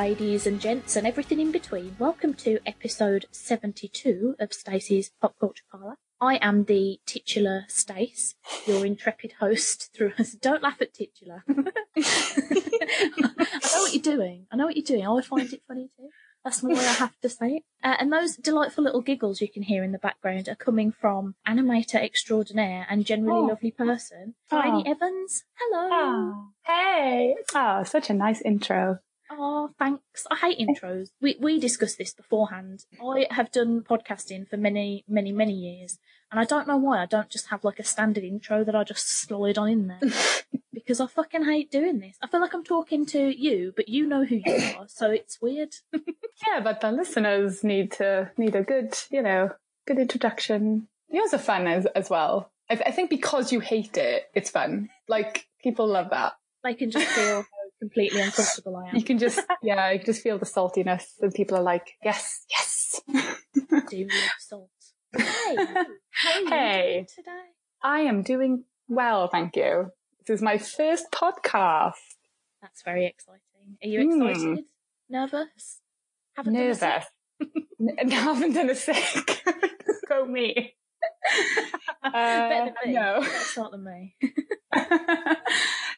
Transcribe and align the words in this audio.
ladies 0.00 0.46
and 0.46 0.60
gents, 0.60 0.94
and 0.94 1.06
everything 1.06 1.40
in 1.40 1.50
between. 1.50 1.96
Welcome 1.98 2.34
to 2.34 2.58
episode 2.66 3.24
72 3.30 4.36
of 4.38 4.52
Stacey's 4.52 5.10
Pop 5.22 5.34
Culture 5.40 5.64
Parlour. 5.72 5.94
I 6.20 6.36
am 6.36 6.64
the 6.64 7.00
titular 7.06 7.64
Stace, 7.68 8.34
your 8.66 8.84
intrepid 8.84 9.32
host 9.40 9.90
through 9.96 10.12
us. 10.18 10.32
Don't 10.40 10.62
laugh 10.62 10.82
at 10.82 10.92
titular. 10.92 11.44
I 11.48 11.62
know 13.74 13.80
what 13.80 13.94
you're 13.94 14.02
doing. 14.02 14.46
I 14.52 14.56
know 14.56 14.66
what 14.66 14.76
you're 14.76 14.84
doing. 14.84 15.02
I 15.02 15.06
always 15.06 15.26
find 15.26 15.50
it 15.50 15.62
funny 15.66 15.88
too. 15.96 16.08
That's 16.44 16.60
the 16.60 16.68
way 16.68 16.78
I 16.78 16.82
have 16.92 17.18
to 17.22 17.28
say 17.30 17.46
it. 17.54 17.62
Uh, 17.82 17.96
and 17.98 18.12
those 18.12 18.36
delightful 18.36 18.84
little 18.84 19.00
giggles 19.00 19.40
you 19.40 19.50
can 19.50 19.62
hear 19.64 19.82
in 19.82 19.92
the 19.92 19.98
background 19.98 20.46
are 20.48 20.54
coming 20.54 20.92
from 20.92 21.34
animator 21.48 21.96
extraordinaire 21.96 22.86
and 22.90 23.06
generally 23.06 23.40
Oh. 23.40 23.46
lovely 23.46 23.70
person, 23.72 24.34
Tiny 24.50 24.84
Oh. 24.86 24.90
Evans. 24.90 25.44
Hello. 25.58 25.88
Oh, 25.90 26.48
hey. 26.66 27.34
Oh, 27.54 27.82
such 27.82 28.10
a 28.10 28.14
nice 28.14 28.42
intro. 28.42 28.98
Oh, 29.30 29.70
thanks. 29.78 30.26
I 30.30 30.36
hate 30.36 30.58
intros. 30.58 31.08
We 31.20 31.36
we 31.40 31.58
discussed 31.58 31.98
this 31.98 32.14
beforehand. 32.14 32.84
I 33.02 33.26
have 33.30 33.50
done 33.50 33.82
podcasting 33.82 34.48
for 34.48 34.56
many, 34.56 35.04
many, 35.08 35.32
many 35.32 35.52
years, 35.52 35.98
and 36.30 36.38
I 36.40 36.44
don't 36.44 36.68
know 36.68 36.76
why 36.76 37.02
I 37.02 37.06
don't 37.06 37.30
just 37.30 37.48
have 37.48 37.64
like 37.64 37.78
a 37.78 37.84
standard 37.84 38.24
intro 38.24 38.64
that 38.64 38.76
I 38.76 38.84
just 38.84 39.08
slide 39.08 39.58
on 39.58 39.68
in 39.68 39.86
there. 39.88 40.00
because 40.72 41.00
I 41.00 41.06
fucking 41.06 41.44
hate 41.44 41.70
doing 41.70 41.98
this. 41.98 42.16
I 42.22 42.28
feel 42.28 42.40
like 42.40 42.54
I'm 42.54 42.62
talking 42.62 43.06
to 43.06 43.28
you, 43.28 43.72
but 43.74 43.88
you 43.88 44.06
know 44.06 44.24
who 44.24 44.36
you 44.36 44.74
are, 44.78 44.86
so 44.88 45.10
it's 45.10 45.40
weird. 45.40 45.74
Yeah, 46.46 46.60
but 46.60 46.82
the 46.82 46.92
listeners 46.92 47.64
need 47.64 47.92
to 47.92 48.30
need 48.36 48.54
a 48.54 48.62
good, 48.62 48.94
you 49.10 49.22
know, 49.22 49.52
good 49.86 49.98
introduction. 49.98 50.86
Yours 51.08 51.32
are 51.32 51.38
fun 51.38 51.66
as 51.66 51.86
as 51.86 52.10
well. 52.10 52.50
I, 52.68 52.74
I 52.74 52.90
think 52.90 53.08
because 53.08 53.52
you 53.52 53.60
hate 53.60 53.96
it, 53.96 54.24
it's 54.34 54.50
fun. 54.50 54.90
Like 55.08 55.46
people 55.62 55.86
love 55.86 56.10
that. 56.10 56.34
They 56.62 56.74
can 56.74 56.90
just 56.90 57.06
feel 57.06 57.42
how 57.42 57.55
completely 57.78 58.20
uncomfortable 58.20 58.76
I 58.76 58.88
am. 58.90 58.96
You 58.96 59.02
can 59.04 59.18
just, 59.18 59.40
yeah, 59.62 59.90
you 59.92 59.98
can 59.98 60.06
just 60.06 60.22
feel 60.22 60.38
the 60.38 60.46
saltiness, 60.46 61.04
and 61.20 61.32
people 61.34 61.56
are 61.58 61.62
like, 61.62 61.92
yes, 62.04 62.44
yes. 62.50 63.00
do 63.08 64.08
love 64.08 64.30
salt. 64.38 64.70
Hey, 65.16 65.56
how 66.12 66.48
Hey. 66.48 67.06
today? 67.14 67.30
I 67.82 68.00
am 68.00 68.22
doing 68.22 68.64
well, 68.88 69.28
thank 69.28 69.56
you. 69.56 69.90
This 70.26 70.36
is 70.36 70.42
my 70.42 70.58
first 70.58 71.06
podcast. 71.12 71.92
That's 72.62 72.82
very 72.82 73.06
exciting. 73.06 73.40
Are 73.82 73.86
you 73.88 74.02
Hmm. 74.10 74.22
excited? 74.26 74.64
Nervous? 75.08 75.80
Haven't 76.36 76.54
done 76.54 76.62
a 76.62 76.66
Nervous. 76.66 76.78
sec? 76.80 77.06
and 77.98 78.12
haven't 78.12 78.52
done 78.54 78.70
a 78.70 78.74
sick. 78.74 79.42
Go 80.08 80.24
me. 80.26 80.74
Uh, 82.02 82.10
Better 82.10 82.72
than 82.82 82.92
me. 82.92 82.92
no. 82.94 83.20
Better 83.20 83.38
start 83.44 83.70
than 83.72 83.84
me. 83.84 84.16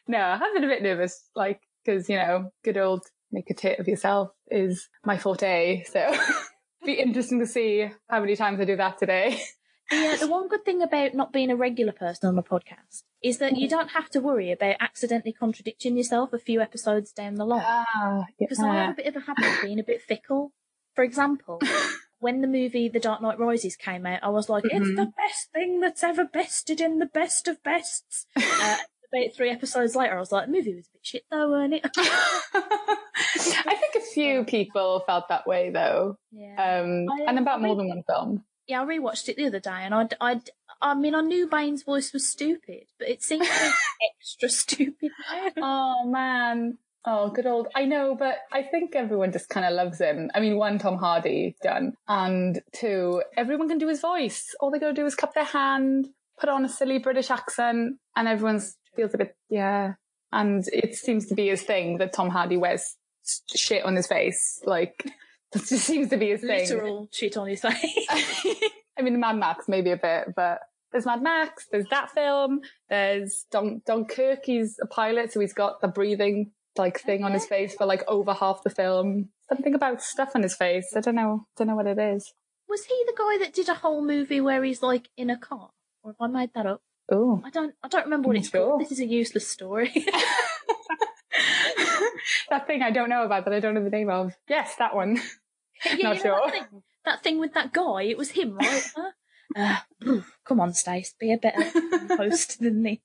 no, 0.07 0.17
I 0.19 0.37
have 0.37 0.53
been 0.53 0.63
a 0.63 0.67
bit 0.67 0.81
nervous, 0.83 1.23
like, 1.35 1.61
because, 1.89 2.09
you 2.09 2.15
know, 2.17 2.51
good 2.63 2.77
old 2.77 3.01
make 3.31 3.49
a 3.49 3.53
tit 3.53 3.79
of 3.79 3.87
yourself 3.87 4.29
is 4.49 4.89
my 5.05 5.17
forte. 5.17 5.83
So 5.85 6.13
be 6.85 6.93
interesting 6.93 7.39
to 7.39 7.47
see 7.47 7.89
how 8.07 8.19
many 8.19 8.35
times 8.35 8.59
I 8.59 8.65
do 8.65 8.75
that 8.75 8.97
today. 8.97 9.39
Yeah, 9.91 10.17
the 10.17 10.27
one 10.27 10.47
good 10.47 10.63
thing 10.65 10.83
about 10.83 11.15
not 11.15 11.33
being 11.33 11.49
a 11.49 11.55
regular 11.55 11.91
person 11.93 12.29
on 12.29 12.37
a 12.37 12.43
podcast 12.43 13.01
is 13.23 13.39
that 13.39 13.57
you 13.57 13.67
don't 13.67 13.89
have 13.89 14.07
to 14.11 14.19
worry 14.19 14.51
about 14.51 14.75
accidentally 14.79 15.33
contradicting 15.33 15.97
yourself 15.97 16.31
a 16.31 16.37
few 16.37 16.61
episodes 16.61 17.11
down 17.11 17.35
the 17.35 17.45
line. 17.45 17.63
Ah, 17.65 18.25
Because 18.39 18.59
I 18.59 18.75
have 18.75 18.91
a 18.91 18.93
bit 18.93 19.07
of 19.07 19.15
a 19.15 19.19
habit 19.25 19.45
of 19.45 19.61
being 19.63 19.79
a 19.79 19.83
bit 19.83 20.01
fickle. 20.03 20.53
For 20.93 21.03
example, 21.03 21.59
when 22.19 22.41
the 22.41 22.47
movie 22.47 22.87
The 22.87 22.99
Dark 22.99 23.21
Knight 23.23 23.39
Rises 23.39 23.75
came 23.75 24.05
out, 24.05 24.19
I 24.21 24.29
was 24.29 24.47
like, 24.47 24.63
it's 24.65 24.89
Mhm. 24.89 24.95
the 24.95 25.11
best 25.17 25.51
thing 25.53 25.79
that's 25.79 26.03
ever 26.03 26.23
bested 26.25 26.79
in 26.79 26.99
the 26.99 27.07
best 27.07 27.47
of 27.47 27.63
bests. 27.63 28.27
Uh, 28.35 28.75
about 29.13 29.33
three 29.35 29.49
episodes 29.49 29.95
later, 29.95 30.15
I 30.15 30.19
was 30.19 30.31
like, 30.31 30.45
the 30.47 30.51
movie 30.51 30.75
was 30.75 30.87
a 30.87 30.91
bit 30.93 31.01
shit 31.05 31.23
though, 31.31 31.49
weren't 31.49 31.73
it? 31.73 31.85
I 31.97 33.75
think 33.79 33.95
a 33.95 34.01
few 34.13 34.43
people 34.45 35.03
felt 35.05 35.27
that 35.29 35.47
way 35.47 35.69
though, 35.71 36.17
yeah. 36.31 36.81
um, 36.81 37.05
I- 37.11 37.25
and 37.29 37.39
about 37.39 37.59
I 37.59 37.61
more 37.63 37.75
mean- 37.75 37.77
than 37.77 37.87
one 37.89 38.03
film. 38.07 38.43
Yeah, 38.67 38.83
I 38.83 38.85
rewatched 38.85 39.27
it 39.29 39.35
the 39.35 39.47
other 39.47 39.59
day, 39.59 39.71
and 39.81 39.95
I, 39.95 40.07
I, 40.21 40.41
I 40.79 40.93
mean, 40.93 41.15
I 41.15 41.21
knew 41.21 41.47
Bane's 41.47 41.81
voice 41.81 42.13
was 42.13 42.27
stupid, 42.27 42.83
but 42.99 43.09
it 43.09 43.23
seemed 43.23 43.47
extra 44.21 44.47
stupid. 44.47 45.09
Oh 45.57 46.05
man. 46.05 46.77
Oh, 47.03 47.29
good 47.31 47.47
old. 47.47 47.69
I 47.75 47.85
know, 47.85 48.13
but 48.13 48.35
I 48.51 48.61
think 48.61 48.93
everyone 48.95 49.31
just 49.31 49.49
kind 49.49 49.65
of 49.65 49.71
loves 49.73 49.99
him. 49.99 50.29
I 50.35 50.39
mean, 50.41 50.57
one, 50.57 50.77
Tom 50.77 50.97
Hardy 50.97 51.55
done, 51.63 51.93
and 52.07 52.61
two, 52.73 53.23
everyone 53.35 53.69
can 53.69 53.79
do 53.79 53.87
his 53.87 54.01
voice. 54.01 54.53
All 54.59 54.69
they 54.69 54.77
got 54.77 54.89
to 54.89 54.93
do 54.93 55.05
is 55.07 55.15
cup 55.15 55.33
their 55.33 55.45
hand, 55.45 56.09
put 56.39 56.49
on 56.49 56.63
a 56.63 56.69
silly 56.69 56.99
British 56.99 57.31
accent, 57.31 57.95
and 58.15 58.27
everyone 58.27 58.61
feels 58.95 59.13
a 59.13 59.17
bit 59.17 59.35
yeah. 59.49 59.93
And 60.31 60.63
it 60.71 60.95
seems 60.95 61.25
to 61.27 61.35
be 61.35 61.47
his 61.47 61.63
thing 61.63 61.97
that 61.97 62.13
Tom 62.13 62.29
Hardy 62.29 62.57
wears 62.57 62.95
shit 63.55 63.83
on 63.83 63.95
his 63.95 64.07
face. 64.07 64.61
Like 64.65 65.03
that 65.51 65.65
just 65.65 65.85
seems 65.85 66.09
to 66.09 66.17
be 66.17 66.29
his 66.29 66.41
thing. 66.41 66.69
Literal 66.69 67.09
shit 67.11 67.37
on 67.37 67.47
his 67.47 67.61
face. 67.61 68.07
I 68.97 69.01
mean, 69.01 69.19
Mad 69.19 69.37
Max 69.37 69.67
maybe 69.67 69.91
a 69.91 69.97
bit, 69.97 70.35
but 70.35 70.59
there's 70.91 71.05
Mad 71.05 71.21
Max, 71.21 71.67
there's 71.71 71.87
that 71.89 72.11
film, 72.11 72.61
there's 72.89 73.45
Don 73.51 73.81
Dunkirk. 73.85 74.39
He's 74.43 74.77
a 74.81 74.87
pilot, 74.87 75.31
so 75.31 75.39
he's 75.39 75.53
got 75.53 75.81
the 75.81 75.87
breathing 75.87 76.51
like 76.77 76.99
thing 76.99 77.23
on 77.23 77.33
his 77.33 77.45
face 77.45 77.75
for 77.75 77.85
like 77.85 78.03
over 78.07 78.33
half 78.33 78.63
the 78.63 78.69
film. 78.69 79.29
Something 79.47 79.73
about 79.73 80.01
stuff 80.01 80.31
on 80.35 80.43
his 80.43 80.55
face. 80.55 80.93
I 80.95 81.01
don't 81.01 81.15
know. 81.15 81.45
Don't 81.57 81.67
know 81.67 81.75
what 81.75 81.87
it 81.87 81.99
is. 81.99 82.33
was 82.67 82.85
he 82.85 83.03
the 83.07 83.15
guy 83.17 83.37
that 83.39 83.53
did 83.53 83.69
a 83.69 83.75
whole 83.75 84.05
movie 84.05 84.41
where 84.41 84.63
he's 84.63 84.81
like 84.83 85.09
in 85.17 85.29
a 85.29 85.37
car? 85.37 85.69
Or 86.03 86.11
have 86.11 86.21
I 86.21 86.27
made 86.27 86.51
that 86.55 86.65
up? 86.65 86.81
Oh, 87.11 87.41
I 87.43 87.49
don't. 87.49 87.73
I 87.83 87.87
don't 87.87 88.03
remember 88.05 88.27
what 88.27 88.37
it's 88.37 88.49
sure. 88.49 88.67
called. 88.69 88.81
This 88.81 88.91
is 88.91 88.99
a 88.99 89.05
useless 89.05 89.47
story. 89.47 89.91
that 92.49 92.67
thing 92.67 92.81
I 92.81 92.91
don't 92.91 93.09
know 93.09 93.23
about 93.23 93.45
that 93.45 93.53
I 93.53 93.59
don't 93.59 93.73
know 93.73 93.83
the 93.83 93.89
name 93.89 94.09
of. 94.09 94.35
Yes, 94.47 94.75
that 94.77 94.95
one. 94.95 95.19
yeah, 95.85 95.91
Not 95.91 95.97
you 95.97 96.03
know 96.03 96.15
sure. 96.15 96.41
That 96.45 96.53
thing, 96.53 96.83
that 97.05 97.23
thing 97.23 97.39
with 97.39 97.53
that 97.53 97.73
guy. 97.73 98.03
It 98.03 98.17
was 98.17 98.31
him, 98.31 98.55
right? 98.57 98.83
Uh, 99.55 99.77
come 100.45 100.59
on, 100.59 100.73
Stace. 100.73 101.15
Be 101.19 101.33
a 101.33 101.37
better 101.37 101.71
host 102.15 102.59
than 102.59 102.81
me. 102.83 103.01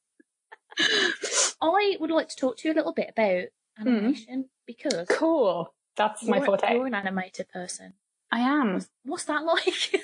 I 1.62 1.97
would 1.98 2.10
like 2.10 2.28
to 2.28 2.36
talk 2.36 2.59
to 2.59 2.69
you 2.69 2.75
a 2.75 2.76
little 2.76 2.92
bit 2.92 3.10
about 3.10 3.44
animation 3.78 4.50
because 4.66 5.09
Cool. 5.09 5.72
That's 5.97 6.25
my 6.25 6.44
forte. 6.44 6.72
you're 6.75 6.86
an 6.86 6.92
animator 6.92 7.48
person. 7.48 7.94
I 8.31 8.41
am. 8.41 8.84
What's 9.04 9.25
that 9.25 9.44
like? 9.44 10.03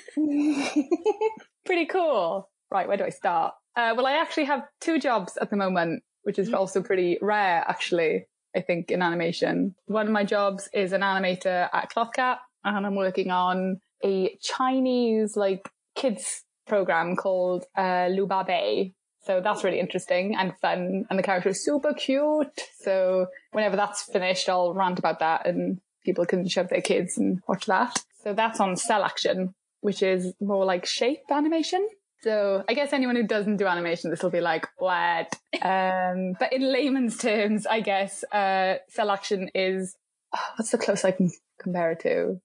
Pretty 1.65 1.85
cool. 1.85 2.49
Right, 2.71 2.87
where 2.87 2.95
do 2.97 3.03
I 3.03 3.09
start? 3.09 3.53
Uh, 3.75 3.93
well, 3.95 4.05
I 4.07 4.13
actually 4.13 4.45
have 4.45 4.63
two 4.79 4.99
jobs 4.99 5.37
at 5.37 5.49
the 5.49 5.55
moment, 5.55 6.03
which 6.23 6.37
is 6.37 6.49
Mm. 6.49 6.55
also 6.55 6.81
pretty 6.81 7.17
rare, 7.21 7.63
actually, 7.67 8.25
I 8.55 8.61
think, 8.61 8.91
in 8.91 9.01
animation. 9.01 9.75
One 9.85 10.07
of 10.07 10.11
my 10.13 10.23
jobs 10.23 10.69
is 10.73 10.91
an 10.93 11.01
animator 11.01 11.69
at 11.73 11.89
Cloth 11.89 12.13
Cat, 12.13 12.39
and 12.63 12.85
I'm 12.85 12.95
working 12.95 13.31
on 13.31 13.79
a 14.03 14.35
Chinese, 14.41 15.37
like, 15.37 15.69
kids 15.95 16.43
program 16.67 17.15
called 17.15 17.65
uh, 17.75 18.07
Luo 18.09 18.27
Bao 18.27 18.45
Bei. 18.45 18.93
So 19.23 19.39
that's 19.39 19.63
really 19.63 19.79
interesting 19.79 20.35
and 20.35 20.57
fun, 20.59 21.05
and 21.09 21.19
the 21.19 21.23
character 21.23 21.49
is 21.49 21.63
super 21.63 21.93
cute. 21.93 22.59
So 22.79 23.27
whenever 23.51 23.75
that's 23.75 24.03
finished, 24.03 24.49
I'll 24.49 24.73
rant 24.73 24.99
about 24.99 25.19
that, 25.19 25.45
and 25.45 25.79
people 26.03 26.25
can 26.25 26.47
shove 26.47 26.69
their 26.69 26.81
kids 26.81 27.17
and 27.17 27.41
watch 27.47 27.67
that. 27.67 28.03
So 28.23 28.33
that's 28.33 28.59
on 28.59 28.75
CelAction, 28.75 29.53
which 29.81 30.01
is 30.01 30.33
more 30.41 30.65
like 30.65 30.85
shape 30.85 31.23
animation. 31.29 31.87
So 32.23 32.63
I 32.69 32.73
guess 32.73 32.93
anyone 32.93 33.15
who 33.15 33.25
doesn't 33.25 33.57
do 33.57 33.65
animation, 33.65 34.11
this 34.11 34.21
will 34.21 34.29
be 34.29 34.41
like, 34.41 34.67
what? 34.77 35.33
Um, 35.61 36.33
but 36.39 36.53
in 36.53 36.73
layman's 36.73 37.17
terms, 37.17 37.67
I 37.67 37.81
guess, 37.81 38.23
uh, 38.31 38.77
CelAction 38.91 39.49
is, 39.53 39.95
oh, 40.35 40.39
what's 40.55 40.71
the 40.71 40.79
close 40.79 41.05
I 41.05 41.11
can 41.11 41.29
compare 41.59 41.91
it 41.91 41.99
to? 41.99 42.41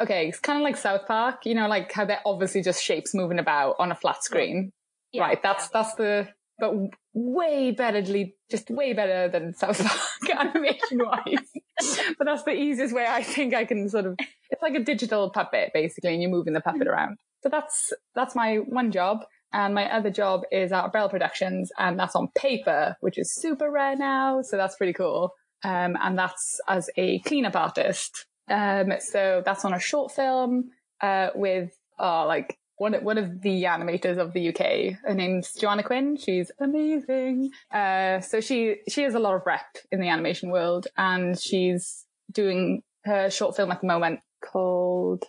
Okay, 0.00 0.28
it's 0.28 0.40
kind 0.40 0.58
of 0.58 0.64
like 0.64 0.76
South 0.76 1.06
Park, 1.06 1.46
you 1.46 1.54
know, 1.54 1.68
like 1.68 1.92
how 1.92 2.04
they're 2.04 2.22
obviously 2.26 2.62
just 2.62 2.82
shapes 2.82 3.14
moving 3.14 3.38
about 3.38 3.76
on 3.78 3.92
a 3.92 3.94
flat 3.94 4.24
screen. 4.24 4.72
Yeah, 5.12 5.22
right, 5.22 5.40
that's, 5.40 5.68
that's 5.68 5.94
the, 5.94 6.26
but 6.58 6.74
way 7.12 7.72
betterly, 7.72 8.32
just 8.50 8.70
way 8.70 8.92
better 8.92 9.28
than 9.28 9.54
South 9.54 9.78
Park 9.78 10.40
animation 10.54 10.98
wise. 10.98 11.52
but 12.18 12.24
that's 12.24 12.42
the 12.42 12.54
easiest 12.54 12.92
way 12.92 13.06
I 13.08 13.22
think 13.22 13.54
I 13.54 13.66
can 13.66 13.88
sort 13.88 14.06
of, 14.06 14.16
it's 14.50 14.62
like 14.62 14.74
a 14.74 14.82
digital 14.82 15.30
puppet 15.30 15.70
basically, 15.72 16.14
and 16.14 16.22
you're 16.22 16.30
moving 16.30 16.54
the 16.54 16.60
puppet 16.60 16.88
around. 16.88 17.18
So 17.42 17.48
that's 17.48 17.92
that's 18.14 18.34
my 18.34 18.56
one 18.56 18.90
job. 18.90 19.24
And 19.52 19.74
my 19.74 19.90
other 19.90 20.10
job 20.10 20.42
is 20.52 20.72
at 20.72 20.92
Beryl 20.92 21.08
Productions, 21.08 21.72
and 21.78 21.98
that's 21.98 22.14
on 22.14 22.28
paper, 22.36 22.96
which 23.00 23.16
is 23.16 23.34
super 23.34 23.70
rare 23.70 23.96
now. 23.96 24.42
So 24.42 24.56
that's 24.56 24.76
pretty 24.76 24.92
cool. 24.92 25.32
Um, 25.64 25.96
and 26.00 26.18
that's 26.18 26.60
as 26.68 26.90
a 26.96 27.20
cleanup 27.20 27.56
artist. 27.56 28.26
Um, 28.50 28.92
so 29.00 29.42
that's 29.44 29.64
on 29.64 29.72
a 29.72 29.80
short 29.80 30.12
film 30.12 30.70
uh, 31.00 31.30
with 31.34 31.70
uh, 31.98 32.26
like 32.26 32.58
one 32.76 32.92
one 33.04 33.18
of 33.18 33.40
the 33.40 33.64
animators 33.64 34.18
of 34.18 34.32
the 34.32 34.48
UK. 34.48 34.98
Her 35.04 35.14
name's 35.14 35.52
Joanna 35.54 35.82
Quinn. 35.82 36.16
She's 36.16 36.50
amazing. 36.60 37.50
Uh, 37.72 38.20
so 38.20 38.40
she 38.40 38.76
she 38.88 39.02
has 39.02 39.14
a 39.14 39.18
lot 39.18 39.34
of 39.34 39.42
rep 39.46 39.76
in 39.90 40.00
the 40.00 40.08
animation 40.08 40.50
world, 40.50 40.88
and 40.96 41.38
she's 41.38 42.04
doing 42.30 42.82
her 43.04 43.30
short 43.30 43.56
film 43.56 43.72
at 43.72 43.80
the 43.80 43.86
moment 43.86 44.20
called 44.44 45.24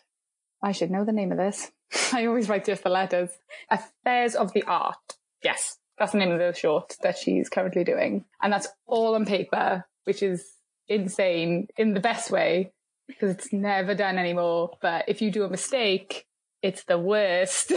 I 0.61 0.73
should 0.73 0.91
know 0.91 1.05
the 1.05 1.13
name 1.13 1.31
of 1.31 1.37
this. 1.37 1.71
I 2.13 2.25
always 2.25 2.49
write 2.49 2.65
just 2.65 2.83
the 2.83 2.89
letters. 2.89 3.29
Affairs 3.69 4.35
of 4.35 4.53
the 4.53 4.63
Art. 4.63 5.17
Yes, 5.43 5.77
that's 5.97 6.11
the 6.11 6.17
name 6.17 6.31
of 6.31 6.39
the 6.39 6.53
short 6.53 6.95
that 7.01 7.17
she's 7.17 7.49
currently 7.49 7.83
doing. 7.83 8.25
And 8.41 8.51
that's 8.51 8.67
all 8.85 9.15
on 9.15 9.25
paper, 9.25 9.85
which 10.05 10.23
is 10.23 10.45
insane 10.87 11.67
in 11.77 11.93
the 11.93 11.99
best 11.99 12.31
way 12.31 12.71
because 13.07 13.31
it's 13.31 13.53
never 13.53 13.95
done 13.95 14.17
anymore. 14.17 14.71
But 14.81 15.05
if 15.07 15.21
you 15.21 15.31
do 15.31 15.43
a 15.43 15.49
mistake, 15.49 16.25
it's 16.61 16.83
the 16.83 16.97
worst. 16.97 17.71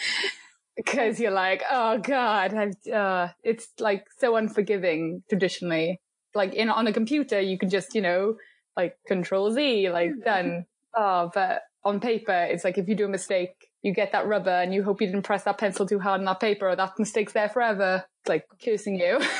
because 0.76 1.20
you're 1.20 1.30
like, 1.30 1.62
oh 1.70 1.98
god, 1.98 2.54
I've, 2.54 2.92
uh, 2.92 3.28
it's 3.42 3.68
like 3.78 4.06
so 4.18 4.36
unforgiving 4.36 5.22
traditionally. 5.28 6.00
Like 6.34 6.54
in 6.54 6.70
on 6.70 6.86
a 6.86 6.92
computer, 6.92 7.40
you 7.40 7.58
can 7.58 7.68
just 7.68 7.94
you 7.94 8.00
know 8.00 8.36
like 8.76 8.96
Control 9.06 9.50
Z, 9.50 9.90
like 9.90 10.12
done. 10.24 10.64
Oh, 10.94 11.30
but 11.34 11.62
on 11.84 12.00
paper, 12.00 12.46
it's 12.50 12.64
like 12.64 12.78
if 12.78 12.88
you 12.88 12.94
do 12.94 13.06
a 13.06 13.08
mistake, 13.08 13.68
you 13.82 13.92
get 13.92 14.12
that 14.12 14.26
rubber, 14.26 14.50
and 14.50 14.72
you 14.72 14.82
hope 14.82 15.00
you 15.00 15.06
didn't 15.06 15.22
press 15.22 15.44
that 15.44 15.58
pencil 15.58 15.86
too 15.86 15.98
hard 15.98 16.20
on 16.20 16.24
that 16.26 16.40
paper, 16.40 16.68
or 16.68 16.76
that 16.76 16.98
mistake's 16.98 17.32
there 17.32 17.48
forever. 17.48 18.04
It's 18.22 18.28
like 18.28 18.46
cursing 18.64 18.96
you. 18.96 19.20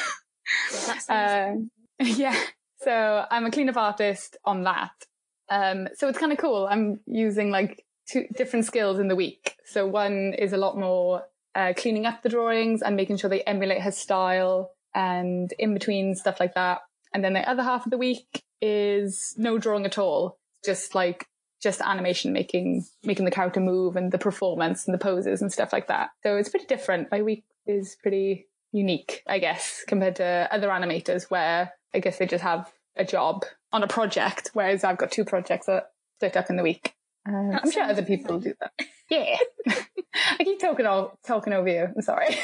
Um, 1.08 1.70
yeah. 2.00 2.38
So 2.78 3.24
I'm 3.30 3.46
a 3.46 3.50
cleanup 3.50 3.76
artist 3.76 4.36
on 4.44 4.64
that. 4.64 4.90
Um, 5.48 5.88
so 5.94 6.08
it's 6.08 6.18
kind 6.18 6.32
of 6.32 6.38
cool. 6.38 6.66
I'm 6.68 7.00
using 7.06 7.50
like 7.50 7.84
two 8.10 8.26
different 8.36 8.64
skills 8.64 8.98
in 8.98 9.08
the 9.08 9.16
week. 9.16 9.56
So 9.64 9.86
one 9.86 10.34
is 10.34 10.52
a 10.52 10.56
lot 10.56 10.76
more 10.76 11.22
uh, 11.54 11.74
cleaning 11.76 12.06
up 12.06 12.22
the 12.22 12.28
drawings 12.28 12.82
and 12.82 12.96
making 12.96 13.18
sure 13.18 13.30
they 13.30 13.42
emulate 13.42 13.82
her 13.82 13.90
style 13.90 14.72
and 14.94 15.52
in 15.58 15.74
between 15.74 16.14
stuff 16.14 16.40
like 16.40 16.54
that. 16.54 16.80
And 17.14 17.22
then 17.22 17.34
the 17.34 17.48
other 17.48 17.62
half 17.62 17.84
of 17.84 17.90
the 17.90 17.98
week 17.98 18.42
is 18.60 19.34
no 19.36 19.58
drawing 19.58 19.86
at 19.86 19.98
all. 19.98 20.38
Just 20.64 20.94
like 20.94 21.26
just 21.62 21.80
animation 21.80 22.32
making 22.32 22.84
making 23.04 23.24
the 23.24 23.30
character 23.30 23.60
move 23.60 23.96
and 23.96 24.12
the 24.12 24.18
performance 24.18 24.86
and 24.86 24.94
the 24.94 24.98
poses 24.98 25.40
and 25.40 25.52
stuff 25.52 25.72
like 25.72 25.88
that. 25.88 26.10
So 26.22 26.36
it's 26.36 26.48
pretty 26.48 26.66
different. 26.66 27.10
My 27.10 27.22
week 27.22 27.44
is 27.66 27.96
pretty 28.02 28.48
unique, 28.72 29.22
I 29.26 29.38
guess, 29.38 29.84
compared 29.86 30.16
to 30.16 30.48
other 30.50 30.68
animators 30.68 31.30
where 31.30 31.72
I 31.94 32.00
guess 32.00 32.18
they 32.18 32.26
just 32.26 32.42
have 32.42 32.72
a 32.96 33.04
job 33.04 33.44
on 33.72 33.82
a 33.82 33.88
project, 33.88 34.50
whereas 34.54 34.84
I've 34.84 34.98
got 34.98 35.12
two 35.12 35.24
projects 35.24 35.66
that 35.66 35.90
split 36.16 36.36
up 36.36 36.50
in 36.50 36.56
the 36.56 36.62
week. 36.62 36.94
Uh, 37.28 37.58
I'm 37.62 37.70
sure 37.70 37.84
other 37.84 38.02
people 38.02 38.40
do 38.40 38.54
that. 38.60 38.72
Yeah. 39.08 39.36
I 40.38 40.44
keep 40.44 40.58
talking 40.58 40.86
all, 40.86 41.18
talking 41.24 41.52
over 41.52 41.68
you. 41.68 41.88
I'm 41.94 42.02
sorry. 42.02 42.36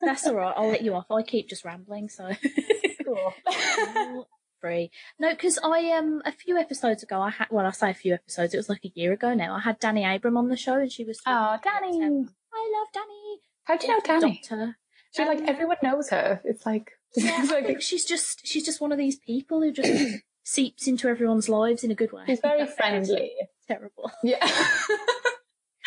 That's 0.00 0.26
all 0.26 0.34
right. 0.34 0.54
I'll 0.56 0.68
let 0.68 0.82
you 0.82 0.94
off. 0.94 1.06
I 1.10 1.22
keep 1.22 1.48
just 1.48 1.64
rambling, 1.64 2.08
so 2.08 2.30
Cool. 3.06 4.26
Free. 4.66 4.90
No, 5.18 5.30
because 5.30 5.58
I 5.62 5.90
um 5.92 6.22
a 6.24 6.32
few 6.32 6.56
episodes 6.56 7.02
ago 7.02 7.20
I 7.20 7.30
had 7.30 7.48
well 7.50 7.66
I 7.66 7.70
say 7.70 7.90
a 7.90 7.94
few 7.94 8.14
episodes 8.14 8.54
it 8.54 8.58
was 8.58 8.68
like 8.68 8.84
a 8.84 8.92
year 8.94 9.12
ago 9.12 9.34
now 9.34 9.54
I 9.54 9.60
had 9.60 9.78
Danny 9.78 10.04
Abram 10.04 10.36
on 10.36 10.48
the 10.48 10.56
show 10.56 10.74
and 10.78 10.90
she 10.92 11.04
was 11.04 11.20
Oh, 11.26 11.30
about, 11.54 11.62
Danny. 11.62 12.02
I 12.02 12.08
love 12.08 12.88
Danny. 12.92 13.40
How 13.64 13.76
do 13.76 13.86
you 13.86 13.92
know 13.94 14.00
Danny? 14.04 14.40
Doctor. 14.48 14.76
She 15.14 15.24
like 15.24 15.38
Um, 15.38 15.48
everyone 15.48 15.76
knows 15.82 16.10
her. 16.10 16.40
It's 16.44 16.66
like, 16.66 16.92
Yeah, 17.16 17.42
it's 17.42 17.50
like 17.52 17.80
she's 17.80 18.04
just 18.04 18.46
she's 18.46 18.64
just 18.64 18.80
one 18.80 18.92
of 18.92 18.98
these 18.98 19.18
people 19.18 19.62
who 19.62 19.72
just 19.72 20.16
seeps 20.44 20.86
into 20.86 21.08
everyone's 21.08 21.48
lives 21.48 21.82
in 21.84 21.90
a 21.90 21.94
good 21.94 22.12
way. 22.12 22.24
she's 22.26 22.40
very 22.40 22.66
friendly. 22.78 23.32
Terrible. 23.68 24.10
Yeah. 24.22 24.46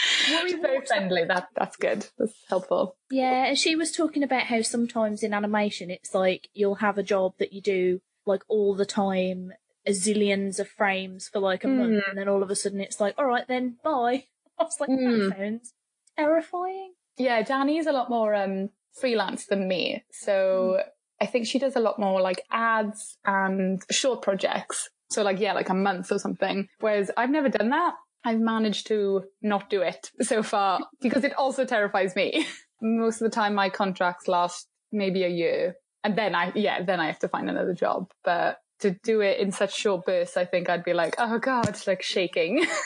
She's 0.01 0.53
very 0.61 0.85
friendly. 0.85 1.25
That 1.25 1.47
that's 1.55 1.75
good. 1.75 2.05
That's 2.17 2.33
helpful. 2.47 2.95
Yeah, 3.11 3.45
and 3.47 3.57
she 3.57 3.75
was 3.75 3.91
talking 3.91 4.23
about 4.23 4.43
how 4.43 4.61
sometimes 4.61 5.23
in 5.23 5.33
animation 5.33 5.91
it's 5.91 6.13
like 6.13 6.47
you'll 6.53 6.75
have 6.75 6.97
a 6.97 7.03
job 7.03 7.33
that 7.39 7.51
you 7.51 7.61
do 7.61 7.99
like 8.29 8.43
all 8.47 8.73
the 8.75 8.85
time, 8.85 9.51
a 9.85 9.91
zillions 9.91 10.59
of 10.59 10.69
frames 10.69 11.27
for 11.27 11.39
like 11.39 11.63
a 11.65 11.67
month, 11.67 12.03
Hmm. 12.03 12.09
and 12.09 12.17
then 12.17 12.29
all 12.29 12.43
of 12.43 12.49
a 12.49 12.55
sudden 12.55 12.79
it's 12.79 12.99
like, 13.01 13.15
all 13.17 13.25
right, 13.25 13.47
then 13.47 13.77
bye. 13.83 14.25
I 14.59 14.63
was 14.63 14.77
like, 14.79 14.89
Hmm. 14.89 15.27
that 15.29 15.35
sounds 15.37 15.73
terrifying. 16.17 16.93
Yeah, 17.17 17.41
Danny's 17.41 17.87
a 17.87 17.91
lot 17.91 18.09
more 18.09 18.33
um 18.35 18.69
freelance 18.99 19.45
than 19.47 19.67
me. 19.67 20.03
So 20.11 20.81
I 21.21 21.25
think 21.25 21.45
she 21.47 21.59
does 21.59 21.75
a 21.75 21.79
lot 21.81 21.99
more 21.99 22.21
like 22.21 22.41
ads 22.51 23.17
and 23.25 23.81
short 23.91 24.21
projects. 24.21 24.89
So 25.11 25.23
like 25.23 25.39
yeah, 25.39 25.53
like 25.53 25.69
a 25.69 25.73
month 25.73 26.11
or 26.11 26.19
something. 26.19 26.67
Whereas 26.79 27.11
I've 27.17 27.29
never 27.31 27.49
done 27.49 27.69
that. 27.69 27.95
I've 28.23 28.39
managed 28.39 28.87
to 28.87 29.23
not 29.41 29.69
do 29.69 29.81
it 29.81 30.11
so 30.21 30.43
far 30.43 30.81
because 31.01 31.23
it 31.23 31.33
also 31.37 31.65
terrifies 31.65 32.15
me. 32.15 32.45
Most 32.81 33.21
of 33.21 33.29
the 33.29 33.35
time 33.35 33.53
my 33.55 33.69
contracts 33.69 34.27
last 34.27 34.67
maybe 34.91 35.23
a 35.23 35.29
year. 35.29 35.75
And 36.03 36.17
then 36.17 36.35
I 36.35 36.51
yeah, 36.55 36.83
then 36.83 36.99
I 36.99 37.07
have 37.07 37.19
to 37.19 37.27
find 37.27 37.49
another 37.49 37.73
job. 37.73 38.11
But 38.23 38.57
to 38.79 38.95
do 39.03 39.21
it 39.21 39.39
in 39.39 39.51
such 39.51 39.75
short 39.75 40.05
bursts, 40.05 40.37
I 40.37 40.45
think 40.45 40.69
I'd 40.69 40.83
be 40.83 40.93
like, 40.93 41.15
oh 41.17 41.39
god, 41.39 41.77
like 41.87 42.01
shaking. 42.01 42.65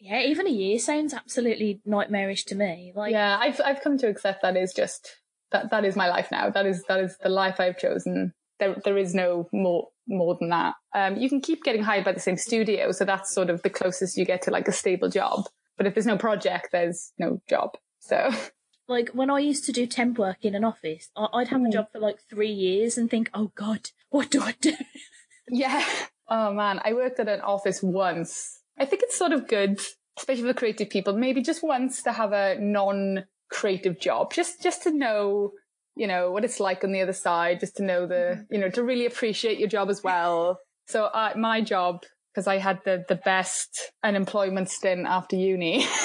Yeah, 0.00 0.22
even 0.22 0.46
a 0.46 0.50
year 0.50 0.78
sounds 0.78 1.12
absolutely 1.12 1.80
nightmarish 1.84 2.44
to 2.46 2.54
me. 2.54 2.92
Like, 2.94 3.12
yeah, 3.12 3.36
I've 3.40 3.60
I've 3.64 3.80
come 3.80 3.98
to 3.98 4.08
accept 4.08 4.42
that 4.42 4.56
is 4.56 4.72
just 4.72 5.16
that 5.50 5.70
that 5.70 5.84
is 5.84 5.96
my 5.96 6.08
life 6.08 6.28
now. 6.30 6.50
That 6.50 6.66
is 6.66 6.84
that 6.88 7.00
is 7.00 7.16
the 7.18 7.28
life 7.28 7.58
I've 7.58 7.78
chosen. 7.78 8.32
There 8.60 8.76
there 8.84 8.96
is 8.96 9.14
no 9.14 9.48
more 9.52 9.88
more 10.06 10.36
than 10.38 10.50
that. 10.50 10.74
Um, 10.94 11.16
you 11.16 11.28
can 11.28 11.40
keep 11.40 11.64
getting 11.64 11.82
hired 11.82 12.04
by 12.04 12.12
the 12.12 12.20
same 12.20 12.36
studio, 12.36 12.92
so 12.92 13.04
that's 13.04 13.34
sort 13.34 13.50
of 13.50 13.62
the 13.62 13.70
closest 13.70 14.16
you 14.16 14.24
get 14.24 14.42
to 14.42 14.50
like 14.50 14.68
a 14.68 14.72
stable 14.72 15.08
job. 15.08 15.46
But 15.76 15.86
if 15.86 15.94
there's 15.94 16.06
no 16.06 16.18
project, 16.18 16.68
there's 16.70 17.12
no 17.18 17.40
job. 17.48 17.70
So 17.98 18.30
like 18.88 19.10
when 19.10 19.30
I 19.30 19.38
used 19.38 19.64
to 19.66 19.72
do 19.72 19.86
temp 19.86 20.18
work 20.18 20.38
in 20.44 20.54
an 20.54 20.64
office, 20.64 21.10
I- 21.16 21.28
I'd 21.34 21.48
have 21.48 21.60
a 21.60 21.64
Hmm. 21.64 21.70
job 21.70 21.92
for 21.92 21.98
like 21.98 22.20
three 22.28 22.50
years 22.50 22.96
and 22.98 23.10
think, 23.10 23.30
oh 23.34 23.52
god, 23.54 23.90
what 24.10 24.30
do 24.30 24.42
I 24.42 24.54
do? 24.60 24.72
yeah. 25.50 25.84
Oh 26.28 26.52
man, 26.52 26.80
I 26.84 26.92
worked 26.94 27.20
at 27.20 27.28
an 27.28 27.40
office 27.40 27.82
once. 27.82 28.60
I 28.78 28.84
think 28.84 29.02
it's 29.02 29.16
sort 29.18 29.32
of 29.32 29.48
good, 29.48 29.80
especially 30.18 30.44
for 30.48 30.54
creative 30.54 30.90
people, 30.90 31.14
maybe 31.16 31.42
just 31.42 31.62
once 31.62 32.02
to 32.02 32.12
have 32.12 32.32
a 32.32 32.56
non-creative 32.60 33.98
job, 34.00 34.32
just 34.32 34.62
just 34.62 34.82
to 34.84 34.90
know, 34.90 35.52
you 35.96 36.06
know, 36.06 36.30
what 36.30 36.44
it's 36.44 36.60
like 36.60 36.84
on 36.84 36.92
the 36.92 37.00
other 37.00 37.12
side, 37.12 37.60
just 37.60 37.76
to 37.76 37.82
know 37.82 38.06
the, 38.06 38.46
you 38.50 38.58
know, 38.58 38.70
to 38.70 38.82
really 38.84 39.06
appreciate 39.06 39.58
your 39.58 39.68
job 39.68 39.88
as 39.90 40.02
well. 40.02 40.60
So 40.86 41.04
uh, 41.04 41.32
my 41.36 41.60
job, 41.60 42.04
because 42.34 42.46
I 42.46 42.58
had 42.58 42.80
the 42.84 43.04
the 43.08 43.16
best 43.16 43.90
unemployment 44.02 44.68
stint 44.70 45.06
after 45.06 45.36
uni. 45.36 45.86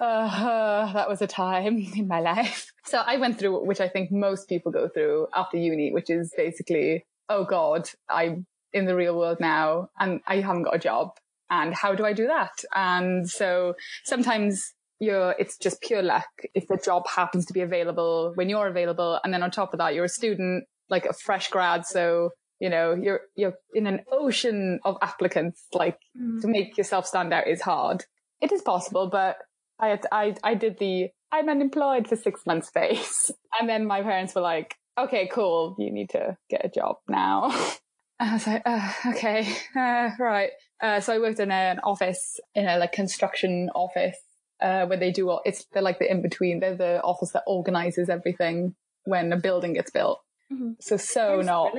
uh, 0.00 0.92
that 0.92 1.08
was 1.08 1.22
a 1.22 1.26
time 1.26 1.78
in 1.96 2.08
my 2.08 2.20
life. 2.20 2.72
So 2.84 2.98
I 2.98 3.16
went 3.16 3.38
through, 3.38 3.64
which 3.64 3.80
I 3.80 3.88
think 3.88 4.10
most 4.10 4.48
people 4.48 4.72
go 4.72 4.88
through 4.88 5.28
after 5.34 5.56
uni, 5.56 5.92
which 5.92 6.10
is 6.10 6.32
basically, 6.36 7.04
oh 7.28 7.44
God, 7.44 7.88
I'm 8.08 8.46
in 8.72 8.84
the 8.84 8.94
real 8.94 9.16
world 9.16 9.38
now 9.40 9.88
and 9.98 10.20
I 10.26 10.40
haven't 10.40 10.64
got 10.64 10.74
a 10.76 10.78
job. 10.78 11.10
And 11.48 11.74
how 11.74 11.94
do 11.94 12.04
I 12.04 12.12
do 12.12 12.26
that? 12.26 12.64
And 12.74 13.28
so 13.28 13.74
sometimes 14.04 14.74
you're, 14.98 15.34
it's 15.38 15.56
just 15.56 15.80
pure 15.80 16.02
luck 16.02 16.26
if 16.54 16.66
the 16.66 16.76
job 16.76 17.06
happens 17.08 17.46
to 17.46 17.52
be 17.52 17.60
available 17.60 18.32
when 18.34 18.48
you're 18.48 18.66
available. 18.66 19.20
And 19.22 19.32
then 19.32 19.42
on 19.42 19.50
top 19.50 19.72
of 19.72 19.78
that, 19.78 19.94
you're 19.94 20.04
a 20.04 20.08
student, 20.08 20.64
like 20.90 21.06
a 21.06 21.12
fresh 21.12 21.48
grad. 21.48 21.86
So, 21.86 22.30
you 22.58 22.68
know, 22.68 22.94
you're, 22.94 23.20
you're 23.36 23.54
in 23.74 23.86
an 23.86 24.00
ocean 24.10 24.80
of 24.84 24.96
applicants. 25.02 25.64
Like 25.72 25.98
to 26.40 26.48
make 26.48 26.76
yourself 26.76 27.06
stand 27.06 27.32
out 27.32 27.46
is 27.46 27.60
hard. 27.60 28.04
It 28.40 28.50
is 28.50 28.62
possible, 28.62 29.08
but 29.08 29.36
I 29.78 29.88
had, 29.88 30.06
I, 30.10 30.34
I 30.42 30.54
did 30.54 30.78
the, 30.78 31.08
I'm 31.32 31.48
unemployed 31.48 32.08
for 32.08 32.16
six 32.16 32.46
months 32.46 32.70
phase. 32.70 33.30
And 33.58 33.68
then 33.68 33.86
my 33.86 34.02
parents 34.02 34.34
were 34.34 34.42
like, 34.42 34.74
okay, 34.98 35.28
cool. 35.32 35.76
You 35.78 35.90
need 35.90 36.10
to 36.10 36.36
get 36.50 36.64
a 36.64 36.68
job 36.68 36.96
now. 37.08 37.50
And 38.18 38.30
I 38.30 38.32
was 38.32 38.46
like, 38.46 38.62
uh, 38.64 38.92
okay, 39.08 39.46
uh, 39.76 40.10
right. 40.18 40.50
Uh, 40.82 41.00
so 41.00 41.12
I 41.12 41.18
worked 41.18 41.38
in 41.38 41.50
an 41.50 41.80
office, 41.80 42.40
in 42.54 42.66
a 42.66 42.78
like 42.78 42.92
construction 42.92 43.68
office, 43.74 44.16
uh, 44.62 44.86
where 44.86 44.98
they 44.98 45.10
do 45.12 45.28
all, 45.28 45.42
it's, 45.44 45.66
they're 45.72 45.82
like 45.82 45.98
the 45.98 46.10
in 46.10 46.22
between. 46.22 46.60
They're 46.60 46.76
the 46.76 47.02
office 47.02 47.32
that 47.32 47.42
organizes 47.46 48.08
everything 48.08 48.74
when 49.04 49.32
a 49.34 49.36
building 49.36 49.74
gets 49.74 49.90
built. 49.90 50.20
Mhm. 50.50 50.76
So, 50.80 50.96
so 50.96 51.42
not, 51.42 51.74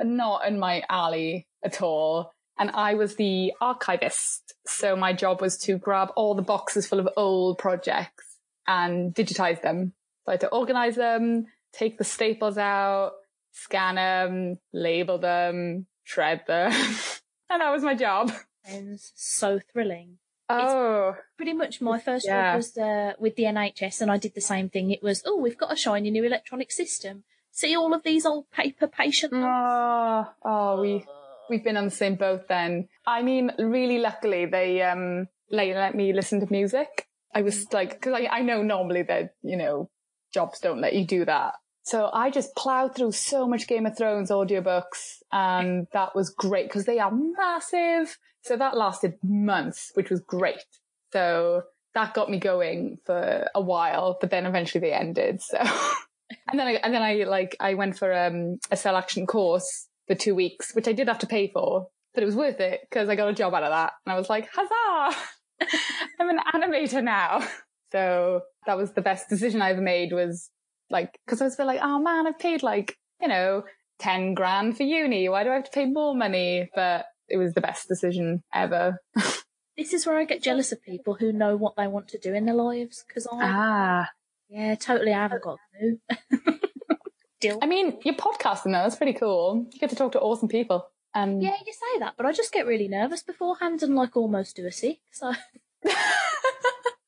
not 0.00 0.46
in 0.46 0.58
my 0.58 0.82
alley 0.88 1.46
at 1.62 1.82
all. 1.82 2.32
And 2.58 2.70
I 2.70 2.94
was 2.94 3.16
the 3.16 3.52
archivist. 3.60 4.54
So 4.66 4.94
my 4.96 5.12
job 5.12 5.40
was 5.40 5.58
to 5.58 5.76
grab 5.76 6.10
all 6.16 6.34
the 6.34 6.42
boxes 6.42 6.86
full 6.86 7.00
of 7.00 7.08
old 7.16 7.58
projects 7.58 8.38
and 8.66 9.14
digitize 9.14 9.60
them. 9.62 9.92
So 10.24 10.30
I 10.30 10.32
had 10.34 10.40
to 10.40 10.48
organize 10.48 10.94
them, 10.96 11.46
take 11.72 11.98
the 11.98 12.04
staples 12.04 12.56
out, 12.56 13.12
scan 13.52 13.96
them, 13.96 14.58
label 14.72 15.18
them, 15.18 15.86
shred 16.04 16.42
them. 16.46 16.70
and 17.50 17.60
that 17.60 17.70
was 17.72 17.82
my 17.82 17.94
job. 17.94 18.32
Sounds 18.64 19.12
so 19.14 19.60
thrilling. 19.72 20.18
Oh, 20.48 21.16
Pretty 21.36 21.54
much 21.54 21.80
my 21.80 21.98
first 21.98 22.26
Yeah. 22.26 22.52
job 22.52 22.56
was 22.56 22.76
uh, 22.76 23.12
with 23.18 23.34
the 23.36 23.44
NHS, 23.44 24.00
and 24.02 24.10
I 24.10 24.18
did 24.18 24.34
the 24.34 24.40
same 24.42 24.68
thing. 24.68 24.90
It 24.90 25.02
was, 25.02 25.22
oh, 25.26 25.36
we've 25.38 25.56
got 25.58 25.72
a 25.72 25.76
shiny 25.76 26.10
new 26.10 26.22
electronic 26.24 26.70
system. 26.70 27.24
See 27.50 27.74
all 27.76 27.94
of 27.94 28.02
these 28.02 28.26
old 28.26 28.50
paper 28.50 28.86
patient 28.86 29.32
notes? 29.32 29.46
oh, 29.46 30.32
oh, 30.44 30.80
we, 30.80 31.04
we've 31.48 31.64
been 31.64 31.76
on 31.76 31.84
the 31.84 31.90
same 31.90 32.16
boat 32.16 32.48
then. 32.48 32.88
I 33.06 33.22
mean, 33.22 33.52
really 33.58 33.98
luckily 33.98 34.46
they, 34.46 34.82
um, 34.82 35.28
like, 35.50 35.74
let 35.74 35.94
me 35.94 36.12
listen 36.12 36.40
to 36.40 36.46
music. 36.50 37.06
I 37.34 37.42
was 37.42 37.72
like, 37.72 38.00
cause 38.00 38.14
I, 38.14 38.26
I 38.26 38.42
know 38.42 38.62
normally 38.62 39.02
that, 39.02 39.34
you 39.42 39.56
know, 39.56 39.90
jobs 40.32 40.60
don't 40.60 40.80
let 40.80 40.94
you 40.94 41.06
do 41.06 41.24
that. 41.24 41.54
So 41.82 42.08
I 42.12 42.30
just 42.30 42.56
plowed 42.56 42.94
through 42.94 43.12
so 43.12 43.46
much 43.46 43.68
Game 43.68 43.84
of 43.84 43.96
Thrones 43.96 44.30
audiobooks 44.30 45.18
and 45.32 45.86
that 45.92 46.14
was 46.14 46.30
great 46.30 46.66
because 46.66 46.86
they 46.86 46.98
are 46.98 47.12
massive. 47.12 48.18
So 48.42 48.56
that 48.56 48.76
lasted 48.76 49.14
months, 49.22 49.90
which 49.94 50.10
was 50.10 50.20
great. 50.20 50.64
So 51.12 51.62
that 51.94 52.14
got 52.14 52.30
me 52.30 52.38
going 52.38 52.98
for 53.04 53.48
a 53.54 53.60
while, 53.60 54.16
but 54.20 54.30
then 54.30 54.46
eventually 54.46 54.80
they 54.80 54.94
ended. 54.94 55.42
So, 55.42 55.58
and 56.48 56.58
then 56.58 56.66
I, 56.66 56.72
and 56.82 56.94
then 56.94 57.02
I 57.02 57.24
like, 57.24 57.56
I 57.60 57.74
went 57.74 57.98
for 57.98 58.12
um, 58.12 58.58
a 58.70 58.76
CelAction 58.76 59.26
course 59.26 59.88
for 60.06 60.14
two 60.14 60.34
weeks, 60.34 60.74
which 60.74 60.88
I 60.88 60.92
did 60.92 61.08
have 61.08 61.18
to 61.20 61.26
pay 61.26 61.48
for, 61.48 61.88
but 62.14 62.22
it 62.22 62.26
was 62.26 62.36
worth 62.36 62.60
it 62.60 62.80
because 62.88 63.08
I 63.08 63.16
got 63.16 63.28
a 63.28 63.34
job 63.34 63.54
out 63.54 63.62
of 63.62 63.70
that. 63.70 63.92
And 64.04 64.12
I 64.12 64.18
was 64.18 64.28
like, 64.28 64.48
huzzah! 64.52 65.16
I'm 66.20 66.30
an 66.30 66.40
animator 66.54 67.02
now. 67.02 67.46
So 67.92 68.42
that 68.66 68.76
was 68.76 68.92
the 68.92 69.02
best 69.02 69.28
decision 69.28 69.62
I 69.62 69.70
ever 69.70 69.80
made 69.80 70.12
was 70.12 70.50
like, 70.90 71.18
cause 71.28 71.40
I 71.40 71.44
was 71.44 71.56
feeling 71.56 71.76
like, 71.76 71.84
oh 71.84 72.00
man, 72.00 72.26
I've 72.26 72.38
paid 72.38 72.62
like, 72.62 72.96
you 73.20 73.28
know, 73.28 73.62
10 74.00 74.34
grand 74.34 74.76
for 74.76 74.82
uni. 74.82 75.28
Why 75.28 75.44
do 75.44 75.50
I 75.50 75.54
have 75.54 75.64
to 75.64 75.70
pay 75.70 75.86
more 75.86 76.14
money? 76.14 76.68
But 76.74 77.06
it 77.28 77.36
was 77.36 77.54
the 77.54 77.60
best 77.60 77.88
decision 77.88 78.42
ever. 78.52 78.98
This 79.76 79.92
is 79.92 80.06
where 80.06 80.18
I 80.18 80.24
get 80.24 80.42
jealous 80.42 80.70
of 80.70 80.82
people 80.82 81.14
who 81.14 81.32
know 81.32 81.56
what 81.56 81.74
they 81.76 81.88
want 81.88 82.06
to 82.08 82.18
do 82.18 82.32
in 82.32 82.46
their 82.46 82.54
lives 82.54 83.04
because 83.06 83.26
I, 83.26 83.38
ah. 83.42 84.08
yeah, 84.48 84.76
totally 84.76 85.12
I 85.12 85.22
haven't 85.22 85.42
got 85.42 85.58
a 85.58 86.38
clue. 86.38 86.58
Deal. 87.48 87.58
I 87.62 87.66
mean, 87.66 87.98
you're 88.04 88.14
podcasting 88.14 88.64
though. 88.72 88.82
That's 88.84 88.96
pretty 88.96 89.12
cool. 89.14 89.66
You 89.72 89.78
get 89.78 89.90
to 89.90 89.96
talk 89.96 90.12
to 90.12 90.20
awesome 90.20 90.48
people. 90.48 90.86
And 91.14 91.42
yeah, 91.42 91.56
you 91.64 91.72
say 91.72 91.98
that, 92.00 92.14
but 92.16 92.26
I 92.26 92.32
just 92.32 92.52
get 92.52 92.66
really 92.66 92.88
nervous 92.88 93.22
beforehand 93.22 93.82
and 93.82 93.94
like 93.94 94.16
almost 94.16 94.56
do 94.56 94.66
a 94.66 94.72
sick. 94.72 94.98
So 95.12 95.32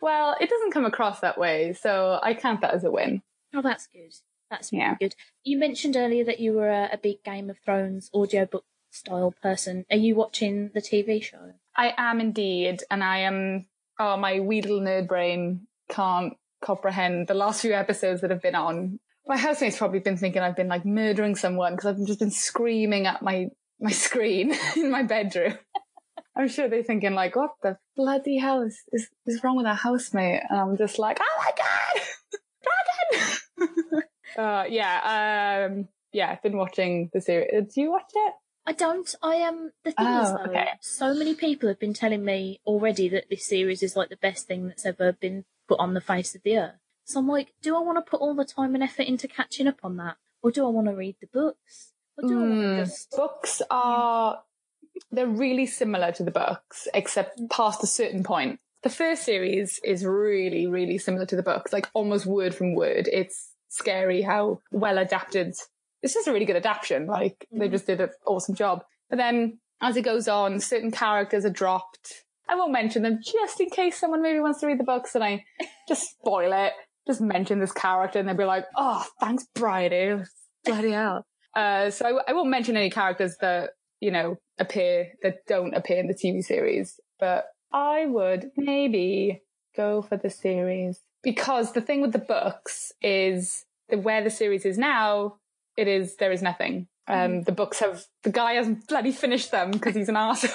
well, 0.00 0.36
it 0.40 0.48
doesn't 0.48 0.72
come 0.72 0.84
across 0.84 1.20
that 1.20 1.38
way. 1.38 1.72
So 1.72 2.18
I 2.22 2.34
count 2.34 2.60
that 2.60 2.74
as 2.74 2.84
a 2.84 2.90
win. 2.90 3.22
oh, 3.54 3.62
that's 3.62 3.86
good. 3.86 4.12
That's 4.50 4.72
really 4.72 4.84
Yeah. 4.84 4.94
good. 5.00 5.14
You 5.42 5.58
mentioned 5.58 5.96
earlier 5.96 6.24
that 6.24 6.38
you 6.40 6.52
were 6.52 6.68
a, 6.70 6.90
a 6.92 6.98
big 6.98 7.24
Game 7.24 7.50
of 7.50 7.58
Thrones 7.64 8.10
audiobook 8.14 8.64
style 8.90 9.34
person. 9.42 9.84
Are 9.90 9.96
you 9.96 10.14
watching 10.14 10.70
the 10.72 10.80
TV 10.80 11.22
show? 11.22 11.52
I 11.76 11.94
am 11.96 12.20
indeed. 12.20 12.82
And 12.90 13.02
I 13.02 13.18
am, 13.18 13.66
oh, 13.98 14.16
my 14.16 14.38
wee 14.40 14.62
little 14.62 14.80
nerd 14.80 15.08
brain 15.08 15.66
can't 15.88 16.34
comprehend 16.62 17.26
the 17.26 17.34
last 17.34 17.60
few 17.62 17.72
episodes 17.72 18.20
that 18.20 18.30
have 18.30 18.42
been 18.42 18.54
on. 18.54 19.00
My 19.26 19.36
housemate's 19.36 19.78
probably 19.78 19.98
been 19.98 20.16
thinking 20.16 20.42
I've 20.42 20.56
been 20.56 20.68
like 20.68 20.84
murdering 20.84 21.34
someone 21.34 21.72
because 21.74 21.86
I've 21.86 22.06
just 22.06 22.20
been 22.20 22.30
screaming 22.30 23.06
at 23.06 23.22
my, 23.22 23.48
my 23.80 23.90
screen 23.90 24.54
in 24.76 24.90
my 24.90 25.02
bedroom. 25.02 25.58
I'm 26.36 26.48
sure 26.48 26.68
they're 26.68 26.82
thinking 26.82 27.14
like, 27.14 27.34
what 27.34 27.52
the 27.62 27.78
bloody 27.96 28.38
hell 28.38 28.62
is, 28.62 28.78
is, 28.92 29.08
is 29.26 29.42
wrong 29.42 29.56
with 29.56 29.66
our 29.66 29.74
housemate? 29.74 30.42
And 30.48 30.60
I'm 30.60 30.76
just 30.76 30.98
like, 30.98 31.18
oh 31.20 31.38
my 31.38 31.50
God! 31.56 33.26
Dragon! 33.58 34.02
uh, 34.38 34.64
yeah, 34.68 35.66
um, 35.70 35.88
yeah, 36.12 36.30
I've 36.30 36.42
been 36.42 36.56
watching 36.58 37.10
the 37.12 37.20
series. 37.20 37.74
Do 37.74 37.80
you 37.80 37.90
watch 37.90 38.10
it? 38.14 38.34
I 38.66 38.72
don't. 38.72 39.14
I 39.22 39.36
am. 39.36 39.70
the 39.84 39.92
thing 39.92 40.06
is, 40.06 40.28
Oh, 40.28 40.36
though, 40.44 40.50
okay. 40.50 40.68
so 40.80 41.14
many 41.14 41.34
people 41.34 41.68
have 41.68 41.78
been 41.78 41.94
telling 41.94 42.24
me 42.24 42.60
already 42.66 43.08
that 43.10 43.30
this 43.30 43.46
series 43.46 43.82
is 43.82 43.96
like 43.96 44.08
the 44.08 44.16
best 44.16 44.46
thing 44.46 44.66
that's 44.66 44.84
ever 44.84 45.12
been 45.12 45.44
put 45.68 45.78
on 45.78 45.94
the 45.94 46.00
face 46.00 46.34
of 46.34 46.42
the 46.42 46.58
earth. 46.58 46.74
So 47.06 47.20
I'm 47.20 47.28
like, 47.28 47.54
do 47.62 47.76
I 47.76 47.80
want 47.80 48.04
to 48.04 48.10
put 48.10 48.20
all 48.20 48.34
the 48.34 48.44
time 48.44 48.74
and 48.74 48.82
effort 48.82 49.04
into 49.06 49.28
catching 49.28 49.68
up 49.68 49.78
on 49.84 49.96
that, 49.96 50.16
or 50.42 50.50
do 50.50 50.66
I 50.66 50.68
want 50.70 50.88
to 50.88 50.94
read 50.94 51.14
the 51.20 51.28
books, 51.28 51.92
or 52.18 52.28
do 52.28 52.34
Mm, 52.34 52.74
to 52.76 52.82
just? 52.82 53.12
books 53.16 53.62
are 53.70 54.42
they're 55.12 55.26
really 55.28 55.66
similar 55.66 56.10
to 56.12 56.24
the 56.24 56.30
books 56.32 56.88
except 56.94 57.40
past 57.48 57.82
a 57.84 57.86
certain 57.86 58.24
point. 58.24 58.58
The 58.82 58.88
first 58.90 59.22
series 59.24 59.78
is 59.84 60.04
really 60.04 60.66
really 60.66 60.98
similar 60.98 61.26
to 61.26 61.36
the 61.36 61.42
books 61.42 61.72
like 61.72 61.88
almost 61.94 62.26
word 62.26 62.54
from 62.54 62.74
word. 62.74 63.08
It's 63.12 63.52
scary 63.68 64.22
how 64.22 64.60
well 64.72 64.98
adapted 64.98 65.54
it's 66.02 66.14
just 66.14 66.28
a 66.28 66.32
really 66.32 66.44
good 66.44 66.56
adaptation 66.56 67.06
like 67.06 67.46
they 67.52 67.68
Mhm. 67.68 67.72
just 67.72 67.86
did 67.86 68.00
an 68.00 68.10
awesome 68.26 68.54
job. 68.54 68.84
But 69.10 69.16
then 69.18 69.58
as 69.80 69.96
it 69.96 70.02
goes 70.02 70.26
on 70.28 70.58
certain 70.60 70.90
characters 70.90 71.44
are 71.44 71.50
dropped. 71.50 72.24
I 72.48 72.54
won't 72.54 72.72
mention 72.72 73.02
them 73.02 73.20
just 73.22 73.60
in 73.60 73.70
case 73.70 73.98
someone 73.98 74.22
maybe 74.22 74.40
wants 74.40 74.60
to 74.60 74.66
read 74.66 74.78
the 74.78 74.84
books 74.84 75.14
and 75.14 75.22
i 75.24 75.44
just 75.88 76.10
spoil 76.10 76.52
it 76.52 76.72
just 77.06 77.20
mention 77.20 77.60
this 77.60 77.72
character 77.72 78.18
and 78.18 78.28
they'd 78.28 78.36
be 78.36 78.44
like 78.44 78.66
oh 78.76 79.04
thanks 79.20 79.46
bridie 79.54 80.22
bloody 80.64 80.90
hell 80.90 81.24
uh, 81.56 81.88
so 81.90 82.04
I, 82.18 82.30
I 82.30 82.32
won't 82.34 82.50
mention 82.50 82.76
any 82.76 82.90
characters 82.90 83.36
that 83.40 83.70
you 84.00 84.10
know 84.10 84.36
appear 84.58 85.12
that 85.22 85.46
don't 85.48 85.74
appear 85.74 85.98
in 85.98 86.06
the 86.06 86.14
TV 86.14 86.42
series, 86.42 87.00
but 87.18 87.46
I 87.72 88.06
would 88.06 88.50
maybe 88.56 89.42
go 89.74 90.02
for 90.02 90.18
the 90.18 90.30
series 90.30 91.00
because 91.22 91.72
the 91.72 91.80
thing 91.80 92.02
with 92.02 92.12
the 92.12 92.18
books 92.18 92.92
is 93.02 93.64
that 93.88 94.02
where 94.02 94.22
the 94.22 94.30
series 94.30 94.64
is 94.64 94.76
now, 94.78 95.36
it 95.76 95.88
is 95.88 96.16
there 96.16 96.32
is 96.32 96.42
nothing. 96.42 96.88
Um, 97.08 97.42
the 97.42 97.52
books 97.52 97.78
have 97.80 98.04
the 98.22 98.32
guy 98.32 98.54
hasn't 98.54 98.88
bloody 98.88 99.12
finished 99.12 99.50
them 99.50 99.70
because 99.70 99.94
he's 99.94 100.08
an 100.08 100.14
arsehole. 100.16 100.50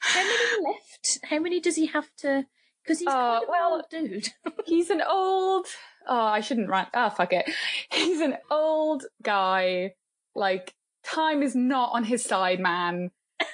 How 0.00 0.22
many 0.22 0.64
left? 0.64 1.18
How 1.24 1.38
many 1.40 1.60
does 1.60 1.76
he 1.76 1.86
have 1.86 2.08
to? 2.18 2.46
Because 2.82 2.98
he's 3.00 3.08
Uh, 3.08 3.12
kind 3.12 3.42
of 3.42 3.48
well- 3.48 3.74
an 3.74 3.82
old 4.02 4.10
dude. 4.10 4.28
he's 4.66 4.90
an 4.90 5.02
old 5.02 5.66
oh 6.08 6.16
i 6.16 6.40
shouldn't 6.40 6.68
write 6.68 6.88
ah 6.94 7.10
fuck 7.10 7.32
it. 7.32 7.48
He's 7.92 8.20
an 8.20 8.36
old 8.50 9.04
guy. 9.22 9.94
Like 10.34 10.74
time 11.04 11.42
is 11.42 11.54
not 11.54 11.90
on 11.92 12.04
his 12.04 12.24
side 12.24 12.58
man. 12.60 13.10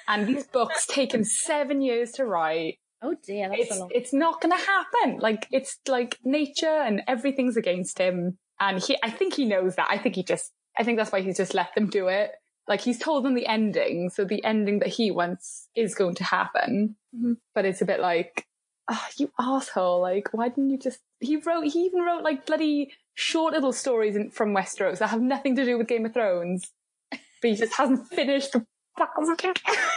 And 0.08 0.26
these 0.26 0.46
books 0.58 0.86
take 0.86 1.12
him 1.12 1.24
seven 1.24 1.80
years 1.82 2.12
to 2.12 2.24
write. 2.24 2.78
Oh 3.02 3.14
dear, 3.26 3.48
that's 3.48 3.62
it's 3.62 3.76
a 3.76 3.80
long. 3.80 3.90
it's 3.92 4.12
not 4.12 4.40
gonna 4.40 4.56
happen. 4.58 5.18
Like 5.18 5.46
it's 5.50 5.78
like 5.88 6.18
nature 6.24 6.66
and 6.66 7.02
everything's 7.08 7.56
against 7.56 7.98
him. 7.98 8.38
And 8.60 8.80
he 8.82 8.96
i 9.02 9.10
think 9.10 9.34
he 9.34 9.44
knows 9.44 9.74
that. 9.76 9.88
I 9.90 9.98
think 9.98 10.14
he 10.14 10.22
just 10.22 10.52
i 10.78 10.82
think 10.84 10.98
that's 10.98 11.12
why 11.12 11.20
he's 11.20 11.36
just 11.36 11.52
let 11.54 11.74
them 11.74 11.88
do 11.90 12.08
it. 12.08 12.30
Like 12.68 12.80
he's 12.80 12.98
told 12.98 13.24
them 13.24 13.34
the 13.34 13.46
ending 13.46 14.08
so 14.10 14.24
the 14.24 14.42
ending 14.44 14.78
that 14.80 14.88
he 14.88 15.10
wants 15.10 15.68
is 15.74 15.94
going 15.94 16.14
to 16.16 16.24
happen. 16.24 16.96
Mhm. 17.14 17.36
but 17.54 17.64
it's 17.64 17.82
a 17.82 17.86
bit 17.86 18.00
like 18.00 18.45
oh, 18.88 19.06
you 19.16 19.30
asshole. 19.38 20.00
Like 20.00 20.28
why 20.32 20.48
didn't 20.48 20.70
you 20.70 20.78
just 20.78 21.00
he 21.20 21.36
wrote 21.36 21.66
he 21.66 21.80
even 21.80 22.02
wrote 22.02 22.22
like 22.22 22.46
bloody 22.46 22.92
short 23.14 23.52
little 23.54 23.72
stories 23.72 24.16
in, 24.16 24.30
from 24.30 24.54
westeros 24.54 24.98
that 24.98 25.08
have 25.08 25.22
nothing 25.22 25.56
to 25.56 25.64
do 25.64 25.78
with 25.78 25.88
game 25.88 26.06
of 26.06 26.12
thrones. 26.12 26.70
But 27.10 27.50
he 27.50 27.54
just 27.56 27.76
hasn't 27.76 28.08
finished 28.08 28.54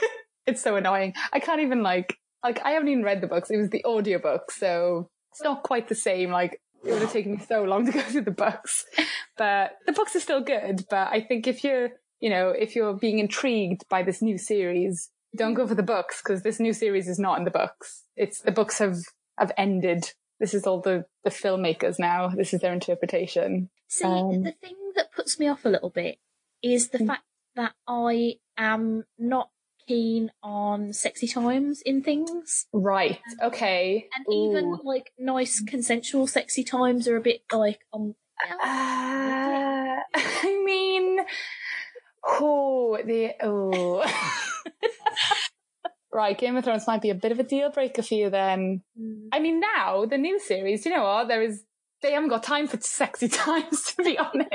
it's 0.46 0.62
so 0.62 0.76
annoying. 0.76 1.14
I 1.32 1.40
can't 1.40 1.62
even 1.62 1.84
like 1.84 2.18
like 2.44 2.62
i 2.64 2.72
haven't 2.72 2.90
even 2.90 3.04
read 3.04 3.22
the 3.22 3.28
books. 3.28 3.50
It 3.50 3.58
was 3.58 3.70
the 3.70 3.84
audiobook 3.86 4.52
so 4.52 5.10
it's 5.32 5.44
not 5.44 5.64
quite 5.64 5.88
the 5.88 5.96
same. 5.96 6.32
Like 6.32 6.62
it 6.84 6.92
would 6.92 7.02
have 7.02 7.12
taken 7.12 7.34
me 7.34 7.40
so 7.48 7.64
long 7.64 7.86
to 7.86 7.92
go 7.92 8.02
through 8.02 8.22
the 8.22 8.32
books. 8.32 8.86
But 9.38 9.78
the 9.86 9.92
books 9.94 10.16
are 10.16 10.22
still 10.22 10.42
good. 10.42 10.86
But 10.90 11.10
i 11.12 11.22
think 11.22 11.48
if 11.48 11.64
you're 11.64 11.90
you 12.20 12.30
know 12.30 12.50
if 12.50 12.76
you're 12.76 12.94
being 12.94 13.20
intrigued 13.20 13.88
by 13.90 14.04
this 14.04 14.22
new 14.22 14.38
series 14.38 15.10
don't 15.36 15.54
go 15.54 15.68
for 15.68 15.76
the 15.76 15.84
books 15.84 16.22
because 16.24 16.42
this 16.44 16.60
new 16.60 16.74
series 16.74 17.08
is 17.08 17.20
not 17.20 17.38
in 17.38 17.46
the 17.46 17.52
books. 17.52 18.04
It's 18.16 18.42
the 18.42 18.52
books 18.52 18.80
have 18.80 18.98
have 19.38 19.52
ended. 19.58 20.12
This 20.40 20.54
is 20.54 20.66
all 20.66 20.82
the 20.82 21.06
the 21.24 21.30
filmmakers 21.30 22.00
now. 22.00 22.30
This 22.30 22.54
is 22.54 22.62
their 22.62 22.74
interpretation. 22.74 23.70
See, 23.88 24.06
um, 24.06 24.44
the 24.44 24.54
thing 24.54 24.76
that 24.96 25.12
puts 25.12 25.40
me 25.40 25.48
off 25.48 25.66
a 25.66 25.70
little 25.70 25.90
bit 25.90 26.18
is 26.64 26.90
the 26.90 27.00
Mm. 27.00 27.08
fact 27.08 27.24
that 27.56 27.74
I 27.88 28.36
am 28.58 29.06
not 29.18 29.50
keen 29.88 30.32
on 30.44 30.94
sexy 30.94 31.28
times 31.28 31.82
in 31.82 32.04
things. 32.04 32.68
right. 32.74 33.20
Okay. 33.42 34.08
And 34.16 34.26
even 34.32 34.78
like 34.84 35.12
nice 35.18 35.60
consensual 35.62 36.28
sexy 36.28 36.64
times 36.64 37.08
are 37.08 37.18
a 37.18 37.22
bit 37.22 37.42
like 37.52 37.80
um 37.92 38.16
Uh, 38.52 40.00
I 40.16 40.62
mean, 40.66 41.20
oh, 42.24 42.98
the 43.06 43.32
oh. 43.42 44.04
right, 46.14 46.38
Game 46.38 46.56
of 46.56 46.64
Thrones 46.64 46.88
might 46.88 47.02
be 47.02 47.10
a 47.10 47.16
bit 47.16 47.32
of 47.32 47.40
a 47.40 47.44
deal 47.44 47.72
breaker 47.72 48.02
for 48.02 48.14
you 48.14 48.30
then. 48.30 48.82
mm, 49.00 49.28
I 49.32 49.40
mean, 49.40 49.60
now 49.60 50.06
the 50.06 50.18
new 50.18 50.40
series, 50.40 50.86
you 50.86 50.92
know 50.92 51.04
what? 51.04 51.28
There 51.28 51.42
is 51.42 51.64
they 52.02 52.14
haven't 52.14 52.30
got 52.30 52.44
time 52.44 52.68
for 52.68 52.80
sexy 52.80 53.28
times 53.28 53.94
to 53.94 54.04
be 54.04 54.18
honest. 54.18 54.52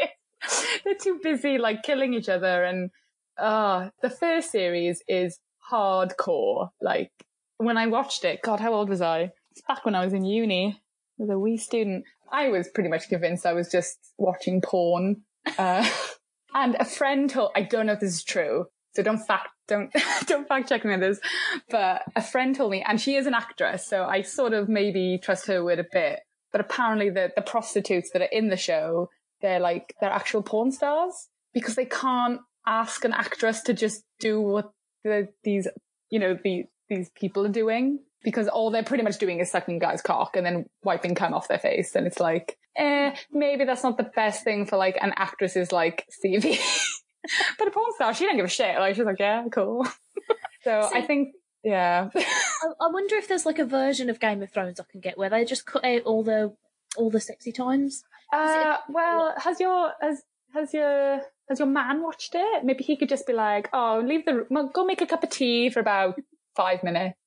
They're 0.85 0.95
too 0.95 1.21
busy 1.23 1.59
like 1.59 1.83
killing 1.83 2.15
each 2.15 2.29
other, 2.29 2.65
and 2.65 2.91
uh 3.39 3.91
the 4.03 4.11
first 4.11 4.51
series 4.51 5.03
is 5.09 5.39
hardcore. 5.71 6.71
Like 6.81 7.13
when 7.59 7.77
I 7.77 7.87
watched 7.87 8.25
it, 8.25 8.43
God, 8.43 8.61
how 8.61 8.75
old 8.75 8.89
was 8.89 9.01
I? 9.01 9.33
It's 9.53 9.63
back 9.67 9.85
when 9.85 9.95
I 9.95 10.05
was 10.05 10.13
in 10.13 10.25
uni 10.25 10.81
as 11.21 11.31
a 11.31 11.39
wee 11.39 11.57
student. 11.57 12.05
I 12.31 12.49
was 12.49 12.69
pretty 12.69 12.89
much 12.89 13.09
convinced 13.09 13.47
I 13.47 13.53
was 13.53 13.71
just 13.71 13.97
watching 14.19 14.61
porn. 14.61 15.23
Uh, 15.57 15.89
and 16.55 16.77
a 16.79 16.85
friend 16.85 17.29
told, 17.29 17.51
I 17.57 17.63
don't 17.63 17.87
know 17.87 17.95
if 17.95 18.01
this 18.01 18.15
is 18.15 18.25
true, 18.25 18.67
so 18.95 19.03
don't 19.03 19.19
fact, 19.19 19.49
don't, 19.69 19.93
don't 20.27 20.47
fact 20.49 20.69
check 20.69 20.85
me 20.85 20.95
on 20.95 21.01
this, 21.01 21.21
but 21.69 22.03
a 22.17 22.23
friend 22.23 22.55
told 22.55 22.71
me, 22.71 22.85
and 22.87 23.01
she 23.01 23.17
is 23.17 23.27
an 23.27 23.35
actress, 23.35 23.87
so 23.87 24.05
I 24.05 24.23
sort 24.23 24.53
of 24.53 24.69
maybe 24.69 25.19
trust 25.23 25.47
her 25.47 25.65
word 25.65 25.81
a 25.81 25.87
bit, 25.91 26.21
but 26.53 26.61
apparently 26.61 27.11
the, 27.11 27.33
the 27.35 27.43
prostitutes 27.43 28.11
that 28.13 28.23
are 28.23 28.29
in 28.33 28.49
the 28.49 28.57
show, 28.57 29.11
they're 29.43 29.61
like, 29.61 29.95
they're 30.01 30.11
actual 30.11 30.43
porn 30.43 30.71
stars 30.71 31.29
because 31.53 31.75
they 31.75 31.85
can't 31.85 32.41
ask 32.67 33.05
an 33.05 33.13
actress 33.13 33.61
to 33.63 33.75
just 33.75 34.05
do 34.21 34.41
what 34.41 34.71
the, 35.03 35.29
these, 35.43 35.69
you 36.11 36.19
know, 36.19 36.39
the, 36.43 36.65
these 36.89 37.11
people 37.11 37.45
are 37.45 37.51
doing 37.51 37.99
because 38.25 38.49
all 38.49 38.71
they're 38.71 38.83
pretty 38.83 39.05
much 39.05 39.19
doing 39.19 39.39
is 39.39 39.51
sucking 39.51 39.79
guys' 39.79 40.03
cock 40.03 40.35
and 40.35 40.45
then 40.45 40.65
wiping 40.83 41.15
cum 41.15 41.35
off 41.35 41.47
their 41.47 41.59
face. 41.59 41.95
And 41.95 42.07
it's 42.07 42.19
like, 42.19 42.57
eh, 42.77 43.15
maybe 43.31 43.65
that's 43.65 43.85
not 43.85 43.99
the 43.99 44.11
best 44.17 44.43
thing 44.43 44.67
for 44.67 44.77
like 44.77 44.97
an 45.01 45.13
actress's 45.17 45.71
like 45.71 46.07
CV. 46.25 46.59
but 47.59 47.69
a 47.69 47.71
porn 47.71 47.93
star, 47.95 48.15
she 48.15 48.25
don't 48.25 48.37
give 48.37 48.47
a 48.47 48.49
shit. 48.49 48.79
Like 48.79 48.97
she's 48.97 49.05
like, 49.05 49.21
yeah, 49.21 49.45
cool. 49.53 49.87
so 50.63 50.89
I 50.93 51.03
think, 51.03 51.35
yeah. 51.63 52.09
I, 52.17 52.67
I 52.81 52.89
wonder 52.89 53.17
if 53.17 53.29
there's 53.29 53.47
like 53.47 53.59
a 53.59 53.67
version 53.67 54.09
of 54.09 54.19
Game 54.19 54.43
of 54.43 54.51
Thrones 54.51 54.81
I 54.81 54.85
can 54.91 55.01
get 55.01 55.19
where 55.19 55.31
they 55.31 55.45
just 55.45 55.67
cut 55.67 55.85
out 55.85 56.03
all 56.03 56.25
the 56.25 56.57
all 56.97 57.11
the 57.11 57.21
sexy 57.21 57.53
times. 57.53 58.05
Uh, 58.33 58.79
well, 58.89 59.35
has 59.37 59.61
your 59.61 59.93
has 60.01 60.23
has 60.55 60.73
your 60.73 61.21
has 61.49 61.59
your 61.59 61.69
man 61.69 62.03
watched 62.03 62.35
it? 62.35 62.65
Maybe 62.65 62.85
he 62.85 62.97
could 62.97 63.09
just 63.09 63.27
be 63.27 63.35
like, 63.35 63.69
oh, 63.73 64.03
leave 64.05 64.25
the 64.25 64.47
room, 64.49 64.71
go 64.73 64.85
make 64.85 65.03
a 65.03 65.07
cup 65.07 65.23
of 65.23 65.31
tea 65.31 65.69
for 65.69 65.81
about 65.81 66.19
five 66.57 66.83
minutes. 66.83 67.19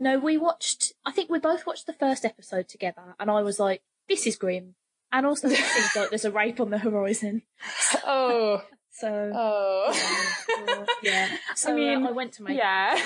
No, 0.00 0.18
we 0.18 0.36
watched. 0.36 0.92
I 1.04 1.12
think 1.12 1.30
we 1.30 1.38
both 1.38 1.66
watched 1.66 1.86
the 1.86 1.92
first 1.92 2.24
episode 2.24 2.68
together, 2.68 3.14
and 3.18 3.30
I 3.30 3.42
was 3.42 3.58
like, 3.58 3.82
"This 4.08 4.26
is 4.26 4.36
grim," 4.36 4.74
and 5.12 5.26
also 5.26 5.48
it 5.48 5.56
seems 5.56 5.96
like 5.96 6.10
there's 6.10 6.24
a 6.24 6.30
rape 6.30 6.60
on 6.60 6.70
the 6.70 6.78
horizon. 6.78 7.42
Oh, 8.06 8.62
So 8.90 9.30
oh. 9.32 10.86
yeah, 11.04 11.28
so 11.54 11.72
I 11.72 11.76
mean, 11.76 12.04
uh, 12.04 12.08
I 12.08 12.12
went 12.12 12.32
to 12.34 12.42
make. 12.42 12.58
yeah. 12.58 13.00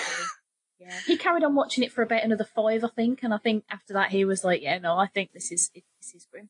yeah. 0.78 0.98
He 1.06 1.18
carried 1.18 1.44
on 1.44 1.54
watching 1.54 1.84
it 1.84 1.92
for 1.92 2.00
about 2.02 2.22
another 2.24 2.44
five, 2.46 2.82
I 2.82 2.88
think, 2.88 3.22
and 3.22 3.34
I 3.34 3.36
think 3.38 3.64
after 3.68 3.92
that 3.92 4.10
he 4.10 4.24
was 4.24 4.42
like, 4.42 4.62
"Yeah, 4.62 4.78
no, 4.78 4.96
I 4.96 5.06
think 5.06 5.32
this 5.32 5.52
is 5.52 5.70
this 5.74 6.14
is 6.14 6.26
grim." 6.30 6.48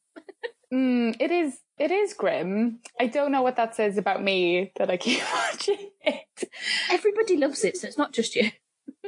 Mm, 0.72 1.16
it 1.20 1.30
is. 1.30 1.58
It 1.76 1.90
is 1.90 2.14
grim. 2.14 2.78
I 3.00 3.06
don't 3.06 3.32
know 3.32 3.42
what 3.42 3.56
that 3.56 3.74
says 3.74 3.98
about 3.98 4.22
me 4.22 4.72
that 4.76 4.90
I 4.90 4.96
keep 4.96 5.20
watching 5.32 5.90
it. 6.02 6.48
Everybody 6.90 7.36
loves 7.36 7.64
it, 7.64 7.76
so 7.76 7.88
it's 7.88 7.98
not 7.98 8.12
just 8.12 8.36
you. 8.36 8.50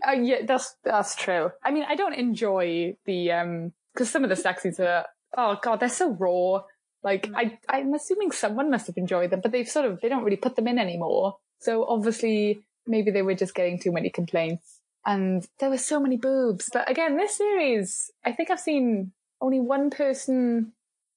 Uh, 0.06 0.12
yeah, 0.12 0.44
that's 0.44 0.76
that's 0.84 1.14
true. 1.14 1.50
I 1.62 1.70
mean, 1.70 1.84
I 1.88 1.94
don't 1.94 2.14
enjoy 2.14 2.96
the 3.04 3.32
um 3.32 3.72
because 3.92 4.10
some 4.10 4.24
of 4.24 4.30
the 4.30 4.36
sex 4.36 4.62
scenes 4.62 4.80
are 4.80 5.06
oh 5.36 5.58
god, 5.62 5.80
they're 5.80 5.88
so 5.88 6.10
raw. 6.10 6.62
Like 7.02 7.30
I, 7.34 7.58
I'm 7.68 7.92
assuming 7.94 8.32
someone 8.32 8.70
must 8.70 8.86
have 8.86 8.96
enjoyed 8.96 9.30
them, 9.30 9.40
but 9.40 9.52
they've 9.52 9.68
sort 9.68 9.86
of 9.86 10.00
they 10.00 10.08
don't 10.08 10.24
really 10.24 10.36
put 10.36 10.56
them 10.56 10.68
in 10.68 10.78
anymore. 10.78 11.36
So 11.60 11.84
obviously, 11.84 12.62
maybe 12.86 13.10
they 13.10 13.22
were 13.22 13.34
just 13.34 13.54
getting 13.54 13.78
too 13.78 13.92
many 13.92 14.10
complaints, 14.10 14.80
and 15.04 15.46
there 15.60 15.70
were 15.70 15.78
so 15.78 16.00
many 16.00 16.16
boobs. 16.16 16.70
But 16.72 16.90
again, 16.90 17.16
this 17.16 17.36
series, 17.36 18.10
I 18.24 18.32
think 18.32 18.50
I've 18.50 18.60
seen 18.60 19.12
only 19.40 19.60
one 19.60 19.90
person, 19.90 20.72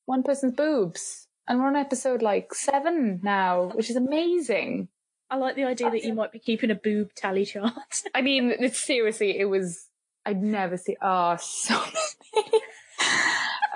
one 0.06 0.24
person's 0.24 0.54
boobs, 0.54 1.28
and 1.48 1.60
we're 1.60 1.68
on 1.68 1.76
episode 1.76 2.22
like 2.22 2.54
seven 2.54 3.22
now, 3.24 3.72
which 3.74 3.90
is 3.90 3.96
amazing. 3.96 4.90
I 5.30 5.38
like 5.38 5.56
the 5.56 5.66
idea 5.66 5.92
that 5.92 6.04
you 6.04 6.14
might 6.14 6.32
be 6.32 6.40
keeping 6.40 6.72
a 6.72 6.76
boob 6.76 7.14
tally 7.16 7.46
chart. 7.46 7.74
I 8.16 8.22
mean, 8.22 8.72
seriously, 8.72 9.38
it 9.38 9.46
was. 9.46 9.88
I'd 10.26 10.42
never 10.42 10.78
see. 10.78 10.98
Oh, 11.02 11.38
so 11.38 11.82
many. 12.36 12.62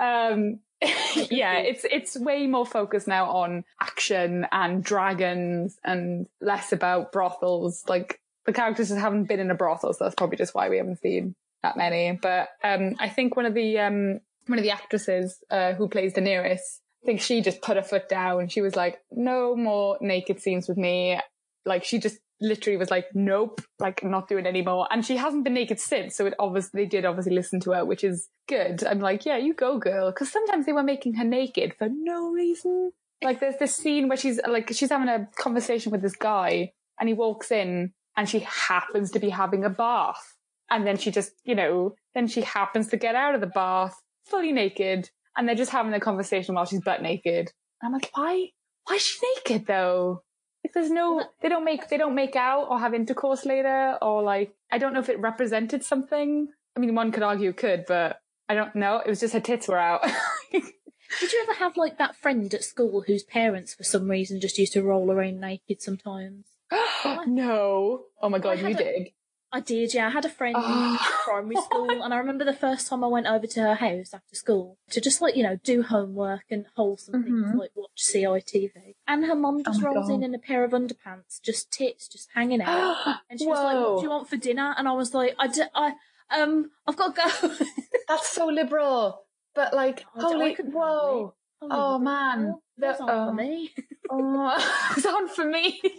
um, 0.00 0.60
yeah, 1.30 1.58
it's 1.58 1.84
it's 1.90 2.18
way 2.18 2.46
more 2.46 2.66
focused 2.66 3.06
now 3.06 3.30
on 3.30 3.64
action 3.80 4.46
and 4.50 4.82
dragons 4.82 5.78
and 5.84 6.26
less 6.40 6.72
about 6.72 7.12
brothels. 7.12 7.84
Like 7.88 8.20
the 8.46 8.52
characters 8.52 8.88
just 8.88 9.00
haven't 9.00 9.24
been 9.24 9.40
in 9.40 9.50
a 9.50 9.54
brothel, 9.54 9.92
so 9.92 10.04
that's 10.04 10.14
probably 10.14 10.36
just 10.36 10.54
why 10.54 10.68
we 10.68 10.78
haven't 10.78 11.00
seen 11.00 11.34
that 11.62 11.76
many. 11.76 12.18
But 12.20 12.48
um, 12.64 12.96
I 12.98 13.08
think 13.08 13.36
one 13.36 13.46
of 13.46 13.54
the 13.54 13.78
um, 13.78 14.20
one 14.46 14.58
of 14.58 14.64
the 14.64 14.70
actresses 14.70 15.38
uh, 15.50 15.74
who 15.74 15.88
plays 15.88 16.14
Daenerys, 16.14 16.80
I 17.02 17.06
think 17.06 17.20
she 17.20 17.42
just 17.42 17.62
put 17.62 17.76
her 17.76 17.82
foot 17.82 18.08
down. 18.08 18.48
She 18.48 18.60
was 18.60 18.74
like, 18.74 18.98
"No 19.12 19.54
more 19.54 19.98
naked 20.00 20.40
scenes 20.40 20.68
with 20.68 20.78
me." 20.78 21.20
Like 21.64 21.84
she 21.84 21.98
just 21.98 22.18
literally 22.40 22.76
was 22.76 22.90
like, 22.90 23.06
nope, 23.14 23.60
like 23.78 24.02
not 24.04 24.28
doing 24.28 24.46
anymore. 24.46 24.88
And 24.90 25.04
she 25.04 25.16
hasn't 25.16 25.44
been 25.44 25.54
naked 25.54 25.80
since. 25.80 26.16
So 26.16 26.26
it 26.26 26.34
obviously, 26.38 26.82
they 26.82 26.88
did 26.88 27.04
obviously 27.04 27.34
listen 27.34 27.60
to 27.60 27.72
her, 27.72 27.84
which 27.84 28.04
is 28.04 28.28
good. 28.48 28.84
I'm 28.84 29.00
like, 29.00 29.24
yeah, 29.24 29.36
you 29.36 29.54
go 29.54 29.78
girl. 29.78 30.12
Cause 30.12 30.30
sometimes 30.30 30.66
they 30.66 30.72
were 30.72 30.82
making 30.82 31.14
her 31.14 31.24
naked 31.24 31.74
for 31.78 31.88
no 31.90 32.30
reason. 32.30 32.92
Like 33.22 33.40
there's 33.40 33.58
this 33.58 33.76
scene 33.76 34.08
where 34.08 34.16
she's 34.16 34.40
like, 34.46 34.72
she's 34.72 34.90
having 34.90 35.08
a 35.08 35.28
conversation 35.36 35.92
with 35.92 36.02
this 36.02 36.16
guy 36.16 36.72
and 36.98 37.08
he 37.08 37.14
walks 37.14 37.50
in 37.50 37.92
and 38.16 38.28
she 38.28 38.40
happens 38.40 39.12
to 39.12 39.20
be 39.20 39.30
having 39.30 39.64
a 39.64 39.70
bath. 39.70 40.34
And 40.70 40.86
then 40.86 40.96
she 40.96 41.10
just, 41.10 41.32
you 41.44 41.54
know, 41.54 41.94
then 42.14 42.26
she 42.26 42.40
happens 42.42 42.88
to 42.88 42.96
get 42.96 43.14
out 43.14 43.34
of 43.34 43.40
the 43.40 43.46
bath 43.46 43.94
fully 44.26 44.52
naked 44.52 45.10
and 45.36 45.46
they're 45.46 45.54
just 45.54 45.70
having 45.70 45.92
a 45.94 46.00
conversation 46.00 46.54
while 46.54 46.64
she's 46.64 46.80
butt 46.80 47.02
naked. 47.02 47.52
And 47.80 47.88
I'm 47.88 47.92
like, 47.92 48.10
why, 48.14 48.48
why 48.84 48.96
is 48.96 49.02
she 49.02 49.18
naked 49.36 49.66
though? 49.66 50.22
If 50.64 50.72
there's 50.72 50.90
no, 50.90 51.22
they 51.40 51.48
don't 51.48 51.64
make, 51.64 51.88
they 51.88 51.96
don't 51.96 52.14
make 52.14 52.36
out 52.36 52.68
or 52.70 52.78
have 52.78 52.94
intercourse 52.94 53.44
later 53.44 53.98
or 54.00 54.22
like, 54.22 54.54
I 54.70 54.78
don't 54.78 54.92
know 54.94 55.00
if 55.00 55.08
it 55.08 55.18
represented 55.20 55.84
something. 55.84 56.48
I 56.76 56.80
mean, 56.80 56.94
one 56.94 57.12
could 57.12 57.22
argue 57.22 57.50
it 57.50 57.56
could, 57.56 57.84
but 57.86 58.20
I 58.48 58.54
don't 58.54 58.74
know. 58.74 58.98
It 58.98 59.08
was 59.08 59.20
just 59.20 59.34
her 59.34 59.40
tits 59.40 59.68
were 59.68 59.78
out. 59.78 60.02
Did 60.52 61.32
you 61.32 61.42
ever 61.42 61.58
have 61.58 61.76
like 61.76 61.98
that 61.98 62.16
friend 62.16 62.52
at 62.54 62.64
school 62.64 63.02
whose 63.06 63.22
parents, 63.22 63.74
for 63.74 63.84
some 63.84 64.10
reason, 64.10 64.40
just 64.40 64.58
used 64.58 64.72
to 64.74 64.82
roll 64.82 65.10
around 65.10 65.40
naked 65.40 65.82
sometimes? 65.82 66.46
no. 67.26 68.04
Oh 68.20 68.28
my 68.28 68.38
god, 68.38 68.60
you 68.60 68.68
a- 68.68 68.74
did. 68.74 69.08
I 69.54 69.60
did, 69.60 69.92
yeah. 69.92 70.06
I 70.06 70.10
had 70.10 70.24
a 70.24 70.30
friend 70.30 70.56
in 70.56 70.62
Oh. 70.64 70.98
primary 71.24 71.56
school, 71.56 72.02
and 72.02 72.14
I 72.14 72.16
remember 72.16 72.42
the 72.44 72.54
first 72.54 72.88
time 72.88 73.04
I 73.04 73.06
went 73.08 73.26
over 73.26 73.46
to 73.46 73.60
her 73.60 73.74
house 73.74 74.14
after 74.14 74.34
school 74.34 74.78
to 74.90 75.00
just 75.00 75.20
like 75.20 75.36
you 75.36 75.42
know 75.42 75.56
do 75.62 75.82
homework 75.82 76.44
and 76.50 76.64
wholesome 76.74 77.22
things 77.22 77.46
Mhm. 77.52 77.58
like 77.58 77.70
watch 77.74 77.90
CITV. 77.98 78.94
And 79.06 79.26
her 79.26 79.34
mum 79.34 79.62
just 79.62 79.82
Oh 79.82 79.86
rolls 79.92 80.08
in 80.08 80.20
God. 80.20 80.26
in 80.26 80.34
a 80.34 80.38
pair 80.38 80.64
of 80.64 80.70
underpants, 80.72 81.40
just 81.42 81.70
tits, 81.70 82.08
just 82.08 82.30
hanging 82.34 82.62
out. 82.62 82.96
And 83.30 83.38
she 83.38 83.46
was 83.46 83.58
like, 83.58 83.76
"What 83.76 83.96
do 83.98 84.02
you 84.04 84.10
want 84.10 84.28
for 84.30 84.36
dinner?" 84.38 84.74
And 84.78 84.88
I 84.88 84.92
was 84.92 85.12
like, 85.12 85.34
"I, 85.38 85.48
d- 85.48 85.62
I 85.74 85.94
um, 86.30 86.70
I've 86.86 86.96
got 86.96 87.14
to 87.14 87.48
go." 87.48 87.54
That's 88.08 88.28
so 88.30 88.46
liberal. 88.46 89.24
But 89.54 89.74
like, 89.74 90.06
I 90.16 90.20
don't- 90.20 90.40
I 90.40 90.54
holy, 90.54 90.54
whoa. 90.72 91.34
Oh, 91.60 91.98
man. 91.98 92.54
that's 92.78 92.98
The- 92.98 93.04
not 93.06 93.14
oh. 93.14 93.26
for 93.28 93.34
me. 93.34 93.70
Oh, 94.10 94.92
it's 94.96 95.06
on 95.06 95.28
for 95.28 95.44
me. 95.44 95.80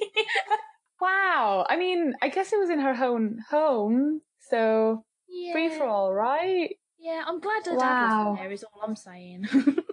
wow. 1.03 1.65
I 1.69 1.77
mean, 1.77 2.13
I 2.21 2.29
guess 2.29 2.53
it 2.53 2.59
was 2.59 2.69
in 2.69 2.79
her 2.79 2.95
own 3.03 3.39
home. 3.49 4.21
So 4.49 5.03
Yeah, 5.27 5.53
free 5.53 5.69
for 5.69 5.85
all, 5.85 6.13
right? 6.13 6.75
yeah. 6.99 7.23
I'm 7.27 7.39
glad 7.39 7.65
her 7.65 7.77
dad 7.77 8.17
wasn't 8.17 8.39
there. 8.39 8.51
Is 8.51 8.63
all 8.63 8.81
I'm 8.81 8.95
saying. 8.95 9.47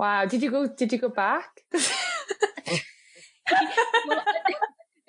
Wow. 0.00 0.24
Did 0.24 0.42
you 0.42 0.50
go, 0.50 0.66
did 0.66 0.92
you 0.94 0.98
go 0.98 1.10
back? 1.10 1.60
Well, 4.06 4.22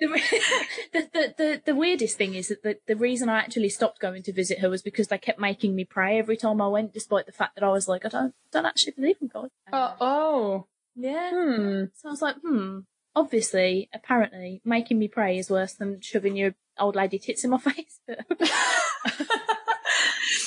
the, 0.00 1.08
the, 1.12 1.34
the, 1.38 1.62
the, 1.64 1.74
weirdest 1.74 2.18
thing 2.18 2.34
is 2.34 2.48
that 2.48 2.62
the, 2.62 2.76
the 2.86 2.96
reason 2.96 3.28
I 3.28 3.38
actually 3.38 3.68
stopped 3.68 4.00
going 4.00 4.22
to 4.24 4.32
visit 4.32 4.58
her 4.58 4.68
was 4.68 4.82
because 4.82 5.08
they 5.08 5.16
kept 5.16 5.38
making 5.38 5.74
me 5.76 5.84
pray 5.84 6.18
every 6.18 6.36
time 6.36 6.60
I 6.60 6.66
went, 6.68 6.92
despite 6.92 7.26
the 7.26 7.32
fact 7.32 7.54
that 7.54 7.64
I 7.64 7.68
was 7.68 7.88
like, 7.88 8.04
I 8.04 8.08
don't, 8.08 8.34
don't 8.50 8.66
actually 8.66 8.92
believe 8.92 9.16
in 9.22 9.28
God. 9.28 9.48
oh, 9.72 9.94
oh. 10.00 10.66
yeah. 10.96 11.30
Hmm. 11.30 11.84
So 11.94 12.08
I 12.08 12.10
was 12.10 12.22
like, 12.22 12.36
hmm. 12.44 12.80
Obviously, 13.14 13.88
apparently, 13.94 14.60
making 14.64 14.98
me 14.98 15.08
pray 15.08 15.36
is 15.38 15.50
worse 15.50 15.74
than 15.74 16.00
shoving 16.00 16.36
your 16.36 16.54
old 16.78 16.96
lady 16.96 17.18
tits 17.18 17.44
in 17.44 17.50
my 17.50 17.58
face. 17.68 18.00
But 18.06 18.20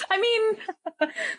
I 0.10 0.20
mean, 0.20 0.58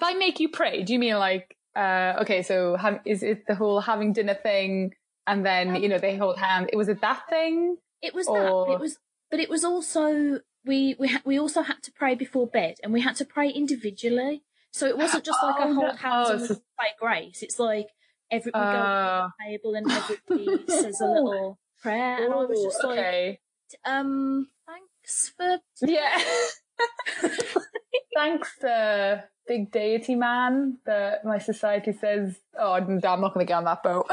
by 0.00 0.14
make 0.14 0.40
you 0.40 0.48
pray, 0.48 0.82
do 0.82 0.92
you 0.92 0.98
mean 0.98 1.16
like, 1.18 1.56
uh, 1.74 2.14
okay, 2.22 2.42
so 2.42 2.76
is 3.04 3.22
it 3.22 3.46
the 3.46 3.54
whole 3.54 3.80
having 3.80 4.12
dinner 4.12 4.34
thing 4.34 4.92
and 5.26 5.44
then, 5.44 5.76
you 5.82 5.88
know, 5.88 5.98
they 5.98 6.16
hold 6.16 6.38
hands? 6.38 6.68
It 6.72 6.76
was 6.76 6.88
it 6.88 7.00
that 7.00 7.22
thing? 7.28 7.76
it 8.02 8.14
was 8.14 8.26
that. 8.26 8.32
but 8.66 8.72
It 8.74 8.80
was, 8.80 8.98
but 9.30 9.40
it 9.40 9.50
was 9.50 9.64
also 9.64 10.40
we 10.64 10.94
we 10.98 11.08
ha- 11.08 11.22
we 11.24 11.38
also 11.38 11.62
had 11.62 11.82
to 11.84 11.92
pray 11.92 12.14
before 12.14 12.46
bed, 12.46 12.76
and 12.82 12.92
we 12.92 13.00
had 13.00 13.16
to 13.16 13.24
pray 13.24 13.48
individually. 13.48 14.42
So 14.72 14.86
it 14.86 14.98
wasn't 14.98 15.24
just 15.24 15.38
like 15.42 15.56
Oh, 15.58 15.70
a 15.70 15.74
hold 15.74 15.86
no. 15.88 15.96
hands 15.96 16.28
Oh, 16.28 16.32
and 16.34 16.46
so- 16.46 16.54
say 16.54 16.90
grace. 17.00 17.42
It's 17.42 17.58
like 17.58 17.88
every 18.30 18.50
we 18.54 18.60
go 18.60 18.66
Uh, 18.66 19.22
to 19.22 19.32
the 19.38 19.44
table 19.50 19.74
and 19.74 19.90
everybody 19.90 20.64
says 20.68 21.00
a 21.00 21.06
little 21.06 21.58
prayer, 21.82 22.24
and 22.24 22.32
I 22.32 22.36
was 22.36 22.62
just 22.62 22.84
Ooh, 22.84 22.88
like, 22.88 22.98
okay. 22.98 23.40
um, 23.84 24.48
thanks 24.66 25.32
for 25.36 25.58
Yeah. 25.82 26.18
Thanks, 28.14 28.62
uh, 28.64 29.20
big 29.46 29.70
deity 29.70 30.14
man, 30.14 30.78
that 30.86 31.24
my 31.24 31.38
society 31.38 31.92
says, 31.92 32.36
oh, 32.58 32.72
I'm 32.72 32.98
not 32.98 33.34
going 33.34 33.44
to 33.46 33.48
get 33.48 33.58
on 33.58 33.64
that 33.64 33.82
boat. 33.82 34.06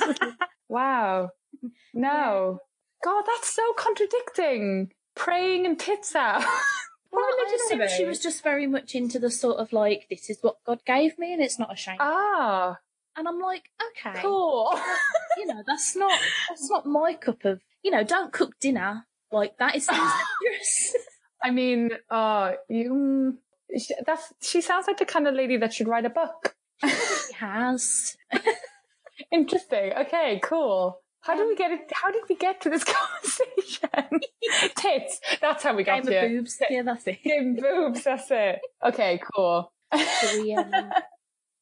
wow. 0.68 1.30
No. 1.92 2.60
God, 3.04 3.24
that's 3.26 3.52
so 3.54 3.62
contradicting. 3.76 4.92
Praying 5.14 5.66
and 5.66 5.78
tits 5.78 6.14
out. 6.14 6.42
Well, 7.10 7.24
I 7.24 7.50
are 7.50 7.54
assume 7.54 7.88
she 7.96 8.04
was 8.04 8.18
just 8.18 8.42
very 8.42 8.66
much 8.66 8.94
into 8.94 9.18
the 9.18 9.30
sort 9.30 9.58
of 9.58 9.72
like, 9.72 10.06
this 10.10 10.30
is 10.30 10.38
what 10.42 10.56
God 10.64 10.80
gave 10.86 11.18
me, 11.18 11.32
and 11.32 11.42
it's 11.42 11.58
not 11.58 11.72
a 11.72 11.76
shame. 11.76 11.96
Ah, 12.00 12.78
and 13.18 13.26
I'm 13.28 13.40
like, 13.40 13.64
okay, 13.90 14.20
cool. 14.22 14.72
you 15.36 15.46
know, 15.46 15.62
that's 15.66 15.96
not 15.96 16.18
that's 16.48 16.70
not 16.70 16.86
my 16.86 17.14
cup 17.14 17.44
of, 17.44 17.60
you 17.82 17.90
know, 17.90 18.04
don't 18.04 18.32
cook 18.32 18.58
dinner 18.60 19.06
like 19.32 19.58
that. 19.58 19.76
It 19.76 19.82
sounds 19.82 20.12
dangerous. 20.42 20.94
I 21.42 21.50
mean, 21.50 21.90
uh, 22.10 22.52
you, 22.68 23.38
that's, 24.06 24.32
she 24.40 24.60
sounds 24.60 24.86
like 24.86 24.98
the 24.98 25.04
kind 25.04 25.26
of 25.28 25.34
lady 25.34 25.56
that 25.58 25.72
should 25.72 25.88
write 25.88 26.04
a 26.04 26.10
book. 26.10 26.56
she 26.82 27.34
has. 27.34 28.16
Interesting. 29.32 29.92
Okay, 29.98 30.40
cool. 30.42 31.00
How 31.20 31.36
did 31.36 31.46
we 31.48 31.56
get 31.56 31.72
it? 31.72 31.90
How 31.92 32.10
did 32.10 32.22
we 32.28 32.36
get 32.36 32.60
to 32.62 32.70
this 32.70 32.84
conversation? 32.84 34.20
Tits. 34.76 35.20
That's 35.40 35.62
how 35.62 35.74
we 35.74 35.82
got 35.84 36.04
Game 36.04 36.12
it. 36.12 36.28
boobs. 36.28 36.62
Yeah, 36.70 36.82
that's 36.82 37.06
it. 37.06 37.22
Game 37.22 37.56
boobs. 37.56 38.04
That's 38.04 38.30
it. 38.30 38.60
Okay, 38.84 39.20
cool. 39.34 39.72
We, 39.92 40.54
um, 40.54 40.90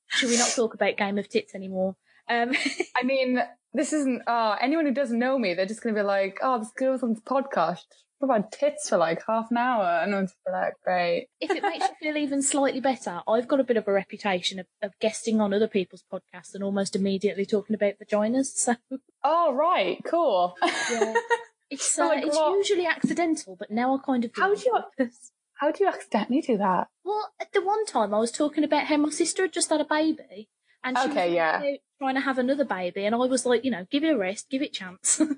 should 0.09 0.31
we 0.31 0.39
not 0.39 0.51
talk 0.51 0.75
about 0.75 0.97
Game 0.97 1.19
of 1.19 1.29
Tits 1.29 1.55
anymore? 1.55 1.97
Um, 2.29 2.53
I 2.97 3.03
mean, 3.05 3.41
this 3.73 3.93
isn't. 3.93 4.23
Uh, 4.27 4.57
anyone 4.61 4.87
who 4.87 4.95
doesn't 4.95 5.19
know 5.19 5.39
me, 5.39 5.55
they're 5.55 5.67
just 5.67 5.83
going 5.83 5.95
to 5.95 6.01
be 6.01 6.05
like, 6.07 6.39
"Oh, 6.43 6.59
this 6.59 6.73
girl's 6.77 7.03
on 7.03 7.15
the 7.15 7.21
podcast. 7.21 7.85
about 8.21 8.51
tits 8.51 8.89
for 8.89 8.97
like 8.97 9.23
half 9.27 9.51
an 9.51 9.59
hour, 9.59 10.01
and 10.03 10.15
I 10.15 10.21
was 10.23 10.35
like, 10.51 10.73
great. 10.83 11.29
If 11.41 11.51
it 11.51 11.63
makes 11.63 11.85
you 11.87 11.95
feel 12.01 12.17
even 12.17 12.43
slightly 12.43 12.81
better, 12.81 13.21
I've 13.29 13.47
got 13.47 13.61
a 13.61 13.65
bit 13.65 13.77
of 13.77 13.87
a 13.87 13.93
reputation 13.93 14.59
of, 14.59 14.67
of 14.83 14.93
guesting 15.01 15.41
on 15.41 15.53
other 15.53 15.69
people's 15.69 16.05
podcasts 16.13 16.55
and 16.55 16.65
almost 16.65 16.97
immediately 16.97 17.45
talking 17.45 17.75
about 17.75 17.95
vaginas. 18.03 18.47
So 18.47 18.77
Oh 19.23 19.53
right, 19.55 19.99
cool. 20.07 20.55
yeah, 20.63 21.15
it's 21.71 21.99
uh, 21.99 22.07
like, 22.07 22.25
it's 22.25 22.39
usually 22.39 22.87
accidental, 22.87 23.57
but 23.59 23.71
now 23.71 23.95
I 23.95 23.99
kind 24.05 24.25
of 24.25 24.33
do 24.33 24.41
How 24.41 24.55
do 24.55 24.63
you-. 24.99 25.11
How 25.57 25.71
do 25.73 25.85
you 25.85 25.89
accidentally 25.89 26.41
do 26.41 26.57
that? 26.59 26.89
Well, 27.05 27.33
at 27.41 27.53
the 27.53 27.63
one 27.65 27.87
time 27.87 28.13
I 28.13 28.19
was 28.19 28.31
talking 28.33 28.65
about 28.65 28.85
how 28.87 28.97
my 28.97 29.11
sister 29.11 29.43
had 29.43 29.53
just 29.53 29.71
had 29.71 29.81
a 29.81 29.85
baby, 29.85 30.49
and 30.85 30.99
she 30.99 31.09
Okay, 31.09 31.27
was 31.29 31.35
yeah. 31.35 31.61
trying 31.99 32.15
to 32.15 32.21
have 32.21 32.39
another 32.39 32.65
baby, 32.65 33.05
and 33.05 33.15
I 33.15 33.19
was 33.19 33.47
like, 33.47 33.65
you 33.65 33.71
know, 33.71 33.87
give 33.91 34.05
it 34.05 34.15
a 34.15 34.19
rest, 34.19 34.51
give 34.51 34.63
it 34.63 34.71
a 34.71 34.73
chance. 34.73 35.21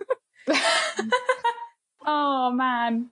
oh 2.07 2.51
man, 2.53 3.11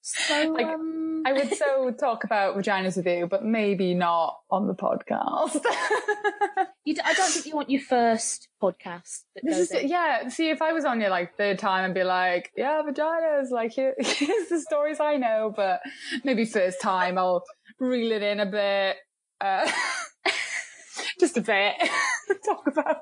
so 0.00 0.52
Like, 0.52 0.66
um, 0.66 1.22
I 1.24 1.32
would 1.32 1.54
so 1.54 1.90
talk 1.92 2.24
about 2.24 2.56
vaginas 2.56 2.96
with 2.96 3.06
you, 3.06 3.26
but 3.26 3.44
maybe 3.44 3.94
not 3.94 4.38
on 4.50 4.66
the 4.66 4.74
podcast. 4.74 5.54
you 6.84 6.94
d- 6.94 7.00
I 7.04 7.12
don't 7.14 7.30
think 7.30 7.46
you 7.46 7.54
want 7.54 7.70
your 7.70 7.80
first 7.80 8.48
podcast 8.60 9.22
that 9.34 9.42
This 9.44 9.70
is 9.70 9.84
yeah. 9.84 10.28
See, 10.28 10.50
if 10.50 10.60
I 10.60 10.72
was 10.72 10.84
on 10.84 11.00
your 11.00 11.10
like 11.10 11.36
third 11.36 11.58
time, 11.58 11.84
I'd 11.84 11.94
be 11.94 12.04
like, 12.04 12.50
yeah, 12.56 12.82
vaginas. 12.82 13.50
Like 13.50 13.72
here, 13.72 13.94
here's 13.98 14.48
the 14.48 14.60
stories 14.60 15.00
I 15.00 15.16
know. 15.16 15.52
But 15.54 15.80
maybe 16.24 16.44
first 16.44 16.80
time, 16.80 17.18
I'll 17.18 17.44
reel 17.78 18.12
it 18.12 18.22
in 18.22 18.40
a 18.40 18.46
bit, 18.46 18.96
uh, 19.40 19.70
just 21.20 21.36
a 21.36 21.40
bit. 21.40 21.74
talk 22.44 22.66
about 22.66 22.96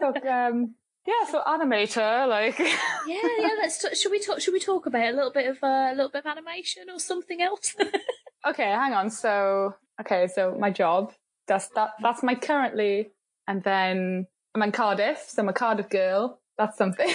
talk. 0.00 0.24
Um, 0.26 0.74
yeah, 1.06 1.30
so 1.30 1.42
animator, 1.46 2.28
like 2.28 2.58
Yeah, 3.06 3.20
yeah. 3.38 3.48
Let's. 3.60 3.78
T- 3.82 3.94
should 3.94 4.10
we 4.12 4.20
talk? 4.20 4.40
Should 4.40 4.54
we 4.54 4.60
talk 4.60 4.86
about 4.86 5.08
a 5.12 5.16
little 5.16 5.32
bit 5.32 5.46
of 5.48 5.58
uh, 5.62 5.88
a 5.90 5.94
little 5.94 6.10
bit 6.10 6.24
of 6.24 6.30
animation 6.30 6.84
or 6.92 6.98
something 7.00 7.40
else? 7.42 7.74
okay, 8.48 8.70
hang 8.70 8.92
on. 8.92 9.10
So 9.10 9.74
okay, 10.00 10.28
so 10.28 10.56
my 10.58 10.70
job 10.70 11.12
that's 11.48 11.68
that 11.74 11.90
that's 12.02 12.22
my 12.22 12.34
currently, 12.34 13.12
and 13.48 13.62
then 13.62 14.26
I'm 14.54 14.62
in 14.62 14.72
Cardiff, 14.72 15.24
so 15.28 15.42
I'm 15.42 15.48
a 15.48 15.52
Cardiff 15.52 15.88
girl. 15.88 16.40
That's 16.58 16.76
something. 16.78 17.08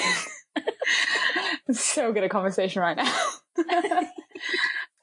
So 1.71 2.13
good 2.13 2.23
at 2.23 2.29
conversation 2.29 2.81
right 2.81 2.95
now. 2.95 3.13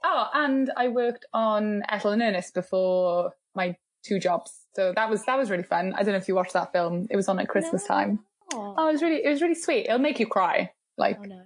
oh, 0.04 0.26
and 0.34 0.70
I 0.76 0.88
worked 0.88 1.26
on 1.32 1.82
Ethel 1.88 2.12
and 2.12 2.22
Ernest 2.22 2.54
before 2.54 3.32
my 3.54 3.76
two 4.02 4.18
jobs, 4.18 4.50
so 4.74 4.92
that 4.96 5.10
was 5.10 5.24
that 5.26 5.36
was 5.36 5.50
really 5.50 5.62
fun. 5.62 5.92
I 5.94 5.98
don't 6.02 6.12
know 6.12 6.18
if 6.18 6.26
you 6.28 6.34
watched 6.34 6.54
that 6.54 6.72
film. 6.72 7.06
It 7.10 7.16
was 7.16 7.28
on 7.28 7.38
at 7.38 7.48
Christmas 7.48 7.82
No. 7.88 7.94
time. 7.94 8.18
Oh, 8.52 8.74
Oh, 8.76 8.88
it 8.88 8.92
was 8.92 9.02
really 9.02 9.24
it 9.24 9.28
was 9.28 9.40
really 9.42 9.54
sweet. 9.54 9.86
It'll 9.86 9.98
make 9.98 10.20
you 10.20 10.26
cry. 10.26 10.70
Like 10.98 11.18
oh 11.20 11.24
no! 11.24 11.42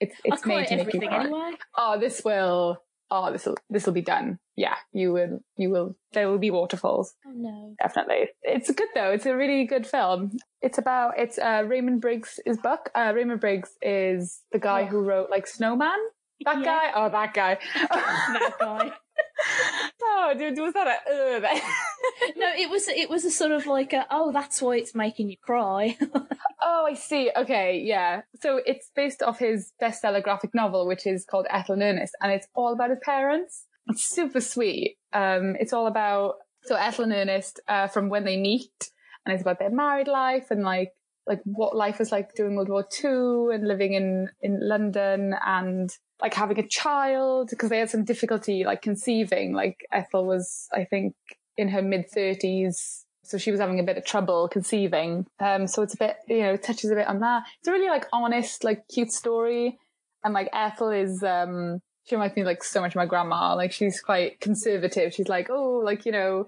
it's 0.00 0.14
it's 0.24 0.44
made 0.46 0.54
to 0.54 0.58
make 0.58 0.70
you 0.70 0.78
everything 0.78 1.08
cry 1.08 1.24
anyway. 1.24 1.52
oh, 1.76 1.98
this 1.98 2.22
will, 2.24 2.82
oh, 3.10 3.32
this 3.32 3.46
will, 3.46 3.56
this 3.70 3.86
will 3.86 3.92
be 3.94 4.02
done. 4.02 4.38
Yeah, 4.56 4.76
you 4.92 5.12
will, 5.12 5.40
you 5.56 5.70
will, 5.70 5.96
there 6.12 6.28
will 6.30 6.38
be 6.38 6.50
waterfalls. 6.50 7.14
Oh 7.26 7.32
no! 7.34 7.74
Definitely. 7.82 8.28
It's 8.42 8.70
good 8.70 8.88
though. 8.94 9.10
It's 9.10 9.26
a 9.26 9.36
really 9.36 9.64
good 9.66 9.86
film. 9.86 10.32
It's 10.62 10.78
about, 10.78 11.18
it's, 11.18 11.38
uh, 11.38 11.64
Raymond 11.66 12.00
Briggs' 12.00 12.38
book. 12.62 12.90
Uh, 12.94 13.12
Raymond 13.14 13.40
Briggs 13.40 13.70
is 13.82 14.40
the 14.52 14.58
guy 14.58 14.82
Oh. 14.82 14.86
who 14.86 15.00
wrote 15.00 15.30
like 15.30 15.46
Snowman. 15.46 15.98
That 16.44 16.58
Yeah. 16.58 16.64
guy? 16.64 16.92
Oh, 16.94 17.08
that 17.10 17.34
guy. 17.34 17.58
That 17.90 18.54
guy. 18.60 18.92
Oh, 20.02 20.34
dude, 20.38 20.58
was 20.58 20.74
that 20.74 20.86
a, 20.86 21.36
uh, 21.36 21.40
No, 22.36 22.52
it 22.56 22.70
was 22.70 22.88
it 22.88 23.10
was 23.10 23.24
a 23.24 23.30
sort 23.30 23.52
of 23.52 23.66
like 23.66 23.92
a 23.92 24.06
oh 24.10 24.32
that's 24.32 24.62
why 24.62 24.76
it's 24.76 24.94
making 24.94 25.30
you 25.30 25.36
cry. 25.36 25.96
Oh, 26.68 26.84
I 26.84 26.94
see. 26.94 27.30
Okay, 27.36 27.80
yeah. 27.84 28.22
So 28.40 28.60
it's 28.66 28.90
based 28.96 29.22
off 29.22 29.38
his 29.38 29.72
bestseller 29.80 30.20
graphic 30.20 30.52
novel, 30.52 30.88
which 30.88 31.06
is 31.06 31.24
called 31.24 31.46
Ethel 31.48 31.74
and 31.74 31.82
Ernest, 31.82 32.16
and 32.20 32.32
it's 32.32 32.48
all 32.54 32.72
about 32.72 32.90
his 32.90 32.98
parents. 33.02 33.66
It's 33.86 34.02
super 34.02 34.40
sweet. 34.40 34.96
Um, 35.12 35.54
it's 35.60 35.72
all 35.72 35.86
about 35.86 36.34
so 36.64 36.74
Ethel 36.74 37.04
and 37.04 37.12
Ernest 37.12 37.60
uh, 37.68 37.86
from 37.86 38.08
when 38.08 38.24
they 38.24 38.36
meet, 38.36 38.90
and 39.24 39.32
it's 39.32 39.42
about 39.42 39.60
their 39.60 39.70
married 39.70 40.08
life 40.08 40.50
and 40.50 40.64
like 40.64 40.92
like 41.24 41.40
what 41.44 41.76
life 41.76 42.00
was 42.00 42.10
like 42.10 42.34
during 42.34 42.56
World 42.56 42.68
War 42.68 42.84
Two 42.90 43.50
and 43.54 43.68
living 43.68 43.92
in 43.92 44.30
in 44.42 44.58
London 44.60 45.36
and 45.46 45.96
like 46.20 46.34
having 46.34 46.58
a 46.58 46.66
child 46.66 47.48
because 47.50 47.70
they 47.70 47.78
had 47.78 47.90
some 47.90 48.04
difficulty 48.04 48.64
like 48.64 48.82
conceiving. 48.82 49.52
Like 49.52 49.86
Ethel 49.92 50.26
was, 50.26 50.68
I 50.72 50.84
think, 50.84 51.14
in 51.56 51.68
her 51.68 51.82
mid 51.82 52.10
thirties 52.10 53.06
so 53.26 53.38
she 53.38 53.50
was 53.50 53.58
having 53.58 53.80
a 53.80 53.82
bit 53.82 53.98
of 53.98 54.04
trouble 54.04 54.48
conceiving. 54.48 55.26
Um, 55.40 55.66
so 55.66 55.82
it's 55.82 55.94
a 55.94 55.98
bit, 55.98 56.16
you 56.28 56.42
know, 56.42 56.56
touches 56.56 56.90
a 56.90 56.94
bit 56.94 57.08
on 57.08 57.20
that. 57.20 57.42
It's 57.58 57.68
a 57.68 57.72
really 57.72 57.88
like 57.88 58.06
honest, 58.12 58.62
like 58.62 58.86
cute 58.88 59.10
story. 59.10 59.78
And 60.22 60.32
like 60.32 60.48
Ethel 60.52 60.90
is, 60.90 61.22
um, 61.24 61.80
she 62.04 62.14
reminds 62.14 62.36
me 62.36 62.44
like 62.44 62.62
so 62.62 62.80
much 62.80 62.92
of 62.92 62.96
my 62.96 63.06
grandma. 63.06 63.54
Like 63.56 63.72
she's 63.72 64.00
quite 64.00 64.40
conservative. 64.40 65.12
She's 65.12 65.28
like, 65.28 65.48
oh, 65.50 65.82
like, 65.84 66.06
you 66.06 66.12
know, 66.12 66.46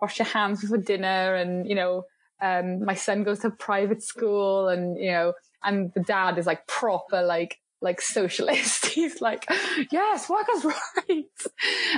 wash 0.00 0.20
your 0.20 0.26
hands 0.26 0.60
before 0.60 0.78
dinner. 0.78 1.34
And, 1.34 1.68
you 1.68 1.74
know, 1.74 2.04
um, 2.40 2.84
my 2.84 2.94
son 2.94 3.24
goes 3.24 3.40
to 3.40 3.50
private 3.50 4.02
school 4.02 4.68
and, 4.68 4.96
you 4.98 5.10
know, 5.10 5.32
and 5.64 5.92
the 5.94 6.00
dad 6.00 6.38
is 6.38 6.46
like 6.46 6.66
proper, 6.68 7.22
like, 7.22 7.58
like 7.80 8.00
socialist. 8.00 8.86
He's 8.94 9.20
like, 9.20 9.46
yes, 9.90 10.28
workers' 10.28 10.64
rights. 11.08 11.46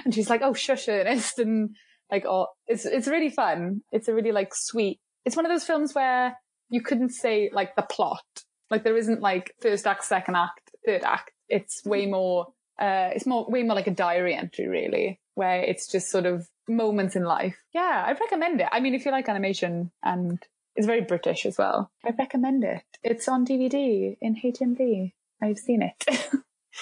And 0.05 0.15
she's 0.15 0.31
like, 0.31 0.43
oh, 0.43 0.55
shush, 0.55 0.89
Ernest. 0.89 1.39
And, 1.39 1.77
like 2.13 2.27
oh 2.27 2.47
it's 2.69 2.85
it's 2.85 3.09
really 3.09 3.31
fun 3.31 3.81
it's 3.91 4.07
a 4.07 4.15
really 4.15 4.31
like 4.31 4.55
sweet 4.55 5.01
it's 5.25 5.35
one 5.35 5.47
of 5.47 5.51
those 5.51 5.65
films 5.65 5.95
where 5.95 6.37
you 6.69 6.83
couldn't 6.83 7.09
say 7.09 7.51
like 7.53 7.75
the 7.75 7.83
plot 7.83 8.23
like 8.71 8.85
there 8.85 8.97
isn't 8.97 9.21
like 9.21 9.55
first 9.61 9.87
act 9.87 10.05
second 10.05 10.37
act 10.37 10.71
third 10.87 11.03
act 11.03 11.33
it's 11.49 11.83
way 11.85 12.07
more 12.07 12.49
uh 12.79 13.09
it's 13.15 13.27
more 13.27 13.47
way 13.49 13.63
more 13.63 13.75
like 13.75 13.87
a 13.87 13.93
diary 13.93 14.35
entry 14.35 14.69
really 14.69 15.19
where 15.35 15.63
it's 15.63 15.91
just 15.91 16.11
sort 16.11 16.27
of 16.27 16.47
moments 16.69 17.17
in 17.17 17.25
life 17.25 17.57
yeah 17.75 18.05
i'd 18.07 18.21
recommend 18.21 18.61
it 18.61 18.69
i 18.71 18.79
mean 18.79 18.95
if 18.95 19.05
you 19.05 19.11
like 19.11 19.29
animation 19.29 19.91
and 20.05 20.39
it's 20.77 20.87
very 20.87 21.01
british 21.01 21.45
as 21.45 21.59
well 21.59 21.91
i 22.05 22.11
recommend 22.19 22.63
it 22.63 22.85
it's 23.03 23.27
on 23.27 23.45
dvd 23.45 24.17
in 24.21 24.37
hmv 24.37 25.13
i've 25.43 25.59
seen 25.59 25.83
it 25.83 26.05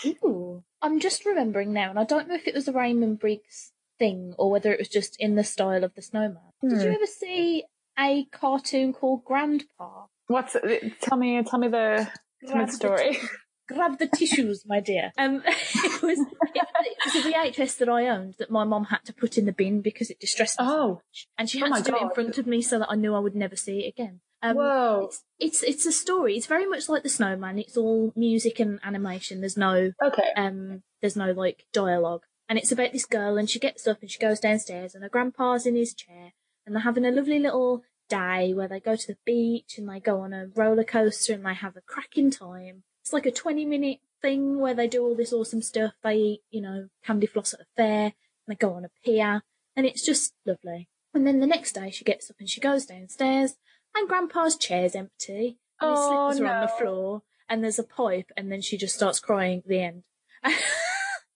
Ooh. 0.24 0.62
I'm 0.82 0.98
just 1.00 1.26
remembering 1.26 1.72
now, 1.74 1.90
and 1.90 1.98
I 1.98 2.04
don't 2.04 2.26
know 2.28 2.34
if 2.36 2.46
it 2.48 2.54
was 2.54 2.66
a 2.68 2.72
Raymond 2.72 3.18
Briggs 3.18 3.72
thing 3.98 4.34
or 4.38 4.50
whether 4.50 4.72
it 4.72 4.78
was 4.78 4.88
just 4.88 5.14
in 5.20 5.34
the 5.34 5.44
style 5.44 5.84
of 5.84 5.94
the 5.94 6.00
snowman. 6.00 6.38
Did 6.62 6.80
you 6.80 6.88
Hmm. 6.88 6.94
ever 6.94 7.06
see 7.06 7.64
a 7.98 8.24
cartoon 8.32 8.92
called 8.94 9.24
Grandpa? 9.24 10.06
what's 10.28 10.56
tell 11.02 11.18
me 11.18 11.42
tell 11.42 11.58
me 11.58 11.68
the 11.68 12.08
tell 12.46 12.56
me 12.56 12.64
the 12.64 12.70
the 12.70 12.76
story 12.76 13.12
t- 13.14 13.20
grab 13.68 13.98
the 13.98 14.06
tissues, 14.06 14.62
my 14.66 14.80
dear. 14.80 15.12
Um, 15.18 15.42
it 15.46 16.02
was 16.02 16.18
it, 16.20 16.28
it 16.54 16.98
was 17.04 17.14
a 17.16 17.20
VHS 17.22 17.76
that 17.78 17.88
I 17.90 18.06
owned 18.08 18.36
that 18.38 18.50
my 18.50 18.64
mom 18.64 18.84
had 18.84 19.04
to 19.06 19.12
put 19.12 19.36
in 19.36 19.44
the 19.44 19.52
bin 19.52 19.82
because 19.82 20.08
it 20.08 20.18
distressed 20.20 20.58
me 20.60 20.66
so 20.66 20.72
Oh. 20.72 20.88
much, 20.94 21.26
and 21.36 21.50
she 21.50 21.58
Oh 21.60 21.64
had 21.64 21.70
my 21.70 21.82
to 21.82 21.90
do 21.90 21.96
it 21.96 22.02
in 22.02 22.10
front 22.10 22.38
of 22.38 22.46
me 22.46 22.62
so 22.62 22.78
that 22.78 22.88
I 22.90 22.94
knew 22.94 23.14
I 23.14 23.18
would 23.18 23.34
never 23.34 23.56
see 23.56 23.80
it 23.84 23.88
again. 23.88 24.20
Um, 24.42 24.56
Whoa. 24.56 25.08
It's, 25.10 25.22
it's 25.38 25.62
it's 25.62 25.86
a 25.86 25.92
story. 25.92 26.36
It's 26.36 26.46
very 26.46 26.66
much 26.66 26.88
like 26.88 27.02
the 27.02 27.08
Snowman. 27.08 27.58
It's 27.58 27.76
all 27.76 28.12
music 28.16 28.58
and 28.58 28.80
animation. 28.82 29.40
There's 29.40 29.56
no 29.56 29.92
okay 30.02 30.30
um 30.36 30.82
there's 31.00 31.16
no 31.16 31.32
like 31.32 31.64
dialogue 31.72 32.22
and 32.48 32.58
it's 32.58 32.72
about 32.72 32.92
this 32.92 33.06
girl 33.06 33.38
and 33.38 33.48
she 33.48 33.58
gets 33.58 33.86
up 33.86 33.98
and 34.02 34.10
she 34.10 34.18
goes 34.18 34.40
downstairs 34.40 34.94
and 34.94 35.02
her 35.02 35.08
grandpa's 35.08 35.66
in 35.66 35.76
his 35.76 35.94
chair 35.94 36.32
and 36.66 36.74
they're 36.74 36.82
having 36.82 37.06
a 37.06 37.10
lovely 37.10 37.38
little 37.38 37.82
day 38.08 38.52
where 38.52 38.68
they 38.68 38.80
go 38.80 38.96
to 38.96 39.06
the 39.06 39.16
beach 39.24 39.78
and 39.78 39.88
they 39.88 40.00
go 40.00 40.20
on 40.20 40.32
a 40.32 40.48
roller 40.54 40.84
coaster 40.84 41.32
and 41.32 41.46
they 41.46 41.54
have 41.54 41.76
a 41.76 41.80
cracking 41.80 42.30
time 42.30 42.82
it's 43.02 43.12
like 43.12 43.24
a 43.24 43.30
20 43.30 43.64
minute 43.64 43.98
thing 44.20 44.58
where 44.58 44.74
they 44.74 44.88
do 44.88 45.02
all 45.02 45.14
this 45.14 45.32
awesome 45.32 45.62
stuff 45.62 45.92
they 46.02 46.16
eat 46.16 46.40
you 46.50 46.60
know 46.60 46.88
candy 47.04 47.26
floss 47.26 47.54
at 47.54 47.60
a 47.60 47.66
fair 47.76 48.04
and 48.04 48.12
they 48.48 48.54
go 48.54 48.74
on 48.74 48.84
a 48.84 48.90
pier 49.04 49.42
and 49.76 49.86
it's 49.86 50.04
just 50.04 50.34
lovely 50.44 50.88
and 51.14 51.26
then 51.26 51.40
the 51.40 51.46
next 51.46 51.72
day 51.72 51.90
she 51.90 52.04
gets 52.04 52.28
up 52.30 52.36
and 52.40 52.50
she 52.50 52.60
goes 52.60 52.84
downstairs 52.84 53.54
and 53.94 54.08
grandpa's 54.08 54.56
chair's 54.56 54.94
empty 54.94 55.58
and 55.80 55.90
his 55.90 55.98
Oh, 56.00 56.30
slippers 56.32 56.40
are 56.40 56.54
on 56.54 56.60
the 56.62 56.68
floor 56.68 57.22
and 57.48 57.62
there's 57.64 57.78
a 57.78 57.84
pipe 57.84 58.30
and 58.36 58.50
then 58.52 58.60
she 58.60 58.76
just 58.76 58.94
starts 58.96 59.20
crying 59.20 59.58
at 59.58 59.68
the 59.68 59.80
end 59.80 60.02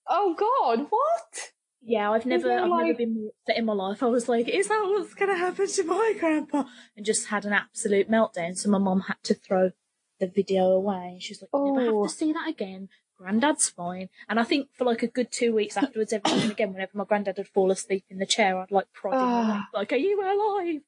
Oh 0.07 0.35
God, 0.38 0.87
what? 0.90 1.53
Yeah, 1.83 2.11
I've 2.11 2.27
never, 2.27 2.51
I've 2.51 2.69
never 2.71 2.95
been 2.95 3.14
more 3.14 3.31
upset 3.43 3.59
in 3.59 3.64
my 3.64 3.73
life. 3.73 4.03
I 4.03 4.07
was 4.07 4.29
like, 4.29 4.49
"Is 4.49 4.69
that 4.69 4.83
what's 4.87 5.14
going 5.14 5.31
to 5.31 5.37
happen 5.37 5.67
to 5.67 5.85
my 5.85 6.14
grandpa?" 6.19 6.64
And 6.97 7.05
just 7.05 7.29
had 7.29 7.45
an 7.47 7.53
absolute 7.55 8.11
meltdown. 8.11 8.57
So 8.57 8.71
my 8.71 8.79
mom 8.79 9.01
had 9.01 9.17
to 9.25 9.35
throw 9.35 9.73
the 10.21 10.27
video 10.27 10.67
away. 10.71 11.19
She's 11.21 11.40
like, 11.43 11.51
"You 11.53 11.73
never 11.75 11.90
Oh. 11.90 12.03
have 12.03 12.11
to 12.12 12.17
see 12.17 12.33
that 12.33 12.49
again. 12.49 12.88
Granddad's 13.19 13.69
fine." 13.71 14.09
And 14.29 14.38
I 14.40 14.45
think 14.45 14.69
for 14.77 14.85
like 14.85 15.03
a 15.03 15.07
good 15.07 15.31
two 15.31 15.55
weeks 15.55 15.77
afterwards, 15.77 16.12
every 16.12 16.31
now 16.33 16.43
and 16.43 16.51
again, 16.53 16.73
whenever 16.73 16.97
my 16.99 17.05
granddad 17.05 17.37
would 17.38 17.49
fall 17.49 17.71
asleep 17.71 18.05
in 18.11 18.19
the 18.19 18.27
chair, 18.27 18.59
I'd 18.59 18.71
like 18.71 18.93
prod 18.93 19.14
him 19.14 19.21
Ah. 19.23 19.69
like, 19.75 19.93
"Are 19.93 19.97
you 19.97 20.21
alive?" 20.23 20.83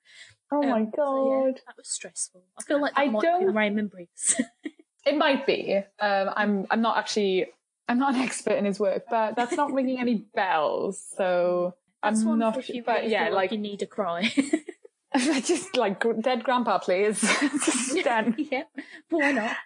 Oh 0.52 0.62
my 0.62 0.80
Um, 0.82 0.92
so, 0.94 1.28
yeah, 1.46 1.46
God. 1.50 1.60
that 1.66 1.76
was 1.76 1.88
stressful. 1.88 2.42
I 2.58 2.62
feel 2.62 2.80
like 2.80 2.92
I 2.96 3.08
don't- 3.08 3.54
Raymond 3.54 3.90
Briggs. 3.90 4.40
It 5.06 5.16
might 5.16 5.46
be. 5.46 5.76
Um, 6.00 6.30
I'm. 6.34 6.66
I'm 6.68 6.82
not 6.82 6.96
actually. 6.98 7.46
I'm 7.88 8.00
not 8.00 8.16
an 8.16 8.22
expert 8.22 8.54
in 8.54 8.64
his 8.64 8.80
work, 8.80 9.04
but 9.08 9.36
that's 9.36 9.52
not 9.54 9.72
ringing 9.72 10.00
any 10.00 10.26
bells. 10.34 11.00
So 11.16 11.74
That's 12.02 12.24
I'm 12.24 12.40
not. 12.40 12.56
if 12.58 12.68
you 12.70 12.82
but 12.82 12.96
really 13.02 13.12
yeah, 13.12 13.26
feel 13.26 13.34
like 13.36 13.52
you 13.52 13.58
need 13.58 13.82
a 13.82 13.86
cry. 13.86 14.32
just 15.44 15.76
like 15.76 16.04
dead 16.22 16.42
grandpa, 16.42 16.78
please. 16.80 17.20
Just 17.64 18.02
done. 18.02 18.34
yeah, 18.36 18.64
why 19.10 19.30
not? 19.30 19.56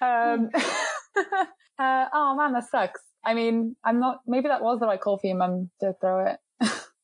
Um, 0.00 0.50
Uh, 1.76 2.06
oh 2.12 2.36
man, 2.36 2.52
that 2.52 2.68
sucks. 2.70 3.02
I 3.24 3.34
mean, 3.34 3.74
I'm 3.82 3.98
not. 3.98 4.20
Maybe 4.24 4.46
that 4.46 4.62
was 4.62 4.78
the 4.78 4.86
right 4.86 5.00
call 5.00 5.18
for 5.18 5.26
your 5.26 5.36
mum 5.36 5.70
to 5.80 5.94
throw 6.00 6.26
it. 6.26 6.38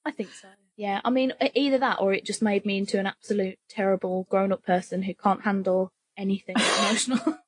I 0.05 0.13
think 0.13 0.31
so. 0.31 0.47
Yeah, 0.81 1.03
I 1.05 1.11
mean, 1.11 1.35
either 1.55 1.77
that 1.77 2.01
or 2.01 2.15
it 2.15 2.25
just 2.25 2.41
made 2.41 2.65
me 2.65 2.79
into 2.79 2.99
an 2.99 3.07
absolute 3.07 3.59
terrible 3.69 4.27
grown 4.31 4.51
up 4.51 4.65
person 4.65 5.03
who 5.03 5.13
can't 5.13 5.43
handle 5.43 5.93
anything 6.17 6.57
emotional. 6.79 7.39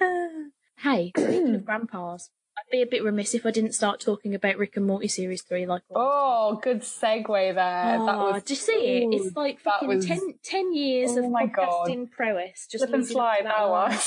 hey, 0.78 1.10
speaking 1.16 1.56
of 1.56 1.64
grandpas, 1.64 2.30
I'd 2.56 2.70
be 2.70 2.80
a 2.80 2.86
bit 2.86 3.02
remiss 3.02 3.34
if 3.34 3.44
I 3.44 3.50
didn't 3.50 3.72
start 3.74 3.98
talking 3.98 4.36
about 4.36 4.56
Rick 4.56 4.76
and 4.76 4.86
Morty 4.86 5.08
series 5.08 5.42
three. 5.42 5.66
Like, 5.66 5.82
Oh, 5.96 6.60
good 6.62 6.82
segue 6.82 7.26
there. 7.26 7.54
that 7.56 7.98
Oh, 7.98 8.30
was 8.32 8.44
do 8.44 8.52
you 8.52 8.56
see 8.60 8.72
it? 9.02 9.08
It's 9.16 9.34
like 9.34 9.58
fucking 9.58 9.88
was- 9.88 10.06
ten, 10.06 10.34
10 10.44 10.74
years 10.74 11.10
Oh 11.16 11.24
of 11.24 11.30
my 11.32 11.46
God. 11.46 11.88
podcasting 11.88 12.08
prowess. 12.12 12.68
Just 12.70 12.84
slip 12.84 12.94
and 12.94 13.02
leading 13.02 13.02
up 13.02 13.08
to 13.08 13.12
slide 13.12 13.46
that 13.46 13.62
line. 13.62 13.98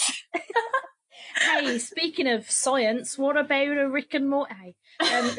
hey, 1.66 1.80
speaking 1.80 2.28
of 2.30 2.50
science, 2.50 3.18
what 3.18 3.36
about 3.36 3.78
a 3.78 3.90
Rick 3.90 4.14
and 4.14 4.30
Morty? 4.30 4.78
Um, 5.02 5.32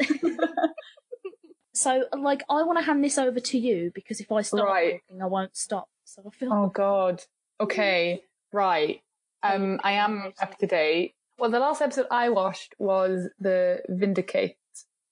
so, 1.77 2.05
like, 2.17 2.43
I 2.49 2.63
want 2.63 2.79
to 2.79 2.83
hand 2.83 3.03
this 3.03 3.17
over 3.17 3.39
to 3.39 3.57
you 3.57 3.91
because 3.93 4.19
if 4.19 4.31
I 4.31 4.41
start 4.41 4.65
Right. 4.67 5.01
talking, 5.07 5.21
I 5.21 5.25
won't 5.27 5.55
stop. 5.55 5.87
So 6.05 6.23
I 6.25 6.29
feel 6.35 6.53
Oh 6.53 6.67
God. 6.67 7.23
Okay. 7.59 8.23
Right. 8.51 9.01
Um, 9.43 9.79
I 9.83 9.93
am 9.93 10.33
up 10.41 10.57
to 10.59 10.67
date. 10.67 11.13
Well, 11.37 11.51
the 11.51 11.59
last 11.59 11.81
episode 11.81 12.07
I 12.09 12.29
watched 12.29 12.73
was 12.79 13.29
the 13.39 13.81
Vindicate 13.89 14.57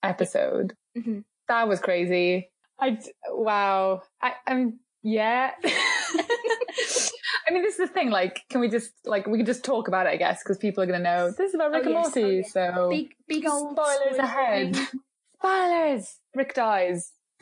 episode. 0.02 0.74
Mhm. 0.96 1.24
That 1.48 1.68
was 1.68 1.80
crazy. 1.80 2.50
I 2.78 2.90
d- 2.90 3.12
wow. 3.30 4.02
I, 4.20 4.32
I 4.46 4.54
mean, 4.54 4.80
yeah. 5.02 5.52
I 5.64 7.52
mean, 7.52 7.62
this 7.62 7.78
is 7.78 7.88
the 7.88 7.94
thing. 7.94 8.10
Like, 8.10 8.42
can 8.50 8.60
we 8.60 8.68
just 8.68 8.92
like 9.04 9.26
we 9.26 9.38
can 9.38 9.46
just 9.46 9.64
talk 9.64 9.88
about 9.88 10.06
it? 10.06 10.10
I 10.10 10.16
guess 10.16 10.42
because 10.42 10.58
people 10.58 10.82
are 10.82 10.86
gonna 10.86 10.98
know 10.98 11.30
this 11.30 11.50
is 11.50 11.54
about 11.54 11.70
Rick 11.70 11.84
Oh, 11.84 11.86
and 11.86 11.94
yes, 11.94 12.16
Morty. 12.16 12.24
oh, 12.24 12.36
yes. 12.38 12.52
So 12.52 12.88
big, 12.90 13.14
big 13.28 13.46
old 13.46 13.72
spoilers 13.72 13.98
spoiler 14.16 14.18
ahead. 14.24 14.76
Spoilers. 15.38 16.18
Rick 16.34 16.54
dies. 16.54 17.12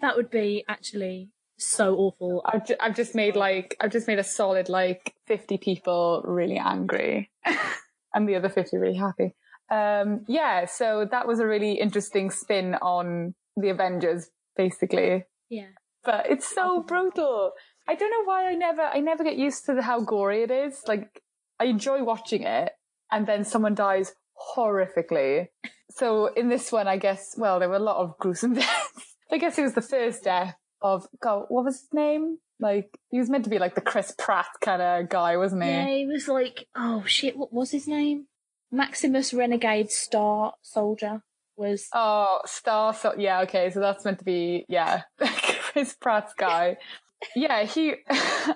that 0.00 0.16
would 0.16 0.30
be 0.30 0.64
actually 0.68 1.30
so 1.58 1.94
awful. 1.96 2.42
I've, 2.44 2.66
ju- 2.66 2.76
I've 2.80 2.96
just 2.96 3.14
made 3.14 3.36
like 3.36 3.76
I've 3.80 3.92
just 3.92 4.08
made 4.08 4.18
a 4.18 4.24
solid 4.24 4.68
like 4.68 5.14
50 5.26 5.58
people 5.58 6.22
really 6.24 6.58
angry 6.58 7.30
and 8.14 8.28
the 8.28 8.36
other 8.36 8.48
50 8.48 8.76
really 8.76 8.96
happy. 8.96 9.34
Um, 9.70 10.24
yeah, 10.28 10.66
so 10.66 11.06
that 11.10 11.26
was 11.26 11.40
a 11.40 11.46
really 11.46 11.74
interesting 11.74 12.30
spin 12.30 12.74
on 12.76 13.34
the 13.56 13.70
Avengers 13.70 14.28
basically. 14.56 15.24
Yeah. 15.48 15.68
But 16.04 16.30
it's 16.30 16.52
so 16.52 16.82
brutal. 16.82 17.52
I 17.88 17.94
don't 17.94 18.10
know 18.10 18.24
why 18.24 18.48
I 18.48 18.54
never 18.54 18.82
I 18.82 19.00
never 19.00 19.24
get 19.24 19.36
used 19.36 19.66
to 19.66 19.74
the, 19.74 19.82
how 19.82 20.00
gory 20.00 20.42
it 20.42 20.50
is. 20.50 20.82
Like 20.86 21.22
I 21.60 21.66
enjoy 21.66 22.02
watching 22.02 22.42
it 22.42 22.72
and 23.10 23.26
then 23.26 23.44
someone 23.44 23.74
dies 23.74 24.12
horrifically. 24.56 25.48
So 25.90 26.26
in 26.26 26.48
this 26.48 26.72
one 26.72 26.88
I 26.88 26.96
guess 26.96 27.34
well 27.36 27.58
there 27.58 27.68
were 27.68 27.76
a 27.76 27.80
lot 27.80 27.98
of 27.98 28.18
gruesome 28.18 28.54
deaths. 28.54 29.16
I 29.30 29.38
guess 29.38 29.58
it 29.58 29.62
was 29.62 29.74
the 29.74 29.82
first 29.82 30.24
death 30.24 30.56
of 30.80 31.06
God, 31.20 31.46
what 31.48 31.64
was 31.64 31.80
his 31.80 31.88
name? 31.92 32.38
Like 32.60 32.98
he 33.10 33.18
was 33.18 33.30
meant 33.30 33.44
to 33.44 33.50
be 33.50 33.58
like 33.58 33.74
the 33.74 33.80
Chris 33.80 34.14
Pratt 34.16 34.46
kind 34.60 34.82
of 34.82 35.08
guy, 35.08 35.36
wasn't 35.36 35.64
he? 35.64 35.70
Yeah, 35.70 35.86
he 35.88 36.06
was 36.06 36.28
like, 36.28 36.66
oh 36.76 37.04
shit, 37.06 37.36
what 37.36 37.52
was 37.52 37.70
his 37.70 37.88
name? 37.88 38.26
Maximus 38.70 39.34
Renegade 39.34 39.90
Star 39.90 40.54
Soldier 40.62 41.22
was. 41.56 41.88
Oh, 41.92 42.40
Star. 42.46 42.94
So 42.94 43.14
yeah, 43.18 43.40
okay. 43.42 43.70
So 43.70 43.80
that's 43.80 44.04
meant 44.04 44.18
to 44.18 44.24
be 44.24 44.64
yeah, 44.68 45.02
Chris 45.18 45.94
Pratt's 46.00 46.34
guy. 46.34 46.78
yeah, 47.36 47.64
he. 47.64 47.94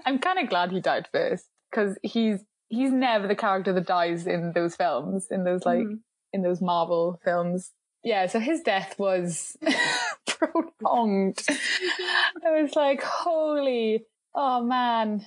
I'm 0.04 0.18
kind 0.18 0.38
of 0.38 0.48
glad 0.48 0.72
he 0.72 0.80
died 0.80 1.08
first 1.12 1.46
because 1.70 1.98
he's 2.02 2.40
he's 2.68 2.92
never 2.92 3.26
the 3.28 3.34
character 3.36 3.72
that 3.72 3.86
dies 3.86 4.26
in 4.26 4.52
those 4.54 4.76
films, 4.76 5.28
in 5.30 5.44
those 5.44 5.64
like 5.64 5.80
Mhm. 5.80 6.00
in 6.32 6.42
those 6.42 6.60
Marvel 6.60 7.18
films. 7.24 7.72
Yeah, 8.04 8.26
so 8.26 8.38
his 8.38 8.60
death 8.62 8.98
was 8.98 9.56
prolonged. 10.26 11.40
I 11.48 12.60
was 12.60 12.74
like, 12.76 13.02
holy, 13.02 14.04
oh 14.34 14.62
man. 14.62 15.26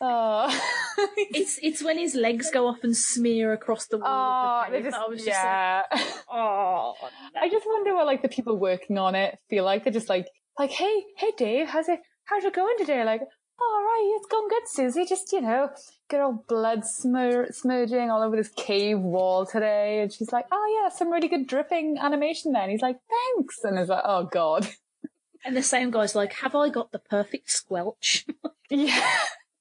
Oh, 0.00 0.48
It's 1.16 1.58
it's 1.62 1.82
when 1.82 1.98
his 1.98 2.14
legs 2.14 2.50
go 2.50 2.66
off 2.66 2.78
and 2.82 2.96
smear 2.96 3.52
across 3.52 3.86
the 3.86 3.98
wall. 3.98 4.64
oh, 4.68 4.70
the 4.72 4.80
just, 4.82 4.96
I 4.96 5.06
was 5.06 5.18
just 5.24 5.28
yeah. 5.28 5.82
like, 5.90 6.02
oh, 6.30 6.94
I 7.40 7.48
just 7.48 7.66
wonder 7.66 7.94
what 7.94 8.06
like 8.06 8.22
the 8.22 8.28
people 8.28 8.56
working 8.58 8.98
on 8.98 9.14
it 9.14 9.38
feel 9.48 9.64
like. 9.64 9.84
They're 9.84 9.92
just 9.92 10.08
like, 10.08 10.26
like, 10.58 10.70
hey, 10.70 11.04
hey, 11.16 11.32
Dave, 11.36 11.68
how's 11.68 11.88
it, 11.88 12.00
how's 12.24 12.44
it 12.44 12.54
going 12.54 12.76
today? 12.78 13.02
Like, 13.04 13.22
all 13.60 13.82
right, 13.82 14.14
it's 14.16 14.26
gone 14.26 14.48
good, 14.48 14.66
Susie. 14.66 15.04
Just 15.04 15.32
you 15.32 15.40
know, 15.40 15.70
good 16.08 16.20
old 16.20 16.46
blood 16.46 16.82
smur- 16.82 17.54
smudging 17.54 18.10
all 18.10 18.22
over 18.22 18.36
this 18.36 18.50
cave 18.50 19.00
wall 19.00 19.46
today. 19.46 20.00
And 20.00 20.12
she's 20.12 20.32
like, 20.32 20.46
oh 20.50 20.80
yeah, 20.82 20.94
some 20.94 21.10
really 21.10 21.28
good 21.28 21.46
dripping 21.46 21.98
animation 21.98 22.52
there. 22.52 22.62
And 22.62 22.70
he's 22.70 22.82
like, 22.82 22.98
thanks. 23.08 23.62
And 23.62 23.78
it's 23.78 23.88
like, 23.88 24.02
oh 24.04 24.24
god, 24.24 24.68
and 25.44 25.56
the 25.56 25.62
same 25.62 25.90
guy's 25.90 26.14
like, 26.14 26.32
have 26.34 26.54
I 26.54 26.68
got 26.68 26.92
the 26.92 26.98
perfect 26.98 27.50
squelch? 27.50 28.26
yeah. 28.70 29.16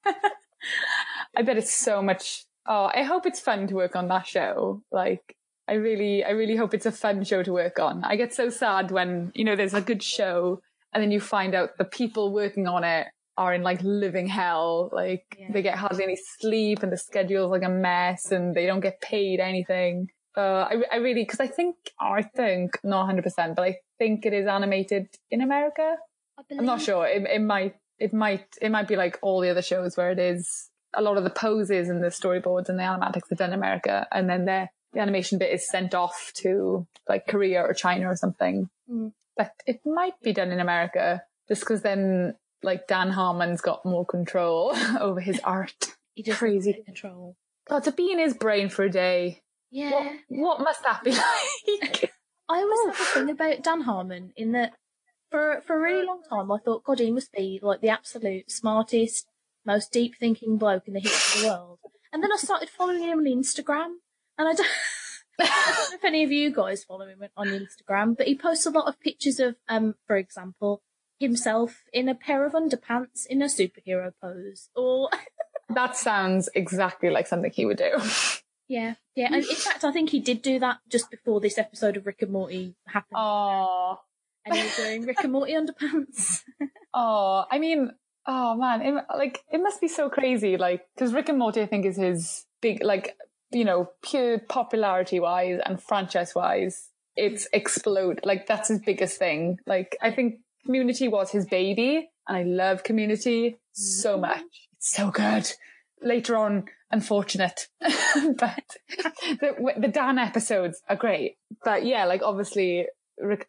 I 1.35 1.41
bet 1.41 1.57
it's 1.57 1.73
so 1.73 2.01
much. 2.01 2.45
Oh, 2.65 2.89
I 2.93 3.03
hope 3.03 3.25
it's 3.25 3.39
fun 3.39 3.67
to 3.67 3.75
work 3.75 3.95
on 3.95 4.07
that 4.07 4.27
show. 4.27 4.81
Like, 4.91 5.35
I 5.67 5.73
really, 5.73 6.23
I 6.23 6.31
really 6.31 6.55
hope 6.55 6.73
it's 6.73 6.85
a 6.85 6.91
fun 6.91 7.23
show 7.23 7.43
to 7.43 7.51
work 7.51 7.79
on. 7.79 8.03
I 8.03 8.15
get 8.15 8.33
so 8.33 8.49
sad 8.49 8.91
when, 8.91 9.31
you 9.33 9.43
know, 9.43 9.55
there's 9.55 9.73
a 9.73 9.81
good 9.81 10.03
show 10.03 10.61
and 10.93 11.01
then 11.01 11.11
you 11.11 11.19
find 11.19 11.55
out 11.55 11.77
the 11.77 11.85
people 11.85 12.31
working 12.31 12.67
on 12.67 12.83
it 12.83 13.07
are 13.37 13.53
in 13.53 13.63
like 13.63 13.79
living 13.83 14.27
hell. 14.27 14.89
Like 14.91 15.37
Yeah. 15.39 15.47
they 15.51 15.61
get 15.61 15.77
hardly 15.77 16.03
any 16.03 16.17
sleep 16.39 16.83
and 16.83 16.91
the 16.91 16.97
schedule's 16.97 17.51
like 17.51 17.63
a 17.63 17.69
mess 17.69 18.31
and 18.31 18.53
they 18.55 18.65
don't 18.65 18.79
get 18.79 19.01
paid 19.01 19.39
anything. 19.39 20.09
Uh, 20.35 20.67
I, 20.71 20.83
I 20.91 20.95
really, 20.97 21.25
cause 21.25 21.39
I 21.39 21.47
think, 21.47 21.75
I 21.99 22.23
think, 22.23 22.79
not 22.83 23.07
100%, 23.07 23.55
but 23.55 23.63
I 23.63 23.77
think 23.99 24.25
it 24.25 24.33
is 24.33 24.47
animated 24.47 25.07
in 25.29 25.41
America. 25.41 25.95
I'm 26.57 26.65
not 26.65 26.81
sure. 26.81 27.05
It, 27.05 27.23
it 27.29 27.41
might, 27.41 27.75
it 27.99 28.13
might, 28.13 28.45
it 28.59 28.71
might 28.71 28.87
be 28.87 28.95
like 28.95 29.19
all 29.21 29.41
the 29.41 29.49
other 29.49 29.61
shows 29.61 29.95
where 29.95 30.11
it 30.11 30.19
is 30.19 30.69
a 30.95 31.01
lot 31.01 31.17
of 31.17 31.23
the 31.23 31.29
poses 31.29 31.89
and 31.89 32.03
the 32.03 32.07
storyboards 32.07 32.69
and 32.69 32.79
the 32.79 32.83
animatics 32.83 33.31
are 33.31 33.35
done 33.35 33.49
in 33.49 33.59
America, 33.59 34.07
and 34.11 34.29
then 34.29 34.45
the 34.45 34.69
the 34.93 34.99
animation 34.99 35.39
bit 35.39 35.51
is 35.51 35.67
sent 35.67 35.95
off 35.95 36.31
to 36.35 36.85
like 37.09 37.25
Korea 37.27 37.63
or 37.63 37.73
China 37.73 38.09
or 38.09 38.15
something. 38.15 38.69
Mm. 38.87 39.11
But 39.35 39.51
it 39.65 39.81
might 39.85 40.13
be 40.21 40.33
done 40.33 40.51
in 40.51 40.59
America 40.59 41.23
just 41.47 41.61
because 41.61 41.81
then 41.81 42.35
like 42.63 42.87
Dan 42.87 43.09
Harmon's 43.11 43.61
got 43.61 43.85
more 43.85 44.05
control 44.05 44.73
over 44.99 45.19
his 45.19 45.39
art. 45.43 45.95
He 46.15 46.23
just 46.23 46.39
Crazy. 46.39 46.81
Control. 46.85 47.35
God, 47.69 47.83
to 47.85 47.91
be 47.91 48.11
in 48.11 48.19
his 48.19 48.33
brain 48.33 48.69
for 48.69 48.83
a 48.83 48.89
day, 48.89 49.41
Yeah. 49.71 49.89
what, 50.27 50.59
what 50.59 50.61
must 50.61 50.83
that 50.83 51.03
be 51.03 51.11
like? 51.81 52.11
I 52.49 52.57
always 52.57 52.97
have 52.97 53.07
a 53.07 53.09
thing 53.19 53.29
about 53.29 53.63
Dan 53.63 53.81
Harmon 53.81 54.31
in 54.35 54.51
that 54.51 54.73
for 55.31 55.61
for 55.65 55.75
a 55.75 55.79
really 55.81 56.05
long 56.05 56.21
time 56.29 56.51
I 56.51 56.57
thought 56.59 56.83
God 56.83 56.99
he 56.99 57.09
must 57.09 57.31
be 57.31 57.59
like 57.61 57.81
the 57.81 57.89
absolute 57.89 58.51
smartest, 58.51 59.25
most 59.65 59.91
deep 59.91 60.15
thinking 60.19 60.57
bloke 60.57 60.87
in 60.87 60.93
the 60.93 60.99
history 60.99 61.39
of 61.39 61.43
the 61.43 61.47
world. 61.47 61.79
And 62.11 62.21
then 62.21 62.31
I 62.31 62.37
started 62.37 62.69
following 62.69 63.01
him 63.03 63.19
on 63.19 63.25
Instagram 63.25 63.93
and 64.37 64.47
I 64.47 64.53
don't, 64.53 64.67
I 65.39 65.45
don't 65.75 65.91
know 65.91 65.95
if 65.95 66.03
any 66.05 66.23
of 66.23 66.31
you 66.31 66.53
guys 66.53 66.83
follow 66.83 67.07
him 67.07 67.23
on 67.35 67.47
Instagram, 67.47 68.15
but 68.15 68.27
he 68.27 68.37
posts 68.37 68.65
a 68.67 68.69
lot 68.71 68.87
of 68.87 68.99
pictures 68.99 69.39
of 69.39 69.55
um 69.67 69.95
for 70.05 70.17
example 70.17 70.83
himself 71.23 71.83
in 71.91 72.07
a 72.07 72.15
pair 72.15 72.45
of 72.45 72.53
underpants 72.53 73.25
in 73.27 73.41
a 73.41 73.45
superhero 73.45 74.11
pose 74.21 74.69
or 74.75 75.09
that 75.69 75.97
sounds 75.97 76.49
exactly 76.53 77.09
like 77.09 77.27
something 77.27 77.51
he 77.51 77.65
would 77.65 77.77
do. 77.77 77.91
yeah 78.67 78.95
yeah 79.15 79.27
and 79.27 79.43
in 79.43 79.55
fact 79.55 79.83
I 79.83 79.91
think 79.91 80.11
he 80.11 80.19
did 80.19 80.41
do 80.41 80.59
that 80.59 80.79
just 80.89 81.09
before 81.09 81.39
this 81.41 81.57
episode 81.57 81.97
of 81.97 82.05
Rick 82.05 82.21
and 82.21 82.31
Morty 82.31 82.75
happened 82.87 83.17
Oh, 83.17 83.99
and 84.45 84.55
he 84.55 84.63
was 84.63 84.77
wearing 84.77 85.05
Rick 85.05 85.23
and 85.23 85.31
Morty 85.31 85.53
underpants. 85.53 86.41
Oh, 86.95 87.45
I 87.49 87.57
mean, 87.57 87.89
oh 88.27 88.55
man, 88.55 88.83
it, 88.83 89.03
like 89.17 89.39
it 89.51 89.57
must 89.57 89.81
be 89.81 89.87
so 89.87 90.11
crazy. 90.11 90.57
Like, 90.57 90.85
because 90.93 91.11
Rick 91.11 91.29
and 91.29 91.39
Morty, 91.39 91.59
I 91.59 91.65
think, 91.65 91.87
is 91.87 91.97
his 91.97 92.45
big, 92.61 92.83
like, 92.83 93.17
you 93.49 93.65
know, 93.65 93.89
pure 94.03 94.37
popularity 94.37 95.19
wise 95.19 95.59
and 95.65 95.81
franchise 95.81 96.35
wise, 96.35 96.89
it's 97.15 97.45
mm. 97.45 97.49
explode. 97.53 98.19
Like, 98.23 98.45
that's 98.45 98.69
his 98.69 98.79
biggest 98.79 99.17
thing. 99.17 99.57
Like, 99.65 99.97
I 100.03 100.11
think 100.11 100.41
Community 100.65 101.07
was 101.07 101.31
his 101.31 101.45
baby, 101.45 102.09
and 102.27 102.37
I 102.37 102.43
love 102.43 102.83
Community 102.83 103.57
so 103.71 104.13
mm-hmm. 104.13 104.21
much. 104.21 104.69
It's 104.77 104.91
so 104.91 105.11
good. 105.11 105.49
Later 106.01 106.35
on, 106.37 106.65
unfortunate, 106.91 107.67
but 107.81 108.77
the, 108.99 109.73
the 109.77 109.87
Dan 109.87 110.17
episodes 110.17 110.81
are 110.89 110.95
great. 110.95 111.37
But 111.63 111.85
yeah, 111.85 112.05
like 112.05 112.21
obviously 112.23 112.87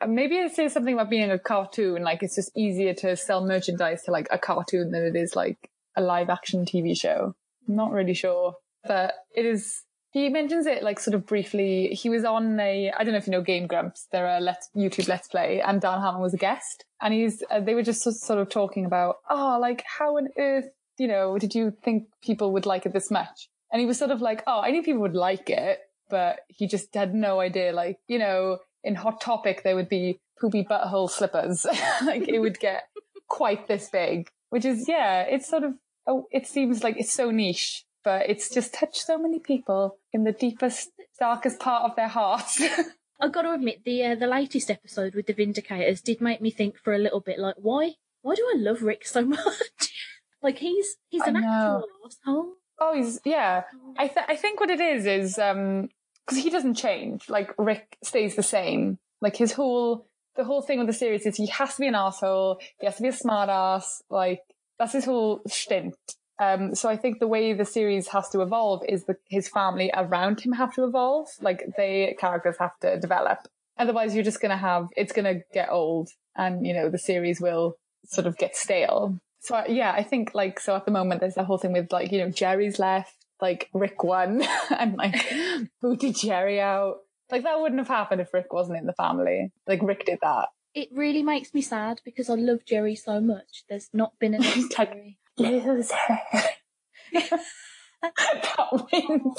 maybe 0.07 0.37
it 0.37 0.55
says 0.55 0.73
something 0.73 0.95
about 0.95 1.11
being 1.11 1.31
a 1.31 1.39
cartoon. 1.39 2.03
Like 2.03 2.23
it's 2.23 2.37
just 2.37 2.57
easier 2.57 2.95
to 2.95 3.17
sell 3.17 3.45
merchandise 3.47 4.03
to 4.05 4.11
like 4.11 4.29
a 4.31 4.39
cartoon 4.39 4.91
than 4.91 5.05
it 5.05 5.17
is 5.17 5.35
like 5.35 5.71
a 5.97 6.03
live 6.03 6.31
action 6.31 6.65
TV 6.65 6.99
show. 6.99 7.35
I'm 7.69 7.77
not 7.77 7.93
really 7.93 8.15
sure, 8.15 8.55
but 8.87 9.15
it 9.35 9.47
is. 9.47 9.83
He 10.15 10.31
mentions 10.31 10.65
it 10.67 10.83
like 10.83 10.99
sort 10.99 11.15
of 11.15 11.27
briefly. 11.27 11.89
He 11.89 12.09
was 12.09 12.25
on 12.25 12.59
a, 12.59 12.91
I 12.97 13.05
don't 13.05 13.13
know 13.13 13.19
if 13.19 13.27
you 13.27 13.33
know 13.33 13.43
Game 13.43 13.67
Grumps. 13.67 14.09
They're 14.11 14.39
a 14.39 14.41
let's, 14.41 14.71
YouTube 14.75 15.09
Let's 15.09 15.29
Play 15.29 15.61
and 15.61 15.81
Dan 15.81 16.01
Harmon 16.01 16.23
was 16.23 16.33
a 16.33 16.39
guest 16.39 16.87
and 17.03 17.13
he's, 17.13 17.43
uh, 17.51 17.61
they 17.61 17.75
were 17.75 17.83
just 17.83 18.03
sort 18.03 18.39
of 18.39 18.49
talking 18.49 18.87
about, 18.87 19.17
oh, 19.29 19.59
like 19.61 19.85
how 19.99 20.17
on 20.17 20.29
earth 20.39 20.71
you 20.99 21.09
know, 21.09 21.39
did 21.39 21.55
you 21.55 21.73
think 21.83 22.09
people 22.23 22.53
would 22.53 22.67
like 22.67 22.87
it 22.87 22.93
this 22.93 23.11
much? 23.11 23.49
And 23.73 23.81
he 23.81 23.87
was 23.87 23.99
sort 23.99 24.11
of 24.11 24.21
like, 24.21 24.43
oh, 24.47 24.61
I 24.61 24.71
knew 24.71 24.83
people 24.83 25.03
would 25.03 25.15
like 25.15 25.51
it, 25.51 25.81
but 26.09 26.41
he 26.49 26.67
just 26.67 26.95
had 26.95 27.15
no 27.15 27.41
idea. 27.41 27.73
Like, 27.73 27.99
you 28.07 28.19
know, 28.19 28.59
in 28.83 28.95
Hot 28.95 29.21
Topic, 29.21 29.63
there 29.63 29.75
would 29.75 29.89
be 29.89 30.21
poopy 30.41 30.65
butthole 30.65 31.11
slippers. 31.11 31.67
like 32.05 32.29
it 32.29 32.39
would 32.39 32.61
get 32.61 32.85
quite 33.29 33.67
this 33.67 33.89
big, 33.91 34.31
which 34.51 34.65
is, 34.65 34.89
yeah, 34.89 35.23
it's 35.23 35.49
sort 35.49 35.65
of, 35.65 35.75
oh, 36.07 36.27
it 36.31 36.47
seems 36.47 36.85
like 36.85 36.97
it's 36.99 37.13
so 37.13 37.31
niche, 37.31 37.84
but 38.05 38.29
it's 38.29 38.49
just 38.49 38.75
touched 38.75 39.05
so 39.05 39.19
many 39.19 39.39
people 39.39 39.99
in 40.13 40.25
the 40.25 40.33
deepest, 40.33 40.91
darkest 41.19 41.59
part 41.59 41.85
of 41.91 41.97
their 41.97 42.09
hearts. 42.09 42.63
I've 43.21 43.33
got 43.33 43.43
to 43.43 43.53
admit, 43.53 43.85
the 43.85 44.05
uh, 44.05 44.15
the 44.15 44.27
latest 44.27 44.71
episode 44.71 45.15
with 45.15 45.27
the 45.27 45.35
Vindicators 45.35 46.03
did 46.03 46.21
make 46.21 46.41
me 46.41 46.51
think 46.51 46.77
for 46.77 46.95
a 46.95 46.99
little 46.99 47.21
bit, 47.21 47.39
like, 47.39 47.55
why 47.57 47.93
why 48.23 48.35
do 48.35 48.47
I 48.55 48.59
love 48.59 48.83
Rick 48.83 49.07
so 49.07 49.23
much? 49.25 49.93
like 50.43 50.59
he's 50.59 50.97
he's 51.09 51.23
an 51.23 51.37
actual 51.37 51.87
asshole. 52.07 52.53
Oh, 52.79 52.95
he's 52.95 53.21
yeah. 53.25 53.63
I 53.97 54.09
th- 54.09 54.27
I 54.29 54.37
think 54.37 54.61
what 54.61 54.71
it 54.71 54.81
is 54.81 55.07
is 55.07 55.39
um 55.39 55.89
because 56.27 56.43
he 56.43 56.51
doesn't 56.51 56.75
change. 56.75 57.29
Like 57.29 57.55
Rick 57.59 57.97
stays 58.03 58.37
the 58.37 58.43
same. 58.43 58.99
Like 59.21 59.37
his 59.37 59.53
whole 59.53 60.07
the 60.37 60.45
whole 60.45 60.63
thing 60.63 60.79
with 60.79 60.89
the 60.89 60.93
series 60.93 61.27
is 61.27 61.37
he 61.37 61.47
has 61.47 61.75
to 61.75 61.81
be 61.81 61.87
an 61.87 61.95
asshole. 61.95 62.59
He 62.81 62.87
has 62.87 62.97
to 62.97 63.03
be 63.03 63.09
a 63.09 63.13
smartass. 63.13 64.03
Like 64.11 64.41
that's 64.79 64.93
his 64.93 65.05
whole 65.05 65.41
stint. 65.47 65.95
Um, 66.39 66.75
so 66.75 66.89
I 66.89 66.97
think 66.97 67.21
the 67.21 67.29
way 67.29 67.53
the 67.53 67.65
series 67.65 68.09
has 68.09 68.29
to 68.31 68.41
evolve 68.41 68.83
is 68.89 69.05
that 69.05 69.19
his 69.29 69.49
family 69.49 69.91
around 69.95 70.41
him 70.41 70.53
have 70.53 70.75
to 70.75 70.85
evolve. 70.85 71.29
Like 71.41 71.65
the 71.77 72.15
characters 72.19 72.57
have 72.59 72.79
to 72.81 72.99
develop. 72.99 73.47
Otherwise, 73.79 74.15
you're 74.15 74.25
just 74.25 74.41
going 74.41 74.51
to 74.51 74.57
have, 74.57 74.89
it's 74.97 75.13
going 75.13 75.25
to 75.25 75.43
get 75.53 75.71
old 75.71 76.09
and, 76.37 76.67
you 76.67 76.75
know, 76.75 76.89
the 76.89 76.99
series 76.99 77.41
will 77.41 77.77
sort 78.05 78.27
of 78.27 78.37
get 78.37 78.57
stale. 78.57 79.19
So 79.41 79.63
yeah, 79.69 79.93
I 79.93 80.03
think 80.03 80.35
like, 80.35 80.59
so 80.59 80.75
at 80.75 80.87
the 80.87 80.91
moment, 80.91 81.21
there's 81.21 81.35
the 81.35 81.45
whole 81.45 81.59
thing 81.59 81.73
with 81.73 81.93
like, 81.93 82.11
you 82.11 82.19
know, 82.19 82.31
Jerry's 82.31 82.79
left, 82.79 83.15
like 83.41 83.69
Rick 83.73 84.03
won 84.03 84.43
and 84.79 84.97
like 84.97 85.33
booted 85.83 86.17
Jerry 86.17 86.61
out. 86.61 86.97
Like 87.31 87.43
that 87.45 87.61
wouldn't 87.61 87.81
have 87.81 87.89
happened 87.89 88.21
if 88.21 88.33
Rick 88.35 88.53
wasn't 88.53 88.79
in 88.79 88.87
the 88.87 88.93
family. 88.93 89.53
Like 89.67 89.83
Rick 89.83 90.07
did 90.07 90.19
that. 90.23 90.49
It 90.75 90.89
really 90.93 91.23
makes 91.23 91.55
me 91.55 91.63
sad 91.63 92.01
because 92.05 92.29
I 92.29 92.35
love 92.35 92.65
Jerry 92.67 92.97
so 92.97 93.21
much. 93.21 93.65
There's 93.69 93.91
not 93.93 94.19
been 94.19 94.35
enough 94.35 94.59
Jerry 94.77 95.19
loser. 95.39 95.95
that 98.03 98.87
wind. 98.93 99.37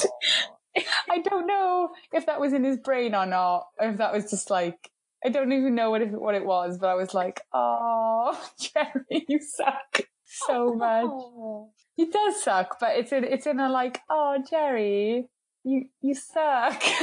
I 1.09 1.19
don't 1.19 1.47
know 1.47 1.89
if 2.11 2.25
that 2.25 2.39
was 2.39 2.53
in 2.53 2.63
his 2.63 2.77
brain 2.77 3.15
or 3.15 3.25
not, 3.25 3.67
or 3.79 3.89
if 3.89 3.97
that 3.97 4.13
was 4.13 4.29
just 4.29 4.49
like 4.49 4.91
I 5.25 5.29
don't 5.29 5.51
even 5.51 5.73
know 5.73 5.89
what 5.89 6.01
it, 6.03 6.11
what 6.11 6.35
it 6.35 6.45
was, 6.45 6.77
but 6.77 6.87
I 6.87 6.93
was 6.93 7.13
like, 7.15 7.41
"Oh, 7.51 8.39
Jerry, 8.59 9.25
you 9.27 9.39
suck 9.41 10.01
so 10.23 10.73
oh, 10.73 10.75
much." 10.75 11.71
He 11.95 12.11
does 12.11 12.43
suck, 12.43 12.77
but 12.79 12.95
it's 12.97 13.11
in 13.11 13.23
it's 13.23 13.47
in 13.47 13.59
a 13.59 13.67
like, 13.67 14.01
"Oh, 14.07 14.37
Jerry, 14.47 15.27
you 15.63 15.85
you 16.01 16.13
suck." 16.13 16.81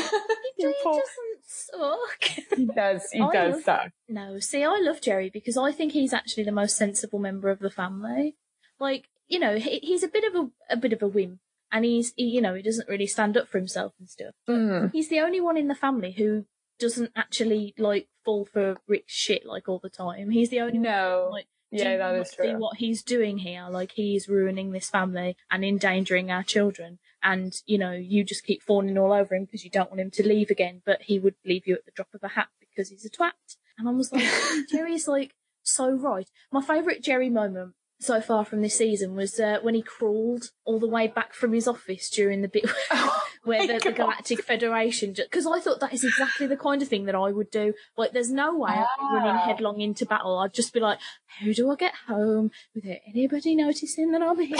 He, 0.54 0.68
he 0.68 0.74
doesn't 0.84 1.42
suck. 1.44 2.22
he 2.56 2.66
does. 2.66 3.08
He 3.10 3.20
I 3.20 3.32
does 3.32 3.54
love, 3.54 3.62
suck. 3.64 3.88
No, 4.08 4.38
see, 4.38 4.62
I 4.62 4.78
love 4.80 5.00
Jerry 5.00 5.28
because 5.28 5.56
I 5.56 5.72
think 5.72 5.90
he's 5.90 6.12
actually 6.12 6.44
the 6.44 6.52
most 6.52 6.76
sensible 6.76 7.18
member 7.18 7.48
of 7.48 7.58
the 7.58 7.70
family. 7.70 8.36
Like, 8.82 9.08
you 9.28 9.38
know, 9.38 9.56
he, 9.56 9.78
he's 9.78 10.02
a 10.02 10.08
bit 10.08 10.24
of 10.24 10.34
a, 10.34 10.74
a 10.74 10.76
bit 10.76 10.92
of 10.92 11.02
a 11.02 11.08
wimp 11.08 11.38
and 11.70 11.84
he's, 11.84 12.12
he, 12.16 12.24
you 12.24 12.42
know, 12.42 12.54
he 12.54 12.62
doesn't 12.62 12.88
really 12.88 13.06
stand 13.06 13.36
up 13.36 13.48
for 13.48 13.58
himself 13.58 13.92
and 13.98 14.10
stuff. 14.10 14.34
Mm. 14.48 14.90
He's 14.92 15.08
the 15.08 15.20
only 15.20 15.40
one 15.40 15.56
in 15.56 15.68
the 15.68 15.74
family 15.74 16.12
who 16.12 16.46
doesn't 16.80 17.12
actually 17.14 17.74
like 17.78 18.08
fall 18.24 18.44
for 18.44 18.76
Rick's 18.88 19.12
shit 19.12 19.46
like 19.46 19.68
all 19.68 19.78
the 19.78 19.88
time. 19.88 20.30
He's 20.30 20.50
the 20.50 20.60
only 20.60 20.78
no. 20.78 21.22
one 21.22 21.32
like, 21.32 21.46
yeah, 21.70 21.96
that 21.96 22.14
is 22.16 22.32
true. 22.32 22.44
See 22.44 22.54
what 22.56 22.76
he's 22.76 23.02
doing 23.02 23.38
here, 23.38 23.66
like 23.70 23.92
he's 23.92 24.28
ruining 24.28 24.72
this 24.72 24.90
family 24.90 25.36
and 25.50 25.64
endangering 25.64 26.30
our 26.30 26.42
children. 26.42 26.98
And 27.22 27.54
you 27.64 27.78
know, 27.78 27.92
you 27.92 28.24
just 28.24 28.44
keep 28.44 28.62
fawning 28.62 28.98
all 28.98 29.12
over 29.12 29.34
him 29.34 29.44
because 29.44 29.64
you 29.64 29.70
don't 29.70 29.90
want 29.90 30.00
him 30.00 30.10
to 30.10 30.26
leave 30.26 30.50
again. 30.50 30.82
But 30.84 31.02
he 31.02 31.18
would 31.18 31.36
leave 31.46 31.66
you 31.66 31.74
at 31.74 31.86
the 31.86 31.92
drop 31.92 32.08
of 32.12 32.22
a 32.22 32.28
hat 32.28 32.48
because 32.60 32.90
he's 32.90 33.06
a 33.06 33.10
twat. 33.10 33.30
And 33.78 33.88
I 33.88 33.92
was 33.92 34.12
like, 34.12 34.28
Jerry's 34.70 35.08
like 35.08 35.34
so 35.62 35.90
right. 35.90 36.28
My 36.50 36.60
favourite 36.60 37.02
Jerry 37.02 37.30
moment 37.30 37.72
so 38.02 38.20
far 38.20 38.44
from 38.44 38.62
this 38.62 38.76
season 38.76 39.14
was 39.14 39.38
uh, 39.38 39.58
when 39.62 39.74
he 39.74 39.82
crawled 39.82 40.50
all 40.64 40.78
the 40.78 40.88
way 40.88 41.06
back 41.06 41.34
from 41.34 41.52
his 41.52 41.68
office 41.68 42.10
during 42.10 42.42
the 42.42 42.48
bit 42.48 42.64
oh 42.90 43.22
where 43.44 43.66
the, 43.66 43.78
the, 43.82 43.92
Galactic 43.92 44.42
Federation. 44.44 45.14
Because 45.16 45.46
I 45.46 45.60
thought 45.60 45.80
that 45.80 45.92
is 45.92 46.04
exactly 46.04 46.46
the 46.46 46.56
kind 46.56 46.80
of 46.82 46.88
thing 46.88 47.06
that 47.06 47.14
I 47.14 47.30
would 47.32 47.50
do. 47.50 47.74
Like, 47.96 48.12
there's 48.12 48.30
no 48.30 48.56
way 48.56 48.70
I'd 48.70 48.86
be 48.98 49.16
running 49.16 49.32
Ah. 49.32 49.46
headlong 49.46 49.80
into 49.80 50.06
battle. 50.06 50.38
I'd 50.38 50.54
just 50.54 50.72
be 50.72 50.80
like, 50.80 50.98
"How 51.26 51.52
do 51.52 51.70
I 51.70 51.74
get 51.74 51.94
home 52.06 52.50
without 52.74 52.98
anybody 53.08 53.56
noticing 53.56 54.12
that 54.12 54.22
I'm 54.22 54.38
here?" 54.38 54.56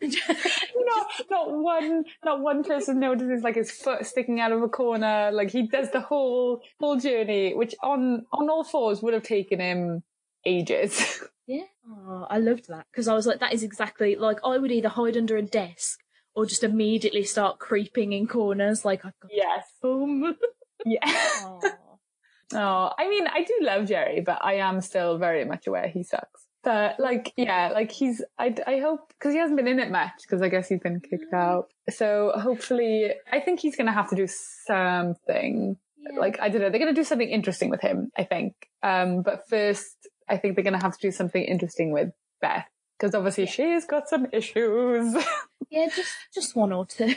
not 0.02 1.06
not 1.30 1.50
one 1.50 2.04
not 2.24 2.40
one 2.40 2.64
person 2.64 3.00
notices 3.00 3.42
like 3.42 3.56
his 3.56 3.70
foot 3.70 4.06
sticking 4.06 4.40
out 4.40 4.52
of 4.52 4.62
a 4.62 4.68
corner. 4.68 5.30
Like 5.32 5.50
he 5.50 5.66
does 5.66 5.90
the 5.90 6.00
whole 6.00 6.60
whole 6.78 6.98
journey, 6.98 7.54
which 7.54 7.74
on 7.82 8.26
on 8.32 8.48
all 8.48 8.64
fours 8.64 9.02
would 9.02 9.14
have 9.14 9.22
taken 9.22 9.60
him 9.60 10.02
ages. 10.44 11.22
Yeah, 11.46 11.64
oh, 11.88 12.26
I 12.30 12.38
loved 12.38 12.68
that 12.68 12.86
because 12.90 13.08
I 13.08 13.14
was 13.14 13.26
like, 13.26 13.40
that 13.40 13.52
is 13.52 13.62
exactly 13.62 14.16
like 14.16 14.38
I 14.44 14.58
would 14.58 14.72
either 14.72 14.88
hide 14.88 15.16
under 15.16 15.36
a 15.36 15.42
desk 15.42 16.00
or 16.34 16.46
just 16.46 16.64
immediately 16.64 17.24
start 17.24 17.58
creeping 17.58 18.12
in 18.12 18.26
corners. 18.26 18.84
Like 18.84 19.04
I've 19.04 19.18
got 19.20 19.30
yes. 19.32 19.66
home. 19.82 20.36
Yeah. 20.84 20.98
Oh, 22.52 22.90
I 22.98 23.08
mean, 23.08 23.28
I 23.28 23.44
do 23.44 23.56
love 23.60 23.86
Jerry, 23.86 24.20
but 24.20 24.38
I 24.42 24.54
am 24.54 24.80
still 24.80 25.16
very 25.16 25.44
much 25.44 25.68
aware 25.68 25.86
he 25.86 26.02
sucks. 26.02 26.46
But 26.64 26.98
like, 27.00 27.32
yeah, 27.36 27.70
like 27.72 27.90
he's, 27.90 28.22
I, 28.38 28.54
I 28.66 28.78
hope, 28.78 29.12
cause 29.20 29.32
he 29.32 29.38
hasn't 29.38 29.56
been 29.56 29.68
in 29.68 29.80
it 29.80 29.90
much, 29.90 30.12
cause 30.28 30.42
I 30.42 30.48
guess 30.48 30.68
he's 30.68 30.80
been 30.80 31.00
kicked 31.00 31.32
out. 31.32 31.68
So 31.90 32.32
hopefully, 32.34 33.12
I 33.30 33.40
think 33.40 33.60
he's 33.60 33.76
going 33.76 33.86
to 33.86 33.92
have 33.92 34.10
to 34.10 34.16
do 34.16 34.26
something. 34.66 35.76
Yeah. 35.98 36.18
Like, 36.18 36.40
I 36.40 36.48
don't 36.48 36.60
know, 36.60 36.70
they're 36.70 36.80
going 36.80 36.94
to 36.94 37.00
do 37.00 37.04
something 37.04 37.28
interesting 37.28 37.70
with 37.70 37.80
him, 37.80 38.10
I 38.16 38.24
think. 38.24 38.54
Um, 38.82 39.22
but 39.22 39.48
first, 39.48 40.01
I 40.28 40.36
think 40.36 40.56
they're 40.56 40.64
going 40.64 40.78
to 40.78 40.84
have 40.84 40.96
to 40.96 41.00
do 41.00 41.10
something 41.10 41.42
interesting 41.42 41.92
with 41.92 42.10
Beth. 42.40 42.66
Cause 43.00 43.14
obviously 43.16 43.46
she's 43.46 43.84
got 43.84 44.08
some 44.08 44.28
issues. 44.32 45.16
yeah, 45.70 45.88
just 45.88 46.12
just 46.32 46.54
one 46.54 46.72
or 46.72 46.86
two. 46.86 47.14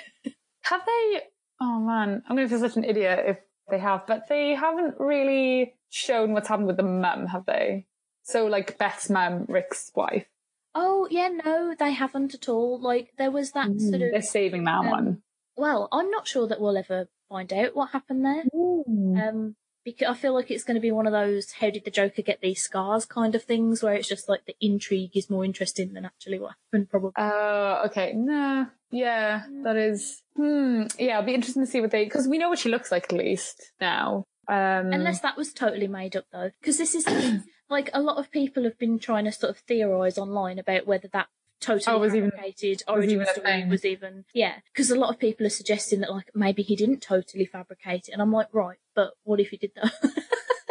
have 0.62 0.82
they, 0.84 1.22
oh 1.62 1.80
man, 1.80 2.24
I'm 2.28 2.36
going 2.36 2.48
to 2.48 2.50
feel 2.50 2.68
such 2.68 2.76
an 2.76 2.84
idiot 2.84 3.24
if 3.28 3.38
they 3.70 3.78
have, 3.78 4.08
but 4.08 4.28
they 4.28 4.56
haven't 4.56 4.96
really 4.98 5.76
shown 5.90 6.34
what's 6.34 6.48
happened 6.48 6.68
with 6.68 6.78
the 6.78 6.84
mum, 6.84 7.28
have 7.28 7.46
they? 7.46 7.86
So 8.24 8.48
like 8.48 8.80
Beth's 8.80 9.12
mum, 9.12 9.46
Rick's 9.48 9.92
wife. 9.96 10.26
Oh 10.74 11.08
yeah, 11.12 11.30
no, 11.30 11.76
they 11.78 11.94
haven't 11.94 12.34
at 12.34 12.50
all. 12.50 12.82
Like 12.82 13.12
there 13.20 13.32
was 13.32 13.52
that 13.52 13.68
sort 13.80 14.02
of 14.02 14.12
They're 14.12 14.22
saving 14.24 14.64
that 14.64 14.80
um, 14.80 14.90
one. 14.90 15.22
well, 15.56 15.88
I'm 15.92 16.10
not 16.10 16.28
sure 16.28 16.48
that 16.48 16.60
we'll 16.60 16.78
ever 16.78 17.08
find 17.30 17.54
out 17.54 17.76
what 17.76 17.92
happened 17.92 18.26
there. 18.26 18.44
Um, 18.58 19.56
because 19.86 20.10
I 20.10 20.14
feel 20.16 20.34
like 20.34 20.52
it's 20.52 20.66
going 20.66 20.76
to 20.76 20.82
be 20.82 20.92
one 20.92 21.08
of 21.08 21.14
those 21.14 21.54
"How 21.54 21.70
did 21.70 21.86
the 21.86 21.92
Joker 21.92 22.22
get 22.22 22.42
these 22.42 22.62
scars?" 22.62 23.06
kind 23.06 23.36
of 23.36 23.44
things, 23.44 23.82
where 23.82 23.94
it's 23.94 24.10
just 24.10 24.28
like 24.28 24.46
the 24.46 24.56
intrigue 24.60 25.16
is 25.16 25.30
more 25.30 25.46
interesting 25.46 25.94
than 25.94 26.04
actually 26.04 26.40
what 26.40 26.56
happened. 26.66 26.90
Probably. 26.90 27.12
Oh, 27.18 27.84
okay. 27.86 28.14
No. 28.14 28.68
Yeah, 28.92 29.44
that 29.64 29.78
is. 29.78 30.22
Hmm. 30.36 30.84
Yeah, 31.00 31.20
it'll 31.20 31.28
be 31.28 31.36
interesting 31.36 31.64
to 31.64 31.72
see 31.72 31.82
what 31.82 31.92
they 31.92 32.04
because 32.04 32.28
we 32.28 32.38
know 32.38 32.50
what 32.50 32.60
she 32.60 32.70
looks 32.70 32.92
like 32.92 33.06
at 33.06 33.14
least 33.14 33.72
now. 33.80 34.26
Um, 34.48 34.92
Unless 34.92 35.22
that 35.22 35.38
was 35.38 35.54
totally 35.54 35.88
made 35.88 36.16
up 36.16 36.26
though, 36.32 36.52
because 36.60 36.78
this 36.78 36.96
is. 36.96 37.06
Like 37.68 37.90
a 37.94 38.00
lot 38.00 38.18
of 38.18 38.30
people 38.30 38.64
have 38.66 38.78
been 38.78 39.00
trying 39.00 39.26
to 39.26 39.32
sort 39.32 39.50
of 39.50 39.58
theorize 39.58 40.20
online 40.20 40.60
about 40.60 40.86
whether 40.86 41.08
that 41.14 41.30
totally 41.62 41.96
Oh, 41.96 42.00
was 42.00 42.14
even- 42.16 42.32
fabricated 42.32 42.84
was 42.88 42.96
origin 42.96 43.12
even 43.12 43.28
story 43.28 43.66
was 43.66 43.86
even 43.86 44.26
yeah. 44.34 44.56
Because 44.72 44.92
a 44.92 44.96
lot 45.00 45.10
of 45.14 45.20
people 45.20 45.46
are 45.46 45.50
suggesting 45.50 46.00
that 46.02 46.12
like 46.12 46.30
maybe 46.36 46.62
he 46.64 46.76
didn't 46.76 47.02
totally 47.02 47.46
fabricate 47.46 48.08
it, 48.08 48.12
and 48.12 48.22
I'm 48.22 48.32
like, 48.32 48.48
right, 48.54 48.78
but 48.96 49.14
what 49.24 49.40
if 49.40 49.50
he 49.50 49.58
did 49.58 49.72
that? 49.76 49.92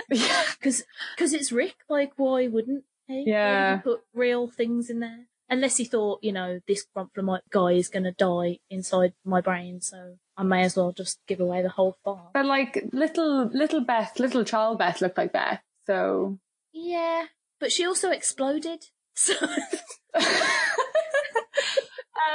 Because 0.09 0.85
because 1.17 1.33
it's 1.33 1.51
Rick. 1.53 1.77
Like, 1.89 2.13
why 2.17 2.47
wouldn't 2.47 2.85
he? 3.07 3.15
Why 3.15 3.19
would 3.19 3.25
he 3.27 3.31
Yeah. 3.31 3.77
put 3.79 4.01
real 4.13 4.49
things 4.49 4.91
in 4.91 5.01
there. 5.01 5.27
Unless 5.49 5.77
he 5.77 5.85
thought, 5.85 6.21
you 6.23 6.33
know, 6.33 6.61
this 6.67 6.87
Gromflomite 6.97 7.51
guy 7.51 7.73
is 7.73 7.89
going 7.89 8.05
to 8.05 8.13
die 8.13 8.61
inside 8.71 9.13
my 9.25 9.41
brain, 9.41 9.81
so 9.81 10.17
I 10.37 10.43
may 10.43 10.63
as 10.63 10.77
well 10.77 10.93
just 10.93 11.21
give 11.27 11.39
away 11.41 11.63
the 11.63 11.69
whole 11.71 11.97
farm. 12.05 12.29
but 12.33 12.47
like 12.47 12.83
little 12.93 13.47
little 13.53 13.81
Beth, 13.81 14.19
little 14.19 14.45
child 14.45 14.79
Beth 14.79 15.01
looked 15.01 15.19
like 15.19 15.33
Beth. 15.33 15.61
So 15.87 16.39
Yeah, 16.73 17.27
but 17.61 17.73
she 17.73 17.85
also 17.87 18.11
exploded. 18.11 18.87
So 19.15 19.35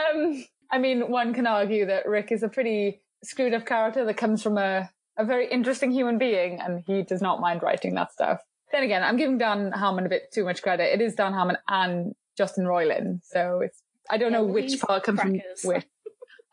um, 0.09 0.45
I 0.71 0.77
mean, 0.77 1.09
one 1.09 1.33
can 1.33 1.47
argue 1.47 1.85
that 1.87 2.07
Rick 2.07 2.31
is 2.31 2.43
a 2.43 2.49
pretty 2.49 3.01
screwed 3.23 3.53
up 3.53 3.65
character 3.65 4.05
that 4.05 4.17
comes 4.17 4.41
from 4.41 4.57
a, 4.57 4.89
a 5.17 5.25
very 5.25 5.49
interesting 5.49 5.91
human 5.91 6.17
being, 6.17 6.59
and 6.59 6.83
he 6.85 7.03
does 7.03 7.21
not 7.21 7.41
mind 7.41 7.63
writing 7.63 7.95
that 7.95 8.11
stuff. 8.11 8.41
Then 8.71 8.83
again, 8.83 9.03
I'm 9.03 9.17
giving 9.17 9.37
Dan 9.37 9.71
Harmon 9.71 10.05
a 10.05 10.09
bit 10.09 10.31
too 10.31 10.45
much 10.45 10.61
credit. 10.61 10.93
It 10.93 11.01
is 11.01 11.15
Dan 11.15 11.33
Harmon 11.33 11.57
and 11.67 12.13
Justin 12.37 12.65
Roiland, 12.65 13.21
so 13.23 13.61
it's 13.61 13.81
I 14.09 14.17
don't 14.17 14.31
know 14.31 14.43
which 14.43 14.79
part 14.79 15.03
comes 15.03 15.19
crackers. 15.19 15.61
from 15.61 15.73
which. 15.73 15.85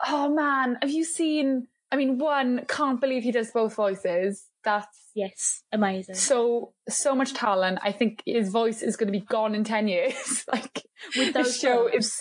Oh 0.06 0.28
man, 0.28 0.76
have 0.82 0.90
you 0.90 1.04
seen? 1.04 1.68
I 1.90 1.96
mean, 1.96 2.18
one 2.18 2.64
can't 2.68 3.00
believe 3.00 3.22
he 3.22 3.32
does 3.32 3.50
both 3.52 3.74
voices. 3.74 4.46
That's 4.64 5.10
yes, 5.14 5.62
amazing. 5.72 6.16
so 6.16 6.72
so 6.88 7.14
much 7.14 7.34
talent. 7.34 7.78
I 7.82 7.92
think 7.92 8.22
his 8.26 8.50
voice 8.50 8.82
is 8.82 8.96
going 8.96 9.12
to 9.12 9.18
be 9.18 9.24
gone 9.24 9.54
in 9.54 9.64
ten 9.64 9.86
years. 9.86 10.44
like 10.52 10.82
With 11.16 11.32
the 11.32 11.42
those 11.42 11.56
show 11.56 11.86
is 11.86 12.20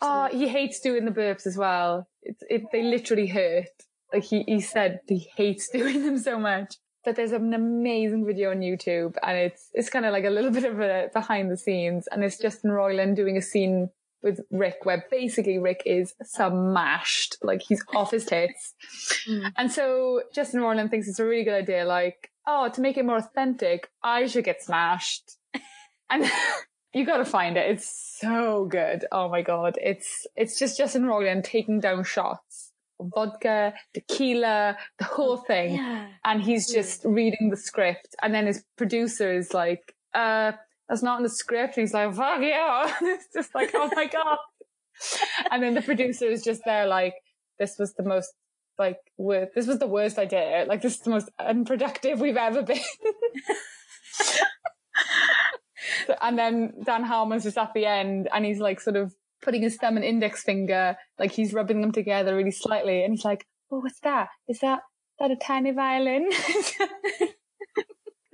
Oh, 0.00 0.28
he 0.30 0.48
hates 0.48 0.80
doing 0.80 1.04
the 1.04 1.10
burps 1.10 1.46
as 1.46 1.56
well. 1.56 2.08
It's 2.22 2.42
it, 2.48 2.62
they 2.72 2.82
literally 2.82 3.26
hurt. 3.26 3.68
Like 4.12 4.24
he, 4.24 4.42
he 4.46 4.60
said 4.60 5.00
he 5.08 5.28
hates 5.36 5.68
doing 5.72 6.04
them 6.04 6.18
so 6.18 6.38
much. 6.38 6.74
But 7.04 7.14
there's 7.14 7.32
an 7.32 7.54
amazing 7.54 8.26
video 8.26 8.50
on 8.50 8.58
YouTube 8.58 9.14
and 9.22 9.38
it's 9.38 9.70
it's 9.72 9.88
kind 9.88 10.04
of 10.04 10.12
like 10.12 10.24
a 10.24 10.30
little 10.30 10.50
bit 10.50 10.64
of 10.64 10.80
a 10.80 11.08
behind 11.14 11.52
the 11.52 11.56
scenes 11.56 12.08
and 12.10 12.24
it's 12.24 12.36
Justin 12.36 12.70
Roiland 12.70 13.14
doing 13.14 13.36
a 13.36 13.42
scene 13.42 13.90
with 14.26 14.40
Rick 14.50 14.78
where 14.82 15.06
basically 15.08 15.56
Rick 15.58 15.82
is 15.86 16.14
smashed. 16.22 17.36
Like 17.42 17.62
he's 17.62 17.82
off 17.94 18.10
his 18.10 18.26
tits. 18.26 18.74
Mm. 19.28 19.52
And 19.56 19.72
so 19.72 20.22
Justin 20.34 20.60
Roiland 20.60 20.90
thinks 20.90 21.08
it's 21.08 21.20
a 21.20 21.24
really 21.24 21.44
good 21.44 21.54
idea, 21.54 21.84
like, 21.84 22.30
oh, 22.46 22.68
to 22.68 22.80
make 22.80 22.96
it 22.96 23.04
more 23.04 23.18
authentic, 23.18 23.88
I 24.02 24.26
should 24.26 24.44
get 24.44 24.62
smashed. 24.62 25.36
and 26.10 26.28
you 26.92 27.06
gotta 27.06 27.24
find 27.24 27.56
it. 27.56 27.70
It's 27.70 28.18
so 28.20 28.66
good. 28.66 29.06
Oh 29.12 29.28
my 29.28 29.42
god. 29.42 29.78
It's 29.80 30.26
it's 30.34 30.58
just 30.58 30.76
Justin 30.76 31.04
Roiland 31.04 31.44
taking 31.44 31.78
down 31.78 32.02
shots. 32.02 32.72
Vodka, 32.98 33.74
tequila, 33.94 34.76
the 34.98 35.04
whole 35.04 35.36
thing. 35.36 35.74
Yeah. 35.76 36.08
And 36.24 36.42
he's 36.42 36.72
just 36.72 37.04
reading 37.04 37.50
the 37.50 37.56
script. 37.56 38.16
And 38.22 38.34
then 38.34 38.46
his 38.46 38.64
producer 38.76 39.30
is 39.30 39.52
like, 39.52 39.94
uh, 40.14 40.52
that's 40.88 41.02
not 41.02 41.18
in 41.18 41.22
the 41.22 41.28
script. 41.28 41.76
And 41.76 41.82
he's 41.82 41.94
like, 41.94 42.14
fuck. 42.14 42.40
And 42.40 42.94
it's 43.02 43.28
just 43.34 43.54
like, 43.54 43.70
oh 43.74 43.90
my 43.94 44.06
god. 44.06 44.38
and 45.50 45.62
then 45.62 45.74
the 45.74 45.82
producer 45.82 46.26
is 46.26 46.42
just 46.42 46.62
there 46.64 46.86
like, 46.86 47.14
this 47.58 47.76
was 47.78 47.94
the 47.94 48.04
most 48.04 48.32
like 48.78 48.98
this 49.18 49.66
was 49.66 49.78
the 49.78 49.86
worst 49.86 50.18
idea. 50.18 50.66
Like 50.68 50.82
this 50.82 50.94
is 50.94 51.00
the 51.00 51.10
most 51.10 51.30
unproductive 51.38 52.20
we've 52.20 52.36
ever 52.36 52.62
been. 52.62 52.80
So- 54.12 54.44
and 56.20 56.38
then 56.38 56.72
Dan 56.84 57.04
Harmon's 57.04 57.44
just 57.44 57.58
at 57.58 57.72
the 57.74 57.86
end 57.86 58.28
and 58.32 58.44
he's 58.44 58.58
like 58.58 58.80
sort 58.80 58.96
of 58.96 59.14
putting 59.42 59.62
his 59.62 59.76
thumb 59.76 59.96
and 59.96 60.04
index 60.04 60.42
finger, 60.42 60.96
like 61.18 61.32
he's 61.32 61.52
rubbing 61.52 61.80
them 61.80 61.92
together 61.92 62.36
really 62.36 62.50
slightly. 62.50 63.04
And 63.04 63.12
he's 63.12 63.24
like, 63.24 63.46
oh, 63.70 63.80
what's 63.80 64.00
that? 64.00 64.28
Is 64.48 64.60
that, 64.60 64.80
that 65.18 65.30
a 65.30 65.36
tiny 65.36 65.72
violin? 65.72 66.28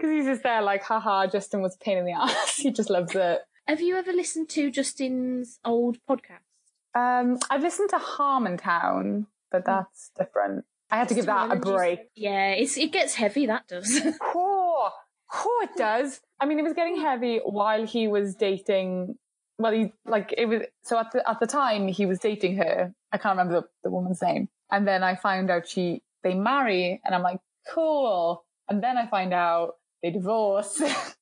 Cause 0.02 0.10
he's 0.10 0.24
just 0.24 0.42
there 0.42 0.62
like, 0.62 0.82
haha, 0.82 1.28
Justin 1.28 1.62
was 1.62 1.76
a 1.76 1.78
pain 1.78 1.96
in 1.96 2.04
the 2.04 2.10
ass. 2.20 2.56
he 2.56 2.72
just 2.72 2.90
loves 2.90 3.14
it. 3.14 3.40
Have 3.68 3.80
you 3.80 3.96
ever 3.96 4.12
listened 4.12 4.48
to 4.50 4.68
Justin's 4.68 5.60
old 5.64 5.98
podcast? 6.10 6.40
Um, 6.92 7.38
I've 7.48 7.62
listened 7.62 7.90
to 7.90 7.98
Harmontown, 7.98 9.26
but 9.52 9.64
that's 9.64 10.10
different. 10.18 10.64
I 10.90 10.96
had 10.96 11.08
to 11.10 11.14
give 11.14 11.26
that 11.26 11.52
a 11.52 11.56
break. 11.56 12.00
Yeah, 12.16 12.50
it's 12.50 12.76
it 12.76 12.90
gets 12.90 13.14
heavy. 13.14 13.46
That 13.46 13.68
does. 13.68 14.00
Oh, 14.20 14.90
oh, 15.32 15.60
it 15.70 15.78
does. 15.78 16.20
I 16.40 16.46
mean, 16.46 16.58
it 16.58 16.62
was 16.64 16.72
getting 16.72 17.00
heavy 17.00 17.38
while 17.38 17.86
he 17.86 18.08
was 18.08 18.34
dating. 18.34 19.16
Well, 19.58 19.72
he 19.72 19.92
like 20.04 20.34
it 20.36 20.46
was. 20.46 20.62
So 20.82 20.98
at 20.98 21.12
the 21.12 21.26
at 21.30 21.38
the 21.38 21.46
time 21.46 21.86
he 21.86 22.04
was 22.06 22.18
dating 22.18 22.56
her. 22.56 22.92
I 23.12 23.18
can't 23.18 23.38
remember 23.38 23.60
the, 23.60 23.68
the 23.84 23.90
woman's 23.90 24.20
name. 24.20 24.48
And 24.72 24.86
then 24.86 25.04
I 25.04 25.14
found 25.14 25.48
out 25.48 25.68
she 25.68 26.02
they 26.24 26.34
marry, 26.34 27.00
and 27.04 27.14
I'm 27.14 27.22
like, 27.22 27.38
cool. 27.72 28.44
And 28.68 28.82
then 28.82 28.98
I 28.98 29.06
find 29.06 29.32
out 29.32 29.76
they 30.02 30.10
divorce. 30.10 30.80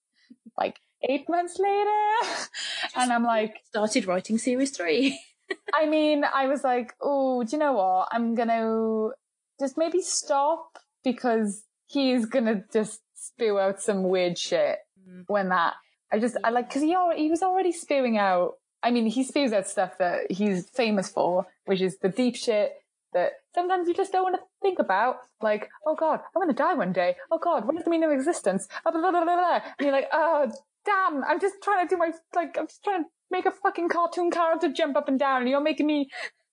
like 0.58 0.78
eight 1.02 1.28
months 1.28 1.58
later, 1.58 2.46
and 2.96 3.12
I'm 3.12 3.24
like, 3.24 3.56
Started 3.68 4.06
writing 4.06 4.38
series 4.38 4.70
three. 4.76 5.18
I 5.74 5.86
mean, 5.86 6.24
I 6.24 6.46
was 6.46 6.62
like, 6.62 6.92
oh, 7.00 7.42
do 7.42 7.50
you 7.52 7.58
know 7.58 7.72
what? 7.72 8.08
I'm 8.12 8.34
gonna 8.34 9.10
just 9.58 9.76
maybe 9.76 10.00
stop 10.00 10.78
because 11.02 11.64
he's 11.86 12.26
gonna 12.26 12.64
just 12.72 13.00
spew 13.14 13.58
out 13.58 13.80
some 13.80 14.04
weird 14.04 14.38
shit 14.38 14.78
Mm. 15.08 15.24
when 15.28 15.48
that. 15.48 15.74
I 16.12 16.18
just, 16.18 16.36
I 16.44 16.50
like, 16.50 16.70
cause 16.70 16.82
he, 16.82 16.92
al- 16.92 17.16
he 17.16 17.30
was 17.30 17.42
already 17.42 17.72
spewing 17.72 18.18
out. 18.18 18.54
I 18.82 18.90
mean, 18.90 19.06
he 19.06 19.24
spews 19.24 19.52
out 19.52 19.66
stuff 19.66 19.96
that 19.98 20.30
he's 20.30 20.68
famous 20.70 21.08
for, 21.08 21.46
which 21.64 21.80
is 21.80 21.96
the 21.98 22.10
deep 22.10 22.36
shit 22.36 22.72
that 23.14 23.32
sometimes 23.54 23.88
you 23.88 23.94
just 23.94 24.12
don't 24.12 24.22
want 24.22 24.36
to 24.36 24.42
think 24.62 24.78
about. 24.78 25.16
Like, 25.40 25.68
oh 25.86 25.94
God, 25.94 26.20
I'm 26.34 26.42
gonna 26.42 26.52
die 26.52 26.74
one 26.74 26.92
day. 26.92 27.16
Oh 27.30 27.38
God, 27.38 27.66
what 27.66 27.76
is 27.76 27.84
the 27.84 27.90
meaning 27.90 28.10
of 28.10 28.12
existence? 28.12 28.68
Blah, 28.82 28.92
blah, 28.92 29.10
blah. 29.10 29.60
And 29.78 29.84
you're 29.86 29.92
like, 29.92 30.08
oh, 30.12 30.50
damn, 30.84 31.24
I'm 31.24 31.40
just 31.40 31.56
trying 31.62 31.86
to 31.86 31.94
do 31.94 31.98
my, 31.98 32.12
like, 32.34 32.56
I'm 32.58 32.66
just 32.66 32.82
trying 32.82 33.04
to 33.04 33.08
make 33.30 33.46
a 33.46 33.50
fucking 33.50 33.88
cartoon 33.88 34.30
character 34.30 34.72
jump 34.72 34.96
up 34.96 35.08
and 35.08 35.18
down 35.18 35.42
and 35.42 35.50
you're 35.50 35.60
making 35.60 35.86
me, 35.86 36.08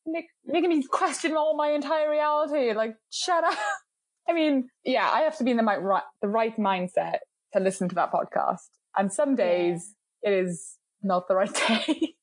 make, 0.05 0.25
making 0.45 0.69
me 0.69 0.83
question 0.83 1.35
all 1.35 1.55
my 1.55 1.71
entire 1.71 2.09
reality. 2.09 2.73
Like, 2.73 2.95
shut 3.09 3.43
up. 3.43 3.57
I 4.29 4.33
mean, 4.33 4.69
yeah, 4.83 5.09
I 5.09 5.21
have 5.21 5.37
to 5.37 5.43
be 5.43 5.51
in 5.51 5.57
the 5.57 5.63
right, 5.63 6.03
the 6.21 6.27
right 6.27 6.55
mindset 6.57 7.19
to 7.53 7.59
listen 7.59 7.87
to 7.89 7.95
that 7.95 8.11
podcast. 8.11 8.67
And 8.95 9.11
some 9.11 9.35
days 9.35 9.95
it 10.21 10.33
is 10.33 10.75
not 11.01 11.27
the 11.27 11.35
right 11.35 11.53
day. 11.67 12.15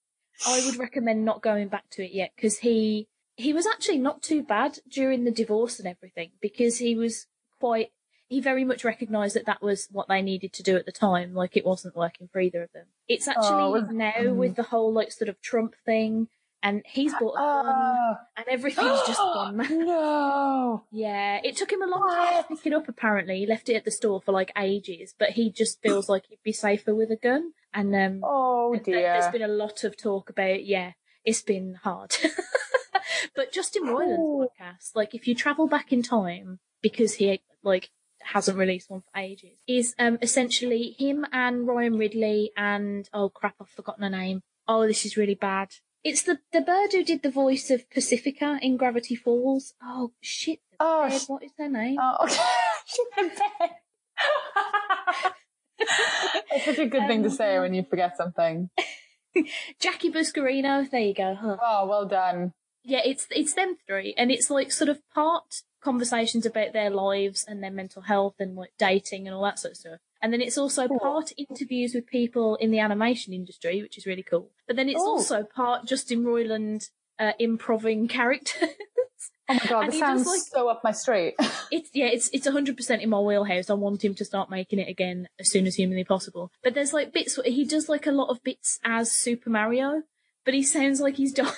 I 0.46 0.66
would 0.66 0.78
recommend 0.78 1.24
not 1.24 1.42
going 1.42 1.68
back 1.68 1.84
to 1.92 2.04
it 2.04 2.12
yet 2.12 2.32
because 2.36 2.58
he 2.58 3.08
he 3.36 3.52
was 3.52 3.66
actually 3.66 3.98
not 3.98 4.22
too 4.22 4.42
bad 4.42 4.78
during 4.88 5.24
the 5.24 5.30
divorce 5.30 5.78
and 5.78 5.88
everything 5.88 6.30
because 6.40 6.78
he 6.78 6.94
was 6.94 7.26
quite 7.60 7.90
he 8.28 8.40
very 8.40 8.64
much 8.64 8.84
recognised 8.84 9.36
that 9.36 9.46
that 9.46 9.62
was 9.62 9.88
what 9.92 10.08
they 10.08 10.22
needed 10.22 10.52
to 10.52 10.62
do 10.62 10.76
at 10.76 10.86
the 10.86 10.92
time 10.92 11.34
like 11.34 11.56
it 11.56 11.64
wasn't 11.66 11.94
working 11.96 12.28
for 12.32 12.40
either 12.40 12.62
of 12.62 12.72
them 12.72 12.86
it's 13.08 13.28
actually 13.28 13.62
Oh, 13.62 13.86
now 13.90 14.12
mm. 14.12 14.34
with 14.36 14.56
the 14.56 14.62
whole 14.64 14.92
like 14.92 15.12
sort 15.12 15.28
of 15.28 15.40
trump 15.40 15.74
thing 15.84 16.28
and 16.62 16.82
he's 16.86 17.12
bought 17.14 17.34
a 17.34 17.38
gun 17.38 17.66
Oh, 17.66 18.14
and 18.36 18.46
everything's 18.48 19.02
just 19.06 19.18
gone 19.34 19.56
no. 19.58 20.84
yeah 20.90 21.40
it 21.44 21.56
took 21.56 21.70
him 21.72 21.82
a 21.82 21.86
long 21.86 22.08
time 22.08 22.42
to 22.42 22.48
pick 22.56 22.66
it 22.66 22.72
up 22.72 22.88
apparently 22.88 23.38
he 23.40 23.46
left 23.46 23.68
it 23.68 23.74
at 23.74 23.84
the 23.84 23.90
store 23.90 24.20
for 24.20 24.32
like 24.32 24.50
ages 24.56 25.14
but 25.18 25.30
he 25.30 25.50
just 25.50 25.82
feels 25.82 26.08
like 26.08 26.24
he'd 26.28 26.42
be 26.42 26.52
safer 26.52 26.94
with 26.94 27.10
a 27.10 27.16
gun 27.16 27.52
and 27.72 27.94
um 27.94 28.20
Oh 28.24 28.72
th- 28.74 28.84
There's 28.84 29.24
dear. 29.24 29.32
been 29.32 29.42
a 29.50 29.52
lot 29.52 29.84
of 29.84 29.96
talk 29.96 30.30
about, 30.30 30.64
yeah, 30.64 30.92
it's 31.24 31.42
been 31.42 31.74
hard. 31.82 32.16
but 33.34 33.52
Justin 33.52 33.84
Roiland's 33.84 34.20
Ooh. 34.20 34.48
podcast, 34.48 34.90
like 34.94 35.14
if 35.14 35.26
you 35.26 35.34
travel 35.34 35.66
back 35.66 35.92
in 35.92 36.02
time, 36.02 36.60
because 36.82 37.14
he 37.14 37.40
like 37.62 37.90
hasn't 38.22 38.58
released 38.58 38.90
one 38.90 39.02
for 39.02 39.18
ages, 39.18 39.56
is 39.66 39.94
um 39.98 40.18
essentially 40.22 40.94
him 40.98 41.26
and 41.32 41.66
Ryan 41.66 41.96
Ridley 41.96 42.52
and 42.56 43.08
oh 43.12 43.28
crap, 43.28 43.54
I've 43.60 43.68
forgotten 43.68 44.04
her 44.04 44.10
name. 44.10 44.42
Oh, 44.66 44.86
this 44.86 45.04
is 45.04 45.16
really 45.16 45.34
bad. 45.34 45.70
It's 46.02 46.22
the 46.22 46.38
the 46.52 46.60
bird 46.60 46.92
who 46.92 47.04
did 47.04 47.22
the 47.22 47.30
voice 47.30 47.70
of 47.70 47.88
Pacifica 47.90 48.58
in 48.62 48.76
Gravity 48.76 49.14
Falls. 49.14 49.74
Oh 49.82 50.12
shit. 50.20 50.60
Oh, 50.80 51.08
bird, 51.08 51.22
what 51.26 51.44
is 51.44 51.52
their 51.56 51.70
name? 51.70 51.98
Oh, 52.00 52.24
okay. 52.24 52.36
It's 56.54 56.64
such 56.64 56.78
a 56.78 56.86
good 56.86 57.06
thing 57.06 57.22
to 57.24 57.30
say 57.30 57.58
when 57.58 57.74
you 57.74 57.82
forget 57.82 58.16
something. 58.16 58.70
Jackie 59.80 60.10
Buscarino. 60.10 60.88
There 60.88 61.00
you 61.00 61.14
go. 61.14 61.34
Huh. 61.34 61.56
Oh, 61.60 61.86
well 61.88 62.06
done. 62.06 62.52
Yeah, 62.84 63.00
it's 63.04 63.26
it's 63.30 63.54
them 63.54 63.76
three, 63.86 64.14
and 64.16 64.30
it's 64.30 64.50
like 64.50 64.70
sort 64.70 64.88
of 64.88 65.00
part 65.14 65.62
conversations 65.82 66.46
about 66.46 66.72
their 66.72 66.90
lives 66.90 67.44
and 67.46 67.62
their 67.62 67.70
mental 67.70 68.02
health 68.02 68.34
and 68.38 68.56
like 68.56 68.72
dating 68.78 69.26
and 69.26 69.34
all 69.34 69.42
that 69.44 69.58
sort 69.58 69.72
of 69.72 69.76
stuff. 69.78 69.98
And 70.22 70.32
then 70.32 70.40
it's 70.40 70.56
also 70.56 70.88
Cool. 70.88 70.98
part 70.98 71.32
interviews 71.36 71.92
with 71.94 72.06
people 72.06 72.56
in 72.56 72.70
the 72.70 72.78
animation 72.78 73.34
industry, 73.34 73.82
which 73.82 73.98
is 73.98 74.06
really 74.06 74.22
cool. 74.22 74.50
But 74.66 74.76
then 74.76 74.88
it's 74.88 75.02
Ooh. 75.02 75.06
also 75.06 75.42
part 75.42 75.84
Justin 75.86 76.24
Roiland 76.24 76.88
uh, 77.18 77.32
improving 77.38 78.08
characters. 78.18 78.70
Oh 79.46 79.54
my 79.54 79.60
god, 79.68 79.80
And 79.84 79.92
this 79.92 79.98
sounds 80.00 80.26
like- 80.26 80.40
so 80.40 80.68
up 80.70 80.80
my 80.82 80.92
street. 80.92 81.34
it's 81.70 81.90
yeah, 81.92 82.06
it's 82.06 82.30
it's 82.32 82.48
hundred 82.48 82.78
percent 82.78 83.02
in 83.02 83.10
my 83.10 83.18
wheelhouse. 83.20 83.68
I 83.68 83.74
want 83.74 84.02
him 84.02 84.14
to 84.14 84.24
start 84.24 84.48
making 84.50 84.78
it 84.78 84.88
again 84.88 85.28
as 85.38 85.50
soon 85.50 85.66
as 85.66 85.74
humanly 85.74 86.04
possible. 86.04 86.50
But 86.62 86.72
there's 86.72 86.94
like 86.94 87.12
bits 87.12 87.38
he 87.44 87.66
does 87.66 87.90
like 87.90 88.06
a 88.06 88.10
lot 88.12 88.30
of 88.30 88.42
bits 88.42 88.78
as 88.84 89.12
Super 89.12 89.50
Mario, 89.50 90.02
but 90.46 90.54
he 90.54 90.62
sounds 90.62 91.02
like 91.02 91.16
he's 91.16 91.32
dying. 91.34 91.52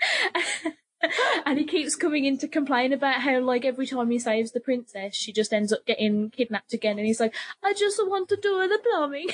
and 1.46 1.58
he 1.58 1.64
keeps 1.64 1.94
coming 1.96 2.24
in 2.24 2.38
to 2.38 2.48
complain 2.48 2.92
about 2.92 3.20
how 3.22 3.38
like 3.40 3.64
every 3.64 3.86
time 3.86 4.10
he 4.10 4.18
saves 4.18 4.52
the 4.52 4.60
princess, 4.60 5.14
she 5.14 5.32
just 5.32 5.52
ends 5.52 5.72
up 5.72 5.84
getting 5.86 6.30
kidnapped 6.30 6.72
again. 6.72 6.98
And 6.98 7.06
he's 7.06 7.20
like, 7.20 7.34
I 7.62 7.72
just 7.74 7.98
want 8.06 8.28
to 8.30 8.36
do 8.36 8.68
the 8.68 8.78
plumbing. 8.90 9.28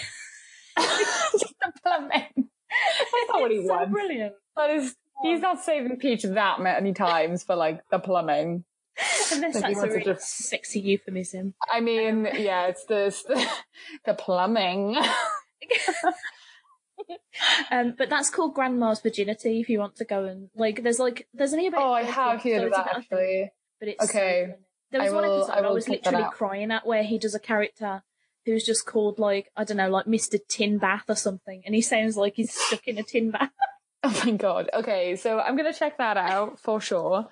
Just 0.78 1.54
the 1.60 1.72
plumbing. 1.82 2.30
That's 2.36 3.28
not 3.28 3.40
what 3.40 3.50
he 3.50 3.66
so 3.66 3.72
wants. 3.74 3.92
brilliant. 3.92 4.34
That 4.56 4.70
is, 4.70 4.94
he's 5.22 5.40
not 5.40 5.62
saving 5.64 5.96
Peach 5.98 6.22
that 6.22 6.60
many 6.60 6.92
times 6.92 7.44
for 7.44 7.54
like 7.56 7.80
the 7.90 7.98
plumbing. 7.98 8.64
Unless 9.32 9.54
Like 9.56 9.74
that's 9.74 9.82
a 9.84 9.88
really 9.88 10.04
just- 10.04 10.28
sexy 10.48 10.80
euphemism. 10.80 11.54
I 11.72 11.80
mean, 11.80 12.28
yeah, 12.36 12.66
it's 12.66 12.84
this, 12.84 13.22
the, 13.22 13.44
the 14.04 14.14
plumbing. 14.14 14.96
Um, 17.70 17.95
but 17.97 18.09
that's 18.09 18.30
called 18.30 18.55
Grandma's 18.55 19.01
Virginity. 19.01 19.61
If 19.61 19.68
you 19.68 19.78
want 19.80 19.97
to 19.97 20.05
go 20.05 20.24
and 20.24 20.49
like, 20.55 20.82
there's 20.82 20.99
like, 20.99 21.26
there's 21.34 21.53
only 21.53 21.66
about. 21.66 21.82
Oh, 21.82 21.92
I 21.92 22.03
have 22.05 22.42
heard 22.42 22.64
of 22.64 22.70
that 22.72 22.86
it, 22.86 22.90
I 22.90 22.92
think, 22.92 22.97
actually. 23.12 23.53
But 23.80 23.88
it's 23.88 24.05
Okay. 24.11 24.42
funny. 24.47 24.55
There 24.92 25.03
was 25.03 25.12
I 25.12 25.14
one 25.14 25.24
will- 25.28 25.42
episode 25.42 25.53
I 25.53 25.68
I, 25.68 25.70
was 25.72 25.88
literally 25.88 26.24
crying 26.32 26.70
at 26.70 26.86
where 26.86 27.03
he 27.03 27.18
does 27.18 27.34
a 27.34 27.40
character 27.40 28.03
who's 28.47 28.64
just 28.64 28.86
called 28.86 29.18
like 29.18 29.51
I 29.57 29.64
don't 29.64 29.76
know, 29.78 29.88
like 29.90 30.07
Mr. 30.07 30.38
Tin 30.49 30.78
Bath 30.78 31.05
or 31.09 31.16
something, 31.16 31.62
and 31.66 31.74
he 31.74 31.80
sounds 31.80 32.16
like 32.16 32.34
he's 32.36 32.53
stuck 32.55 32.86
in 32.86 32.99
a 32.99 33.03
tin 33.03 33.30
bath. 33.30 33.51
Oh 34.07 34.22
my 34.26 34.32
god. 34.32 34.68
Okay, 34.74 35.16
so 35.16 35.40
I'm 35.40 35.57
gonna 35.57 35.72
check 35.72 35.97
that 35.97 36.18
out 36.18 36.61
for 36.61 36.78
sure. 36.78 37.26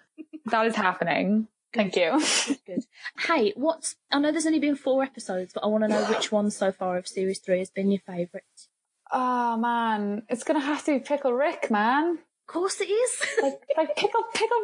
That 0.46 0.64
is 0.66 0.74
happening. 0.74 1.48
Thank 1.74 1.96
you. 1.96 2.18
Good. 2.66 2.84
Hey, 3.26 3.52
what's? 3.56 3.96
I 4.10 4.18
know 4.18 4.32
there's 4.32 4.46
only 4.46 4.58
been 4.58 4.76
four 4.76 5.02
episodes, 5.02 5.52
but 5.52 5.62
I 5.62 5.66
want 5.66 5.84
to 5.84 5.88
know 5.88 6.02
which 6.06 6.32
one 6.32 6.50
so 6.50 6.72
far 6.72 6.96
of 6.96 7.06
series 7.06 7.40
three 7.40 7.58
has 7.58 7.68
been 7.70 7.90
your 7.90 8.00
favourite. 8.06 8.68
Oh 9.12 9.56
man, 9.58 10.22
it's 10.28 10.42
gonna 10.44 10.60
have 10.60 10.84
to 10.86 10.92
be 10.98 11.04
Pickle 11.04 11.32
Rick, 11.34 11.70
man. 11.70 12.18
Of 12.18 12.46
course 12.52 12.80
it 12.80 12.90
is. 12.90 13.12
Like, 13.42 13.60
like 13.76 13.96
pickle, 13.96 14.22
pickle 14.34 14.58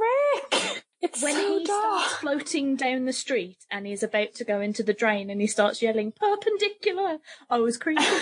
Rick. 0.52 0.84
It's 1.00 1.22
when 1.22 1.34
so 1.34 1.58
he 1.58 1.64
dark. 1.64 2.00
starts 2.00 2.14
floating 2.14 2.76
down 2.76 3.04
the 3.04 3.12
street 3.12 3.58
and 3.70 3.86
he's 3.86 4.02
about 4.02 4.34
to 4.34 4.44
go 4.44 4.60
into 4.60 4.82
the 4.82 4.92
drain 4.92 5.30
and 5.30 5.40
he 5.40 5.46
starts 5.46 5.80
yelling 5.82 6.12
perpendicular, 6.12 7.18
I 7.50 7.58
was 7.58 7.76
creeping. 7.76 8.04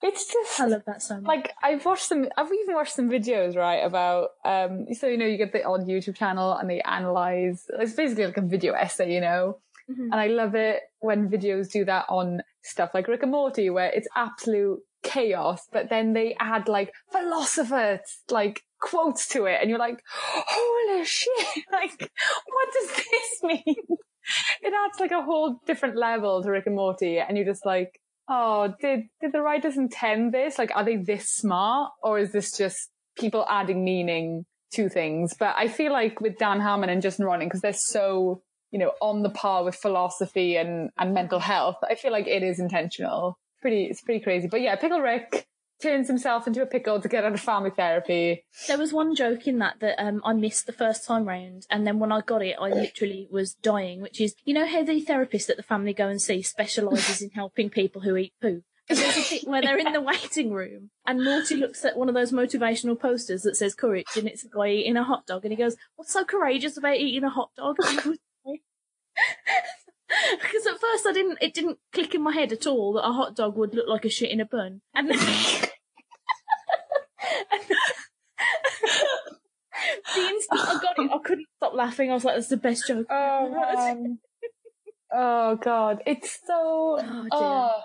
It's 0.00 0.32
just 0.32 0.60
I 0.60 0.66
love 0.66 0.84
that 0.86 1.02
so 1.02 1.16
much. 1.16 1.24
like 1.26 1.52
I've 1.60 1.84
watched 1.84 2.04
some 2.04 2.28
I've 2.36 2.52
even 2.52 2.76
watched 2.76 2.94
some 2.94 3.10
videos 3.10 3.56
right 3.56 3.78
about 3.84 4.28
um 4.44 4.86
so 4.94 5.08
you 5.08 5.18
know 5.18 5.26
you 5.26 5.36
get 5.36 5.52
the 5.52 5.64
odd 5.64 5.88
YouTube 5.88 6.14
channel 6.14 6.52
and 6.56 6.70
they 6.70 6.80
analyze 6.82 7.66
it's 7.80 7.94
basically 7.94 8.26
like 8.26 8.36
a 8.36 8.42
video 8.42 8.74
essay 8.74 9.12
you 9.12 9.20
know 9.20 9.58
Mhm. 9.90 10.04
and 10.12 10.14
I 10.14 10.26
love 10.28 10.54
it 10.54 10.80
when 11.00 11.28
videos 11.30 11.70
do 11.72 11.84
that 11.86 12.04
on 12.10 12.42
stuff 12.62 12.90
like 12.94 13.08
Rick 13.08 13.22
and 13.24 13.32
Morty 13.32 13.70
where 13.70 13.90
it's 13.90 14.06
absolute 14.14 14.78
chaos 15.02 15.66
but 15.72 15.88
then 15.88 16.12
they 16.12 16.36
add 16.40 16.68
like 16.68 16.92
philosophers 17.12 18.00
like 18.30 18.62
quotes 18.80 19.28
to 19.28 19.44
it 19.44 19.58
and 19.60 19.70
you're 19.70 19.78
like 19.78 20.02
holy 20.10 21.04
shit 21.04 21.64
like 21.72 21.98
what 21.98 22.68
does 22.72 22.96
this 22.96 23.42
mean 23.42 23.98
it 24.62 24.74
adds 24.84 25.00
like 25.00 25.10
a 25.10 25.22
whole 25.22 25.60
different 25.66 25.96
level 25.96 26.42
to 26.42 26.50
Rick 26.50 26.66
and 26.66 26.76
Morty 26.76 27.18
and 27.18 27.36
you're 27.36 27.46
just 27.46 27.64
like 27.64 28.00
oh, 28.28 28.74
did 28.80 29.04
did 29.20 29.32
the 29.32 29.42
writers 29.42 29.76
intend 29.76 30.32
this? 30.32 30.58
Like, 30.58 30.70
are 30.74 30.84
they 30.84 30.96
this 30.96 31.30
smart, 31.30 31.92
or 32.02 32.18
is 32.18 32.32
this 32.32 32.56
just 32.56 32.90
people 33.18 33.44
adding 33.48 33.84
meaning 33.84 34.44
to 34.72 34.88
things? 34.88 35.34
But 35.38 35.54
I 35.56 35.68
feel 35.68 35.92
like 35.92 36.20
with 36.20 36.38
Dan 36.38 36.60
Harmon 36.60 36.90
and 36.90 37.02
Justin 37.02 37.26
Roiland, 37.26 37.44
because 37.44 37.62
they're 37.62 37.72
so 37.72 38.42
you 38.70 38.78
know 38.78 38.92
on 39.00 39.22
the 39.22 39.30
par 39.30 39.64
with 39.64 39.74
philosophy 39.74 40.56
and 40.56 40.90
and 40.98 41.14
mental 41.14 41.40
health, 41.40 41.76
I 41.88 41.94
feel 41.94 42.12
like 42.12 42.26
it 42.26 42.42
is 42.42 42.60
intentional. 42.60 43.38
Pretty, 43.60 43.84
it's 43.84 44.02
pretty 44.02 44.20
crazy. 44.20 44.48
But 44.48 44.60
yeah, 44.60 44.76
Pickle 44.76 45.00
Rick 45.00 45.48
turns 45.80 46.08
himself 46.08 46.46
into 46.46 46.62
a 46.62 46.66
pickle 46.66 47.00
to 47.00 47.08
get 47.08 47.24
out 47.24 47.32
of 47.32 47.40
family 47.40 47.70
therapy. 47.70 48.44
There 48.66 48.78
was 48.78 48.92
one 48.92 49.14
joke 49.14 49.46
in 49.46 49.58
that 49.58 49.80
that 49.80 50.02
um, 50.02 50.20
I 50.24 50.32
missed 50.32 50.66
the 50.66 50.72
first 50.72 51.06
time 51.06 51.26
round, 51.26 51.66
and 51.70 51.86
then 51.86 51.98
when 51.98 52.12
I 52.12 52.20
got 52.20 52.42
it, 52.42 52.56
I 52.60 52.68
literally 52.68 53.28
was 53.30 53.54
dying. 53.54 54.00
Which 54.00 54.20
is, 54.20 54.34
you 54.44 54.54
know, 54.54 54.66
how 54.66 54.82
the 54.82 55.00
therapist 55.00 55.48
that 55.48 55.56
the 55.56 55.62
family 55.62 55.92
go 55.92 56.08
and 56.08 56.20
see 56.20 56.42
specialises 56.42 57.22
in 57.22 57.30
helping 57.30 57.70
people 57.70 58.02
who 58.02 58.16
eat 58.16 58.32
poo. 58.40 58.62
And 58.88 58.98
there's 58.98 59.16
a 59.18 59.30
bit 59.34 59.48
where 59.48 59.60
they're 59.60 59.78
in 59.78 59.92
the 59.92 60.00
waiting 60.12 60.52
room, 60.52 60.90
and 61.06 61.22
Morty 61.22 61.56
looks 61.56 61.84
at 61.84 61.96
one 61.96 62.08
of 62.08 62.14
those 62.14 62.32
motivational 62.32 62.98
posters 62.98 63.42
that 63.42 63.56
says 63.56 63.74
courage, 63.74 64.16
and 64.16 64.26
it's 64.26 64.44
a 64.44 64.48
guy 64.48 64.68
eating 64.68 64.96
a 64.96 65.04
hot 65.04 65.26
dog, 65.26 65.44
and 65.44 65.52
he 65.52 65.58
goes, 65.58 65.76
"What's 65.96 66.12
so 66.12 66.24
courageous 66.24 66.76
about 66.76 66.96
eating 66.96 67.24
a 67.24 67.30
hot 67.30 67.50
dog?" 67.56 67.76
Because 70.08 70.66
at 70.66 70.80
first 70.80 71.06
I 71.06 71.12
didn't, 71.12 71.38
it 71.42 71.52
didn't 71.54 71.78
click 71.92 72.14
in 72.14 72.22
my 72.22 72.32
head 72.32 72.52
at 72.52 72.66
all 72.66 72.92
that 72.94 73.06
a 73.06 73.12
hot 73.12 73.36
dog 73.36 73.56
would 73.56 73.74
look 73.74 73.88
like 73.88 74.04
a 74.04 74.08
shit 74.10 74.30
in 74.30 74.40
a 74.40 74.46
bun, 74.46 74.80
and 74.94 75.10
then. 75.10 75.18
the 80.14 80.20
instant 80.20 80.60
I 80.60 80.78
got 80.80 80.98
it, 80.98 81.10
I 81.12 81.18
couldn't 81.24 81.46
stop 81.56 81.74
laughing. 81.74 82.10
I 82.10 82.14
was 82.14 82.24
like, 82.24 82.36
"That's 82.36 82.48
the 82.48 82.56
best 82.56 82.86
joke." 82.86 83.06
Oh, 83.10 83.14
I've 83.14 83.46
ever 83.52 83.60
heard." 83.60 84.00
man. 84.02 84.18
oh 85.12 85.56
god, 85.56 86.02
it's 86.06 86.38
so. 86.46 86.98
Oh. 87.00 87.26
Oh, 87.32 87.80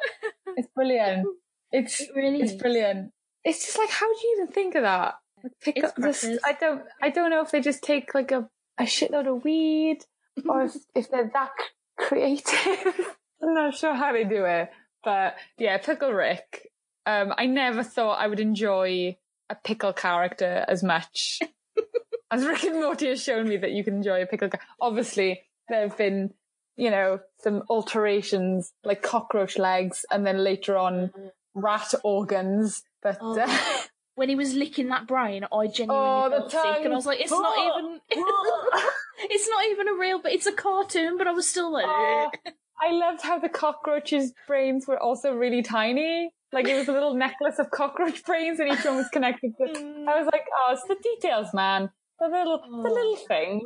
it's 0.58 0.68
brilliant. 0.76 1.28
It's 1.72 2.02
It 2.02 2.10
really 2.16 2.42
it's 2.42 2.54
is. 2.54 2.62
brilliant. 2.62 3.12
It's 3.44 3.66
just 3.66 3.78
like, 3.78 3.90
how 3.90 4.08
do 4.08 4.20
you 4.28 4.38
even 4.38 4.54
think 4.54 4.76
of 4.76 4.84
that? 4.84 5.16
Like, 5.44 5.54
pick 5.62 5.78
It's 5.78 5.88
up 5.88 5.96
this. 5.98 6.24
I 6.46 6.54
don't. 6.54 6.84
I 7.02 7.10
don't 7.10 7.30
know 7.30 7.42
if 7.42 7.52
they 7.52 7.62
just 7.62 7.84
take 7.84 8.14
like 8.16 8.32
a 8.32 8.48
a 8.78 8.84
shitload 8.84 9.28
of 9.28 9.44
weed, 9.44 10.00
or 10.48 10.64
if 10.66 10.76
if 10.96 11.10
they're 11.12 11.30
that 11.34 11.52
creative. 11.98 13.16
I'm 13.44 13.54
not 13.54 13.76
sure 13.76 13.94
how 13.94 14.14
they 14.14 14.24
do 14.24 14.46
it, 14.46 14.70
but 15.04 15.36
yeah, 15.58 15.78
Pickle 15.78 16.12
Rick. 16.14 16.70
Um, 17.06 17.34
I 17.38 17.46
never 17.48 17.84
thought 17.84 18.20
I 18.20 18.28
would 18.28 18.40
enjoy 18.40 19.18
a 19.50 19.56
pickle 19.56 19.92
character 19.94 20.64
as 20.68 20.82
much 20.84 21.40
as 22.32 22.46
Rick 22.46 22.64
and 22.64 22.76
Morty 22.82 23.08
has 23.10 23.22
shown 23.22 23.48
me 23.50 23.58
that 23.58 23.72
you 23.72 23.84
can 23.84 23.96
enjoy 23.96 24.22
a 24.22 24.26
pickle. 24.26 24.50
Ca- 24.50 24.60
Obviously, 24.80 25.42
there 25.68 25.82
have 25.82 25.98
been, 25.98 26.34
you 26.78 26.90
know, 26.90 27.20
some 27.40 27.64
alterations 27.70 28.72
like 28.86 29.02
cockroach 29.04 29.58
legs, 29.58 30.06
and 30.10 30.26
then 30.26 30.38
later 30.44 30.78
on 30.78 31.12
rat 31.54 31.94
organs. 32.04 32.84
But 33.02 33.18
Oh. 33.20 33.38
uh, 33.38 33.48
when 34.16 34.30
he 34.30 34.36
was 34.36 34.54
licking 34.54 34.90
that 34.90 35.08
brain, 35.08 35.44
I 35.52 35.68
genuinely 35.68 36.10
Oh, 36.26 36.30
felt 36.30 36.52
sick, 36.52 36.86
and 36.86 36.94
I 36.94 36.96
was 36.96 37.06
like, 37.06 37.20
"It's 37.20 37.32
not 37.32 37.58
even, 37.58 38.00
it's 39.30 39.50
not 39.50 39.66
even 39.66 39.88
a 39.88 39.94
real, 39.94 40.22
but 40.22 40.32
it's 40.32 40.46
a 40.46 40.52
cartoon." 40.54 41.18
But 41.18 41.28
I 41.28 41.32
was 41.32 41.48
still 41.50 41.72
like, 41.72 41.86
Oh, 41.88 42.30
I 42.82 42.92
loved 42.92 43.22
how 43.22 43.40
the 43.40 43.50
cockroaches' 43.50 44.34
brains 44.48 44.88
were 44.88 45.00
also 45.00 45.34
really 45.34 45.62
tiny. 45.64 46.32
Like 46.52 46.68
it 46.68 46.78
was 46.78 46.88
a 46.88 46.92
little 46.94 47.16
necklace 47.16 47.58
of 47.60 47.72
cockroach 47.72 48.24
brains, 48.26 48.60
and 48.60 48.70
each 48.72 48.86
one 48.86 48.98
was 48.98 49.10
connected. 49.10 49.54
To, 49.58 49.64
mm. 49.80 50.08
I 50.08 50.20
was 50.20 50.28
like, 50.32 50.46
"Oh, 50.68 50.74
it's 50.74 50.84
the 50.88 50.98
details, 51.02 51.48
man. 51.54 51.90
The 52.20 52.28
little, 52.28 52.58
the 52.60 52.90
Oh. 52.90 52.94
little 52.94 53.16
things." 53.28 53.64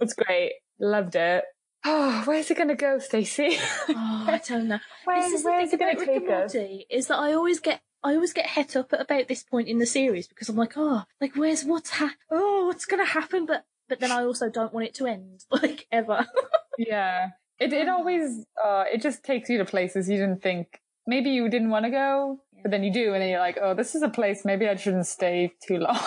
it's 0.00 0.14
great. 0.14 0.52
Loved 0.80 1.14
it. 1.16 1.44
Oh, 1.86 2.22
where's 2.24 2.50
it 2.50 2.56
gonna 2.56 2.74
go, 2.74 2.98
Stacey? 2.98 3.58
oh, 3.90 4.24
I 4.26 4.40
don't 4.48 4.68
know. 4.68 4.78
Where, 5.04 5.20
this 5.20 5.34
is 5.34 5.42
the 5.42 5.50
thing 5.50 5.74
about 5.74 5.98
Rick 5.98 6.08
and 6.08 6.20
take 6.22 6.30
us? 6.30 6.54
Morty 6.54 6.86
is 6.90 7.08
that 7.08 7.18
I 7.18 7.34
always 7.34 7.60
get 7.60 7.82
I 8.04 8.14
always 8.14 8.32
get 8.34 8.46
het 8.46 8.76
up 8.76 8.92
at 8.92 9.00
about 9.00 9.28
this 9.28 9.42
point 9.42 9.66
in 9.68 9.78
the 9.78 9.86
series 9.86 10.28
because 10.28 10.48
I'm 10.50 10.56
like, 10.56 10.74
oh, 10.76 11.02
like 11.20 11.34
where's 11.36 11.64
what's 11.64 11.90
ha- 11.90 12.14
oh, 12.30 12.66
what's 12.66 12.84
gonna 12.84 13.04
happen? 13.06 13.46
But 13.46 13.64
but 13.88 13.98
then 14.00 14.12
I 14.12 14.24
also 14.24 14.48
don't 14.50 14.72
want 14.74 14.86
it 14.86 14.94
to 14.96 15.06
end 15.06 15.44
like 15.50 15.86
ever. 15.90 16.26
Yeah. 16.78 17.28
It 17.60 17.72
it 17.72 17.88
always 17.88 18.44
uh 18.62 18.84
it 18.92 19.00
just 19.00 19.22
takes 19.24 19.48
you 19.48 19.58
to 19.58 19.64
places 19.64 20.08
you 20.08 20.16
didn't 20.16 20.42
think 20.42 20.80
maybe 21.06 21.30
you 21.30 21.48
didn't 21.48 21.70
want 21.70 21.84
to 21.84 21.90
go, 21.90 22.40
but 22.62 22.70
then 22.72 22.82
you 22.82 22.92
do 22.92 23.12
and 23.14 23.22
then 23.22 23.28
you're 23.30 23.38
like, 23.38 23.58
oh, 23.62 23.74
this 23.74 23.94
is 23.94 24.02
a 24.02 24.08
place 24.08 24.44
maybe 24.44 24.68
I 24.68 24.74
shouldn't 24.74 25.06
stay 25.06 25.52
too 25.66 25.78
long. 25.78 25.98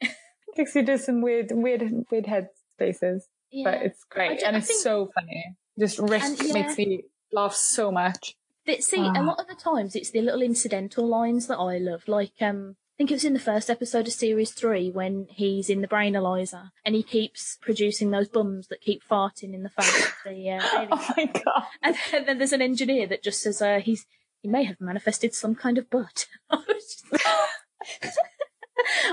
takes 0.56 0.74
you 0.74 0.84
to 0.86 0.96
some 0.98 1.20
weird 1.20 1.48
weird 1.52 1.82
weird 2.10 2.26
head 2.26 2.48
spaces. 2.72 3.28
yeah. 3.50 3.64
But 3.70 3.82
it's 3.82 4.02
great 4.04 4.42
and 4.42 4.56
I 4.56 4.60
it's 4.60 4.68
think- 4.68 4.80
so 4.80 5.10
funny. 5.14 5.56
Just 5.78 5.98
And, 6.00 6.42
yeah. 6.42 6.52
makes 6.54 6.76
me 6.78 7.04
laugh 7.32 7.54
so 7.54 7.92
much. 7.92 8.34
That, 8.68 8.84
see, 8.84 9.00
a 9.00 9.12
Ah. 9.16 9.20
lot 9.22 9.40
of 9.40 9.48
the 9.48 9.56
times 9.56 9.96
it's 9.96 10.10
the 10.12 10.20
little 10.20 10.42
incidental 10.42 11.04
lines 11.06 11.48
that 11.48 11.56
I 11.58 11.78
love. 11.78 12.06
Like, 12.06 12.34
um, 12.40 12.76
I 12.78 12.94
think 12.98 13.10
it 13.10 13.14
was 13.14 13.24
in 13.24 13.32
the 13.32 13.40
first 13.40 13.70
episode 13.70 14.06
of 14.06 14.12
series 14.12 14.52
three 14.52 14.90
when 14.90 15.26
he's 15.30 15.70
in 15.70 15.80
the 15.80 15.88
brain 15.88 16.14
Eliza 16.14 16.72
and 16.84 16.94
he 16.94 17.02
keeps 17.02 17.56
producing 17.62 18.10
those 18.10 18.28
bums 18.28 18.68
that 18.68 18.80
keep 18.80 19.02
farting 19.02 19.54
in 19.54 19.62
the 19.62 19.70
face 19.70 20.06
of 20.06 20.12
the 20.26 20.50
uh. 20.50 20.60
Oh 20.92 21.14
my 21.16 21.26
god. 21.26 21.64
And 21.82 21.96
then, 22.12 22.24
then 22.26 22.38
there's 22.38 22.52
an 22.52 22.62
engineer 22.62 23.06
that 23.06 23.22
just 23.22 23.40
says, 23.42 23.62
uh, 23.62 23.80
he's, 23.82 24.04
he 24.42 24.48
may 24.48 24.64
have 24.64 24.80
manifested 24.80 25.34
some 25.34 25.54
kind 25.54 25.78
of 25.78 25.88
butt. 25.90 26.26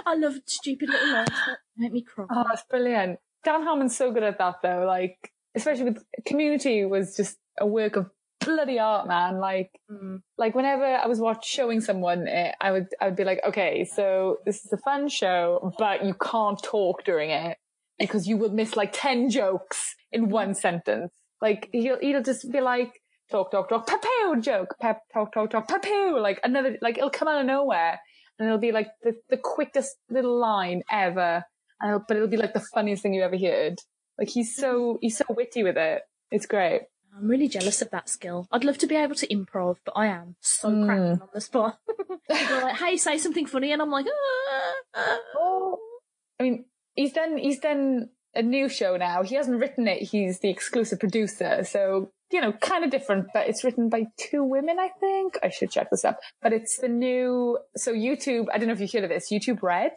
I 0.05 0.15
love 0.15 0.35
stupid 0.45 0.89
little 0.89 1.13
lines 1.13 1.29
that 1.29 1.57
make 1.77 1.91
me 1.93 2.01
cry. 2.01 2.25
Oh, 2.29 2.43
that's 2.47 2.63
brilliant. 2.69 3.19
Dan 3.43 3.63
Harmon's 3.63 3.95
so 3.95 4.11
good 4.11 4.23
at 4.23 4.37
that 4.37 4.55
though. 4.63 4.85
Like, 4.85 5.31
especially 5.55 5.85
with 5.85 6.03
Community 6.25 6.85
was 6.85 7.15
just 7.15 7.37
a 7.59 7.65
work 7.67 7.95
of 7.95 8.09
bloody 8.45 8.79
art, 8.79 9.07
man. 9.07 9.39
Like, 9.39 9.69
Mm. 9.91 10.19
like 10.37 10.55
whenever 10.55 10.85
I 10.85 11.07
was 11.07 11.19
watch 11.19 11.45
showing 11.45 11.81
someone 11.81 12.27
it, 12.27 12.55
I 12.61 12.71
would 12.71 12.87
I 13.01 13.05
would 13.07 13.15
be 13.15 13.23
like, 13.31 13.41
okay, 13.49 13.83
so 13.85 14.37
this 14.45 14.63
is 14.63 14.71
a 14.71 14.77
fun 14.89 15.09
show, 15.09 15.73
but 15.77 16.05
you 16.05 16.13
can't 16.13 16.61
talk 16.63 17.03
during 17.03 17.29
it 17.31 17.57
because 17.99 18.27
you 18.27 18.37
will 18.37 18.51
miss 18.51 18.75
like 18.75 18.91
ten 18.93 19.29
jokes 19.29 19.95
in 20.11 20.29
one 20.29 20.53
sentence. 20.53 21.11
Like 21.41 21.69
he'll 21.71 21.99
he'll 21.99 22.23
just 22.23 22.49
be 22.51 22.61
like 22.61 22.91
talk 23.31 23.51
talk 23.51 23.67
talk 23.69 23.87
papoo 23.87 24.41
joke 24.41 24.75
pep 24.79 24.99
talk 25.13 25.33
talk 25.33 25.49
talk 25.49 25.67
papoo 25.67 26.21
like 26.21 26.39
another 26.43 26.77
like 26.81 26.95
it'll 26.99 27.09
come 27.09 27.27
out 27.27 27.39
of 27.41 27.45
nowhere 27.47 27.99
and 28.37 28.47
it'll 28.47 28.59
be 28.59 28.71
like 28.71 28.89
the 29.03 29.13
the 29.29 29.37
quickest 29.37 29.95
little 30.09 30.37
line 30.39 30.81
ever, 30.91 31.43
and 31.79 31.89
it'll, 31.89 32.03
but 32.07 32.17
it'll 32.17 32.29
be 32.35 32.37
like 32.37 32.53
the 32.53 32.65
funniest 32.73 33.01
thing 33.03 33.13
you 33.13 33.23
ever 33.23 33.37
heard. 33.37 33.75
Like 34.19 34.29
he's 34.29 34.55
so 34.55 34.97
he's 35.01 35.17
so 35.17 35.25
witty 35.29 35.63
with 35.63 35.77
it. 35.77 36.01
It's 36.31 36.45
great. 36.45 36.81
I'm 37.17 37.27
really 37.27 37.47
jealous 37.47 37.81
of 37.81 37.89
that 37.91 38.09
skill. 38.09 38.47
I'd 38.51 38.63
love 38.63 38.77
to 38.79 38.87
be 38.87 38.95
able 38.95 39.15
to 39.15 39.27
improv, 39.27 39.77
but 39.85 39.93
I 39.95 40.07
am 40.07 40.35
so 40.41 40.69
Mm. 40.69 40.85
cracking 40.85 41.21
on 41.21 41.29
the 41.33 41.41
spot. 41.41 41.79
They're 42.29 42.61
like, 42.61 42.75
hey, 42.77 42.97
say 42.97 43.17
something 43.17 43.45
funny, 43.45 43.71
and 43.71 43.81
I'm 43.81 43.89
like, 43.91 44.05
ah, 44.07 44.73
ah. 44.95 45.17
Oh, 45.37 45.79
I 46.39 46.43
mean, 46.43 46.65
he's 46.95 47.13
done 47.13 47.37
he's 47.37 47.59
done 47.59 48.09
a 48.33 48.41
new 48.41 48.67
show 48.67 48.97
now. 48.97 49.23
He 49.23 49.35
hasn't 49.35 49.59
written 49.59 49.87
it. 49.87 50.01
He's 50.03 50.39
the 50.39 50.49
exclusive 50.49 50.99
producer, 50.99 51.63
so 51.63 52.11
you 52.31 52.41
know, 52.41 52.51
kind 52.51 52.83
of 52.83 52.89
different. 52.89 53.27
But 53.33 53.47
it's 53.47 53.63
written 53.63 53.87
by 53.87 54.07
two 54.17 54.43
women, 54.43 54.77
I 54.79 54.89
think. 54.99 55.37
I 55.43 55.49
should 55.49 55.71
check 55.71 55.89
this 55.91 56.03
up. 56.03 56.19
But 56.41 56.51
it's 56.51 56.77
the 56.77 56.89
new. 56.89 57.59
So 57.77 57.93
YouTube. 57.93 58.47
I 58.53 58.57
don't 58.57 58.67
know 58.67 58.73
if 58.73 58.81
you 58.81 58.89
heard 58.91 59.03
of 59.05 59.09
this. 59.09 59.31
YouTube 59.31 59.61
Red. 59.63 59.93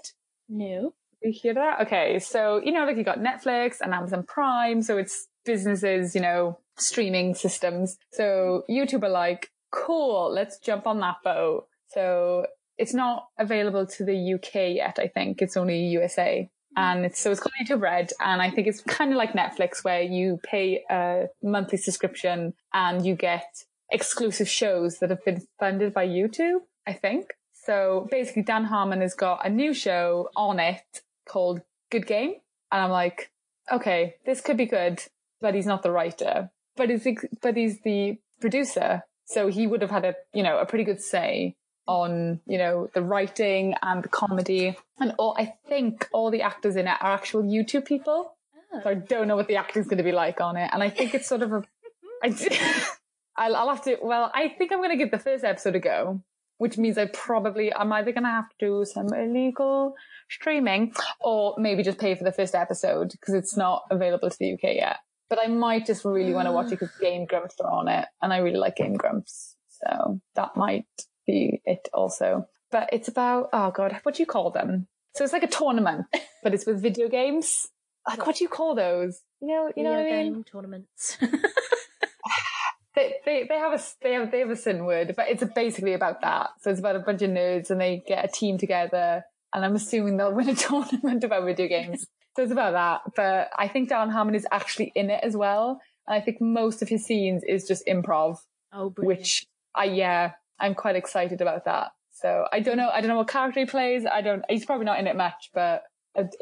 no. 0.48 0.94
You 1.20 1.32
hear 1.34 1.54
that? 1.54 1.80
Okay, 1.80 2.20
so 2.20 2.60
you 2.64 2.70
know, 2.70 2.84
like 2.84 2.96
you 2.96 3.02
got 3.02 3.18
Netflix 3.18 3.80
and 3.80 3.92
Amazon 3.92 4.22
Prime, 4.22 4.82
so 4.82 4.98
it's 4.98 5.26
businesses, 5.44 6.14
you 6.14 6.20
know, 6.20 6.60
streaming 6.80 7.34
systems. 7.34 7.98
So 8.12 8.64
YouTube 8.68 9.02
are 9.02 9.08
like, 9.08 9.50
cool, 9.70 10.32
let's 10.32 10.58
jump 10.58 10.86
on 10.86 11.00
that 11.00 11.16
boat. 11.22 11.66
So 11.88 12.46
it's 12.76 12.94
not 12.94 13.28
available 13.38 13.86
to 13.86 14.04
the 14.04 14.34
UK 14.34 14.76
yet. 14.76 14.98
I 14.98 15.08
think 15.08 15.42
it's 15.42 15.56
only 15.56 15.86
USA. 15.86 16.48
And 16.76 17.04
it's, 17.04 17.18
so 17.18 17.32
it's 17.32 17.40
called 17.40 17.54
YouTube 17.60 17.82
Red. 17.82 18.12
And 18.20 18.40
I 18.40 18.50
think 18.50 18.68
it's 18.68 18.80
kind 18.82 19.10
of 19.10 19.16
like 19.16 19.32
Netflix 19.32 19.82
where 19.82 20.02
you 20.02 20.38
pay 20.44 20.84
a 20.88 21.26
monthly 21.42 21.78
subscription 21.78 22.54
and 22.72 23.04
you 23.04 23.16
get 23.16 23.64
exclusive 23.90 24.48
shows 24.48 24.98
that 24.98 25.10
have 25.10 25.24
been 25.24 25.42
funded 25.58 25.92
by 25.92 26.06
YouTube, 26.06 26.60
I 26.86 26.92
think. 26.92 27.30
So 27.52 28.06
basically, 28.10 28.42
Dan 28.42 28.64
Harmon 28.64 29.00
has 29.00 29.14
got 29.14 29.44
a 29.44 29.50
new 29.50 29.74
show 29.74 30.30
on 30.36 30.60
it 30.60 31.02
called 31.28 31.62
Good 31.90 32.06
Game. 32.06 32.34
And 32.70 32.82
I'm 32.82 32.90
like, 32.90 33.30
okay, 33.72 34.14
this 34.24 34.40
could 34.40 34.56
be 34.56 34.66
good, 34.66 35.02
but 35.40 35.54
he's 35.54 35.66
not 35.66 35.82
the 35.82 35.90
writer. 35.90 36.50
But 36.78 36.88
he's, 36.88 37.06
but 37.42 37.56
he's 37.56 37.80
the 37.82 38.18
producer. 38.40 39.02
So 39.26 39.48
he 39.48 39.66
would 39.66 39.82
have 39.82 39.90
had 39.90 40.06
a, 40.06 40.14
you 40.32 40.42
know, 40.42 40.58
a 40.58 40.64
pretty 40.64 40.84
good 40.84 41.02
say 41.02 41.56
on, 41.86 42.40
you 42.46 42.56
know, 42.56 42.88
the 42.94 43.02
writing 43.02 43.74
and 43.82 44.02
the 44.02 44.08
comedy. 44.08 44.78
And 44.98 45.12
all, 45.18 45.34
I 45.38 45.54
think 45.68 46.08
all 46.12 46.30
the 46.30 46.42
actors 46.42 46.76
in 46.76 46.86
it 46.86 46.96
are 47.00 47.12
actual 47.12 47.42
YouTube 47.42 47.84
people. 47.84 48.34
Oh. 48.72 48.80
So 48.82 48.90
I 48.90 48.94
don't 48.94 49.28
know 49.28 49.36
what 49.36 49.48
the 49.48 49.56
acting's 49.56 49.86
going 49.86 49.98
to 49.98 50.04
be 50.04 50.12
like 50.12 50.40
on 50.40 50.56
it. 50.56 50.70
And 50.72 50.82
I 50.82 50.88
think 50.88 51.14
it's 51.14 51.28
sort 51.28 51.42
of 51.42 51.52
a, 51.52 51.62
I, 52.22 52.28
I'll, 53.36 53.56
I'll 53.56 53.68
have 53.68 53.82
to, 53.84 53.98
well, 54.02 54.30
I 54.34 54.48
think 54.48 54.72
I'm 54.72 54.78
going 54.78 54.90
to 54.90 54.96
give 54.96 55.10
the 55.10 55.18
first 55.18 55.44
episode 55.44 55.76
a 55.76 55.80
go, 55.80 56.22
which 56.58 56.78
means 56.78 56.98
I 56.98 57.06
probably, 57.06 57.74
I'm 57.74 57.92
either 57.92 58.12
going 58.12 58.24
to 58.24 58.30
have 58.30 58.48
to 58.50 58.54
do 58.58 58.84
some 58.84 59.12
illegal 59.12 59.94
streaming 60.30 60.92
or 61.20 61.54
maybe 61.58 61.82
just 61.82 61.98
pay 61.98 62.14
for 62.14 62.24
the 62.24 62.32
first 62.32 62.54
episode 62.54 63.12
because 63.12 63.34
it's 63.34 63.56
not 63.56 63.84
available 63.90 64.30
to 64.30 64.36
the 64.38 64.54
UK 64.54 64.74
yet. 64.74 64.96
But 65.30 65.38
I 65.42 65.48
might 65.48 65.86
just 65.86 66.04
really 66.04 66.32
want 66.32 66.46
to 66.46 66.52
watch 66.52 66.68
mm. 66.68 66.72
it 66.72 66.80
because 66.80 66.96
Game 67.00 67.26
Grumps 67.26 67.56
are 67.60 67.70
on 67.70 67.88
it 67.88 68.06
and 68.22 68.32
I 68.32 68.38
really 68.38 68.58
like 68.58 68.76
Game 68.76 68.94
Grumps. 68.94 69.56
So 69.68 70.20
that 70.34 70.56
might 70.56 70.86
be 71.26 71.60
it 71.64 71.88
also. 71.92 72.46
But 72.70 72.90
it's 72.92 73.08
about, 73.08 73.50
oh 73.52 73.70
God, 73.70 73.98
what 74.02 74.16
do 74.16 74.22
you 74.22 74.26
call 74.26 74.50
them? 74.50 74.88
So 75.14 75.24
it's 75.24 75.32
like 75.32 75.42
a 75.42 75.48
tournament, 75.48 76.06
but 76.42 76.54
it's 76.54 76.66
with 76.66 76.82
video 76.82 77.08
games. 77.08 77.68
Like, 78.06 78.26
what 78.26 78.36
do 78.36 78.44
you 78.44 78.48
call 78.48 78.74
those? 78.74 79.20
You 79.40 79.48
know, 79.48 79.72
you 79.76 79.82
know 79.84 79.90
what 79.90 80.00
I 80.00 80.04
Video 80.04 80.22
mean? 80.22 80.32
game 80.32 80.44
tournaments. 80.44 81.18
they, 82.94 83.14
they 83.24 83.46
they 83.48 83.58
have 83.58 83.72
a 83.72 83.82
they 84.02 84.12
have 84.14 84.30
they 84.30 84.38
have 84.40 84.50
a 84.50 84.56
sin 84.56 84.84
word, 84.84 85.14
but 85.14 85.28
it's 85.28 85.44
basically 85.54 85.92
about 85.92 86.22
that. 86.22 86.50
So 86.60 86.70
it's 86.70 86.80
about 86.80 86.96
a 86.96 87.00
bunch 87.00 87.22
of 87.22 87.30
nerds 87.30 87.70
and 87.70 87.80
they 87.80 88.02
get 88.06 88.24
a 88.24 88.28
team 88.28 88.56
together, 88.56 89.24
and 89.52 89.64
I'm 89.64 89.74
assuming 89.74 90.16
they'll 90.16 90.34
win 90.34 90.48
a 90.48 90.54
tournament 90.56 91.22
about 91.22 91.44
video 91.44 91.68
games. 91.68 92.06
About 92.38 92.72
that. 92.72 93.12
But 93.16 93.50
I 93.58 93.68
think 93.68 93.88
Dan 93.88 94.10
Harmon 94.10 94.34
is 94.34 94.46
actually 94.50 94.92
in 94.94 95.10
it 95.10 95.20
as 95.22 95.36
well, 95.36 95.80
and 96.06 96.14
I 96.16 96.20
think 96.20 96.40
most 96.40 96.82
of 96.82 96.88
his 96.88 97.04
scenes 97.04 97.42
is 97.46 97.66
just 97.66 97.86
improv, 97.86 98.38
oh, 98.72 98.90
brilliant. 98.90 99.20
which 99.20 99.46
I 99.74 99.84
yeah 99.84 100.32
I'm 100.60 100.74
quite 100.74 100.96
excited 100.96 101.40
about 101.40 101.64
that. 101.66 101.90
So 102.12 102.46
I 102.52 102.60
don't 102.60 102.76
know 102.76 102.88
I 102.88 103.00
don't 103.00 103.08
know 103.08 103.16
what 103.16 103.28
character 103.28 103.60
he 103.60 103.66
plays. 103.66 104.04
I 104.06 104.20
don't. 104.22 104.42
He's 104.48 104.64
probably 104.64 104.86
not 104.86 104.98
in 104.98 105.06
it 105.06 105.16
much, 105.16 105.50
but 105.54 105.82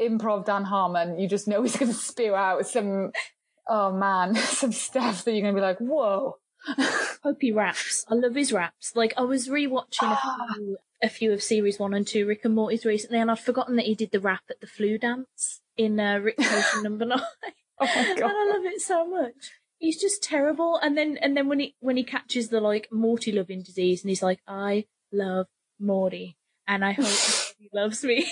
improv 0.00 0.46
Dan 0.46 0.64
Harmon, 0.64 1.18
you 1.18 1.28
just 1.28 1.48
know 1.48 1.62
he's 1.64 1.76
going 1.76 1.92
to 1.92 1.98
spew 1.98 2.34
out 2.34 2.66
some. 2.66 3.12
Oh 3.68 3.92
man, 3.92 4.34
some 4.36 4.72
stuff 4.72 5.24
that 5.24 5.32
you're 5.32 5.42
going 5.42 5.54
to 5.54 5.60
be 5.60 5.64
like, 5.64 5.78
whoa. 5.78 6.38
Hope 7.22 7.38
he 7.40 7.52
raps. 7.52 8.04
I 8.08 8.14
love 8.14 8.34
his 8.34 8.52
raps. 8.52 8.92
Like 8.96 9.14
I 9.16 9.22
was 9.22 9.48
rewatching 9.48 10.10
a 10.10 10.18
ah. 10.22 10.54
few, 10.54 10.76
a 11.02 11.08
few 11.08 11.32
of 11.32 11.42
series 11.42 11.78
one 11.78 11.94
and 11.94 12.06
two 12.06 12.26
Rick 12.26 12.44
and 12.44 12.54
Morty's 12.54 12.84
recently, 12.84 13.18
and 13.18 13.30
I'd 13.30 13.38
forgotten 13.38 13.76
that 13.76 13.86
he 13.86 13.94
did 13.94 14.10
the 14.10 14.20
rap 14.20 14.42
at 14.50 14.60
the 14.60 14.66
flu 14.66 14.98
dance 14.98 15.60
in 15.76 16.00
uh, 16.00 16.18
Rick 16.18 16.38
Potion 16.38 16.82
Number 16.82 17.04
Nine, 17.06 17.20
Oh 17.80 17.86
my 17.94 18.14
and. 18.14 18.22
I 18.22 18.52
love 18.54 18.64
it 18.64 18.80
so 18.80 19.06
much. 19.06 19.34
He's 19.78 20.00
just 20.00 20.22
terrible. 20.22 20.78
And 20.82 20.96
then 20.96 21.18
and 21.20 21.36
then 21.36 21.48
when 21.48 21.60
he 21.60 21.74
when 21.80 21.96
he 21.96 22.04
catches 22.04 22.48
the 22.48 22.60
like 22.60 22.88
Morty 22.90 23.32
loving 23.32 23.62
disease, 23.62 24.02
and 24.02 24.08
he's 24.08 24.22
like, 24.22 24.40
I 24.48 24.86
love 25.12 25.46
Morty, 25.78 26.36
and 26.66 26.84
I 26.84 26.92
hope 26.92 27.06
he 27.58 27.68
loves 27.74 28.02
me. 28.02 28.26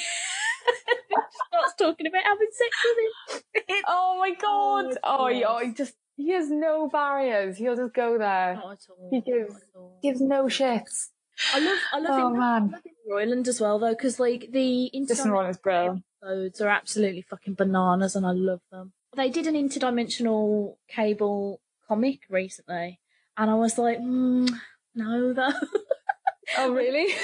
Starts 1.48 1.74
talking 1.78 2.06
about 2.06 2.24
having 2.24 2.48
sex 2.52 2.76
with 2.84 3.68
him. 3.68 3.82
Oh 3.86 4.16
my 4.18 4.34
god! 4.34 4.86
it's 4.86 4.98
Oh, 5.04 5.26
he, 5.28 5.44
oh, 5.44 5.58
he 5.58 5.72
just 5.72 5.94
he 6.16 6.30
has 6.30 6.50
no 6.50 6.88
barriers. 6.88 7.58
He'll 7.58 7.76
just 7.76 7.92
go 7.92 8.18
there. 8.18 8.54
Not 8.54 8.72
at 8.72 8.78
all. 8.88 9.08
He 9.10 9.20
gives-. 9.20 9.60
Gives 10.02 10.20
no 10.20 10.44
shits. 10.44 11.08
I 11.52 11.58
love, 11.58 11.78
I 11.92 11.98
love 11.98 12.10
Oh 12.10 12.28
him. 12.28 12.36
I 12.36 12.38
man, 12.60 12.70
love 12.70 12.80
him 12.84 12.92
in 13.04 13.12
Roiland 13.12 13.48
as 13.48 13.60
well, 13.60 13.78
though, 13.78 13.90
because 13.90 14.20
like 14.20 14.48
the 14.52 14.90
Justin 15.08 15.32
Roiland 15.32 15.50
is 15.50 15.58
brilliant. 15.58 16.04
Episodes 16.24 16.60
are 16.60 16.68
absolutely 16.68 17.22
fucking 17.22 17.54
bananas, 17.54 18.16
and 18.16 18.26
I 18.26 18.32
love 18.32 18.60
them. 18.70 18.92
They 19.16 19.30
did 19.30 19.46
an 19.46 19.54
interdimensional 19.54 20.76
cable 20.88 21.60
comic 21.86 22.20
recently, 22.28 23.00
and 23.36 23.50
I 23.50 23.54
was 23.54 23.78
like, 23.78 23.98
mm, 23.98 24.50
no, 24.94 25.32
though. 25.32 25.52
Oh 26.58 26.72
really? 26.74 27.14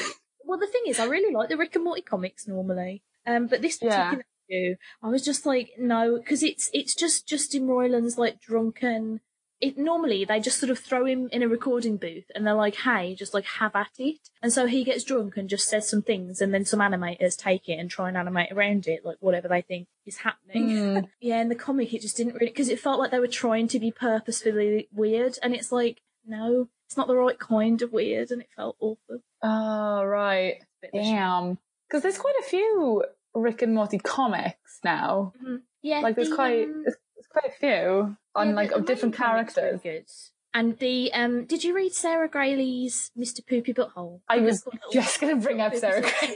well, 0.44 0.59
the 0.59 0.66
thing 0.66 0.82
is, 0.86 0.98
I 1.01 1.07
really 1.07 1.32
like 1.34 1.48
the 1.48 1.57
Rick 1.57 1.74
and 1.76 1.84
Morty 1.84 2.03
comics 2.03 2.46
normally, 2.46 3.03
um, 3.26 3.46
but 3.46 3.62
this 3.62 3.78
Yeah. 3.82 4.11
particular 4.11 4.24
issue, 4.48 4.76
I 5.03 5.09
was 5.09 5.24
just 5.24 5.46
like, 5.46 5.70
no, 5.78 6.18
because 6.18 6.42
it's 6.42 6.70
it's 6.72 6.94
just 6.94 7.26
Justin 7.26 7.66
Roiland's 7.66 8.18
like 8.18 8.40
drunken. 8.40 9.20
It 9.61 9.76
normally 9.76 10.24
they 10.24 10.40
just 10.40 10.58
sort 10.58 10.70
of 10.70 10.78
throw 10.78 11.04
him 11.04 11.28
in 11.32 11.42
a 11.42 11.48
recording 11.48 11.96
booth 11.98 12.24
and 12.34 12.46
they're 12.46 12.54
like, 12.54 12.76
"Hey, 12.76 13.14
just 13.14 13.34
like 13.34 13.44
have 13.44 13.76
at 13.76 13.90
it." 13.98 14.30
And 14.42 14.52
so 14.52 14.66
he 14.66 14.84
gets 14.84 15.04
drunk 15.04 15.36
and 15.36 15.50
just 15.50 15.68
says 15.68 15.88
some 15.88 16.00
things, 16.02 16.40
and 16.40 16.54
then 16.54 16.64
some 16.64 16.80
animators 16.80 17.36
take 17.36 17.68
it 17.68 17.74
and 17.78 17.90
try 17.90 18.08
and 18.08 18.16
animate 18.16 18.52
around 18.52 18.86
it, 18.86 19.04
like 19.04 19.18
whatever 19.20 19.48
they 19.48 19.61
think 19.62 19.88
is 20.06 20.18
happening. 20.18 20.68
Mm. 20.68 21.08
Yeah, 21.20 21.42
in 21.42 21.48
the 21.50 21.54
comic, 21.54 21.92
it 21.92 22.00
just 22.00 22.16
didn't 22.16 22.34
really 22.34 22.46
because 22.46 22.68
it 22.70 22.80
felt 22.80 22.98
like 22.98 23.11
they 23.11 23.18
were 23.20 23.26
trying 23.28 23.68
to 23.68 23.78
be 23.78 23.90
purposefully 23.90 24.88
weird, 24.94 25.38
and 25.42 25.54
it's 25.54 25.70
like, 25.70 26.00
no, 26.26 26.68
it's 26.86 26.96
not 26.96 27.06
the 27.06 27.16
right 27.16 27.38
kind 27.38 27.82
of 27.82 27.92
weird, 27.92 28.30
and 28.30 28.40
it 28.40 28.48
felt 28.56 28.76
awful. 28.80 29.20
Oh 29.42 30.04
right. 30.04 30.62
Bit 30.80 30.90
of 30.94 31.00
a 31.00 31.04
shame. 31.04 31.14
Damn. 31.14 31.58
Because 31.88 32.02
there's 32.02 32.18
quite 32.18 32.34
a 32.40 32.44
few 32.48 33.04
Rick 33.34 33.61
and 33.62 33.74
Morty 33.74 33.98
comics 33.98 34.80
now. 34.84 35.32
Mhm. 35.44 35.61
Yeah, 35.82 36.00
Like 36.00 36.14
there's 36.16 36.28
the, 36.30 36.34
quite 36.34 36.64
um, 36.64 36.84
quite 37.31 37.53
a 37.53 37.57
few 37.59 38.16
on 38.35 38.49
yeah, 38.49 38.55
like 38.55 38.72
of 38.72 38.87
different 38.87 39.18
really 39.18 39.31
characters. 39.33 40.31
And 40.53 40.76
the 40.78 41.12
um, 41.12 41.45
did 41.45 41.62
you 41.62 41.74
read 41.74 41.93
Sarah 41.93 42.28
Graley's 42.28 43.12
Mr. 43.16 43.47
Poopy 43.47 43.72
Butthole? 43.72 44.20
I 44.28 44.39
was 44.39 44.64
just 44.93 45.20
going 45.20 45.37
to 45.37 45.43
bring 45.43 45.61
up 45.61 45.74
Sarah 45.76 46.03
Graley. 46.03 46.35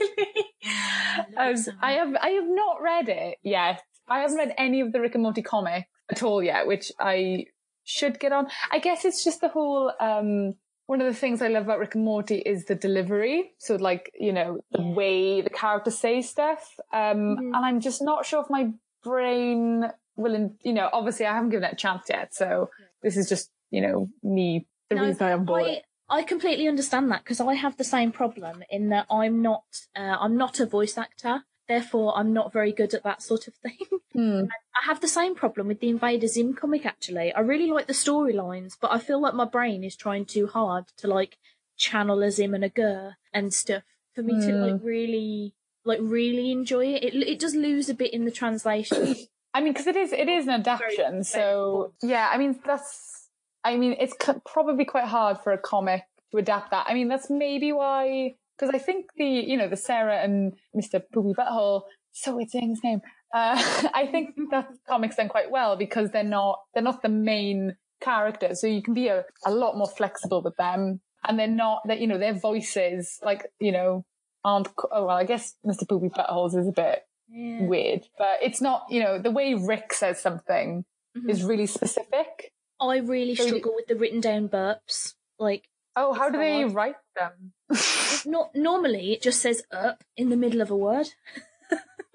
I 1.37 1.53
Sarah. 1.55 1.77
I 1.81 1.91
have 1.93 2.15
I 2.15 2.29
have 2.29 2.47
not 2.47 2.81
read 2.81 3.09
it 3.09 3.37
yet. 3.43 3.83
I 4.07 4.19
haven't 4.19 4.37
read 4.37 4.53
any 4.57 4.81
of 4.81 4.91
the 4.93 5.01
Rick 5.01 5.15
and 5.15 5.23
Morty 5.23 5.41
comics 5.41 5.87
at 6.09 6.23
all 6.23 6.41
yet, 6.41 6.65
which 6.67 6.91
I 6.99 7.45
should 7.83 8.19
get 8.19 8.31
on. 8.31 8.47
I 8.71 8.79
guess 8.79 9.03
it's 9.05 9.23
just 9.23 9.41
the 9.41 9.49
whole 9.49 9.91
um 9.99 10.53
one 10.87 11.01
of 11.01 11.07
the 11.11 11.19
things 11.19 11.41
I 11.41 11.47
love 11.47 11.63
about 11.63 11.79
Rick 11.79 11.95
and 11.95 12.05
Morty 12.05 12.37
is 12.37 12.65
the 12.65 12.75
delivery. 12.75 13.51
So 13.57 13.75
like, 13.75 14.11
you 14.17 14.31
know, 14.31 14.59
the 14.71 14.81
Yeah. 14.81 14.93
way 14.93 15.41
the 15.41 15.49
characters 15.49 15.97
say 15.97 16.21
stuff. 16.21 16.79
Um 16.93 17.37
Mhm. 17.37 17.55
and 17.55 17.65
I'm 17.65 17.79
just 17.81 18.01
not 18.01 18.25
sure 18.25 18.41
if 18.41 18.49
my 18.49 18.71
brain 19.03 19.91
will 20.15 20.35
in, 20.35 20.55
you 20.63 20.73
know, 20.73 20.89
obviously 20.91 21.25
I 21.25 21.33
haven't 21.33 21.49
given 21.49 21.65
it 21.65 21.73
a 21.73 21.75
chance 21.75 22.05
yet. 22.09 22.33
So 22.33 22.69
this 23.01 23.17
is 23.17 23.27
just, 23.27 23.49
you 23.71 23.81
know, 23.81 24.09
me 24.23 24.67
the 24.89 24.95
No, 24.95 25.05
reason 25.05 25.27
I 25.27 25.31
am 25.31 25.45
bored. 25.45 25.63
I, 25.63 25.81
I 26.09 26.23
completely 26.23 26.67
understand 26.67 27.11
that 27.11 27.23
because 27.23 27.39
I 27.39 27.55
have 27.55 27.77
the 27.77 27.83
same 27.83 28.11
problem 28.11 28.63
in 28.69 28.89
that 28.89 29.07
I'm 29.09 29.41
not 29.41 29.63
uh, 29.95 30.17
I'm 30.19 30.37
not 30.37 30.59
a 30.59 30.65
voice 30.65 30.97
actor, 30.97 31.43
therefore 31.67 32.17
I'm 32.17 32.33
not 32.33 32.53
very 32.53 32.71
good 32.71 32.93
at 32.93 33.03
that 33.03 33.21
sort 33.21 33.47
of 33.47 33.53
thing. 33.63 33.77
Hmm. 34.13 34.43
I 34.81 34.85
have 34.85 35.01
the 35.01 35.07
same 35.07 35.35
problem 35.35 35.67
with 35.67 35.79
the 35.79 35.89
Invader 35.89 36.27
Zim 36.27 36.53
comic 36.53 36.85
actually. 36.85 37.33
I 37.33 37.39
really 37.39 37.71
like 37.71 37.87
the 37.87 37.93
storylines, 37.93 38.77
but 38.79 38.91
I 38.91 38.99
feel 38.99 39.19
like 39.19 39.33
my 39.33 39.45
brain 39.45 39.83
is 39.83 39.95
trying 39.95 40.25
too 40.25 40.47
hard 40.47 40.85
to 40.97 41.07
like 41.07 41.37
channel 41.77 42.23
a 42.23 42.31
Zim 42.31 42.53
and 42.53 42.63
a 42.63 42.69
GIR 42.69 43.17
and 43.33 43.53
stuff 43.53 43.83
for 44.13 44.23
me 44.23 44.39
to 44.39 44.53
like 44.53 44.81
really 44.81 45.53
like 45.83 45.99
really 46.01 46.51
enjoy 46.51 46.85
it. 46.85 47.03
It 47.03 47.15
it 47.15 47.39
does 47.39 47.55
lose 47.55 47.89
a 47.89 47.93
bit 47.93 48.13
in 48.13 48.25
the 48.25 48.31
translation. 48.31 49.15
I 49.55 49.61
mean, 49.61 49.71
because 49.71 49.87
it 49.87 49.95
is 49.95 50.11
it 50.11 50.27
is 50.27 50.47
an 50.47 50.53
adaptation, 50.55 51.23
so 51.23 51.93
yeah. 52.03 52.29
I 52.29 52.37
mean, 52.37 52.59
that's 52.65 53.29
I 53.63 53.77
mean, 53.77 53.95
it's 53.97 54.13
c- 54.21 54.33
probably 54.45 54.83
quite 54.83 55.05
hard 55.05 55.37
for 55.39 55.53
a 55.53 55.57
comic 55.57 56.01
to 56.31 56.37
adapt 56.37 56.71
that. 56.71 56.87
I 56.89 56.93
mean, 56.93 57.07
that's 57.07 57.29
maybe 57.29 57.71
why 57.71 58.35
because 58.59 58.75
I 58.75 58.79
think 58.79 59.05
the 59.15 59.25
you 59.25 59.55
know 59.55 59.69
the 59.69 59.77
Sarah 59.77 60.17
and 60.17 60.55
Mr. 60.75 61.01
Poopy 61.13 61.33
Butthole. 61.39 61.83
So 62.11 62.35
weird 62.35 62.49
saying 62.49 62.71
his 62.71 62.83
name. 62.83 62.99
Uh, 63.33 63.55
I 63.93 64.07
think 64.11 64.35
that 64.51 64.67
comic's 64.89 65.15
done 65.15 65.29
quite 65.29 65.49
well 65.49 65.77
because 65.77 66.11
they're 66.11 66.23
not 66.23 66.59
they're 66.73 66.83
not 66.83 67.01
the 67.01 67.07
main 67.07 67.77
characters, 68.01 68.59
so 68.59 68.67
you 68.67 68.83
can 68.83 68.93
be 68.93 69.07
a, 69.07 69.23
a 69.45 69.51
lot 69.51 69.77
more 69.77 69.87
flexible 69.87 70.41
with 70.41 70.57
them, 70.57 70.99
and 71.25 71.39
they're 71.39 71.47
not 71.47 71.81
that 71.87 72.01
you 72.01 72.07
know 72.07 72.17
their 72.17 72.33
voices 72.33 73.19
like 73.23 73.45
you 73.61 73.71
know 73.71 74.03
aren't. 74.43 74.67
Oh 74.91 75.05
well, 75.05 75.15
I 75.15 75.23
guess 75.23 75.55
Mr. 75.65 75.87
Poopy 75.87 76.09
Buttholes 76.09 76.57
is 76.57 76.67
a 76.67 76.73
bit 76.73 77.03
yeah. 77.29 77.63
weird, 77.63 78.05
but 78.17 78.39
it's 78.41 78.61
not, 78.61 78.85
you 78.89 79.01
know, 79.03 79.19
the 79.19 79.31
way 79.31 79.53
Rick 79.53 79.93
says 79.93 80.19
something 80.21 80.85
Mhm. 81.17 81.29
is 81.29 81.43
really 81.43 81.65
specific. 81.67 82.51
I 82.79 82.97
really 82.97 83.35
So 83.35 83.43
you- 83.43 83.49
struggle 83.49 83.73
with 83.75 83.87
the 83.87 83.95
written 83.95 84.19
down 84.21 84.49
burps. 84.49 85.15
Like 85.39 85.69
Oh, 85.97 86.11
how 86.13 86.29
do 86.29 86.37
they 86.37 86.65
write 86.65 86.97
them? 87.15 87.53
not 88.25 88.53
normally 88.55 89.13
it 89.13 89.21
just 89.21 89.39
says 89.41 89.63
up 89.71 90.03
in 90.17 90.29
the 90.29 90.35
middle 90.35 90.59
of 90.61 90.69
a 90.71 90.75
word. 90.75 91.07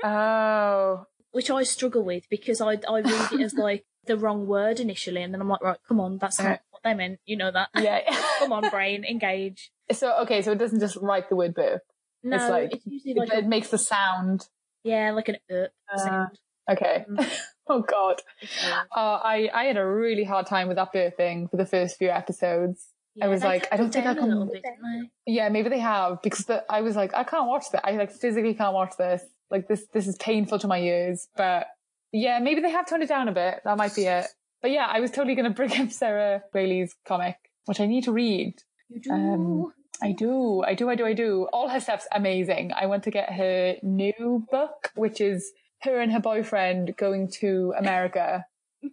oh, 0.05 1.07
which 1.33 1.51
I 1.51 1.63
struggle 1.63 2.03
with 2.03 2.29
because 2.29 2.61
I 2.61 2.79
I 2.89 3.01
read 3.01 3.33
it 3.33 3.41
as 3.41 3.55
like 3.55 3.85
the 4.07 4.17
wrong 4.17 4.47
word 4.47 4.81
initially, 4.81 5.23
and 5.23 5.33
then 5.33 5.41
I'm 5.41 5.49
like, 5.49 5.63
right, 5.63 5.79
come 5.87 6.01
on, 6.01 6.19
that's 6.19 6.41
not 6.41 6.61
what 6.71 6.83
they 6.83 6.95
meant. 6.95 7.21
You 7.27 7.37
know 7.37 7.51
that. 7.51 7.69
yeah. 7.77 8.01
come 8.39 8.53
on, 8.53 8.69
brain, 8.71 9.05
engage. 9.05 9.71
so, 9.93 10.13
okay, 10.23 10.43
so 10.43 10.53
it 10.53 10.59
doesn't 10.59 10.81
just 10.81 10.97
write 10.97 11.29
the 11.29 11.37
word 11.37 11.55
burp. 11.55 11.83
No, 12.23 12.37
It's 12.37 12.51
like- 12.51 12.73
it's 12.75 12.87
usually 12.87 13.13
It, 13.13 13.17
like 13.19 13.33
it 13.33 13.45
a, 13.45 13.49
makes 13.49 13.69
the 13.71 13.79
sound. 13.79 14.49
Yeah, 14.85 15.13
like 15.13 15.29
an 15.29 15.37
up 15.37 15.71
Uh, 15.93 15.99
sound. 15.99 16.39
Okay. 16.71 17.05
Mm. 17.11 17.31
oh, 17.69 17.83
God. 17.83 18.23
Uh, 18.95 19.19
I, 19.23 19.51
I 19.53 19.65
had 19.65 19.77
a 19.77 19.87
really 19.87 20.25
hard 20.25 20.47
time 20.47 20.69
with 20.69 20.77
that 20.77 20.93
burping 20.93 21.51
for 21.51 21.57
the 21.57 21.67
first 21.67 21.99
few 21.99 22.09
episodes. 22.09 22.87
Yeah, 23.17 23.27
was 23.27 23.43
like, 23.43 23.67
I 23.73 23.77
don't 23.77 23.93
think 23.93 24.07
I 24.07 24.15
down 24.15 24.25
a 24.25 24.27
little 24.29 24.47
can- 24.47 24.63
bit. 24.63 25.11
Yeah, 25.27 25.49
maybe 25.49 25.69
they 25.69 25.81
have 25.81 26.23
because 26.23 26.47
the, 26.47 26.65
I 26.71 26.81
was 26.81 26.95
like, 26.95 27.13
I 27.15 27.25
can't 27.25 27.49
watch 27.49 27.65
that. 27.73 27.85
I 27.87 27.93
like 27.93 28.13
physically 28.13 28.55
can't 28.55 28.73
watch 28.73 28.97
this. 28.97 29.23
Like 29.51 29.67
this, 29.67 29.85
this 29.93 30.07
is 30.07 30.17
painful 30.17 30.61
to 30.61 30.69
my 30.69 30.79
ears. 30.79 31.27
But 31.37 31.67
yeah, 32.13 32.39
maybe 32.39 32.61
they 32.61 32.71
have 32.71 32.87
toned 32.87 33.03
it 33.03 33.09
down 33.09 33.27
a 33.29 33.33
bit. 33.33 33.61
That 33.65 33.77
might 33.77 33.95
be 33.95 34.05
it. 34.05 34.27
But 34.63 34.71
yeah, 34.71 34.87
I 34.87 35.01
was 35.01 35.11
totally 35.11 35.35
going 35.35 35.49
to 35.49 35.55
bring 35.55 35.73
up 35.81 35.91
Sarah 35.91 36.43
Graley's 36.55 36.95
comic, 37.05 37.37
which 37.65 37.81
I 37.81 37.87
need 37.87 38.05
to 38.05 38.13
read. 38.13 38.55
You 38.89 39.01
do. 39.01 39.11
Um, 39.11 39.73
I 40.03 40.13
do, 40.13 40.63
I 40.63 40.75
do, 40.75 40.89
I 40.89 40.95
do, 40.95 41.05
I 41.07 41.13
do. 41.13 41.49
All 41.53 41.69
her 41.69 41.81
stuff's 41.81 42.07
amazing. 42.13 42.73
I 42.75 42.87
want 42.87 43.05
to 43.05 43.11
get 43.11 43.33
her 43.33 43.77
new 43.83 44.47
book, 44.51 44.91
which 44.95 45.21
is 45.21 45.53
her 45.83 46.01
and 46.01 46.13
her 46.13 46.21
boyfriend 46.21 46.97
going 46.97 47.31
to 47.41 47.75
America. 47.79 48.45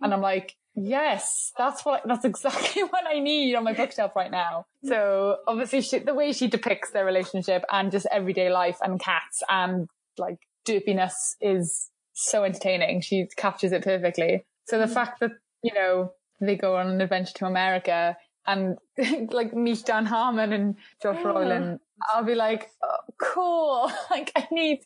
and 0.02 0.14
I'm 0.14 0.22
like, 0.22 0.56
yes, 0.76 1.52
that's 1.58 1.84
what, 1.86 2.04
that's 2.06 2.26
exactly 2.26 2.84
what 2.90 3.06
I 3.08 3.20
need 3.20 3.56
on 3.56 3.64
my 3.64 3.74
bookshelf 3.74 4.12
right 4.16 4.32
now. 4.32 4.66
So 4.84 5.38
obviously 5.48 5.82
she, 5.82 6.00
the 6.00 6.14
way 6.14 6.32
she 6.34 6.48
depicts 6.48 6.92
their 6.92 7.06
relationship 7.06 7.64
and 7.72 7.92
just 7.92 8.08
everyday 8.12 8.50
life 8.50 8.78
and 8.82 9.00
cats 9.00 9.44
and 9.50 9.88
like 10.18 10.38
derpiness 10.68 11.14
is 11.42 11.90
so 12.14 12.44
entertaining. 12.44 13.02
She 13.02 13.28
captures 13.38 13.72
it 13.72 13.84
perfectly. 13.84 14.46
So 14.66 14.78
the 14.80 14.86
Mm. 14.86 14.94
fact 14.94 15.20
that, 15.22 15.32
you 15.64 15.74
know, 15.74 16.12
they 16.42 16.56
go 16.56 16.76
on 16.76 16.88
an 16.88 17.02
adventure 17.02 17.34
to 17.36 17.46
America 17.46 18.16
and 18.48 18.78
like 19.32 19.54
meet 19.54 19.86
Dan 19.86 20.06
Harmon 20.06 20.54
and 20.54 20.76
Josh 21.04 21.18
Oh. 21.20 21.26
Brolin, 21.26 21.80
I'll 22.14 22.24
be 22.24 22.36
like, 22.36 22.70
oh, 22.84 22.98
cool. 23.22 23.92
Like 24.10 24.32
I 24.36 24.48
need, 24.52 24.80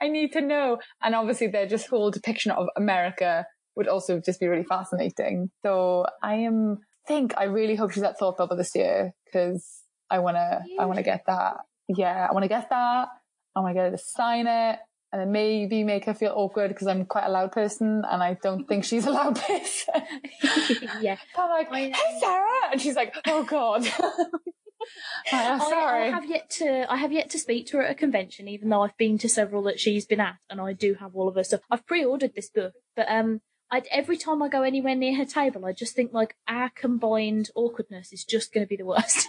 I 0.00 0.08
need 0.08 0.32
to 0.32 0.40
know. 0.40 0.78
And 1.02 1.14
obviously 1.14 1.48
their 1.48 1.66
just 1.66 1.88
whole 1.88 2.10
depiction 2.10 2.50
of 2.52 2.68
America 2.76 3.46
would 3.76 3.86
also 3.86 4.20
just 4.24 4.40
be 4.40 4.46
really 4.46 4.64
fascinating. 4.64 5.50
So 5.62 6.06
I 6.22 6.34
am, 6.36 6.78
think 7.06 7.34
I 7.36 7.44
really 7.44 7.76
hope 7.76 7.92
she's 7.92 8.02
at 8.02 8.18
Thought 8.18 8.38
Bubble 8.38 8.56
this 8.56 8.74
year 8.74 9.12
because 9.26 9.82
I 10.10 10.18
want 10.20 10.36
to, 10.36 10.60
I 10.80 10.86
want 10.86 10.96
to 10.96 11.04
get 11.04 11.22
that. 11.26 11.58
Yeah, 11.88 12.26
I 12.28 12.32
want 12.32 12.44
to 12.44 12.48
get 12.48 12.70
that. 12.70 13.08
Oh 13.54 13.60
I 13.60 13.60
want 13.60 13.70
to 13.70 13.74
get 13.74 13.90
her 13.90 13.96
to 13.96 14.02
sign 14.02 14.46
it. 14.46 14.78
And 15.12 15.20
then 15.20 15.32
maybe 15.32 15.84
make 15.84 16.04
her 16.06 16.14
feel 16.14 16.32
awkward 16.34 16.68
because 16.68 16.88
I'm 16.88 17.04
quite 17.06 17.26
a 17.26 17.30
loud 17.30 17.52
person 17.52 18.04
and 18.10 18.22
I 18.22 18.34
don't 18.42 18.66
think 18.66 18.84
she's 18.84 19.06
a 19.06 19.10
loud 19.10 19.36
person. 19.40 19.94
yeah. 21.00 21.16
I'm 21.36 21.50
like, 21.50 21.70
I, 21.70 21.92
hey, 21.94 22.18
Sarah. 22.20 22.72
And 22.72 22.80
she's 22.80 22.96
like, 22.96 23.14
oh 23.26 23.44
God. 23.44 23.86
I'm 25.32 25.60
I, 25.60 25.68
sorry. 25.68 26.02
I 26.04 26.10
have 26.10 26.28
yet 26.28 26.50
to 26.50 26.92
I 26.92 26.96
have 26.96 27.12
yet 27.12 27.30
to 27.30 27.38
speak 27.38 27.66
to 27.68 27.78
her 27.78 27.84
at 27.84 27.92
a 27.92 27.94
convention, 27.94 28.48
even 28.48 28.68
though 28.68 28.82
I've 28.82 28.96
been 28.96 29.18
to 29.18 29.28
several 29.28 29.62
that 29.64 29.80
she's 29.80 30.06
been 30.06 30.20
at, 30.20 30.36
and 30.50 30.60
I 30.60 30.72
do 30.72 30.94
have 30.94 31.14
all 31.14 31.28
of 31.28 31.34
her 31.34 31.44
stuff. 31.44 31.60
I've 31.70 31.86
pre-ordered 31.86 32.34
this 32.34 32.50
book, 32.50 32.74
but 32.94 33.06
um, 33.08 33.40
I 33.70 33.82
every 33.90 34.16
time 34.16 34.42
I 34.42 34.48
go 34.48 34.62
anywhere 34.62 34.94
near 34.94 35.16
her 35.16 35.24
table, 35.24 35.64
I 35.64 35.72
just 35.72 35.94
think 35.94 36.12
like 36.12 36.36
our 36.48 36.70
combined 36.74 37.50
awkwardness 37.54 38.12
is 38.12 38.24
just 38.24 38.52
going 38.52 38.64
to 38.64 38.68
be 38.68 38.76
the 38.76 38.86
worst. 38.86 39.26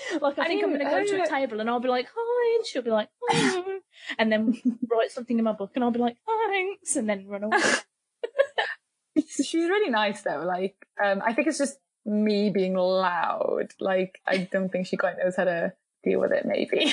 like 0.20 0.38
I, 0.38 0.42
I 0.42 0.46
think 0.46 0.62
I'm 0.62 0.70
going 0.70 0.84
to 0.84 0.90
go 0.90 1.04
to 1.04 1.22
a 1.22 1.28
table 1.28 1.60
and 1.60 1.68
I'll 1.68 1.80
be 1.80 1.88
like 1.88 2.08
hi, 2.14 2.56
and 2.56 2.66
she'll 2.66 2.82
be 2.82 2.90
like 2.90 3.08
hi, 3.28 3.62
and 4.18 4.30
then 4.32 4.60
write 4.90 5.10
something 5.10 5.38
in 5.38 5.44
my 5.44 5.52
book, 5.52 5.72
and 5.74 5.84
I'll 5.84 5.90
be 5.90 5.98
like 5.98 6.16
thanks, 6.26 6.96
and 6.96 7.08
then 7.08 7.26
run 7.26 7.44
away. 7.44 7.58
she's 9.28 9.54
really 9.68 9.90
nice 9.90 10.22
though. 10.22 10.42
Like, 10.46 10.76
um, 11.02 11.22
I 11.24 11.32
think 11.32 11.48
it's 11.48 11.58
just 11.58 11.78
me 12.04 12.50
being 12.50 12.74
loud. 12.74 13.68
Like, 13.80 14.20
I 14.26 14.48
don't 14.50 14.70
think 14.70 14.86
she 14.86 14.96
quite 14.96 15.16
knows 15.18 15.36
how 15.36 15.44
to 15.44 15.72
deal 16.04 16.20
with 16.20 16.32
it, 16.32 16.44
maybe. 16.46 16.92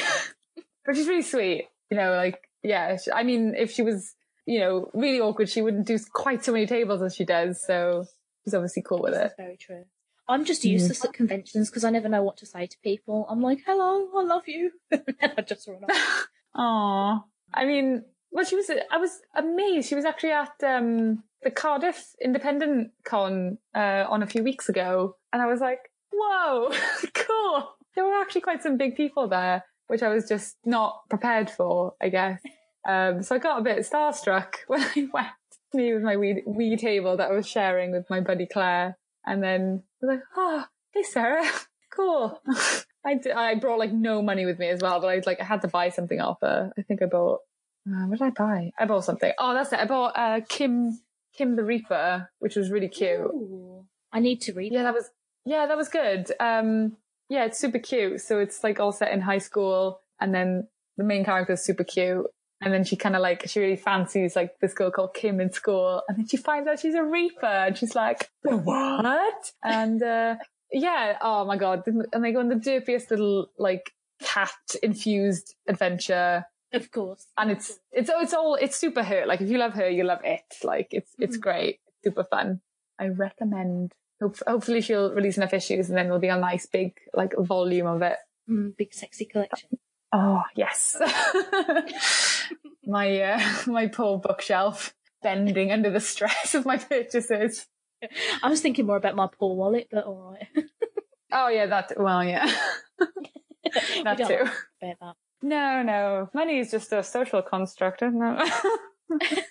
but 0.86 0.96
she's 0.96 1.08
really 1.08 1.22
sweet. 1.22 1.68
You 1.90 1.98
know, 1.98 2.16
like, 2.16 2.50
yeah. 2.64 2.98
She, 2.98 3.12
I 3.12 3.24
mean, 3.24 3.56
if 3.56 3.72
she 3.72 3.82
was, 3.82 4.16
you 4.46 4.60
know, 4.60 4.90
really 4.94 5.20
awkward, 5.20 5.50
she 5.50 5.62
wouldn't 5.62 5.88
do 5.88 5.98
quite 6.14 6.44
so 6.44 6.52
many 6.52 6.66
tables 6.66 7.02
as 7.02 7.16
she 7.16 7.26
does. 7.26 7.64
So 7.66 8.06
she's 8.44 8.54
obviously 8.54 8.84
cool 8.84 9.02
with 9.02 9.14
This 9.14 9.32
it. 9.32 9.38
very 9.38 9.58
true. 9.58 9.86
I'm 10.28 10.46
just 10.46 10.64
Mm. 10.64 10.72
useless 10.72 11.06
at 11.06 11.14
conventions 11.14 11.70
because 11.70 11.84
I 11.84 11.90
never 11.92 12.10
know 12.10 12.24
what 12.24 12.38
to 12.38 12.46
say 12.46 12.66
to 12.68 12.78
people. 12.84 13.26
I'm 13.30 13.42
like, 13.42 13.60
hello, 13.66 14.10
I 14.18 14.24
love 14.24 14.44
you. 14.48 14.72
and 14.92 15.34
I 15.38 15.42
just 15.42 15.68
run 15.68 15.84
off. 15.84 16.28
Aw. 16.56 17.24
I 17.54 17.66
mean, 17.66 18.04
well, 18.32 18.46
she 18.46 18.56
was, 18.56 18.70
I 18.92 18.98
was 18.98 19.20
amazed. 19.36 19.88
She 19.90 19.96
was 19.96 20.06
actually 20.06 20.32
at, 20.32 20.54
um, 20.64 21.24
the 21.44 21.52
Cardiff 21.52 22.14
Independent 22.22 22.92
Con, 23.04 23.60
uh, 23.76 24.06
on 24.10 24.24
a 24.24 24.28
few 24.28 24.44
weeks 24.44 24.68
ago. 24.68 25.16
And 25.32 25.42
I 25.42 25.46
was 25.46 25.60
like, 25.62 25.80
whoa, 26.12 26.72
cool. 27.14 27.70
There 27.96 28.04
were 28.06 28.20
actually 28.20 28.42
quite 28.42 28.64
some 28.64 28.78
big 28.78 28.96
people 28.96 29.28
there, 29.28 29.64
which 29.88 30.02
I 30.02 30.10
was 30.10 30.28
just 30.28 30.58
not 30.66 31.02
prepared 31.10 31.50
for, 31.50 31.94
I 32.02 32.10
guess. 32.10 32.42
Um, 32.88 33.22
so 33.24 33.36
I 33.36 33.40
got 33.40 33.60
a 33.60 33.64
bit 33.64 33.80
starstruck 33.80 34.56
when 34.68 34.82
I 34.82 35.08
went. 35.14 35.28
Me 35.74 35.94
with 35.94 36.04
my 36.04 36.16
wee, 36.16 36.42
wee 36.48 36.78
table 36.78 37.18
that 37.18 37.30
I 37.30 37.34
was 37.34 37.48
sharing 37.48 37.92
with 37.92 38.10
my 38.10 38.22
buddy 38.22 38.48
Claire. 38.52 38.98
And 39.26 39.44
then 39.44 39.84
I 40.02 40.06
was 40.06 40.16
like, 40.16 40.24
oh, 40.36 40.66
hey 40.94 41.04
Sarah, 41.04 41.46
cool. 41.96 42.42
I, 43.06 43.16
d- 43.16 43.32
I 43.32 43.56
brought 43.56 43.80
like 43.80 43.92
no 43.92 44.22
money 44.22 44.46
with 44.46 44.58
me 44.58 44.70
as 44.70 44.82
well, 44.82 45.00
but 45.00 45.08
I 45.08 45.16
was 45.16 45.26
like 45.26 45.40
I 45.40 45.44
had 45.44 45.62
to 45.62 45.68
buy 45.68 45.90
something 45.90 46.20
off 46.20 46.38
her. 46.42 46.72
I 46.78 46.82
think 46.82 47.02
I 47.02 47.06
bought. 47.06 47.42
Uh, 47.88 48.08
what 48.08 48.18
did 48.18 48.26
I 48.26 48.30
buy? 48.32 48.72
I 48.80 48.86
bought 48.86 49.06
something. 49.06 49.32
Oh, 49.38 49.54
that's 49.54 49.72
it. 49.72 49.80
I 49.80 49.86
bought 49.86 50.14
uh, 50.16 50.42
Kim 50.50 51.00
Kim 51.38 51.56
the 51.56 51.64
Reaper, 51.64 52.30
which 52.40 52.56
was 52.56 52.72
really 52.72 52.88
cute. 52.88 53.20
Ooh. 53.20 53.86
I 54.12 54.20
need 54.20 54.42
to 54.42 54.54
read. 54.54 54.74
Yeah, 54.74 54.84
that 54.84 54.94
was 54.94 55.10
yeah, 55.46 55.68
that 55.68 55.78
was 55.78 55.90
good. 55.90 56.32
Um, 56.40 56.98
yeah, 57.30 57.46
it's 57.46 57.60
super 57.60 57.80
cute. 57.80 58.22
So 58.22 58.40
it's 58.40 58.64
like 58.64 58.80
all 58.80 58.92
set 58.92 59.12
in 59.12 59.22
high 59.22 59.38
school, 59.38 60.00
and 60.20 60.34
then 60.34 60.68
the 60.98 61.04
main 61.04 61.26
character 61.26 61.54
is 61.54 61.64
super 61.64 61.84
cute. 61.84 62.26
And 62.66 62.74
then 62.74 62.84
she 62.84 62.96
kind 62.96 63.16
of 63.16 63.22
like 63.22 63.48
she 63.48 63.60
really 63.60 63.76
fancies 63.76 64.36
like 64.36 64.60
this 64.60 64.74
girl 64.74 64.90
called 64.92 65.14
Kim 65.14 65.40
in 65.40 65.52
school, 65.54 66.02
and 66.08 66.18
then 66.18 66.28
she 66.28 66.36
finds 66.38 66.68
out 66.68 66.80
she's 66.80 66.96
a 66.96 67.04
Reaper, 67.04 67.46
and 67.46 67.78
she's 67.78 67.94
like, 67.96 68.30
"What?" 68.42 69.52
And 69.64 70.02
uh, 70.02 70.36
yeah, 70.72 71.18
oh 71.22 71.46
my 71.46 71.58
god! 71.58 71.84
And 72.12 72.24
they 72.24 72.32
go 72.32 72.40
on 72.40 72.50
the 72.50 72.56
derpiest 72.56 73.12
little 73.12 73.52
like 73.60 73.92
cat 74.22 74.50
infused 74.82 75.54
adventure, 75.68 76.46
Of 76.74 76.90
course. 76.92 77.28
and 77.38 77.52
it's 77.52 77.78
it's 77.92 78.10
it's 78.12 78.34
all 78.34 78.56
it's 78.56 78.76
super 78.76 79.04
her. 79.04 79.26
Like 79.28 79.42
if 79.42 79.50
you 79.50 79.60
love 79.60 79.74
her, 79.74 79.88
you 79.88 80.04
love 80.04 80.22
it. 80.24 80.44
Like 80.64 80.88
it's 80.92 81.12
it's 81.20 81.38
Mhm. 81.38 81.42
great, 81.42 81.80
it's 81.88 81.98
super 82.04 82.24
fun. 82.24 82.62
I 83.00 83.10
recommend. 83.10 83.94
Hopefully 84.48 84.82
she'll 84.82 85.14
release 85.14 85.38
enough 85.38 85.54
issues, 85.54 85.90
and 85.90 85.98
then 85.98 86.06
there'll 86.06 86.20
be 86.20 86.30
a 86.30 86.38
nice 86.40 86.66
big 86.66 86.94
like 87.14 87.34
volume 87.38 87.86
of 87.88 88.02
it. 88.02 88.18
Mm, 88.50 88.76
big 88.78 88.94
sexy 88.94 89.26
collection. 89.26 89.78
Oh 90.14 90.44
yes, 90.56 90.96
my 92.86 93.22
uh, 93.22 93.42
my 93.68 93.88
poor 93.88 94.18
bookshelf 94.20 94.94
bending 95.22 95.72
under 95.72 95.90
the 95.90 96.00
stress 96.00 96.56
of 96.56 96.66
my 96.66 96.78
purchases. 96.78 97.68
I 98.44 98.50
was 98.50 98.62
thinking 98.62 98.86
more 98.86 98.98
about 98.98 99.16
my 99.16 99.28
poor 99.28 99.56
wallet, 99.56 99.88
but 99.92 100.06
all 100.06 100.32
right. 100.34 100.48
Oh 101.32 101.50
yeah, 101.50 101.66
that 101.66 101.92
well 101.98 102.24
yeah, 102.24 102.46
that 104.04 104.18
too. 104.18 104.48
about 104.82 105.00
that. 105.02 105.16
No, 105.42 105.82
no, 105.82 106.30
money 106.34 106.60
is 106.60 106.72
just 106.72 106.94
a 106.94 107.04
social 107.04 107.42
construct, 107.42 108.02
isn't 108.04 108.22
it? 108.22 109.46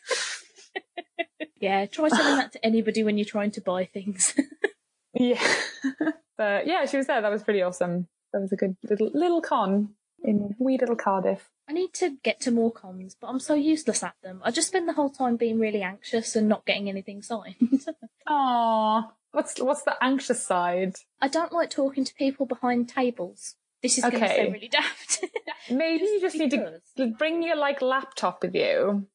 Yeah, 1.61 1.87
try 1.87 2.09
telling 2.11 2.37
that 2.37 2.53
to 2.53 2.65
anybody 2.65 3.03
when 3.03 3.17
you're 3.17 3.25
trying 3.25 3.51
to 3.53 3.61
buy 3.61 3.87
things. 3.87 4.35
yeah, 5.15 5.43
but 6.37 6.67
yeah, 6.67 6.85
she 6.87 6.97
was 6.97 7.07
there. 7.07 7.23
That 7.23 7.31
was 7.31 7.43
pretty 7.43 7.63
awesome. 7.63 8.07
That 8.33 8.41
was 8.41 8.53
a 8.53 8.57
good 8.57 8.77
little 8.83 9.11
little 9.15 9.41
con 9.41 9.95
in 10.25 10.57
wee 10.59 10.79
little 10.81 10.97
Cardiff. 10.97 11.51
I 11.69 11.73
need 11.73 11.95
to 11.95 12.17
get 12.23 12.41
to 12.43 12.51
more 12.51 12.73
cons, 12.73 13.17
but 13.21 13.29
I'm 13.29 13.39
so 13.41 13.55
useless 13.55 14.03
at 14.03 14.15
them. 14.23 14.41
I 14.45 14.51
just 14.51 14.69
spend 14.69 14.89
the 14.89 14.93
whole 14.95 15.11
time 15.11 15.37
being 15.37 15.59
really 15.61 15.83
anxious 15.83 16.35
and 16.35 16.49
not 16.49 16.67
getting 16.67 16.89
anything 16.89 17.23
signed. 17.23 17.57
Aw, 18.27 19.13
what's 19.33 19.61
what's 19.61 19.83
the 19.83 19.97
anxious 20.03 20.43
side? 20.43 20.97
I 21.21 21.29
don't 21.29 21.53
like 21.53 21.71
talking 21.71 22.05
to 22.05 22.15
people 22.15 22.47
behind 22.47 22.89
tables. 22.89 23.55
This 23.83 23.99
is 23.99 24.05
going 24.05 24.19
to 24.19 24.25
Okay. 24.25 24.37
sound 24.39 24.53
really 24.55 24.69
daft. 24.69 25.25
Maybe 25.71 26.05
you 26.05 26.21
just 26.21 26.37
need 26.37 26.51
to 26.51 27.07
bring 27.19 27.43
your 27.43 27.57
like 27.57 27.83
laptop 27.83 28.43
with 28.43 28.55
you 28.55 29.07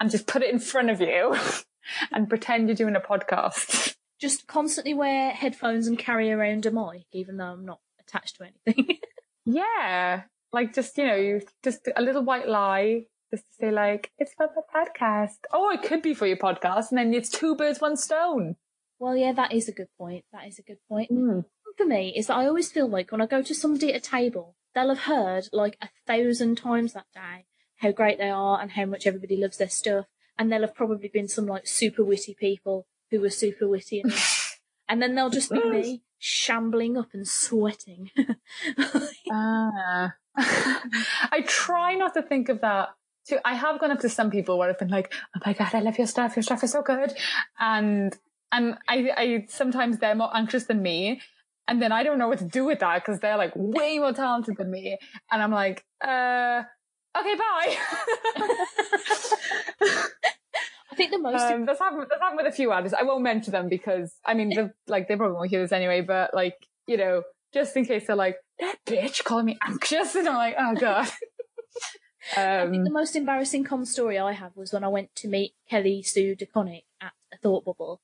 and 0.00 0.10
just 0.10 0.26
put 0.28 0.42
it 0.42 0.52
in 0.52 0.60
front 0.60 0.90
of 0.90 1.00
you 1.00 1.36
and 2.12 2.28
pretend 2.28 2.68
you're 2.68 2.76
doing 2.76 2.94
a 2.96 3.00
podcast. 3.00 3.96
just 4.20 4.46
constantly 4.46 4.94
wear 4.94 5.30
headphones 5.30 5.88
and 5.88 5.98
carry 5.98 6.30
around 6.30 6.66
a 6.66 6.70
mic, 6.70 7.06
even 7.12 7.36
though 7.36 7.46
I'm 7.46 7.64
not 7.64 7.80
attached 8.00 8.36
to 8.36 8.44
anything. 8.44 8.98
Yeah, 9.44 10.22
like 10.52 10.74
just 10.74 10.96
you 10.98 11.06
know, 11.06 11.16
you 11.16 11.40
just 11.62 11.88
a 11.96 12.02
little 12.02 12.22
white 12.22 12.48
lie, 12.48 13.04
just 13.30 13.44
to 13.44 13.54
say 13.60 13.70
like 13.70 14.10
it's 14.18 14.34
for 14.34 14.48
the 14.54 14.62
podcast. 14.74 15.38
Oh, 15.52 15.70
it 15.70 15.82
could 15.82 16.02
be 16.02 16.14
for 16.14 16.26
your 16.26 16.36
podcast, 16.36 16.90
and 16.90 16.98
then 16.98 17.14
it's 17.14 17.30
two 17.30 17.54
birds, 17.56 17.80
one 17.80 17.96
stone. 17.96 18.56
well, 18.98 19.16
yeah, 19.16 19.32
that 19.32 19.52
is 19.52 19.68
a 19.68 19.72
good 19.72 19.88
point. 19.98 20.24
That 20.32 20.46
is 20.46 20.58
a 20.58 20.62
good 20.62 20.78
point. 20.88 21.10
Mm. 21.10 21.44
For 21.78 21.86
me, 21.86 22.12
is 22.14 22.26
that 22.26 22.36
I 22.36 22.46
always 22.46 22.70
feel 22.70 22.86
like 22.86 23.10
when 23.10 23.22
I 23.22 23.26
go 23.26 23.40
to 23.42 23.54
somebody 23.54 23.94
at 23.94 24.06
a 24.06 24.10
table, 24.10 24.56
they'll 24.74 24.94
have 24.94 25.04
heard 25.04 25.48
like 25.52 25.78
a 25.80 25.88
thousand 26.06 26.56
times 26.56 26.92
that 26.92 27.06
day 27.14 27.46
how 27.76 27.90
great 27.92 28.18
they 28.18 28.28
are 28.30 28.60
and 28.60 28.72
how 28.72 28.84
much 28.84 29.06
everybody 29.06 29.36
loves 29.36 29.56
their 29.56 29.70
stuff, 29.70 30.06
and 30.38 30.52
there'll 30.52 30.66
have 30.66 30.74
probably 30.74 31.08
been 31.08 31.28
some 31.28 31.46
like 31.46 31.66
super 31.66 32.04
witty 32.04 32.36
people 32.38 32.86
who 33.10 33.20
were 33.20 33.30
super 33.30 33.66
witty, 33.66 34.00
and, 34.04 34.12
and 34.88 35.00
then 35.02 35.14
they'll 35.14 35.30
just 35.30 35.50
be 35.50 35.64
me 35.68 36.02
shambling 36.18 36.96
up 36.98 37.08
and 37.14 37.26
sweating. 37.26 38.10
Ah. 39.34 40.12
I 40.36 41.42
try 41.46 41.94
not 41.94 42.14
to 42.14 42.22
think 42.22 42.48
of 42.48 42.60
that. 42.60 42.90
Too. 43.28 43.38
I 43.44 43.54
have 43.54 43.78
gone 43.78 43.92
up 43.92 44.00
to 44.00 44.08
some 44.08 44.32
people 44.32 44.58
where 44.58 44.68
I've 44.68 44.78
been 44.78 44.88
like, 44.88 45.12
"Oh 45.36 45.40
my 45.46 45.52
god, 45.52 45.74
I 45.74 45.80
love 45.80 45.96
your 45.96 46.08
stuff. 46.08 46.34
Your 46.34 46.42
stuff 46.42 46.64
is 46.64 46.72
so 46.72 46.82
good," 46.82 47.12
and 47.60 48.16
and 48.52 48.76
I, 48.88 49.10
I 49.16 49.46
sometimes 49.48 49.98
they're 49.98 50.14
more 50.14 50.34
anxious 50.36 50.64
than 50.64 50.82
me, 50.82 51.20
And 51.66 51.80
then 51.80 51.90
I 51.92 52.02
don't 52.02 52.18
know 52.18 52.28
what 52.28 52.38
to 52.38 52.44
do 52.44 52.64
with 52.64 52.80
that 52.80 53.02
because 53.04 53.20
they're 53.20 53.36
like 53.36 53.52
way 53.54 53.98
more 53.98 54.12
talented 54.12 54.56
than 54.56 54.70
me. 54.70 54.98
And 55.30 55.42
I'm 55.42 55.52
like, 55.52 55.84
uh, 56.04 56.62
okay, 57.18 57.34
bye. 57.34 57.76
I 60.92 60.94
think 60.94 61.10
the 61.10 61.18
most 61.18 61.40
um, 61.40 61.64
that's 61.64 61.78
happened. 61.78 62.06
That's 62.10 62.20
happened 62.20 62.40
with 62.42 62.52
a 62.52 62.54
few 62.54 62.70
artists. 62.70 62.96
I 62.98 63.04
won't 63.04 63.22
mention 63.22 63.52
them 63.52 63.68
because 63.68 64.12
I 64.26 64.34
mean, 64.34 64.72
like 64.86 65.08
they 65.08 65.16
probably 65.16 65.36
won't 65.36 65.50
hear 65.50 65.62
this 65.62 65.72
anyway. 65.72 66.02
But 66.02 66.34
like, 66.34 66.56
you 66.86 66.98
know, 66.98 67.22
just 67.52 67.76
in 67.76 67.84
case 67.84 68.06
they're 68.06 68.16
like 68.16 68.36
that 68.58 68.76
bitch 68.86 69.24
calling 69.24 69.46
me 69.46 69.58
anxious, 69.66 70.14
and 70.14 70.28
I'm 70.28 70.34
like, 70.36 70.54
oh 70.58 70.74
god. 70.74 71.08
I 72.36 72.68
think 72.70 72.84
the 72.84 72.90
um, 72.90 72.92
most 72.92 73.16
embarrassing 73.16 73.64
com 73.64 73.84
story 73.84 74.18
I 74.18 74.32
have 74.32 74.56
was 74.56 74.72
when 74.72 74.84
I 74.84 74.88
went 74.88 75.14
to 75.16 75.28
meet 75.28 75.54
Kelly 75.68 76.02
Sue 76.02 76.36
DeConnick 76.36 76.84
at 77.00 77.12
a 77.32 77.36
Thought 77.38 77.64
Bubble. 77.64 78.00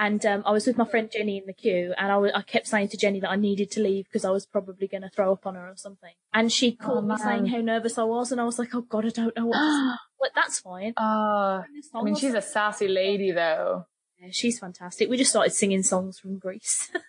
And 0.00 0.24
um, 0.24 0.42
I 0.46 0.52
was 0.52 0.64
with 0.66 0.78
my 0.78 0.84
friend 0.84 1.10
Jenny 1.12 1.38
in 1.38 1.44
the 1.46 1.52
queue, 1.52 1.92
and 1.98 2.06
I, 2.06 2.14
w- 2.14 2.32
I 2.32 2.42
kept 2.42 2.68
saying 2.68 2.88
to 2.90 2.96
Jenny 2.96 3.18
that 3.18 3.30
I 3.30 3.36
needed 3.36 3.70
to 3.72 3.82
leave 3.82 4.04
because 4.04 4.24
I 4.24 4.30
was 4.30 4.46
probably 4.46 4.86
going 4.86 5.02
to 5.02 5.10
throw 5.10 5.32
up 5.32 5.44
on 5.44 5.56
her 5.56 5.68
or 5.68 5.76
something. 5.76 6.12
And 6.32 6.52
she 6.52 6.70
called 6.76 7.08
me 7.08 7.16
saying 7.18 7.46
how 7.46 7.58
nervous 7.58 7.98
I 7.98 8.04
was, 8.04 8.30
and 8.30 8.40
I 8.40 8.44
was 8.44 8.60
like, 8.60 8.72
"Oh 8.76 8.82
God, 8.82 9.06
I 9.06 9.08
don't 9.08 9.36
know 9.36 9.46
what." 9.46 9.56
to 9.58 9.90
say. 9.92 9.96
But 10.20 10.30
that's 10.34 10.60
fine. 10.60 10.94
uh, 10.96 11.62
I 11.94 12.02
mean, 12.02 12.16
she's 12.16 12.34
a 12.34 12.42
sassy 12.42 12.88
lady 12.88 13.30
though. 13.32 13.86
Yeah, 14.20 14.28
she's 14.32 14.58
fantastic. 14.58 15.08
We 15.08 15.16
just 15.16 15.30
started 15.30 15.50
singing 15.52 15.82
songs 15.82 16.18
from 16.18 16.38
Grease. 16.38 16.90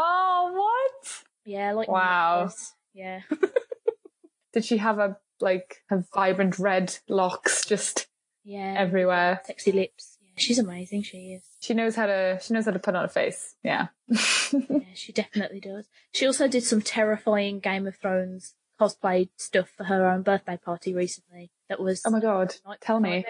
Oh, 0.00 0.52
what? 0.54 1.24
Yeah, 1.48 1.72
like 1.72 1.88
Wow. 1.88 2.36
Nicholas. 2.42 2.74
Yeah, 2.94 3.20
Did 4.52 4.64
she 4.64 4.76
have 4.78 4.98
a 4.98 5.16
like 5.40 5.82
have 5.88 6.06
vibrant 6.14 6.58
red 6.58 6.96
locks 7.08 7.64
just 7.64 8.06
yeah. 8.44 8.74
everywhere? 8.76 9.40
Sexy 9.44 9.72
lips. 9.72 10.18
Yeah, 10.20 10.32
she's 10.36 10.58
amazing. 10.58 11.02
She 11.02 11.32
is. 11.32 11.42
She 11.60 11.74
knows 11.74 11.96
how 11.96 12.06
to. 12.06 12.38
She 12.42 12.52
knows 12.54 12.64
how 12.66 12.72
to 12.72 12.78
put 12.78 12.94
on 12.94 13.04
a 13.04 13.08
face. 13.08 13.54
Yeah. 13.62 13.88
Yeah, 14.50 14.94
she 14.94 15.12
definitely 15.12 15.60
does. 15.60 15.84
She 16.12 16.26
also 16.26 16.48
did 16.48 16.64
some 16.64 16.80
terrifying 16.80 17.60
Game 17.60 17.86
of 17.86 17.96
Thrones 17.96 18.54
cosplay 18.80 19.28
stuff 19.36 19.68
for 19.76 19.84
her 19.84 20.08
own 20.08 20.22
birthday 20.22 20.56
party 20.56 20.94
recently. 20.94 21.50
That 21.68 21.80
was 21.80 22.00
oh 22.06 22.10
my 22.10 22.20
god! 22.20 22.54
Tell 22.80 22.98
me. 22.98 23.26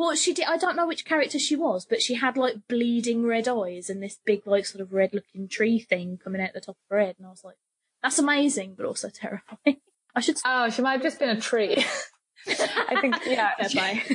Well, 0.00 0.16
she 0.16 0.32
did. 0.32 0.46
I 0.46 0.56
don't 0.56 0.76
know 0.76 0.86
which 0.86 1.04
character 1.04 1.38
she 1.38 1.56
was, 1.56 1.84
but 1.84 2.00
she 2.00 2.14
had 2.14 2.38
like 2.38 2.66
bleeding 2.68 3.26
red 3.26 3.46
eyes 3.46 3.90
and 3.90 4.02
this 4.02 4.18
big, 4.24 4.46
like, 4.46 4.64
sort 4.64 4.80
of 4.80 4.94
red-looking 4.94 5.46
tree 5.46 5.78
thing 5.78 6.18
coming 6.24 6.40
out 6.40 6.54
the 6.54 6.60
top 6.62 6.76
of 6.76 6.96
her 6.96 7.00
head, 7.04 7.16
and 7.18 7.26
I 7.26 7.30
was 7.30 7.44
like, 7.44 7.56
"That's 8.02 8.18
amazing, 8.18 8.76
but 8.78 8.86
also 8.86 9.10
terrifying." 9.14 9.76
I 10.16 10.20
should. 10.20 10.38
Oh, 10.42 10.70
she 10.70 10.80
might 10.80 10.92
have 10.92 11.02
just 11.02 11.18
been 11.18 11.28
a 11.28 11.38
tree. 11.38 11.84
I 12.48 12.98
think 13.02 13.16
yeah. 13.26 13.50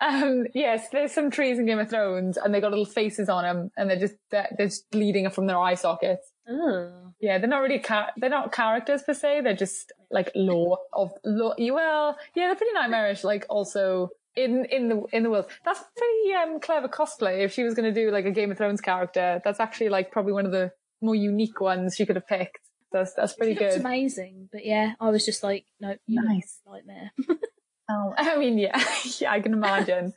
Um, 0.00 0.46
yes, 0.54 0.88
there's 0.90 1.12
some 1.12 1.30
trees 1.30 1.58
in 1.58 1.66
Game 1.66 1.78
of 1.80 1.90
Thrones, 1.90 2.36
and 2.36 2.54
they 2.54 2.60
got 2.60 2.70
little 2.70 2.84
faces 2.84 3.28
on 3.28 3.42
them, 3.42 3.70
and 3.76 3.90
they're 3.90 3.98
just 3.98 4.14
they're, 4.30 4.48
they're 4.56 4.68
just 4.68 4.88
bleeding 4.90 5.28
from 5.30 5.46
their 5.46 5.58
eye 5.58 5.74
sockets. 5.74 6.30
oh, 6.48 7.12
Yeah, 7.20 7.38
they're 7.38 7.48
not 7.48 7.62
really 7.62 7.80
char- 7.80 8.12
they're 8.16 8.30
not 8.30 8.52
characters 8.52 9.02
per 9.02 9.14
se. 9.14 9.40
They're 9.42 9.56
just 9.56 9.92
like 10.10 10.30
lore 10.36 10.78
of 10.92 11.10
lore. 11.24 11.54
Well, 11.58 12.16
yeah, 12.34 12.46
they're 12.46 12.54
pretty 12.54 12.74
nightmarish. 12.74 13.24
Like 13.24 13.44
also 13.48 14.10
in 14.38 14.64
in 14.66 14.88
the 14.88 15.02
in 15.12 15.22
the 15.24 15.30
world, 15.30 15.46
that's 15.64 15.80
pretty 15.96 16.34
um 16.34 16.60
clever 16.60 16.88
cosplay. 16.88 17.44
If 17.44 17.52
she 17.52 17.62
was 17.64 17.74
going 17.74 17.92
to 17.92 18.00
do 18.00 18.10
like 18.10 18.24
a 18.24 18.30
Game 18.30 18.50
of 18.50 18.58
Thrones 18.58 18.80
character, 18.80 19.40
that's 19.44 19.60
actually 19.60 19.88
like 19.90 20.10
probably 20.12 20.32
one 20.32 20.46
of 20.46 20.52
the 20.52 20.72
more 21.02 21.14
unique 21.14 21.60
ones 21.60 21.94
she 21.96 22.06
could 22.06 22.16
have 22.16 22.26
picked. 22.26 22.58
That's 22.92 23.12
that's 23.14 23.34
pretty 23.34 23.54
she 23.54 23.60
looks 23.60 23.74
good. 23.76 23.84
amazing, 23.84 24.48
but 24.52 24.64
yeah, 24.64 24.94
I 25.00 25.10
was 25.10 25.24
just 25.26 25.42
like, 25.42 25.66
"No, 25.80 25.94
Nice. 26.08 26.60
nightmare." 26.66 27.10
Oh, 27.90 28.12
I 28.18 28.36
mean, 28.36 28.58
yeah, 28.58 28.78
yeah, 29.18 29.32
I 29.32 29.40
can 29.40 29.54
imagine. 29.54 30.12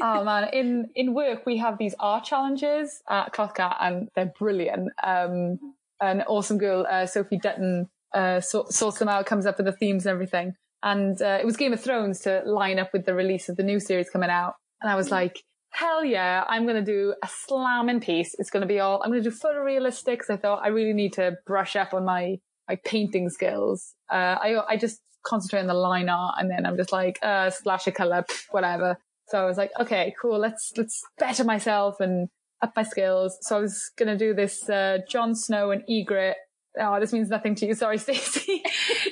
oh 0.00 0.22
man, 0.22 0.50
in 0.52 0.88
in 0.94 1.14
work 1.14 1.44
we 1.44 1.56
have 1.56 1.78
these 1.78 1.96
art 1.98 2.22
challenges 2.24 3.02
at 3.08 3.32
Cloth 3.32 3.54
Cat, 3.54 3.76
and 3.80 4.08
they're 4.14 4.32
brilliant. 4.38 4.92
Um, 5.02 5.58
an 6.00 6.22
awesome 6.28 6.58
girl, 6.58 6.86
uh, 6.88 7.06
Sophie 7.06 7.38
Dutton, 7.38 7.88
uh, 8.14 8.40
sor- 8.40 8.70
sorts 8.70 9.00
them 9.00 9.08
out, 9.08 9.26
comes 9.26 9.46
up 9.46 9.56
with 9.56 9.66
the 9.66 9.72
themes 9.72 10.06
and 10.06 10.12
everything. 10.12 10.54
And 10.82 11.20
uh, 11.20 11.38
it 11.40 11.46
was 11.46 11.56
Game 11.56 11.72
of 11.72 11.80
Thrones 11.80 12.20
to 12.20 12.42
line 12.44 12.78
up 12.78 12.90
with 12.92 13.06
the 13.06 13.14
release 13.14 13.48
of 13.48 13.56
the 13.56 13.62
new 13.62 13.80
series 13.80 14.10
coming 14.10 14.30
out, 14.30 14.54
and 14.80 14.90
I 14.90 14.94
was 14.96 15.10
like. 15.10 15.40
Hell 15.70 16.06
yeah, 16.06 16.42
I'm 16.48 16.62
going 16.64 16.82
to 16.82 16.92
do 16.92 17.14
a 17.22 17.28
slamming 17.28 18.00
piece. 18.00 18.34
It's 18.38 18.48
going 18.48 18.62
to 18.62 18.66
be 18.66 18.80
all, 18.80 19.02
I'm 19.02 19.10
going 19.10 19.22
to 19.22 19.28
do 19.28 19.36
photorealistics. 19.36 20.30
I 20.30 20.38
thought 20.38 20.64
I 20.64 20.68
really 20.68 20.94
need 20.94 21.12
to 21.14 21.36
brush 21.44 21.76
up 21.76 21.92
on 21.92 22.02
my, 22.02 22.36
my 22.66 22.78
painting 22.86 23.28
skills. 23.28 23.92
Uh, 24.10 24.36
I, 24.40 24.56
I 24.66 24.76
just 24.78 25.00
concentrate 25.26 25.60
on 25.60 25.66
the 25.66 25.74
line 25.74 26.08
art 26.08 26.36
and 26.38 26.50
then 26.50 26.64
I'm 26.64 26.78
just 26.78 26.92
like, 26.92 27.18
uh, 27.22 27.50
splash 27.50 27.86
of 27.88 27.92
color, 27.92 28.24
whatever. 28.52 28.96
So 29.28 29.42
I 29.42 29.44
was 29.44 29.58
like, 29.58 29.70
okay, 29.78 30.14
cool. 30.22 30.38
Let's, 30.38 30.72
let's 30.78 31.02
better 31.18 31.44
myself 31.44 32.00
and 32.00 32.28
up 32.62 32.72
my 32.74 32.84
skills. 32.84 33.36
So 33.42 33.58
I 33.58 33.60
was 33.60 33.90
going 33.98 34.08
to 34.08 34.16
do 34.16 34.32
this, 34.32 34.66
uh, 34.70 34.98
Jon 35.06 35.34
Snow 35.34 35.72
and 35.72 35.82
Ygritte. 35.90 36.36
Oh, 36.78 37.00
this 37.00 37.12
means 37.12 37.28
nothing 37.28 37.54
to 37.56 37.66
you. 37.66 37.74
Sorry, 37.74 37.98
Stacey. 38.06 38.62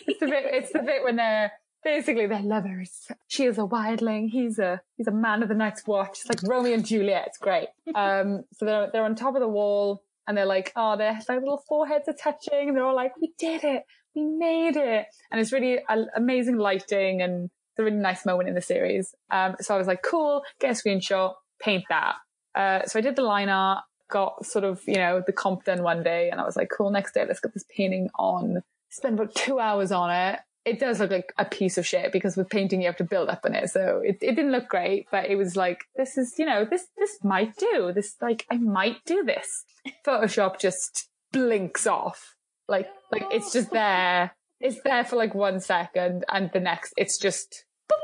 it's 0.06 0.20
the 0.20 0.26
bit, 0.26 0.44
it's 0.46 0.72
the 0.72 0.80
bit 0.80 1.02
when 1.04 1.16
they're, 1.16 1.52
basically 1.82 2.26
they're 2.26 2.42
lovers. 2.42 3.08
She 3.28 3.44
is 3.44 3.58
a 3.58 3.62
wildling. 3.62 4.28
He's 4.30 4.58
a, 4.58 4.80
he's 4.96 5.06
a 5.06 5.12
man 5.12 5.42
of 5.42 5.48
the 5.48 5.54
night's 5.54 5.86
watch. 5.86 6.20
It's 6.20 6.28
like 6.28 6.40
Romeo 6.50 6.74
and 6.74 6.84
Juliet. 6.84 7.24
It's 7.28 7.38
great. 7.38 7.68
Um, 7.94 8.42
so 8.54 8.64
they're, 8.64 8.90
they're 8.92 9.04
on 9.04 9.14
top 9.14 9.34
of 9.34 9.40
the 9.40 9.48
wall 9.48 10.02
and 10.26 10.36
they're 10.36 10.46
like, 10.46 10.72
oh, 10.76 10.96
their 10.96 11.18
their 11.28 11.38
little 11.40 11.62
foreheads 11.68 12.08
are 12.08 12.14
touching. 12.14 12.68
And 12.68 12.76
they're 12.76 12.84
all 12.84 12.96
like, 12.96 13.12
we 13.20 13.32
did 13.38 13.64
it. 13.64 13.82
We 14.14 14.24
made 14.24 14.76
it. 14.76 15.06
And 15.30 15.40
it's 15.40 15.52
really 15.52 15.78
a- 15.88 16.06
amazing 16.16 16.56
lighting 16.56 17.20
and 17.20 17.44
it's 17.44 17.78
a 17.78 17.84
really 17.84 17.96
nice 17.96 18.24
moment 18.24 18.48
in 18.48 18.54
the 18.54 18.62
series. 18.62 19.14
Um, 19.30 19.56
so 19.60 19.74
I 19.74 19.78
was 19.78 19.86
like, 19.86 20.02
cool, 20.02 20.42
get 20.60 20.70
a 20.70 20.74
screenshot, 20.74 21.34
paint 21.60 21.84
that. 21.90 22.14
Uh, 22.54 22.86
so 22.86 22.98
I 22.98 23.02
did 23.02 23.16
the 23.16 23.22
line 23.22 23.48
art, 23.48 23.82
got 24.14 24.46
sort 24.46 24.64
of, 24.64 24.80
you 24.86 24.94
know, 24.94 25.22
the 25.26 25.32
comp 25.32 25.64
done 25.64 25.82
one 25.82 26.04
day 26.04 26.30
and 26.30 26.40
I 26.40 26.44
was 26.44 26.54
like, 26.54 26.70
cool, 26.70 26.88
next 26.90 27.14
day, 27.14 27.24
let's 27.26 27.40
get 27.40 27.52
this 27.52 27.64
painting 27.68 28.10
on. 28.14 28.62
Spend 28.90 29.18
about 29.18 29.34
two 29.34 29.58
hours 29.58 29.90
on 29.90 30.12
it. 30.12 30.38
It 30.64 30.78
does 30.78 31.00
look 31.00 31.10
like 31.10 31.34
a 31.36 31.44
piece 31.44 31.76
of 31.78 31.84
shit 31.84 32.12
because 32.12 32.36
with 32.36 32.48
painting 32.48 32.80
you 32.80 32.86
have 32.86 32.96
to 32.98 33.04
build 33.04 33.28
up 33.28 33.40
on 33.44 33.56
it. 33.56 33.68
So 33.70 34.00
it, 34.04 34.18
it 34.22 34.36
didn't 34.36 34.52
look 34.52 34.68
great, 34.68 35.08
but 35.10 35.26
it 35.26 35.34
was 35.34 35.56
like, 35.56 35.80
this 35.96 36.16
is, 36.16 36.38
you 36.38 36.46
know, 36.46 36.64
this, 36.64 36.86
this 36.96 37.18
might 37.24 37.56
do. 37.56 37.92
This, 37.92 38.14
like, 38.22 38.46
I 38.50 38.56
might 38.56 39.04
do 39.04 39.24
this. 39.24 39.64
Photoshop 40.06 40.60
just 40.60 41.08
blinks 41.32 41.84
off. 41.84 42.36
Like, 42.68 42.86
like 43.10 43.24
it's 43.32 43.52
just 43.52 43.72
there. 43.72 44.36
It's 44.60 44.80
there 44.84 45.04
for 45.04 45.16
like 45.16 45.34
one 45.34 45.58
second 45.58 46.24
and 46.32 46.50
the 46.52 46.60
next 46.60 46.94
it's 46.96 47.18
just, 47.18 47.64
boop. 47.90 47.96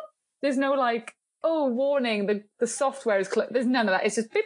there's 0.42 0.58
no 0.58 0.72
like, 0.72 1.14
oh, 1.44 1.68
warning, 1.68 2.26
the, 2.26 2.42
the 2.58 2.66
software 2.66 3.20
is, 3.20 3.28
cl-. 3.28 3.46
there's 3.48 3.64
none 3.64 3.88
of 3.88 3.92
that. 3.92 4.04
It's 4.04 4.16
just 4.16 4.32
beep 4.32 4.44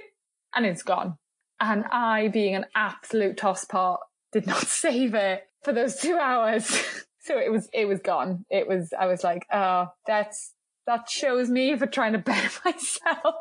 and 0.55 0.67
it's 0.67 0.83
gone. 0.83 1.17
And 1.61 1.85
I, 1.91 2.29
being 2.29 2.55
an 2.55 2.67
absolute 2.75 3.37
tosspot, 3.37 3.99
did 4.33 4.47
not 4.47 4.59
save 4.67 5.15
it 5.15 5.45
for 5.63 5.73
those 5.73 5.97
two 5.97 6.17
hours. 6.17 6.67
so 7.21 7.39
it 7.39 7.51
was, 7.51 7.69
it 7.73 7.87
was 7.87 8.01
gone. 8.01 8.45
It 8.51 8.69
was, 8.69 8.93
I 8.99 9.07
was 9.07 9.25
like, 9.25 9.47
oh, 9.53 9.89
that's, 10.07 10.53
that 10.87 11.09
shows 11.09 11.49
me 11.49 11.77
for 11.77 11.87
trying 11.87 12.13
to 12.13 12.19
better 12.31 12.51
myself. 12.65 13.35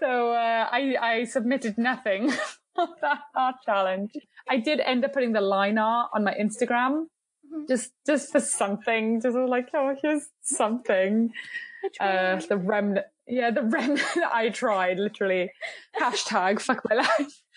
so, 0.00 0.32
uh, 0.32 0.68
I, 0.70 0.94
I 1.00 1.24
submitted 1.24 1.76
nothing 1.76 2.32
on 2.76 2.88
that 3.02 3.20
art 3.34 3.56
challenge. 3.66 4.12
I 4.48 4.58
did 4.58 4.80
end 4.80 5.04
up 5.04 5.12
putting 5.12 5.32
the 5.32 5.40
line 5.40 5.78
art 5.78 6.10
on 6.14 6.24
my 6.24 6.34
Instagram. 6.34 7.06
Mhm. 7.52 7.68
Just, 7.68 7.92
just 8.06 8.32
for 8.32 8.40
something, 8.40 9.20
just 9.20 9.36
like, 9.36 9.68
oh, 9.74 9.94
here's 10.00 10.28
something. 10.42 11.30
Uh, 12.00 12.40
the 12.48 12.56
remnant, 12.56 13.06
yeah, 13.26 13.50
the 13.50 13.62
remnant 13.62 14.02
I 14.32 14.50
tried, 14.50 14.98
literally. 14.98 15.50
Hashtag 15.98 16.60
fuck 16.60 16.82
my 16.88 16.96
life. 16.96 17.40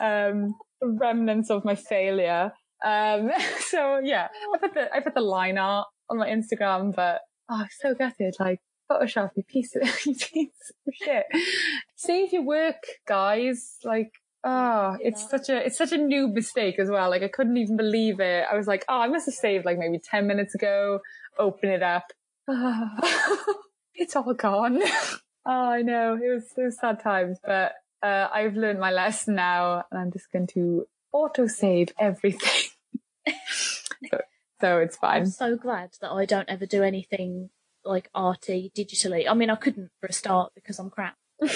Um, 0.00 0.54
the 0.80 0.88
remnants 0.88 1.50
of 1.50 1.64
my 1.64 1.74
failure. 1.74 2.52
Um, 2.84 3.30
so 3.66 3.98
yeah, 3.98 4.28
I 4.54 4.58
put 4.58 4.74
the, 4.74 4.94
I 4.94 5.00
put 5.00 5.14
the 5.14 5.20
line 5.20 5.58
art 5.58 5.88
on 6.08 6.18
my 6.18 6.28
Instagram, 6.28 6.94
but 6.94 7.20
oh, 7.50 7.64
so 7.80 7.94
gutted. 7.94 8.36
Like, 8.38 8.60
Photoshop, 8.90 9.30
you 9.36 9.42
piece 9.42 9.76
of, 9.76 9.82
you 10.06 10.14
piece 10.14 10.72
of 10.86 10.94
shit. 10.94 11.24
Save 11.96 12.32
your 12.32 12.44
work, 12.44 12.82
guys. 13.06 13.76
Like, 13.84 14.12
oh, 14.44 14.96
it's 15.00 15.28
such 15.28 15.48
a, 15.48 15.66
it's 15.66 15.76
such 15.76 15.92
a 15.92 15.98
new 15.98 16.28
mistake 16.28 16.78
as 16.78 16.88
well. 16.88 17.10
Like, 17.10 17.22
I 17.22 17.28
couldn't 17.28 17.56
even 17.56 17.76
believe 17.76 18.20
it. 18.20 18.46
I 18.50 18.56
was 18.56 18.66
like, 18.66 18.84
oh, 18.88 19.00
I 19.00 19.08
must 19.08 19.26
have 19.26 19.34
saved 19.34 19.66
like 19.66 19.78
maybe 19.78 19.98
10 19.98 20.26
minutes 20.26 20.54
ago. 20.54 21.00
Open 21.38 21.70
it 21.70 21.82
up. 21.82 22.04
It's 24.00 24.16
all 24.16 24.32
gone. 24.34 24.82
oh, 25.46 25.70
I 25.70 25.82
know. 25.82 26.14
It 26.14 26.28
was, 26.28 26.44
it 26.56 26.62
was 26.62 26.78
sad 26.78 27.00
times, 27.00 27.38
but, 27.44 27.74
uh, 28.02 28.28
I've 28.32 28.56
learned 28.56 28.80
my 28.80 28.90
lesson 28.90 29.34
now 29.34 29.84
and 29.90 30.00
I'm 30.00 30.10
just 30.10 30.32
going 30.32 30.46
to 30.48 30.86
auto 31.12 31.46
save 31.46 31.90
everything. 31.98 32.70
so, 33.46 34.18
so 34.60 34.78
it's 34.78 34.96
fine. 34.96 35.22
I'm 35.22 35.26
so 35.26 35.56
glad 35.56 35.90
that 36.00 36.10
I 36.10 36.24
don't 36.24 36.48
ever 36.48 36.64
do 36.64 36.82
anything 36.82 37.50
like 37.84 38.08
arty 38.14 38.72
digitally. 38.74 39.28
I 39.28 39.34
mean, 39.34 39.50
I 39.50 39.56
couldn't 39.56 39.90
for 40.00 40.06
a 40.06 40.12
start 40.12 40.52
because 40.54 40.78
I'm 40.78 40.88
crap. 40.88 41.16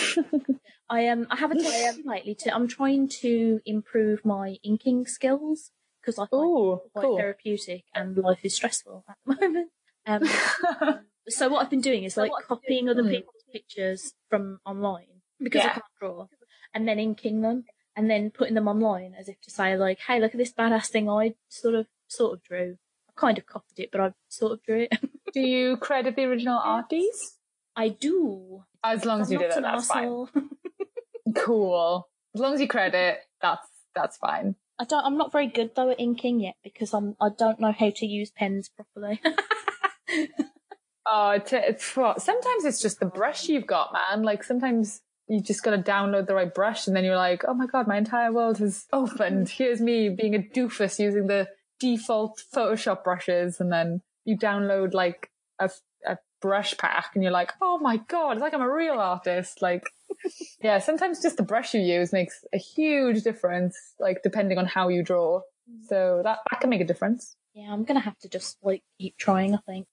I 0.91 1.09
um 1.09 1.27
I 1.31 1.37
haven't 1.37 1.63
done 1.63 2.03
lately. 2.05 2.35
To 2.35 2.55
I'm 2.55 2.69
trying 2.69 3.09
to 3.21 3.61
improve 3.65 4.25
my 4.25 4.57
inking 4.63 5.07
skills 5.07 5.71
because 6.01 6.19
I 6.19 6.27
find 6.27 6.43
Ooh, 6.43 6.73
it 6.75 6.93
quite 6.93 7.03
cool. 7.03 7.17
therapeutic 7.17 7.85
and 7.95 8.17
life 8.17 8.41
is 8.43 8.55
stressful 8.55 9.05
at 9.09 9.17
the 9.27 9.35
moment. 9.41 9.71
Um, 10.07 11.01
so 11.29 11.49
what 11.49 11.63
I've 11.65 11.71
been 11.71 11.81
doing 11.81 12.05
is 12.05 12.17
like 12.17 12.31
copying 12.47 12.89
other 12.89 13.03
people's 13.03 13.45
pictures 13.53 14.13
from 14.29 14.59
online 14.67 15.21
because 15.41 15.63
I 15.63 15.69
can't 15.69 15.85
draw, 16.01 16.27
and 16.75 16.87
then 16.89 16.99
inking 16.99 17.43
them. 17.43 17.65
and 17.97 18.11
then 18.11 18.31
putting 18.31 18.55
them 18.55 18.67
online 18.69 19.15
as 19.19 19.29
if 19.29 19.41
to 19.43 19.51
say 19.51 19.77
like, 19.77 20.01
hey, 20.07 20.21
look 20.21 20.33
at 20.35 20.39
this 20.39 20.53
badass 20.53 20.89
thing 20.89 21.09
I 21.09 21.35
sort 21.49 21.75
of 21.75 21.87
sort 22.09 22.35
of 22.35 22.43
drew. 22.43 22.77
I 23.09 23.13
kind 23.21 23.39
of 23.39 23.47
copied 23.47 23.79
it, 23.79 23.91
but 23.93 24.01
I 24.01 24.13
sort 24.29 24.53
of 24.53 24.63
drew 24.63 24.81
it. 24.91 24.93
Do 25.33 25.41
you 25.41 25.77
credit 25.77 26.17
the 26.17 26.25
original 26.25 26.61
artists? 26.63 27.39
I 27.77 27.89
do. 27.89 28.65
As 28.85 29.05
long 29.05 29.21
as 29.21 29.29
I'm 29.29 29.33
you 29.33 29.39
do 29.41 29.45
an 29.57 29.63
that's 29.63 29.87
fine. 29.87 30.27
Cool. 31.35 32.09
As 32.35 32.41
long 32.41 32.55
as 32.55 32.61
you 32.61 32.69
credit, 32.69 33.19
that's 33.41 33.67
that's 33.95 34.17
fine. 34.17 34.57
I 34.79 34.85
don't. 34.85 35.05
I'm 35.05 35.17
not 35.17 35.33
very 35.33 35.47
good 35.47 35.71
though 35.75 35.91
at 35.91 35.99
inking 36.01 36.41
yet 36.41 36.55
because 36.63 36.93
I'm. 36.95 37.17
I 37.21 37.29
don't 37.37 37.59
know 37.61 37.73
how 37.73 37.91
to 37.91 38.07
use 38.07 38.31
pens 38.31 38.69
properly. 38.69 39.21
Oh, 41.07 41.31
it's, 41.31 41.53
it's? 41.53 41.85
Sometimes 41.85 42.65
it's 42.65 42.81
just 42.81 43.01
the 43.01 43.07
brush 43.07 43.49
you've 43.49 43.67
got, 43.67 43.93
man. 43.93 44.23
Like 44.23 44.43
sometimes 44.43 45.03
you 45.29 45.41
just 45.41 45.63
got 45.63 45.71
to 45.71 45.79
download 45.79 46.27
the 46.27 46.35
right 46.35 46.53
brush, 46.53 46.87
and 46.87 46.97
then 46.97 47.05
you're 47.05 47.17
like, 47.17 47.45
oh 47.47 47.55
my 47.55 47.67
god, 47.67 47.87
my 47.87 47.97
entire 47.97 48.33
world 48.33 48.59
has 48.59 48.87
opened. 48.93 49.49
Here's 49.49 49.81
me 49.81 50.09
being 50.09 50.35
a 50.35 50.39
doofus 50.39 50.99
using 50.99 51.27
the 51.27 51.49
default 51.81 52.41
Photoshop 52.55 53.05
brushes, 53.05 53.61
and 53.61 53.73
then 53.73 54.03
you 54.25 54.37
download 54.37 54.95
like 54.95 55.31
a, 55.59 55.71
a 56.07 56.19
brush 56.41 56.77
pack, 56.77 57.11
and 57.15 57.23
you're 57.23 57.33
like, 57.33 57.53
oh 57.63 57.79
my 57.79 57.99
god, 58.09 58.33
it's 58.33 58.41
like 58.41 58.55
I'm 58.55 58.63
a 58.63 58.73
real 58.73 58.99
artist. 58.99 59.63
Like, 59.63 59.85
yeah, 60.63 60.79
sometimes 60.79 61.23
just 61.23 61.37
the 61.37 61.43
brush 61.43 61.75
you 61.75 61.81
use 61.81 62.13
makes 62.13 62.45
a 62.53 62.59
huge 62.59 63.23
difference, 63.23 63.77
like 63.99 64.23
depending 64.23 64.59
on 64.59 64.67
how 64.67 64.89
you 64.89 65.03
draw. 65.03 65.41
Mm. 65.71 65.87
So 65.89 66.21
that 66.25 66.39
that 66.51 66.61
can 66.61 66.71
make 66.71 66.83
a 66.83 66.87
difference. 66.87 67.37
yeah, 67.55 67.73
I'm 67.73 67.85
gonna 67.85 68.01
have 68.01 68.19
to 68.21 68.29
just 68.29 68.59
like 68.63 68.83
keep 68.99 69.17
trying. 69.17 69.55
I 69.55 69.59
think. 69.67 69.87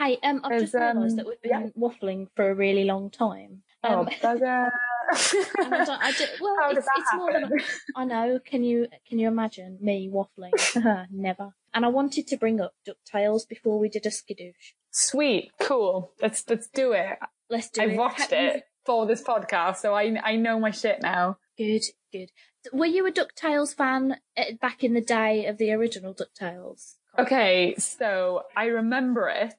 Hey, 0.00 0.18
um, 0.22 0.40
I've 0.44 0.60
just 0.60 0.72
realised 0.74 1.12
um, 1.12 1.16
that 1.16 1.26
we've 1.26 1.42
been 1.42 1.50
yeah. 1.50 1.68
waffling 1.78 2.28
for 2.34 2.50
a 2.50 2.54
really 2.54 2.84
long 2.84 3.10
time. 3.10 3.62
Oh, 3.84 4.00
Um, 4.00 4.06
bugger. 4.22 4.70
I 5.12 5.84
don't, 5.84 5.90
I 6.02 6.12
do, 6.12 6.24
well, 6.40 6.56
How 6.60 6.70
it's, 6.70 6.86
it's 6.96 7.14
more 7.14 7.32
than? 7.32 7.50
I 7.96 8.04
know. 8.04 8.38
Can 8.44 8.62
you 8.64 8.86
can 9.08 9.18
you 9.18 9.28
imagine 9.28 9.76
me 9.80 10.10
waffling? 10.12 11.06
Never. 11.10 11.50
And 11.74 11.84
I 11.84 11.88
wanted 11.88 12.26
to 12.28 12.36
bring 12.36 12.60
up 12.60 12.72
Ducktales 12.88 13.46
before 13.48 13.78
we 13.78 13.88
did 13.88 14.06
a 14.06 14.10
skidoosh. 14.10 14.74
Sweet, 14.90 15.50
cool. 15.60 16.12
Let's 16.22 16.44
let's 16.48 16.68
do 16.68 16.92
it. 16.92 17.18
Let's 17.48 17.70
do 17.70 17.82
I've 17.82 17.90
it. 17.90 17.96
watched 17.98 18.30
Ha- 18.30 18.36
it 18.36 18.62
for 18.86 19.04
this 19.06 19.22
podcast, 19.22 19.76
so 19.78 19.94
I 19.94 20.16
I 20.22 20.36
know 20.36 20.58
my 20.60 20.70
shit 20.70 21.02
now. 21.02 21.38
Good, 21.58 21.82
good. 22.12 22.30
Were 22.72 22.86
you 22.86 23.06
a 23.06 23.12
Ducktales 23.12 23.74
fan 23.74 24.16
uh, 24.38 24.44
back 24.60 24.82
in 24.84 24.94
the 24.94 25.00
day 25.00 25.46
of 25.46 25.58
the 25.58 25.72
original 25.72 26.14
Ducktales? 26.14 26.94
Okay, 27.18 27.74
so 27.78 28.42
I 28.56 28.66
remember 28.66 29.28
it, 29.28 29.54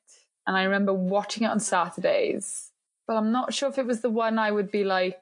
and 0.47 0.57
I 0.57 0.63
remember 0.63 0.93
watching 0.93 1.43
it 1.43 1.51
on 1.51 1.59
Saturdays, 1.59 2.71
but 3.07 3.15
I'm 3.15 3.31
not 3.31 3.53
sure 3.53 3.69
if 3.69 3.77
it 3.77 3.85
was 3.85 4.01
the 4.01 4.09
one 4.09 4.39
I 4.39 4.51
would 4.51 4.71
be 4.71 4.83
like, 4.83 5.17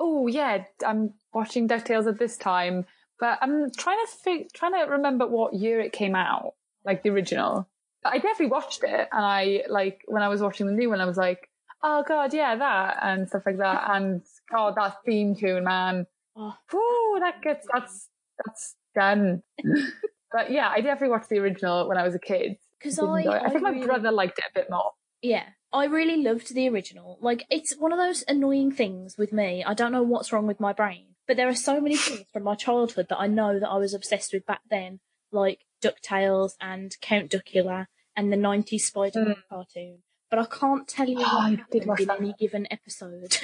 oh 0.00 0.26
yeah, 0.26 0.64
I'm 0.86 1.14
watching 1.32 1.68
Ducktales 1.68 2.08
at 2.08 2.18
this 2.18 2.36
time. 2.36 2.86
But 3.20 3.38
I'm 3.40 3.70
trying 3.70 3.98
to 4.04 4.12
think, 4.24 4.52
trying 4.52 4.72
to 4.72 4.90
remember 4.90 5.26
what 5.26 5.54
year 5.54 5.80
it 5.80 5.92
came 5.92 6.16
out, 6.16 6.54
like 6.84 7.02
the 7.02 7.10
original. 7.10 7.68
But 8.02 8.14
I 8.14 8.16
definitely 8.16 8.48
watched 8.48 8.82
it, 8.82 9.08
and 9.12 9.24
I 9.24 9.62
like 9.68 10.00
when 10.06 10.22
I 10.22 10.28
was 10.28 10.40
watching 10.40 10.66
the 10.66 10.72
new 10.72 10.90
one, 10.90 11.00
I 11.00 11.04
was 11.04 11.16
like, 11.16 11.48
oh 11.84 12.02
god, 12.06 12.34
yeah, 12.34 12.56
that 12.56 12.98
and 13.00 13.28
stuff 13.28 13.42
like 13.46 13.58
that, 13.58 13.84
and 13.90 14.22
god, 14.50 14.74
that 14.76 14.96
theme 15.06 15.36
tune, 15.36 15.64
man. 15.64 16.06
Oh, 16.36 16.54
Woo, 16.72 17.20
that 17.20 17.42
gets 17.42 17.66
that's 17.72 18.08
that's 18.44 18.74
done. 18.94 19.42
but 20.32 20.50
yeah, 20.50 20.68
I 20.68 20.80
definitely 20.80 21.10
watched 21.10 21.28
the 21.28 21.38
original 21.38 21.88
when 21.88 21.98
I 21.98 22.02
was 22.02 22.16
a 22.16 22.18
kid. 22.18 22.56
Because 22.82 22.96
Didn't 22.96 23.28
I. 23.28 23.44
I 23.44 23.48
think 23.50 23.62
my 23.62 23.84
brother 23.84 24.10
liked 24.10 24.38
it 24.38 24.44
a 24.50 24.54
bit 24.54 24.68
more. 24.70 24.92
Yeah, 25.22 25.44
I 25.72 25.84
really 25.84 26.16
loved 26.16 26.52
the 26.52 26.68
original. 26.68 27.18
Like, 27.20 27.46
it's 27.48 27.76
one 27.76 27.92
of 27.92 27.98
those 27.98 28.24
annoying 28.26 28.72
things 28.72 29.16
with 29.16 29.32
me. 29.32 29.62
I 29.64 29.72
don't 29.72 29.92
know 29.92 30.02
what's 30.02 30.32
wrong 30.32 30.46
with 30.46 30.58
my 30.58 30.72
brain, 30.72 31.14
but 31.28 31.36
there 31.36 31.48
are 31.48 31.54
so 31.54 31.80
many 31.80 31.96
things 31.96 32.26
from 32.32 32.42
my 32.42 32.56
childhood 32.56 33.06
that 33.08 33.20
I 33.20 33.28
know 33.28 33.58
that 33.58 33.68
I 33.68 33.76
was 33.76 33.94
obsessed 33.94 34.32
with 34.32 34.44
back 34.46 34.62
then, 34.68 34.98
like 35.30 35.60
DuckTales 35.82 36.52
and 36.60 36.96
Count 37.00 37.30
Duckula 37.30 37.86
and 38.16 38.32
the 38.32 38.36
90s 38.36 38.80
Spider-Man 38.80 39.36
cartoon. 39.48 40.02
But 40.28 40.40
I 40.40 40.46
can't 40.46 40.88
tell 40.88 41.08
you. 41.08 41.18
Oh, 41.20 41.50
what 41.50 41.70
did 41.70 41.84
happened 41.84 42.00
in 42.00 42.10
any 42.10 42.34
given 42.38 42.66
episode. 42.70 43.36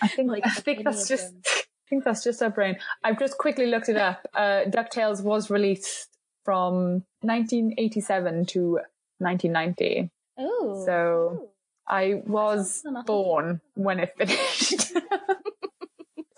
I 0.00 0.08
think 0.08 0.30
Like, 0.30 0.46
I 0.46 0.50
think 0.50 0.84
that's 0.84 1.08
just 1.08 1.32
them. 1.32 1.42
I 1.46 1.88
think 1.88 2.04
that's 2.04 2.22
just 2.22 2.42
our 2.42 2.50
brain. 2.50 2.76
I've 3.02 3.18
just 3.18 3.38
quickly 3.38 3.66
looked 3.66 3.88
it 3.88 3.96
up. 3.96 4.20
Uh, 4.34 4.64
Ducktales 4.66 5.22
was 5.22 5.48
released 5.50 6.17
from 6.48 7.04
1987 7.20 8.46
to 8.46 8.80
1990. 9.18 10.10
oh. 10.38 10.82
So 10.86 11.50
I 11.86 12.22
was 12.26 12.82
born 13.04 13.60
when 13.74 14.00
it 14.00 14.14
finished. 14.16 14.92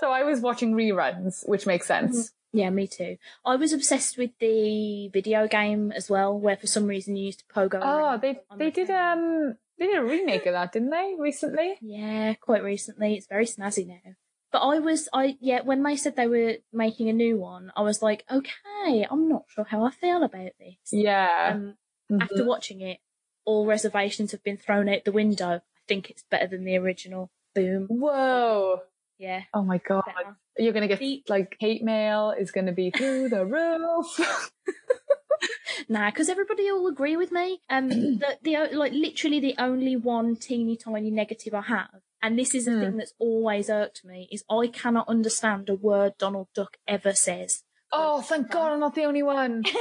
so 0.00 0.10
I 0.10 0.24
was 0.24 0.40
watching 0.40 0.72
reruns, 0.74 1.48
which 1.48 1.64
makes 1.64 1.86
sense. 1.86 2.32
Yeah, 2.52 2.70
me 2.70 2.88
too. 2.88 3.18
I 3.46 3.54
was 3.54 3.72
obsessed 3.72 4.18
with 4.18 4.32
the 4.40 5.06
video 5.10 5.46
game 5.46 5.92
as 5.92 6.10
well, 6.10 6.36
where 6.36 6.56
for 6.56 6.66
some 6.66 6.86
reason 6.86 7.14
you 7.14 7.26
used 7.26 7.44
to 7.46 7.54
pogo. 7.54 7.78
Oh, 7.80 8.18
they 8.18 8.40
they 8.56 8.70
did 8.72 8.88
phone. 8.88 9.18
um 9.18 9.54
they 9.78 9.86
did 9.86 9.98
a 9.98 10.02
remake 10.02 10.46
of 10.46 10.54
that, 10.54 10.72
didn't 10.72 10.90
they? 10.90 11.14
Recently. 11.16 11.78
Yeah, 11.80 12.34
quite 12.34 12.64
recently. 12.64 13.14
It's 13.14 13.28
very 13.28 13.46
snazzy 13.46 13.86
now. 13.86 14.14
But 14.52 14.58
I 14.60 14.78
was, 14.80 15.08
I 15.12 15.36
yeah, 15.40 15.60
when 15.62 15.82
they 15.82 15.96
said 15.96 16.16
they 16.16 16.26
were 16.26 16.54
making 16.72 17.08
a 17.08 17.12
new 17.12 17.36
one, 17.38 17.70
I 17.76 17.82
was 17.82 18.02
like, 18.02 18.24
okay, 18.30 19.06
I'm 19.10 19.28
not 19.28 19.44
sure 19.48 19.64
how 19.64 19.84
I 19.84 19.90
feel 19.90 20.22
about 20.24 20.50
this. 20.58 20.76
Yeah. 20.92 21.52
Um, 21.54 21.76
Mhm. 22.10 22.22
after 22.22 22.44
watching 22.44 22.80
it, 22.80 22.98
all 23.44 23.64
reservations 23.66 24.32
have 24.32 24.42
been 24.42 24.56
thrown 24.56 24.88
out 24.88 25.04
the 25.04 25.12
window. 25.12 25.48
I 25.58 25.60
think 25.86 26.10
it's 26.10 26.24
better 26.30 26.48
than 26.48 26.64
the 26.64 26.76
original. 26.76 27.30
Boom. 27.54 27.86
Whoa. 27.88 28.80
Yeah. 29.18 29.42
Oh 29.54 29.62
my 29.62 29.78
god. 29.78 30.02
better. 30.06 30.36
You're 30.58 30.72
gonna 30.72 30.88
get 30.88 30.98
The- 30.98 31.22
like 31.28 31.56
hate 31.60 31.82
mail 31.84 32.32
is 32.32 32.50
gonna 32.50 32.72
be 32.72 32.90
through 32.90 33.28
the 33.28 33.46
roof. 33.46 34.18
Nah, 35.88 36.10
because 36.10 36.28
everybody 36.28 36.70
will 36.70 36.86
agree 36.88 37.16
with 37.16 37.32
me. 37.32 37.60
Um, 37.70 37.88
the 37.88 38.38
the 38.42 38.56
like 38.76 38.92
literally 38.92 39.40
the 39.40 39.54
only 39.58 39.96
one 39.96 40.36
teeny 40.36 40.76
tiny 40.76 41.10
negative 41.10 41.54
I 41.54 41.62
have, 41.62 42.02
and 42.22 42.38
this 42.38 42.54
is 42.54 42.64
the 42.66 42.72
Hmm. 42.72 42.80
thing 42.80 42.96
that's 42.96 43.14
always 43.18 43.68
irked 43.70 44.04
me, 44.04 44.28
is 44.30 44.44
I 44.50 44.66
cannot 44.68 45.08
understand 45.08 45.68
a 45.68 45.74
word 45.74 46.14
Donald 46.18 46.48
Duck 46.54 46.76
ever 46.88 47.14
says. 47.14 47.62
oh, 47.92 48.20
thank 48.22 48.50
God, 48.50 48.70
I'm 48.72 48.80
not 48.80 48.94
the 48.94 49.04
only 49.04 49.22
one. 49.22 49.64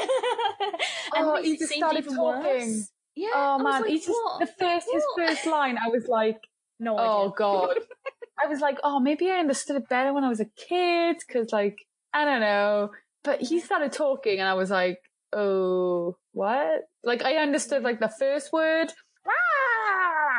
Oh, 1.16 1.42
he 1.42 1.58
just 1.58 1.74
started 1.74 2.06
talking. 2.06 2.70
worse. 2.70 2.92
Yeah. 3.16 3.30
Oh 3.34 3.58
man, 3.60 3.82
like, 3.82 3.90
he 3.92 3.98
just 3.98 4.10
what? 4.10 4.40
the 4.40 4.46
first 4.48 4.88
his 4.92 5.04
What? 5.16 5.28
first 5.28 5.46
line, 5.46 5.78
I 5.84 5.90
was 5.90 6.08
like, 6.08 6.38
No 6.80 6.98
oh 6.98 7.24
idea. 7.26 7.34
god. 7.38 7.78
I 8.42 8.48
was 8.48 8.60
like, 8.62 8.80
oh, 8.84 9.00
maybe 9.00 9.30
I 9.30 9.36
understood 9.40 9.76
it 9.78 9.90
better 9.90 10.14
when 10.14 10.24
I 10.24 10.30
was 10.30 10.40
a 10.40 10.46
kid, 10.46 11.18
because 11.28 11.52
like 11.52 11.78
I 12.14 12.26
don't 12.26 12.40
know. 12.42 12.92
But 13.24 13.42
he 13.42 13.60
started 13.60 13.92
talking, 13.92 14.40
and 14.40 14.48
I 14.48 14.54
was 14.54 14.70
like, 14.72 15.00
oh, 15.34 16.18
what? 16.32 16.84
Like 17.04 17.24
I 17.24 17.36
understood 17.38 17.84
like 17.84 18.00
the 18.00 18.08
first 18.20 18.54
word. 18.54 18.94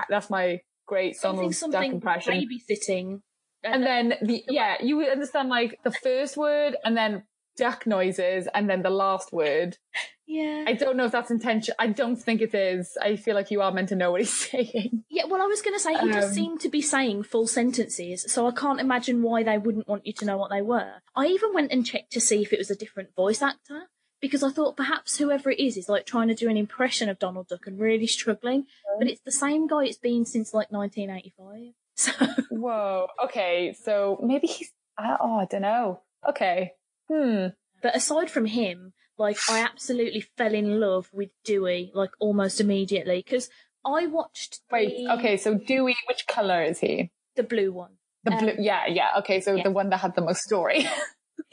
That's 0.09 0.31
my 0.31 0.61
great 0.91 1.17
something 1.17 1.51
Duck 1.51 1.55
something 1.55 1.93
impression. 1.93 2.35
babysitting. 2.35 3.23
And 3.63 3.83
then 3.85 4.15
the 4.23 4.43
yeah, 4.49 4.77
you 4.83 4.97
would 4.97 5.09
understand 5.09 5.49
like 5.49 5.79
the 5.85 5.93
first 5.93 6.37
word, 6.37 6.77
and 6.85 6.97
then 6.97 7.25
duck 7.57 7.87
noises, 7.87 8.49
and 8.55 8.69
then 8.69 8.83
the 8.83 8.91
last 8.91 9.33
word. 9.33 9.77
yeah. 10.27 10.65
I 10.67 10.73
don't 10.73 10.97
know 10.97 11.05
if 11.05 11.13
that's 11.13 11.31
intention. 11.31 11.75
I 11.79 11.89
don't 11.89 12.17
think 12.17 12.41
it 12.41 12.55
is. 12.55 12.97
I 13.01 13.17
feel 13.17 13.35
like 13.35 13.51
you 13.51 13.61
are 13.61 13.71
meant 13.73 13.91
to 13.91 13.97
know 13.97 14.13
what 14.13 14.23
he's 14.23 14.33
saying. 14.51 15.05
Yeah, 15.11 15.25
well, 15.29 15.43
I 15.43 15.47
was 15.47 15.63
going 15.63 15.75
to 15.75 15.81
say 15.81 15.93
he 15.95 16.11
does 16.11 16.27
Um, 16.27 16.33
seem 16.33 16.59
to 16.59 16.69
be 16.69 16.81
saying 16.83 17.25
full 17.25 17.47
sentences, 17.47 18.25
so 18.33 18.47
I 18.49 18.53
can't 18.53 18.81
imagine 18.81 19.23
why 19.23 19.43
they 19.43 19.59
wouldn't 19.59 19.89
want 19.89 20.07
you 20.07 20.15
to 20.15 20.25
know 20.25 20.39
what 20.39 20.51
they 20.51 20.63
were. 20.63 20.95
I 21.15 21.27
even 21.27 21.53
went 21.53 21.71
and 21.73 21.85
checked 21.87 22.13
to 22.13 22.21
see 22.21 22.41
if 22.43 22.53
it 22.53 22.59
was 22.59 22.71
a 22.71 22.77
different 22.77 23.15
voice 23.15 23.43
actor 23.43 23.89
because 24.21 24.43
I 24.43 24.51
thought 24.51 24.77
perhaps 24.77 25.19
whoever 25.19 25.51
it 25.51 25.59
is 25.59 25.77
is 25.77 25.89
like 25.89 26.07
trying 26.07 26.29
to 26.29 26.35
do 26.35 26.49
an 26.49 26.57
impression 26.57 27.09
of 27.09 27.19
Donald 27.19 27.49
Duck 27.49 27.67
and 27.67 27.79
really 27.81 28.07
struggling, 28.07 28.67
but 28.99 29.09
it's 29.09 29.23
the 29.25 29.33
same 29.33 29.67
guy 29.67 29.85
it's 29.85 29.99
been 29.99 30.25
since 30.25 30.53
like 30.55 30.71
1985. 30.71 31.75
So 31.97 32.13
Whoa. 32.51 33.09
Okay. 33.25 33.75
So 33.85 34.19
maybe 34.23 34.47
he's. 34.47 34.71
I- 34.99 35.17
Oh, 35.21 35.35
I 35.41 35.45
don't 35.47 35.63
know. 35.63 36.01
Okay. 36.29 36.73
Hmm. 37.11 37.49
But 37.83 37.95
aside 37.97 38.31
from 38.31 38.47
him, 38.47 38.93
like 39.19 39.37
I 39.51 39.61
absolutely 39.61 40.23
fell 40.37 40.55
in 40.55 40.81
love 40.81 41.09
with 41.13 41.29
Dewey 41.45 41.91
like 41.95 42.11
almost 42.19 42.61
immediately 42.61 43.23
because 43.25 43.51
I 43.85 44.07
watched 44.07 44.61
Wait. 44.71 45.07
Okay. 45.11 45.37
So 45.37 45.55
Dewey, 45.59 45.97
which 46.09 46.27
color 46.27 46.63
is 46.63 46.79
he? 46.79 47.11
the 47.37 47.43
blue 47.43 47.71
one. 47.73 47.93
The 48.25 48.33
Um, 48.33 48.39
blue. 48.39 48.55
Yeah. 48.59 48.87
Yeah. 48.87 49.09
Okay. 49.19 49.41
So 49.43 49.55
yeah. 49.57 49.63
the 49.65 49.71
one 49.71 49.91
that 49.91 49.99
had 49.99 50.15
the 50.15 50.23
most 50.23 50.41
story. 50.43 50.87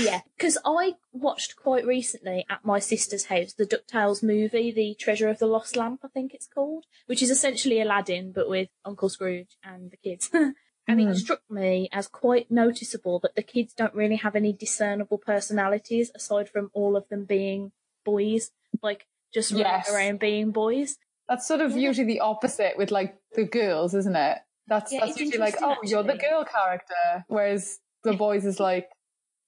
yeah, 0.00 0.20
because 0.36 0.58
I 0.64 0.94
watched 1.12 1.56
quite 1.56 1.86
recently 1.86 2.44
at 2.48 2.64
my 2.64 2.78
sister's 2.78 3.26
house 3.26 3.52
the 3.52 3.66
DuckTales 3.66 4.22
movie, 4.22 4.70
The 4.72 4.94
Treasure 4.98 5.28
of 5.28 5.38
the 5.38 5.46
Lost 5.46 5.76
Lamp, 5.76 6.00
I 6.04 6.08
think 6.08 6.34
it's 6.34 6.46
called, 6.46 6.84
which 7.06 7.22
is 7.22 7.30
essentially 7.30 7.80
Aladdin 7.80 8.32
but 8.32 8.48
with 8.48 8.68
Uncle 8.84 9.08
Scrooge 9.08 9.56
and 9.62 9.90
the 9.90 9.96
kids. 9.96 10.30
and 10.32 10.54
Mm. 10.88 11.10
it 11.10 11.16
struck 11.16 11.42
me 11.50 11.88
as 11.92 12.08
quite 12.08 12.50
noticeable 12.50 13.18
that 13.20 13.34
the 13.36 13.42
kids 13.42 13.74
don't 13.74 13.94
really 13.94 14.16
have 14.16 14.34
any 14.34 14.52
discernible 14.54 15.18
personalities 15.18 16.10
aside 16.14 16.48
from 16.48 16.70
all 16.72 16.96
of 16.96 17.06
them 17.08 17.24
being 17.24 17.72
boys, 18.04 18.52
like 18.82 19.06
just 19.34 19.50
running 19.50 19.66
Yes. 19.66 19.90
around 19.92 20.18
being 20.18 20.50
boys. 20.50 20.96
That's 21.28 21.46
sort 21.46 21.60
of 21.60 21.72
Yeah. 21.72 21.88
usually 21.88 22.06
the 22.06 22.20
opposite 22.20 22.78
with 22.78 22.90
like 22.90 23.16
the 23.34 23.44
girls, 23.44 23.94
isn't 23.94 24.16
it? 24.16 24.38
That's 24.66 24.90
Yeah, 24.92 25.00
that's 25.04 25.18
usually 25.20 25.38
like, 25.38 25.56
oh, 25.60 25.70
interesting, 25.72 25.90
you're 25.90 26.02
the 26.04 26.16
girl 26.18 26.44
character, 26.44 27.24
whereas 27.28 27.78
the 28.04 28.14
boys 28.14 28.44
is 28.46 28.58
like, 28.60 28.88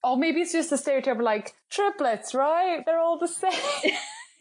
Or 0.03 0.17
maybe 0.17 0.41
it's 0.41 0.53
just 0.53 0.73
a 0.73 0.79
stereotype 0.79 1.17
of 1.17 1.23
like 1.23 1.55
triplets, 1.71 2.35
right? 2.35 2.83
They're 2.87 2.99
all 2.99 3.19
the 3.19 3.29
same. 3.29 3.53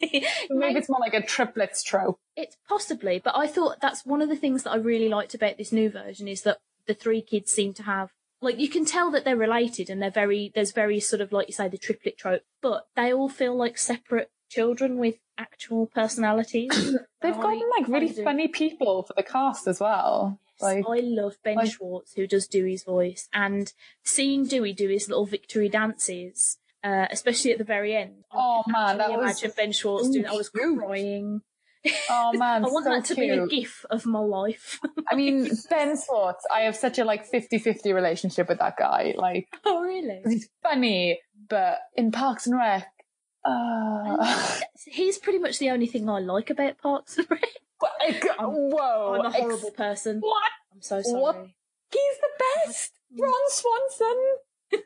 maybe 0.50 0.78
it's 0.78 0.88
more 0.88 1.00
like 1.00 1.14
a 1.14 1.22
triplets 1.22 1.82
trope. 1.82 2.18
It's 2.36 2.56
possibly, 2.68 3.20
but 3.22 3.36
I 3.36 3.46
thought 3.46 3.80
that's 3.80 4.06
one 4.06 4.22
of 4.22 4.28
the 4.28 4.36
things 4.36 4.62
that 4.62 4.70
I 4.70 4.76
really 4.76 5.08
liked 5.08 5.34
about 5.34 5.58
this 5.58 5.72
new 5.72 5.90
version 5.90 6.28
is 6.28 6.42
that 6.42 6.58
the 6.86 6.94
three 6.94 7.20
kids 7.22 7.52
seem 7.52 7.74
to 7.74 7.82
have 7.82 8.10
like 8.42 8.58
you 8.58 8.68
can 8.68 8.84
tell 8.84 9.10
that 9.10 9.24
they're 9.24 9.36
related 9.36 9.90
and 9.90 10.00
they're 10.00 10.10
very 10.10 10.50
there's 10.54 10.72
very 10.72 11.00
sort 11.00 11.20
of 11.20 11.32
like 11.32 11.48
you 11.48 11.52
say 11.52 11.68
the 11.68 11.78
triplet 11.78 12.16
trope, 12.18 12.42
but 12.62 12.86
they 12.96 13.12
all 13.12 13.28
feel 13.28 13.54
like 13.54 13.78
separate 13.78 14.30
children 14.48 14.98
with 14.98 15.16
actual 15.38 15.86
personalities. 15.86 16.70
They've 17.22 17.34
gotten 17.34 17.68
like 17.78 17.88
really 17.88 18.08
funny 18.08 18.48
people 18.48 19.02
for 19.02 19.12
the 19.16 19.22
cast 19.22 19.66
as 19.66 19.80
well. 19.80 20.38
Like 20.62 20.84
I 20.88 21.00
love 21.02 21.36
Ben 21.42 21.56
like- 21.56 21.70
Schwartz 21.72 22.14
who 22.14 22.26
does 22.26 22.46
Dewey's 22.46 22.84
voice 22.84 23.28
and 23.32 23.72
seeing 24.04 24.46
Dewey 24.46 24.72
do 24.72 24.88
his 24.88 25.08
little 25.08 25.26
victory 25.26 25.68
dances, 25.68 26.58
uh, 26.84 27.06
especially 27.10 27.52
at 27.52 27.58
the 27.58 27.64
very 27.64 27.94
end. 27.94 28.24
Oh, 28.32 28.62
man, 28.66 28.98
that 28.98 29.10
actually 29.10 29.16
was 29.16 29.42
imagine 29.42 29.52
Ben 29.56 29.72
Schwartz 29.72 30.10
doing. 30.10 30.26
I 30.26 30.32
was 30.32 30.48
crying. 30.48 31.40
oh 32.10 32.32
man, 32.34 32.64
I 32.64 32.68
want 32.68 32.84
so 32.84 32.90
that 32.90 33.04
to 33.06 33.14
cute. 33.14 33.26
be 33.26 33.38
a 33.38 33.46
gif 33.46 33.86
of 33.90 34.04
my 34.04 34.18
life. 34.18 34.78
I 35.10 35.14
mean, 35.14 35.48
Ben 35.70 35.96
Schwartz, 35.98 36.44
I 36.54 36.60
have 36.62 36.76
such 36.76 36.98
a 36.98 37.04
like 37.04 37.30
50-50 37.30 37.94
relationship 37.94 38.48
with 38.48 38.58
that 38.58 38.76
guy. 38.76 39.14
Like 39.16 39.46
oh 39.64 39.80
really? 39.82 40.20
he's 40.26 40.48
funny, 40.62 41.20
but 41.48 41.78
in 41.96 42.12
Parks 42.12 42.46
and 42.46 42.56
Rec, 42.58 42.86
uh, 43.44 44.60
He's 44.86 45.18
pretty 45.18 45.38
much 45.38 45.58
the 45.58 45.70
only 45.70 45.86
thing 45.86 46.08
I 46.08 46.18
like 46.20 46.50
about 46.50 46.78
Parks 46.78 47.18
and 47.18 47.30
Rec. 47.30 47.42
like, 48.00 48.26
whoa, 48.38 49.14
I'm 49.14 49.26
a 49.26 49.28
ex- 49.28 49.38
horrible 49.38 49.70
person. 49.70 50.20
What? 50.20 50.50
I'm 50.72 50.82
so 50.82 51.02
sorry. 51.02 51.20
What? 51.20 51.46
He's 51.90 52.18
the 52.20 52.44
best. 52.66 52.92
Ron 53.18 53.32
Swanson. 53.48 54.36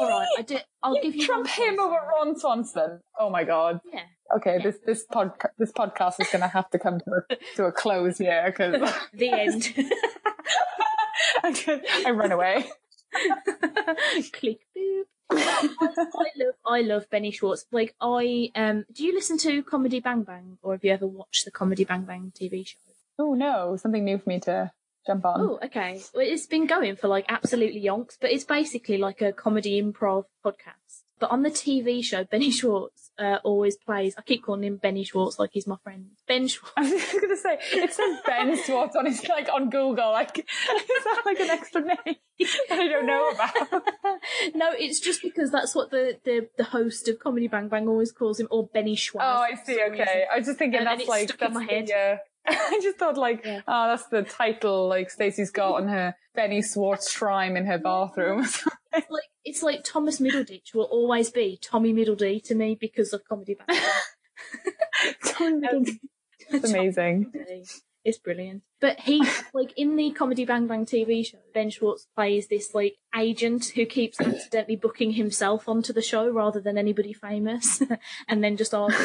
All 0.00 0.08
right, 0.08 0.28
I 0.38 0.42
do. 0.42 0.58
I'll 0.82 0.96
you 0.96 1.02
give 1.02 1.14
you 1.14 1.26
trump 1.26 1.46
him 1.48 1.78
over 1.78 1.96
Ron 2.16 2.38
Swanson. 2.38 3.00
Oh 3.18 3.28
my 3.28 3.44
god. 3.44 3.80
Yeah. 3.92 4.00
Okay, 4.36 4.58
this 4.62 4.76
this 4.86 5.04
podcast 5.12 5.50
this 5.58 5.72
podcast 5.72 6.14
is 6.20 6.28
going 6.28 6.40
to 6.40 6.48
have 6.48 6.70
to 6.70 6.78
come 6.78 6.98
to 7.00 7.10
a, 7.30 7.36
to 7.56 7.64
a 7.66 7.72
close 7.72 8.18
here 8.18 8.44
because 8.46 8.90
The 9.14 9.30
end. 9.30 9.74
I, 11.42 11.82
I 12.06 12.10
run 12.10 12.32
away. 12.32 12.66
Click 14.32 14.60
boop. 14.76 15.04
I 15.30 16.30
love 16.36 16.54
I 16.66 16.80
love 16.82 17.10
Benny 17.10 17.30
Schwartz. 17.30 17.66
Like 17.72 17.94
I 18.00 18.50
um 18.54 18.84
do 18.92 19.04
you 19.04 19.14
listen 19.14 19.38
to 19.38 19.62
Comedy 19.62 20.00
Bang 20.00 20.22
Bang 20.22 20.58
or 20.62 20.72
have 20.74 20.84
you 20.84 20.92
ever 20.92 21.06
watched 21.06 21.44
the 21.44 21.50
Comedy 21.50 21.84
Bang 21.84 22.02
Bang 22.02 22.32
TV 22.38 22.66
show? 22.66 22.78
Oh 23.18 23.34
no, 23.34 23.76
something 23.76 24.04
new 24.04 24.18
for 24.18 24.28
me 24.28 24.40
to 24.40 24.70
jump 25.06 25.24
on. 25.24 25.40
Oh, 25.40 25.58
okay. 25.64 26.00
Well 26.14 26.26
it's 26.26 26.46
been 26.46 26.66
going 26.66 26.96
for 26.96 27.08
like 27.08 27.26
absolutely 27.28 27.82
yonks, 27.82 28.16
but 28.20 28.30
it's 28.32 28.44
basically 28.44 28.98
like 28.98 29.22
a 29.22 29.32
comedy 29.32 29.80
improv 29.82 30.24
podcast. 30.44 31.02
But 31.18 31.30
on 31.30 31.42
the 31.42 31.50
TV 31.50 32.04
show, 32.04 32.24
Benny 32.24 32.50
Schwartz 32.58 33.10
uh, 33.18 33.38
always 33.42 33.76
plays. 33.76 34.14
I 34.18 34.22
keep 34.22 34.42
calling 34.44 34.64
him 34.64 34.76
Benny 34.76 35.02
Schwartz 35.04 35.38
like 35.38 35.50
he's 35.52 35.66
my 35.66 35.76
friend. 35.82 36.10
Ben 36.28 36.46
Schwartz. 36.48 36.72
I 36.76 36.82
was 36.82 36.90
going 37.12 37.28
to 37.28 37.36
say 37.36 37.58
it 37.72 37.92
says 37.92 38.18
Ben 38.26 38.56
Schwartz 38.64 38.94
on 38.96 39.06
his 39.06 39.26
like 39.28 39.48
on 39.52 39.70
Google. 39.70 40.12
Like 40.12 40.38
is 40.38 40.44
that 41.04 41.22
like 41.24 41.40
an 41.40 41.48
extra 41.50 41.80
name 41.80 41.96
that 42.68 42.78
I 42.78 42.88
don't 42.88 43.06
know 43.06 43.30
about? 43.30 43.82
no, 44.54 44.70
it's 44.72 45.00
just 45.00 45.22
because 45.22 45.50
that's 45.50 45.74
what 45.74 45.90
the, 45.90 46.18
the, 46.24 46.48
the 46.58 46.64
host 46.64 47.08
of 47.08 47.18
Comedy 47.18 47.48
Bang 47.48 47.68
Bang 47.68 47.88
always 47.88 48.12
calls 48.12 48.38
him, 48.38 48.48
or 48.50 48.66
Benny 48.66 48.94
Schwartz. 48.96 49.26
Oh, 49.26 49.40
I 49.42 49.54
see. 49.64 49.80
Okay, 49.90 50.24
I 50.32 50.36
was 50.38 50.46
just 50.46 50.58
thinking 50.58 50.80
And- 50.80 50.88
and 50.88 51.00
that's 51.00 51.02
it's 51.02 51.08
like 51.08 51.28
stuck 51.30 51.48
in 51.48 51.54
that's 51.54 51.66
my 51.66 51.72
head. 51.72 51.86
the. 51.86 51.94
Uh, 51.94 52.16
I 52.48 52.80
just 52.82 52.98
thought 52.98 53.16
like, 53.16 53.44
Yeah. 53.44 53.62
oh, 53.66 53.88
that's 53.88 54.06
the 54.06 54.22
title 54.22 54.86
like 54.88 55.10
Stacey's 55.10 55.50
got 55.50 55.74
on 55.82 55.88
her 55.88 56.14
Benny 56.34 56.62
Schwartz 56.62 57.10
shrine 57.10 57.56
in 57.56 57.66
her 57.66 57.78
bathroom. 57.78 58.42
It's 58.42 59.10
like 59.10 59.24
it's 59.46 59.62
like 59.62 59.84
Thomas 59.84 60.20
Middleditch 60.20 60.74
will 60.74 60.84
always 60.84 61.30
be 61.30 61.58
Tommy 61.62 61.94
Middledee 61.94 62.42
to 62.44 62.54
me 62.54 62.74
because 62.78 63.12
of 63.12 63.24
Comedy 63.24 63.54
Bang 63.54 63.78
Bang. 65.60 66.00
it's 66.50 66.70
amazing. 66.70 67.32
It's 68.04 68.18
brilliant. 68.18 68.62
But 68.80 69.00
he, 69.00 69.24
like, 69.54 69.72
in 69.76 69.96
the 69.96 70.10
Comedy 70.10 70.44
Bang 70.44 70.66
Bang 70.66 70.84
TV 70.84 71.24
show, 71.24 71.38
Ben 71.54 71.70
Schwartz 71.70 72.06
plays 72.14 72.48
this, 72.48 72.74
like, 72.74 72.96
agent 73.16 73.72
who 73.74 73.86
keeps 73.86 74.20
accidentally 74.20 74.76
booking 74.76 75.12
himself 75.12 75.68
onto 75.68 75.92
the 75.92 76.02
show 76.02 76.28
rather 76.28 76.60
than 76.60 76.76
anybody 76.76 77.12
famous 77.12 77.82
and 78.28 78.44
then 78.44 78.56
just 78.56 78.74
arguing 78.74 79.00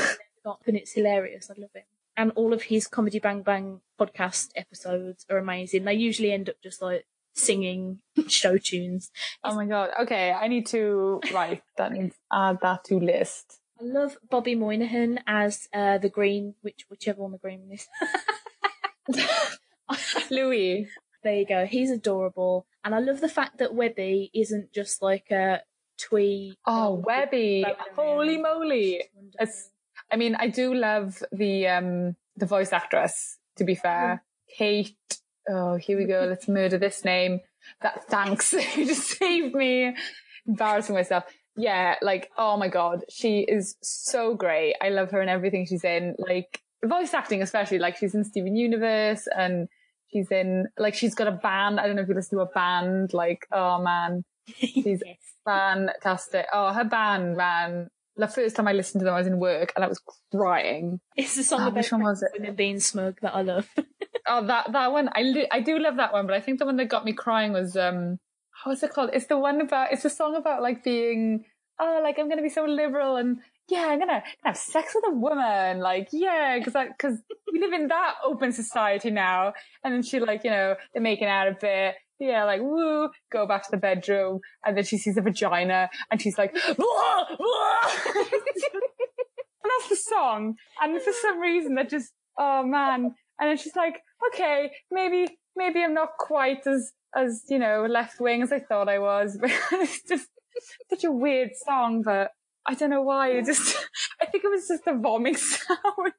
and 0.66 0.78
it's 0.78 0.94
hilarious. 0.94 1.50
I 1.50 1.60
love 1.60 1.72
it. 1.76 1.86
And 2.18 2.32
all 2.36 2.52
of 2.52 2.64
his 2.64 2.88
Comedy 2.88 3.20
Bang 3.20 3.42
Bang 3.42 3.82
podcast 4.00 4.50
episodes 4.56 5.26
are 5.30 5.38
amazing. 5.38 5.86
They 5.86 5.94
usually 5.94 6.32
end 6.32 6.50
up 6.50 6.56
just, 6.64 6.82
like, 6.82 7.06
singing 7.34 8.00
show 8.28 8.58
tunes. 8.58 9.12
Oh 9.44 9.56
my 9.56 9.66
god. 9.66 9.90
Okay, 10.02 10.32
I 10.32 10.48
need 10.48 10.68
to 10.68 11.22
right. 11.34 11.62
That 11.78 11.94
needs 11.94 12.16
add 12.32 12.60
that 12.62 12.84
to 12.86 13.00
list. 13.00 13.60
I 13.80 13.84
love 13.86 14.18
Bobby 14.30 14.54
Moynihan 14.56 15.20
as 15.26 15.68
uh, 15.74 15.98
the 15.98 16.10
green, 16.10 16.56
which 16.62 16.86
whichever 16.90 17.24
one 17.24 17.32
the 17.32 17.38
green 17.40 17.70
is. 17.72 17.88
Louis. 20.30 20.88
There 21.24 21.36
you 21.36 21.46
go. 21.46 21.66
He's 21.66 21.92
adorable, 21.92 22.66
and 22.84 22.96
I 22.96 23.00
love 23.00 23.22
the 23.22 23.30
fact 23.30 23.58
that 23.60 23.74
Webby 23.74 24.32
isn't 24.34 24.74
just 24.74 25.02
like 25.02 25.30
a 25.32 25.62
twee. 25.98 26.56
Oh, 26.66 27.04
Webby. 27.06 27.64
Webby. 27.66 27.80
Holy 27.96 28.38
moly. 28.38 29.04
I 30.12 30.16
mean, 30.16 30.36
I 30.36 30.48
do 30.48 30.74
love 30.74 31.24
the 31.32 31.68
um 31.68 32.16
the 32.36 32.46
voice 32.46 32.74
actress. 32.74 33.38
To 33.58 33.64
be 33.64 33.76
fair, 33.76 34.24
Kate. 34.58 34.96
Oh, 35.50 35.76
here 35.76 35.98
we 35.98 36.06
go. 36.06 36.26
Let's 36.30 36.48
murder 36.48 36.78
this 36.78 37.04
name. 37.06 37.40
That 37.82 38.06
thanks. 38.10 38.54
you 38.76 38.86
just 38.86 39.08
saved 39.18 39.54
me. 39.56 39.96
Embarrassing 40.48 40.96
myself. 40.96 41.24
Yeah, 41.58 41.96
like 42.02 42.30
oh 42.38 42.58
my 42.58 42.70
god, 42.70 43.04
she 43.10 43.42
is 43.42 43.76
so 43.82 44.34
great. 44.36 44.76
I 44.82 44.90
love 44.90 45.12
her 45.12 45.22
and 45.22 45.30
everything 45.30 45.66
she's 45.66 45.84
in. 45.84 46.16
Like 46.18 46.62
voice 46.84 47.14
acting, 47.14 47.42
especially. 47.42 47.78
Like 47.80 47.98
she's 47.98 48.16
in 48.16 48.24
Steven 48.24 48.56
Universe 48.56 49.28
and 49.38 49.68
she's 50.12 50.32
in 50.32 50.68
like 50.78 50.96
she's 50.96 51.14
got 51.14 51.28
a 51.28 51.32
band. 51.32 51.80
I 51.80 51.88
don't 51.88 51.96
know 51.98 52.02
if 52.04 52.08
you 52.08 52.16
listen 52.16 52.38
to 52.38 52.44
a 52.44 52.48
band. 52.48 53.14
Like 53.14 53.46
oh 53.52 53.82
man, 53.84 54.24
she's 54.56 55.04
yes. 55.06 55.18
fantastic. 55.46 56.46
Oh, 56.54 56.72
her 56.74 56.86
band, 56.86 57.38
man. 57.38 57.90
The 58.18 58.28
first 58.28 58.56
time 58.56 58.68
I 58.68 58.74
listened 58.74 59.02
to 59.02 59.06
them, 59.06 59.14
I 59.14 59.20
was 59.20 59.28
in 59.28 59.40
work 59.40 59.72
and 59.76 59.86
I 59.86 59.88
was 59.88 60.02
crying. 60.34 61.00
It's 61.16 61.36
the 61.36 61.44
song 61.44 61.62
Oh, 61.62 61.68
about 61.68 61.78
which 61.78 61.92
one 61.92 62.04
was 62.04 62.22
it? 62.22 62.32
women 62.38 62.56
being 62.56 62.80
smug 62.80 63.20
that 63.22 63.36
I 63.36 63.42
love. 63.42 63.70
Oh, 64.28 64.46
that 64.48 64.72
that 64.72 64.92
one, 64.92 65.10
I 65.14 65.48
I 65.52 65.62
do 65.62 65.80
love 65.80 65.98
that 65.98 66.14
one, 66.14 66.28
but 66.28 66.36
I 66.36 66.42
think 66.42 66.60
the 66.60 66.66
one 66.66 66.78
that 66.78 66.90
got 66.90 67.06
me 67.06 67.14
crying 67.14 67.54
was 67.54 67.76
um, 67.76 68.20
how's 68.64 68.84
it 68.84 68.92
called? 68.92 69.12
It's 69.14 69.28
the 69.28 69.38
one 69.38 69.62
about 69.62 69.94
it's 69.94 70.06
a 70.06 70.10
song 70.10 70.36
about 70.36 70.62
like 70.62 70.84
being 70.84 71.46
oh, 71.80 72.00
like 72.04 72.20
I'm 72.20 72.30
gonna 72.30 72.42
be 72.42 72.50
so 72.50 72.66
liberal 72.66 73.18
and 73.18 73.40
yeah, 73.70 73.88
I'm 73.88 74.00
gonna, 74.00 74.22
have 74.44 74.58
sex 74.58 74.94
with 74.94 75.06
a 75.08 75.16
woman, 75.16 75.80
like 75.80 76.10
yeah, 76.12 76.58
because 76.58 76.74
because 76.74 77.20
we 77.52 77.60
live 77.60 77.74
in 77.74 77.88
that 77.88 78.16
open 78.26 78.52
society 78.52 79.10
now. 79.10 79.54
And 79.84 79.94
then 79.94 80.04
she 80.04 80.20
like 80.20 80.44
you 80.44 80.52
know 80.52 80.76
they're 80.94 81.02
making 81.02 81.28
out 81.28 81.48
a 81.48 81.58
bit. 81.60 81.96
Yeah, 82.20 82.44
like 82.44 82.62
woo, 82.62 83.10
go 83.32 83.48
back 83.48 83.64
to 83.64 83.72
the 83.72 83.78
bedroom, 83.78 84.42
and 84.66 84.78
then 84.78 84.84
she 84.84 84.98
sees 84.98 85.18
a 85.18 85.22
vagina, 85.22 85.90
and 86.12 86.22
she's 86.22 86.38
like, 86.38 86.56
"Whoa, 86.78 87.26
whoa." 87.40 87.90
and 88.24 88.82
that's 89.64 89.90
the 89.90 89.96
song. 89.96 90.56
And 90.82 91.02
for 91.02 91.14
some 91.14 91.40
reason, 91.40 91.76
that 91.76 91.90
just, 91.90 92.12
oh 92.38 92.64
man. 92.64 93.16
And 93.42 93.50
then 93.50 93.58
she's 93.58 93.76
like, 93.76 94.02
okay, 94.30 94.72
maybe, 94.92 95.40
maybe 95.56 95.82
I'm 95.84 95.96
not 95.96 96.10
quite 96.20 96.68
as, 96.68 96.92
as, 97.16 97.44
you 97.50 97.58
know, 97.58 97.88
left 97.90 98.22
wing 98.22 98.44
as 98.44 98.52
I 98.52 98.60
thought 98.60 98.88
I 98.88 99.00
was. 99.00 99.38
But 99.42 99.52
it's 99.74 100.04
just 100.08 100.28
such 100.92 101.04
a 101.06 101.12
weird 101.12 101.50
song, 101.66 102.04
but 102.04 102.30
I 102.68 102.76
don't 102.76 102.92
know 102.92 103.02
why. 103.02 103.32
It 103.32 103.48
just, 103.48 103.76
I 104.22 104.28
think 104.28 104.44
it 104.44 104.48
was 104.52 104.68
just 104.68 104.86
a 104.86 104.94
vomiting 104.96 105.36
sound. 105.38 106.14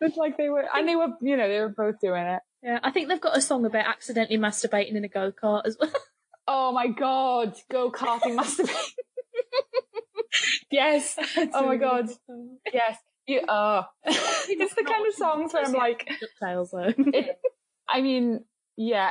It's 0.00 0.16
like 0.16 0.36
they 0.36 0.48
were, 0.48 0.64
and 0.74 0.88
they 0.88 0.96
were, 0.96 1.08
you 1.22 1.36
know, 1.36 1.48
they 1.48 1.60
were 1.60 1.72
both 1.74 2.00
doing 2.02 2.24
it. 2.24 2.40
yeah, 2.62 2.80
I 2.82 2.90
think 2.90 3.08
they've 3.08 3.20
got 3.20 3.36
a 3.36 3.40
song 3.40 3.64
about 3.64 3.86
accidentally 3.86 4.38
masturbating 4.38 4.96
in 4.96 5.04
a 5.04 5.08
go 5.08 5.32
kart 5.32 5.62
as 5.66 5.76
well. 5.80 5.92
Oh 6.48 6.72
my 6.72 6.88
god, 6.88 7.54
go 7.70 7.90
karting 7.90 8.36
masturbating. 8.36 8.90
yes. 10.70 11.16
Oh 11.54 11.66
my 11.66 11.76
god. 11.76 12.08
Yes. 12.72 12.98
You, 13.26 13.40
uh, 13.40 13.82
it's 14.04 14.74
the 14.74 14.84
kind 14.84 15.06
of 15.06 15.14
songs 15.16 15.52
where 15.52 15.64
I'm 15.64 15.72
like, 15.72 16.08
Ducktales 16.42 16.70
though. 16.70 16.92
it, 17.12 17.38
I 17.88 18.00
mean, 18.00 18.44
yeah. 18.76 19.10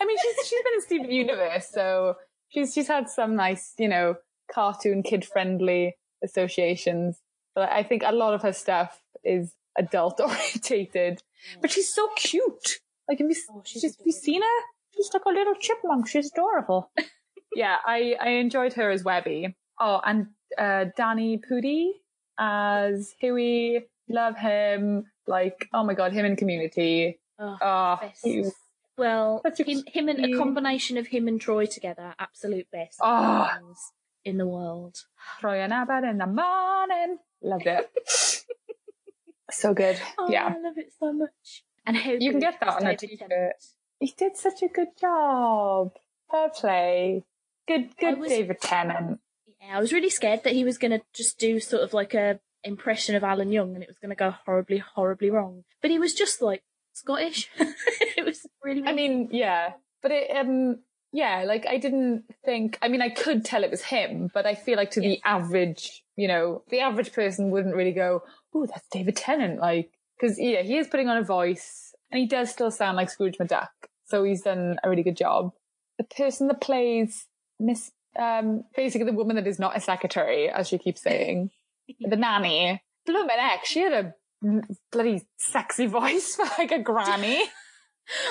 I 0.00 0.04
mean, 0.06 0.16
she's 0.22 0.48
she's 0.48 0.62
been 0.62 0.74
in 0.74 0.80
Steven 0.82 1.10
Universe, 1.10 1.68
so 1.72 2.16
she's 2.48 2.72
she's 2.72 2.88
had 2.88 3.08
some 3.08 3.36
nice, 3.36 3.74
you 3.78 3.88
know, 3.88 4.16
cartoon 4.52 5.02
kid 5.02 5.24
friendly 5.24 5.96
associations. 6.22 7.20
But 7.54 7.70
I 7.70 7.82
think 7.82 8.02
a 8.04 8.12
lot 8.12 8.34
of 8.34 8.42
her 8.42 8.52
stuff 8.52 9.02
is 9.24 9.54
adult 9.76 10.20
orientated. 10.20 11.22
But 11.60 11.70
she's 11.70 11.92
so 11.92 12.08
cute. 12.16 12.78
Like, 13.08 13.18
have 13.18 13.28
you, 13.28 13.36
Oh, 13.50 13.62
she's 13.64 13.82
she's, 13.82 13.96
have 13.96 14.06
you 14.06 14.12
seen 14.12 14.42
her? 14.42 14.64
She's 14.94 15.10
like 15.12 15.24
a 15.26 15.30
little 15.30 15.54
chipmunk. 15.54 16.08
She's 16.08 16.30
adorable. 16.32 16.90
yeah, 17.54 17.76
I 17.84 18.14
I 18.20 18.28
enjoyed 18.30 18.74
her 18.74 18.90
as 18.90 19.02
Webby. 19.02 19.56
Oh, 19.80 20.00
and 20.04 20.28
uh, 20.58 20.86
Danny 20.96 21.38
Pudi 21.38 21.90
as 22.40 23.14
Huey. 23.20 23.86
Love 24.08 24.36
him. 24.36 25.04
Like, 25.28 25.68
oh 25.72 25.84
my 25.84 25.94
god, 25.94 26.12
him 26.12 26.24
in 26.26 26.34
Community. 26.34 27.20
Oh, 27.38 27.56
Oh, 27.62 27.98
was 28.24 28.52
Well, 28.98 29.42
him, 29.56 29.84
him 29.86 30.08
and 30.08 30.24
a 30.24 30.36
combination 30.36 30.96
of 30.98 31.06
him 31.06 31.28
and 31.28 31.40
Troy 31.40 31.66
together, 31.66 32.14
absolute 32.18 32.66
best 32.72 32.98
Ah. 33.02 33.58
in 34.24 34.36
the 34.38 34.46
world. 34.46 34.96
Troy 35.38 35.60
and 35.60 35.72
Abed 35.72 36.04
in 36.04 36.18
the 36.18 36.26
morning. 36.26 37.18
Loved 37.42 37.66
it. 37.66 37.88
so 39.50 39.72
good. 39.74 39.98
Oh, 40.18 40.28
yeah. 40.30 40.46
I 40.46 40.60
love 40.60 40.76
it 40.76 40.92
so 40.98 41.12
much. 41.12 41.64
And 41.86 41.96
how 41.96 42.12
You 42.12 42.32
can 42.32 42.40
get 42.40 42.58
that 42.60 42.68
on 42.68 42.86
a 42.86 42.96
t-shirt. 42.96 43.54
He 44.00 44.12
did 44.16 44.36
such 44.36 44.62
a 44.62 44.68
good 44.68 44.88
job. 45.00 45.92
Fair 46.30 46.50
play. 46.50 47.24
Good, 47.68 47.96
good 47.98 48.18
was- 48.18 48.28
David 48.30 48.60
Tennant. 48.60 49.20
Yeah, 49.60 49.76
I 49.76 49.80
was 49.80 49.92
really 49.92 50.10
scared 50.10 50.44
that 50.44 50.54
he 50.54 50.64
was 50.64 50.78
going 50.78 50.92
to 50.92 51.02
just 51.14 51.38
do 51.38 51.60
sort 51.60 51.82
of 51.82 51.92
like 51.92 52.14
a 52.14 52.40
impression 52.64 53.14
of 53.14 53.24
Alan 53.24 53.52
Young 53.52 53.74
and 53.74 53.82
it 53.82 53.88
was 53.88 53.98
going 53.98 54.10
to 54.10 54.16
go 54.16 54.34
horribly, 54.44 54.78
horribly 54.78 55.30
wrong. 55.30 55.64
But 55.82 55.90
he 55.90 55.98
was 55.98 56.14
just 56.14 56.42
like 56.42 56.62
Scottish. 56.92 57.50
it 57.58 58.24
was 58.24 58.46
really, 58.62 58.84
I 58.86 58.92
mean, 58.92 59.28
yeah, 59.32 59.72
but 60.02 60.12
it, 60.12 60.30
um, 60.34 60.80
yeah, 61.12 61.44
like 61.46 61.66
I 61.66 61.78
didn't 61.78 62.24
think. 62.44 62.78
I 62.82 62.88
mean, 62.88 63.02
I 63.02 63.08
could 63.08 63.44
tell 63.44 63.64
it 63.64 63.70
was 63.70 63.82
him, 63.82 64.30
but 64.32 64.46
I 64.46 64.54
feel 64.54 64.76
like 64.76 64.92
to 64.92 65.00
the 65.00 65.20
average, 65.24 66.04
you 66.16 66.28
know, 66.28 66.62
the 66.68 66.80
average 66.80 67.12
person 67.12 67.50
wouldn't 67.50 67.74
really 67.74 67.92
go, 67.92 68.22
"Oh, 68.54 68.66
that's 68.66 68.86
David 68.92 69.16
Tennant," 69.16 69.60
like 69.60 69.90
because 70.18 70.38
yeah, 70.38 70.62
he 70.62 70.76
is 70.76 70.86
putting 70.86 71.08
on 71.08 71.16
a 71.16 71.24
voice, 71.24 71.92
and 72.10 72.20
he 72.20 72.26
does 72.26 72.50
still 72.50 72.70
sound 72.70 72.96
like 72.96 73.10
Scrooge 73.10 73.38
McDuck, 73.38 73.68
so 74.04 74.22
he's 74.22 74.42
done 74.42 74.78
a 74.84 74.90
really 74.90 75.02
good 75.02 75.16
job. 75.16 75.52
The 75.98 76.04
person 76.04 76.46
that 76.46 76.60
plays 76.60 77.26
Miss, 77.58 77.90
um, 78.18 78.64
basically 78.76 79.06
the 79.06 79.12
woman 79.16 79.36
that 79.36 79.46
is 79.46 79.58
not 79.58 79.76
a 79.76 79.80
secretary, 79.80 80.48
as 80.48 80.68
she 80.68 80.78
keeps 80.78 81.02
saying, 81.02 81.50
the 82.00 82.16
nanny, 82.16 82.82
blooming 83.06 83.36
heck, 83.38 83.64
she 83.64 83.80
had 83.80 83.92
a 83.92 84.14
bloody 84.92 85.22
sexy 85.36 85.86
voice 85.98 86.36
for 86.36 86.46
like 86.58 86.72
a 86.72 86.78
granny. 86.82 87.42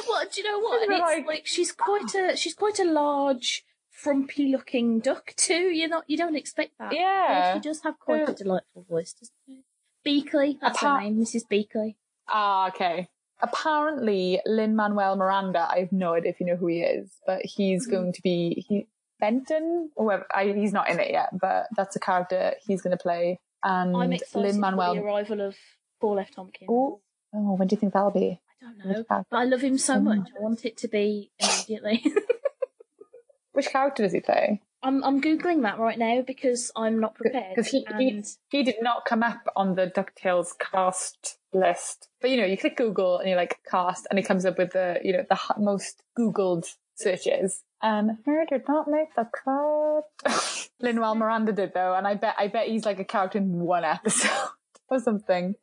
Well, 0.09 0.25
do 0.29 0.41
you 0.41 0.51
know 0.51 0.59
what? 0.59 0.83
And 0.83 0.91
it's 0.91 0.99
like- 1.01 1.25
like, 1.25 1.45
she's 1.47 1.71
quite 1.71 2.13
a 2.13 2.35
she's 2.35 2.53
quite 2.53 2.79
a 2.79 2.83
large, 2.83 3.63
frumpy 3.89 4.51
looking 4.51 4.99
duck 4.99 5.33
too. 5.37 5.53
You're 5.69 5.87
not 5.87 6.03
you 6.07 6.17
don't 6.17 6.35
expect 6.35 6.71
that. 6.79 6.93
Yeah. 6.93 7.53
she 7.53 7.59
does 7.61 7.81
have 7.83 7.97
quite 7.97 8.23
Yeah. 8.23 8.31
a 8.31 8.33
delightful 8.33 8.85
voice, 8.89 9.13
doesn't 9.13 9.33
she? 9.45 9.63
Beakley, 10.05 10.57
that's 10.59 10.79
Apart- 10.79 11.03
her 11.03 11.09
name, 11.09 11.21
Mrs. 11.23 11.43
Beakley. 11.49 11.95
Ah, 12.27 12.67
okay. 12.69 13.07
Apparently, 13.41 14.41
Lin 14.45 14.75
Manuel 14.75 15.15
Miranda. 15.15 15.67
I 15.71 15.79
have 15.79 15.93
no 15.93 16.13
idea 16.13 16.31
if 16.31 16.39
you 16.41 16.45
know 16.47 16.55
who 16.57 16.67
he 16.67 16.81
is, 16.81 17.11
but 17.25 17.39
he's 17.45 17.87
Mhm. 17.87 17.91
going 17.91 18.13
to 18.13 18.21
be 18.21 18.65
he 18.67 18.87
Fenton. 19.19 19.91
Or. 19.95 20.25
I, 20.33 20.53
he's 20.53 20.73
not 20.73 20.89
in 20.89 20.99
it 20.99 21.11
yet, 21.11 21.29
but 21.39 21.67
that's 21.75 21.95
a 21.95 21.99
character 21.99 22.53
he's 22.65 22.81
going 22.81 22.97
to 22.97 23.01
play. 23.01 23.39
And 23.63 23.95
I'm 23.95 24.13
excited 24.13 24.39
Lin 24.39 24.51
for 24.51 24.71
the 24.71 24.75
Manuel. 24.77 25.05
arrival 25.05 25.41
of 25.41 25.55
Paul 25.99 26.19
F. 26.19 26.31
Tompkins. 26.31 26.69
Oh, 26.71 27.01
oh, 27.33 27.55
when 27.55 27.67
do 27.67 27.73
you 27.75 27.79
think 27.79 27.93
that'll 27.93 28.11
be? 28.11 28.39
I 28.61 28.65
don't 28.83 28.85
know, 28.97 29.05
but 29.09 29.25
I 29.31 29.43
love 29.45 29.61
him 29.61 29.77
so 29.77 29.95
Oh. 29.95 29.99
much. 30.01 30.29
I 30.37 30.41
want 30.41 30.65
it 30.65 30.77
to 30.77 30.87
be 30.87 31.31
immediately. 31.39 32.03
Which 33.53 33.69
character 33.69 34.03
does 34.03 34.13
he 34.13 34.19
play? 34.21 34.61
I'm 34.81 35.03
I'm 35.03 35.21
googling 35.21 35.63
that 35.63 35.79
right 35.79 35.97
now 35.99 36.21
because 36.21 36.71
I'm 36.75 36.99
not 37.01 37.15
prepared. 37.15 37.53
Because 37.55 37.67
he, 37.69 37.85
he 37.97 38.23
he 38.49 38.63
did 38.63 38.75
not 38.81 39.03
come 39.05 39.23
up 39.23 39.41
on 39.57 39.75
the 39.75 39.87
Ducktales 39.87 40.57
cast 40.57 41.37
list. 41.51 42.07
But 42.21 42.29
you 42.29 42.37
know, 42.37 42.45
you 42.45 42.57
click 42.57 42.77
Google 42.77 43.17
and 43.17 43.27
you're 43.27 43.37
like 43.37 43.57
cast, 43.69 44.07
and 44.09 44.17
it 44.17 44.21
comes 44.23 44.45
up 44.45 44.57
with 44.57 44.71
the 44.71 44.99
you 45.03 45.11
know 45.11 45.25
the 45.29 45.37
most 45.57 46.03
Googled 46.17 46.65
searches. 46.95 47.63
And 47.81 48.17
who 48.25 48.45
did 48.49 48.63
not 48.67 48.87
make 48.89 49.15
the 49.15 49.25
cut? 49.43 50.69
Lin-Manuel 50.81 51.15
Miranda 51.15 51.51
did 51.53 51.73
though, 51.73 51.93
and 51.95 52.05
I 52.07 52.15
bet 52.15 52.35
I 52.37 52.47
bet 52.47 52.67
he's 52.67 52.85
like 52.85 52.99
a 52.99 53.05
character 53.05 53.37
in 53.37 53.59
one 53.59 53.83
episode 53.85 54.31
or 54.89 54.99
something. 54.99 55.55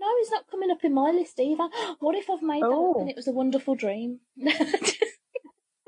no, 0.00 0.06
he's 0.18 0.30
not 0.30 0.50
coming 0.50 0.70
up 0.70 0.82
in 0.84 0.92
my 0.94 1.10
list 1.10 1.38
either. 1.40 1.68
What 2.00 2.16
if 2.16 2.28
I've 2.30 2.42
made 2.42 2.62
that 2.62 2.68
Oh. 2.70 2.92
up 2.94 3.00
and 3.00 3.10
it 3.10 3.16
was 3.16 3.28
a 3.28 3.32
wonderful 3.32 3.74
dream? 3.74 4.20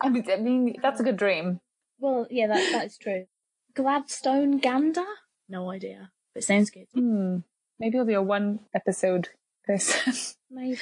I 0.01 0.09
mean, 0.09 0.25
I 0.31 0.37
mean 0.37 0.77
that's 0.83 1.01
a 1.01 1.05
good 1.05 1.17
dream. 1.17 1.61
well, 1.99 2.27
yeah, 2.31 2.47
that 2.49 2.73
that 2.73 2.87
is 2.87 2.99
true. 2.99 3.27
Gladstone 3.75 4.59
Gander? 4.59 5.05
No 5.49 5.71
idea. 5.71 6.11
But 6.35 6.43
it 6.43 6.47
sounds 6.47 6.71
good. 6.71 6.87
Hmm. 6.95 7.39
Maybe 7.79 7.97
it'll 7.97 8.07
be 8.07 8.15
a 8.15 8.23
one 8.23 8.61
episode 8.75 9.29
person. 9.67 10.13
Maybe. 10.51 10.79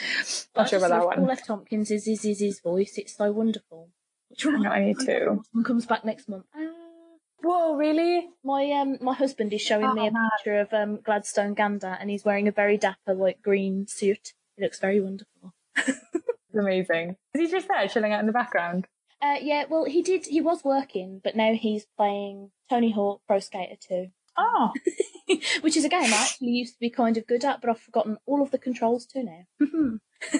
Not 0.56 0.68
sure 0.68 0.78
about 0.78 0.90
that 0.90 1.06
one. 1.06 1.16
Paul 1.18 1.30
F. 1.30 1.46
Tompkins 1.46 1.90
is 1.90 2.04
his, 2.06 2.24
is 2.24 2.40
his 2.40 2.60
voice. 2.60 2.94
It's 2.98 3.16
so 3.16 3.32
wonderful. 3.32 3.90
Which 4.32 4.46
I 4.46 4.50
know, 4.58 4.70
I 4.70 4.84
need 4.84 4.98
to. 5.00 5.38
One 5.52 5.64
comes 5.64 5.86
back 5.86 6.04
next 6.04 6.28
month. 6.28 6.44
Ah. 6.54 6.68
Whoa, 7.42 7.74
really? 7.76 8.28
My 8.44 8.70
um 8.72 8.98
my 9.00 9.14
husband 9.14 9.52
is 9.52 9.60
showing 9.62 9.94
me 9.94 10.02
Oh, 10.02 10.06
a 10.06 10.10
man. 10.12 10.28
picture 10.36 10.60
of 10.60 10.72
um 10.72 11.00
Gladstone 11.02 11.54
Gander 11.54 11.96
and 12.00 12.08
he's 12.08 12.24
wearing 12.24 12.46
a 12.48 12.52
very 12.52 12.76
dapper 12.76 13.14
like 13.14 13.42
green 13.42 13.86
suit. 13.88 14.32
It 14.56 14.62
looks 14.62 14.78
very 14.80 15.00
wonderful. 15.00 15.52
It's 16.54 16.58
amazing. 16.60 17.16
Is 17.34 17.40
he 17.40 17.50
just 17.50 17.66
there 17.66 17.88
chilling 17.88 18.12
out 18.12 18.20
in 18.20 18.26
the 18.26 18.32
background? 18.32 18.86
Uh 19.22 19.36
yeah, 19.40 19.64
well 19.68 19.84
he 19.84 20.02
did 20.02 20.26
he 20.26 20.40
was 20.40 20.62
working, 20.64 21.20
but 21.24 21.34
now 21.34 21.54
he's 21.54 21.86
playing 21.96 22.50
Tony 22.70 22.92
Hawk 22.92 23.22
Pro 23.26 23.38
Skater 23.40 23.76
2. 23.88 24.08
Oh, 24.36 24.72
Which 25.60 25.76
is 25.76 25.84
a 25.84 25.88
game 25.88 26.12
I 26.12 26.16
actually 26.16 26.50
used 26.50 26.74
to 26.74 26.80
be 26.80 26.90
kind 26.90 27.16
of 27.16 27.26
good 27.26 27.44
at, 27.44 27.60
but 27.60 27.70
I've 27.70 27.80
forgotten 27.80 28.18
all 28.26 28.42
of 28.42 28.50
the 28.50 28.58
controls 28.58 29.06
too 29.06 29.24
now. 29.24 29.98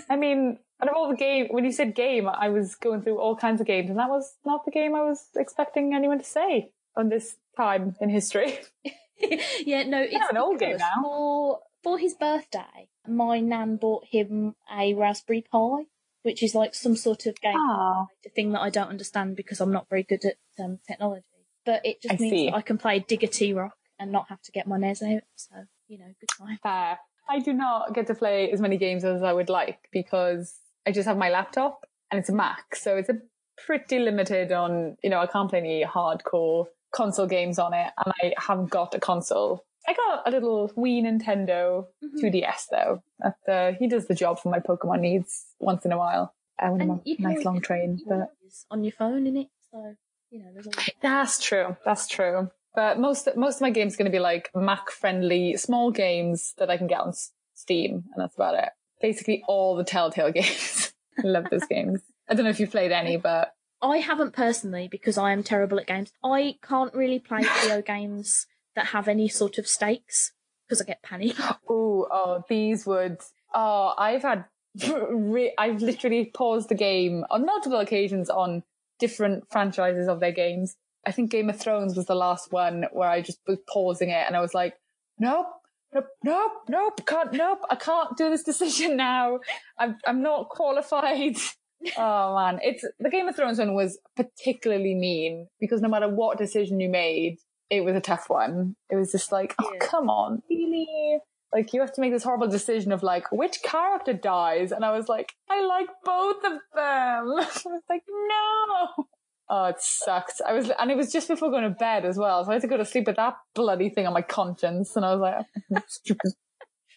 I 0.08 0.16
mean, 0.16 0.58
out 0.80 0.88
of 0.88 0.94
all 0.96 1.08
the 1.08 1.16
game, 1.16 1.48
when 1.50 1.64
you 1.64 1.72
said 1.72 1.94
game, 1.94 2.28
I 2.28 2.48
was 2.48 2.74
going 2.74 3.02
through 3.02 3.18
all 3.18 3.36
kinds 3.36 3.60
of 3.60 3.66
games, 3.66 3.90
and 3.90 3.98
that 3.98 4.08
was 4.08 4.34
not 4.44 4.64
the 4.64 4.70
game 4.70 4.94
I 4.94 5.02
was 5.02 5.26
expecting 5.36 5.94
anyone 5.94 6.18
to 6.18 6.24
say 6.24 6.72
on 6.96 7.08
this 7.08 7.36
time 7.56 7.96
in 8.00 8.08
history. 8.08 8.58
yeah, 9.64 9.84
no, 9.84 10.02
it's 10.02 10.30
an 10.30 10.36
old 10.36 10.58
game 10.58 10.78
now. 10.78 11.02
For 11.02 11.60
for 11.82 11.98
his 11.98 12.14
birthday, 12.14 12.88
my 13.06 13.40
nan 13.40 13.76
bought 13.76 14.06
him 14.06 14.54
a 14.74 14.94
Raspberry 14.94 15.44
Pi, 15.50 15.84
which 16.22 16.42
is 16.42 16.54
like 16.54 16.74
some 16.74 16.96
sort 16.96 17.26
of 17.26 17.40
game 17.40 17.54
Ah, 17.56 18.06
a 18.26 18.30
thing 18.30 18.52
that 18.52 18.60
I 18.60 18.70
don't 18.70 18.88
understand 18.88 19.36
because 19.36 19.60
I'm 19.60 19.72
not 19.72 19.88
very 19.88 20.02
good 20.02 20.24
at 20.24 20.36
um, 20.62 20.78
technology. 20.86 21.24
But 21.64 21.86
it 21.86 22.02
just 22.02 22.14
I 22.14 22.16
means 22.16 22.50
that 22.50 22.56
I 22.56 22.62
can 22.62 22.78
play 22.78 22.98
Digger 22.98 23.28
T 23.28 23.52
Rock 23.52 23.76
and 23.98 24.10
not 24.12 24.28
have 24.28 24.42
to 24.42 24.52
get 24.52 24.66
my 24.66 24.78
NES 24.78 25.02
out. 25.02 25.22
So 25.36 25.54
you 25.88 25.98
know, 25.98 26.06
good 26.20 26.28
time. 26.38 26.58
fair. 26.62 26.98
I 27.28 27.38
do 27.38 27.52
not 27.52 27.94
get 27.94 28.06
to 28.08 28.14
play 28.14 28.50
as 28.50 28.60
many 28.60 28.76
games 28.76 29.04
as 29.04 29.22
I 29.22 29.32
would 29.32 29.48
like 29.48 29.78
because 29.92 30.54
I 30.86 30.90
just 30.92 31.06
have 31.06 31.16
my 31.16 31.30
laptop 31.30 31.84
and 32.10 32.18
it's 32.18 32.28
a 32.28 32.32
Mac, 32.34 32.74
so 32.74 32.96
it's 32.96 33.08
a 33.08 33.18
pretty 33.64 33.98
limited 33.98 34.52
on. 34.52 34.96
You 35.02 35.10
know, 35.10 35.20
I 35.20 35.26
can't 35.26 35.48
play 35.48 35.60
any 35.60 35.84
hardcore 35.84 36.66
console 36.94 37.26
games 37.26 37.58
on 37.58 37.72
it, 37.74 37.90
and 38.04 38.12
I 38.22 38.34
haven't 38.38 38.70
got 38.70 38.94
a 38.94 39.00
console. 39.00 39.64
I 39.86 39.94
got 39.94 40.28
a 40.28 40.30
little 40.30 40.70
wee 40.76 41.02
Nintendo 41.02 41.86
Mhm. 42.04 42.20
2DS 42.20 42.68
though. 42.70 43.02
That, 43.20 43.36
uh, 43.48 43.72
he 43.78 43.88
does 43.88 44.06
the 44.06 44.14
job 44.14 44.38
for 44.38 44.48
my 44.50 44.60
Pokemon 44.60 45.00
needs 45.00 45.46
once 45.58 45.84
in 45.84 45.92
a 45.92 45.98
while. 45.98 46.34
On 46.60 46.80
a 46.80 47.00
nice 47.18 47.44
long 47.44 47.60
train, 47.60 48.00
but 48.06 48.28
on 48.70 48.84
your 48.84 48.92
phone 48.92 49.26
in 49.26 49.36
it. 49.36 49.48
So 49.70 49.96
you 50.30 50.38
know, 50.40 50.48
always 50.50 50.90
That's 51.00 51.40
true. 51.40 51.76
That's 51.84 52.06
true. 52.06 52.50
But 52.74 52.98
most 52.98 53.28
most 53.36 53.56
of 53.56 53.60
my 53.60 53.70
games 53.70 53.94
are 53.94 53.98
going 53.98 54.10
to 54.10 54.16
be 54.16 54.20
like 54.20 54.50
Mac 54.54 54.90
friendly 54.90 55.56
small 55.56 55.90
games 55.90 56.54
that 56.58 56.70
I 56.70 56.76
can 56.76 56.86
get 56.86 57.00
on 57.00 57.12
Steam, 57.54 58.04
and 58.12 58.22
that's 58.22 58.34
about 58.34 58.54
it. 58.54 58.70
Basically, 59.00 59.42
all 59.46 59.76
the 59.76 59.84
Telltale 59.84 60.32
games. 60.32 60.92
I 61.22 61.26
love 61.26 61.46
those 61.50 61.66
games. 61.66 62.00
I 62.28 62.34
don't 62.34 62.44
know 62.44 62.50
if 62.50 62.60
you've 62.60 62.70
played 62.70 62.92
any, 62.92 63.16
but 63.16 63.54
I 63.82 63.98
haven't 63.98 64.32
personally 64.32 64.88
because 64.88 65.18
I 65.18 65.32
am 65.32 65.42
terrible 65.42 65.78
at 65.78 65.86
games. 65.86 66.12
I 66.24 66.56
can't 66.62 66.94
really 66.94 67.18
play 67.18 67.42
video 67.60 67.82
games 67.82 68.46
that 68.74 68.86
have 68.86 69.08
any 69.08 69.28
sort 69.28 69.58
of 69.58 69.66
stakes 69.66 70.32
because 70.66 70.80
I 70.80 70.84
get 70.84 71.02
panic. 71.02 71.36
oh, 71.68 72.06
oh, 72.10 72.44
these 72.48 72.86
would. 72.86 73.18
Oh, 73.54 73.94
I've 73.98 74.22
had. 74.22 74.46
Re- 75.10 75.52
I've 75.58 75.82
literally 75.82 76.30
paused 76.32 76.70
the 76.70 76.74
game 76.74 77.26
on 77.28 77.44
multiple 77.44 77.78
occasions 77.78 78.30
on 78.30 78.62
different 78.98 79.44
franchises 79.50 80.08
of 80.08 80.20
their 80.20 80.32
games. 80.32 80.76
I 81.06 81.12
think 81.12 81.30
Game 81.30 81.50
of 81.50 81.58
Thrones 81.58 81.96
was 81.96 82.06
the 82.06 82.14
last 82.14 82.52
one 82.52 82.84
where 82.92 83.08
I 83.08 83.20
just 83.22 83.40
was 83.46 83.58
pausing 83.68 84.10
it 84.10 84.24
and 84.26 84.36
I 84.36 84.40
was 84.40 84.54
like, 84.54 84.74
nope, 85.18 85.46
nope, 85.94 86.06
nope, 86.24 86.52
nope, 86.68 87.06
can't, 87.06 87.32
nope, 87.32 87.60
I 87.70 87.76
can't 87.76 88.16
do 88.16 88.30
this 88.30 88.42
decision 88.50 88.96
now. 88.96 89.40
I'm, 89.78 89.96
I'm 90.06 90.22
not 90.22 90.48
qualified. 90.48 91.36
oh 91.96 92.34
man, 92.36 92.60
it's 92.62 92.84
the 93.00 93.10
Game 93.10 93.26
of 93.28 93.34
Thrones 93.36 93.58
one 93.58 93.74
was 93.74 93.98
particularly 94.16 94.94
mean 94.94 95.48
because 95.60 95.80
no 95.80 95.88
matter 95.88 96.08
what 96.08 96.38
decision 96.38 96.78
you 96.80 96.88
made, 96.88 97.38
it 97.70 97.84
was 97.84 97.96
a 97.96 98.00
tough 98.00 98.28
one. 98.28 98.76
It 98.90 98.96
was 98.96 99.10
just 99.12 99.32
like, 99.32 99.54
oh, 99.60 99.70
Yeah. 99.72 99.78
come 99.86 100.08
on, 100.08 100.42
really? 100.48 101.18
Like 101.52 101.72
you 101.74 101.80
have 101.80 101.92
to 101.94 102.00
make 102.00 102.12
this 102.12 102.22
horrible 102.22 102.48
decision 102.48 102.92
of 102.92 103.02
like 103.02 103.30
which 103.32 103.62
character 103.62 104.12
dies, 104.12 104.72
and 104.72 104.84
I 104.84 104.96
was 104.96 105.08
like, 105.08 105.32
I 105.50 105.62
like 105.64 105.88
both 106.04 106.36
of 106.44 106.52
them. 106.52 106.60
I 106.76 107.20
was 107.24 107.82
like, 107.90 108.02
no. 108.08 109.06
Oh, 109.54 109.66
it 109.66 109.76
sucked. 109.80 110.40
I 110.46 110.54
was, 110.54 110.70
and 110.70 110.90
it 110.90 110.96
was 110.96 111.12
just 111.12 111.28
before 111.28 111.50
going 111.50 111.64
to 111.64 111.68
bed 111.70 112.06
as 112.06 112.16
well, 112.16 112.42
so 112.42 112.50
I 112.50 112.54
had 112.54 112.62
to 112.62 112.68
go 112.68 112.78
to 112.78 112.86
sleep 112.86 113.06
with 113.06 113.16
that 113.16 113.34
bloody 113.54 113.90
thing 113.90 114.06
on 114.06 114.14
my 114.14 114.22
conscience, 114.22 114.96
and 114.96 115.04
I 115.04 115.12
was 115.14 115.20
like, 115.20 115.44
"Oh, 115.76 115.82
stupid, 115.88 116.32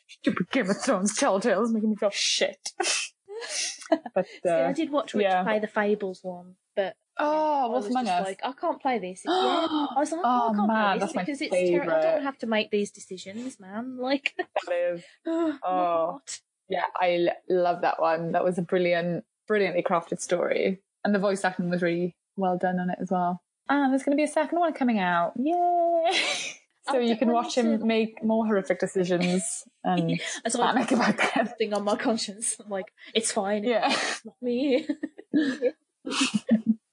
stupid 0.07 0.49
Game 0.52 0.69
of 0.69 0.82
Thrones 0.82 1.18
Telltale's 1.18 1.73
making 1.73 1.90
me 1.90 1.95
feel 1.98 2.11
shit. 2.11 2.69
but 4.15 4.26
See, 4.41 4.49
I 4.49 4.69
uh, 4.69 4.72
did 4.72 4.90
watch 4.90 5.14
Rich 5.14 5.23
yeah. 5.23 5.44
play 5.44 5.60
the 5.60 5.68
Fables 5.68 6.19
one, 6.23 6.56
but 6.77 6.95
oh, 7.19 7.65
I 7.65 7.73
what's 7.73 7.88
Among 7.88 8.07
Us? 8.07 8.26
like, 8.26 8.40
I 8.41 8.53
can't 8.53 8.82
play 8.82 8.99
this. 8.99 9.23
Yeah, 9.27 9.34
I 9.34 9.95
was 9.98 10.14
like, 10.14 10.22
Oh, 10.23 10.48
oh, 10.48 10.52
I 10.52 10.56
can't 10.56 10.68
man, 10.68 10.98
play 10.98 11.07
this 11.07 11.15
my 11.15 11.22
because 11.23 11.41
it's 11.41 11.52
terrible. 11.53 11.91
I 11.94 12.02
don't 12.02 12.23
have 12.23 12.38
to 12.38 12.48
make 12.48 12.72
these 12.72 12.91
decisions, 12.91 13.60
man. 13.60 13.98
Like, 13.99 14.34
That 14.38 14.94
is. 14.94 15.03
oh, 15.27 15.60
Oh. 15.61 16.22
Yeah, 16.69 16.86
I 16.99 17.27
l- 17.27 17.61
love 17.61 17.82
that 17.82 17.99
one. 18.02 18.32
That 18.32 18.45
was 18.45 18.57
a 18.57 18.61
brilliant. 18.61 19.26
brilliantly 19.45 19.84
crafted 19.84 20.22
story. 20.22 20.82
And 21.03 21.14
the 21.14 21.19
voice 21.19 21.44
acting 21.44 21.69
was 21.69 21.82
really 21.84 22.15
well 22.38 22.57
done 22.57 22.80
on 22.80 22.90
it 22.90 22.98
as 23.02 23.10
well. 23.12 23.41
And 23.70 23.91
there's 23.91 24.03
going 24.03 24.16
to 24.16 24.22
be 24.22 24.24
a 24.24 24.28
second 24.32 24.60
one 24.60 24.74
coming 24.74 24.99
out. 24.99 25.34
Yay! 25.38 26.12
so 26.91 26.99
you 26.99 27.18
can 27.18 27.32
watch 27.32 27.56
him 27.57 27.80
to- 27.80 27.86
make 27.86 28.24
more 28.24 28.45
horrific 28.45 28.80
decisions 28.80 29.64
and 29.84 30.20
panic 30.53 30.91
about 30.91 31.18
them. 31.18 31.48
thing 31.57 31.74
on 31.74 31.84
my 31.84 31.95
conscience. 31.95 32.56
I'm 32.64 32.70
like, 32.70 32.91
it's 33.14 33.32
fine. 33.32 33.64
Yeah. 33.64 33.88
It's 33.91 34.24
not 34.26 34.36
me. 34.41 34.88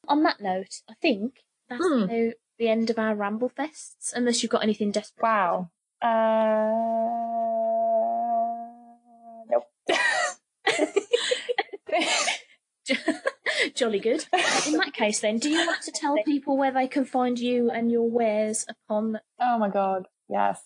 on 0.09 0.23
that 0.23 0.41
note, 0.41 0.81
I 0.89 0.95
think 1.03 1.35
that's 1.69 1.85
Hmm. 1.85 2.07
now 2.07 2.31
the 2.59 2.69
end 2.69 2.91
of 2.91 2.99
our 2.99 3.15
Ramble 3.15 3.51
Fests, 3.51 4.13
unless 4.15 4.43
you've 4.43 4.51
got 4.53 4.63
anything 4.63 4.91
desperate. 4.93 5.23
Wow. 5.23 5.71
Uh, 6.01 6.73
nope. 9.51 9.69
Jolly 13.75 13.99
good. 13.99 14.25
In 14.67 14.75
that 14.75 14.93
case, 14.93 15.21
then, 15.21 15.39
do 15.39 15.49
you 15.49 15.67
want 15.67 15.83
to 15.83 15.93
tell 15.93 16.17
people 16.25 16.57
where 16.57 16.73
they 16.73 16.89
can 16.89 17.05
find 17.05 17.39
you 17.39 17.71
and 17.71 17.91
your 17.91 18.09
wares 18.09 18.67
upon? 18.69 19.21
Oh 19.41 19.59
my 19.59 19.69
god, 19.69 20.07
yes. 20.29 20.61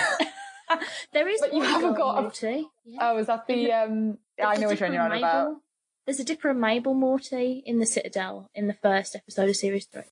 There 1.13 1.27
is 1.27 1.39
But 1.39 1.53
you 1.53 1.61
haven't 1.61 1.95
got 1.95 2.21
Morty. 2.21 2.67
Yeah. 2.85 2.97
Oh, 3.01 3.17
is 3.17 3.27
that 3.27 3.47
the 3.47 3.71
um? 3.71 4.17
I 4.43 4.57
know 4.57 4.67
which 4.67 4.81
one 4.81 4.93
you're 4.93 5.01
on 5.01 5.11
different 5.11 5.23
about. 5.23 5.55
There's 6.05 6.19
a 6.19 6.23
different 6.23 6.59
Mabel 6.59 6.93
Morty 6.93 7.63
in 7.65 7.79
the 7.79 7.85
Citadel 7.85 8.49
in 8.53 8.67
the 8.67 8.73
first 8.73 9.15
episode 9.15 9.49
of 9.49 9.55
series 9.55 9.85
three. 9.85 10.03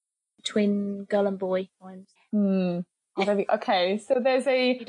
Twin 0.43 1.05
girl 1.05 1.27
and 1.27 1.39
boy 1.39 1.69
times. 1.81 2.07
Hmm. 2.31 2.80
Okay, 3.17 3.97
so 3.97 4.15
there's 4.21 4.47
a 4.47 4.79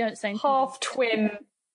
half 0.42 0.80
twin. 0.80 1.30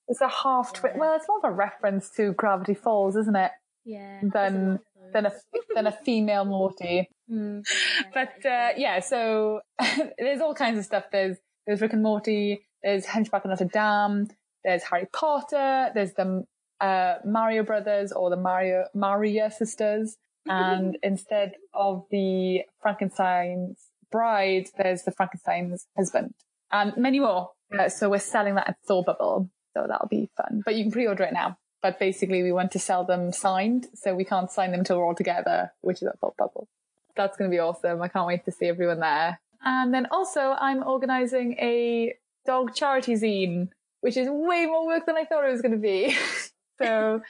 It's 0.08 0.22
a 0.22 0.28
half 0.28 0.74
twin. 0.74 0.98
Well, 0.98 1.16
it's 1.16 1.28
more 1.28 1.38
of 1.38 1.44
a 1.46 1.52
reference 1.52 2.10
to 2.18 2.34
Gravity 2.34 2.74
Falls, 2.74 3.16
isn't 3.16 3.36
it? 3.36 3.52
Yeah. 3.86 4.20
Than 4.22 4.80
than 5.14 5.26
a 5.26 5.32
than 5.74 5.88
a 5.88 5.92
female 5.92 6.46
Morty. 6.46 7.10
Mm, 7.32 7.64
But 8.14 8.46
uh, 8.46 8.72
yeah, 8.76 9.00
so 9.00 9.62
there's 10.18 10.42
all 10.42 10.54
kinds 10.54 10.78
of 10.78 10.84
stuff. 10.84 11.06
There's 11.14 11.38
there's 11.66 11.80
Rick 11.80 11.94
and 11.94 12.04
Morty. 12.04 12.66
There's 12.84 13.06
Hunchback 13.06 13.46
of 13.46 13.52
Notre 13.52 13.70
Dame. 13.72 14.28
There's 14.66 14.84
Harry 14.84 15.08
Potter. 15.14 15.92
There's 15.96 16.12
the 16.14 16.44
uh, 16.82 17.16
Mario 17.24 17.64
Brothers 17.64 18.12
or 18.12 18.30
the 18.30 18.36
Mario 18.36 18.84
Maria 18.94 19.50
sisters. 19.50 20.18
And 20.46 20.98
instead 21.04 21.54
of 21.74 22.06
the 22.12 22.64
Frankenstein's 22.82 23.78
bride, 24.12 24.68
there's 24.78 25.04
the 25.04 25.12
Frankenstein's 25.12 25.88
husband, 25.98 26.34
and 26.72 26.96
many 26.98 27.20
more. 27.20 27.52
Uh, 27.78 27.90
so 27.90 28.10
we're 28.10 28.20
selling 28.20 28.56
that 28.56 28.70
at 28.70 28.78
Thought 28.86 29.06
Bubble, 29.06 29.50
so 29.74 29.86
that'll 29.88 30.08
be 30.08 30.30
fun. 30.38 30.62
But 30.66 30.76
you 30.76 30.84
can 30.84 30.92
pre-order 30.92 31.24
it 31.24 31.34
now. 31.34 31.58
But 31.82 32.00
basically, 32.00 32.44
we 32.44 32.52
want 32.52 32.72
to 32.74 32.80
sell 32.80 33.06
them 33.06 33.32
signed, 33.32 33.88
so 33.96 34.14
we 34.14 34.26
can't 34.26 34.52
sign 34.52 34.72
them 34.72 34.84
till 34.84 34.98
we're 34.98 35.06
all 35.06 35.16
together, 35.16 35.72
which 35.82 36.02
is 36.02 36.08
at 36.08 36.20
Thought 36.20 36.38
Bubble. 36.38 36.68
That's 37.16 37.38
going 37.38 37.50
to 37.50 37.56
be 37.56 37.60
awesome. 37.60 38.02
I 38.02 38.08
can't 38.08 38.28
wait 38.28 38.46
to 38.46 38.52
see 38.52 38.68
everyone 38.68 39.00
there. 39.00 39.40
And 39.64 39.94
then 39.94 40.08
also, 40.12 40.56
I'm 40.60 40.84
organising 40.84 41.54
a 41.60 42.14
dog 42.46 42.76
charity 42.76 43.14
zine, 43.14 43.70
which 44.02 44.18
is 44.18 44.28
way 44.30 44.66
more 44.66 44.86
work 44.86 45.06
than 45.06 45.18
I 45.18 45.26
thought 45.26 45.46
it 45.46 45.52
was 45.52 45.62
going 45.62 45.74
to 45.74 45.78
be. 45.78 46.16
so 46.82 47.22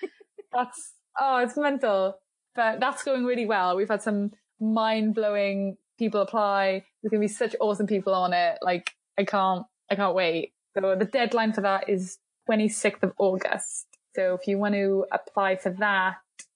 that's 0.53 0.94
oh, 1.20 1.38
it's 1.38 1.58
mental. 1.58 2.18
But 2.56 2.80
that's 2.80 3.03
going 3.03 3.24
really 3.24 3.45
well. 3.45 3.78
We've 3.78 3.90
had 3.90 4.02
some 4.02 4.32
mind 4.60 5.16
blowing 5.16 5.78
people 6.02 6.22
apply. 6.22 6.84
There's 7.02 7.11
gonna 7.11 7.22
be 7.22 7.28
such 7.28 7.56
awesome 7.60 7.86
people 7.86 8.14
on 8.14 8.34
it. 8.34 8.57
Like 8.61 8.91
I 9.19 9.23
can't 9.23 9.65
I 9.90 9.95
can't 9.95 10.15
wait. 10.15 10.53
So 10.73 10.95
the 10.98 11.06
deadline 11.06 11.53
for 11.53 11.61
that 11.61 11.90
is 11.90 12.18
26th 12.49 13.03
of 13.03 13.14
August. 13.19 13.88
So 14.15 14.34
if 14.34 14.48
you 14.48 14.57
want 14.57 14.73
to 14.73 15.06
apply 15.11 15.57
for 15.57 15.69
that, 15.80 16.15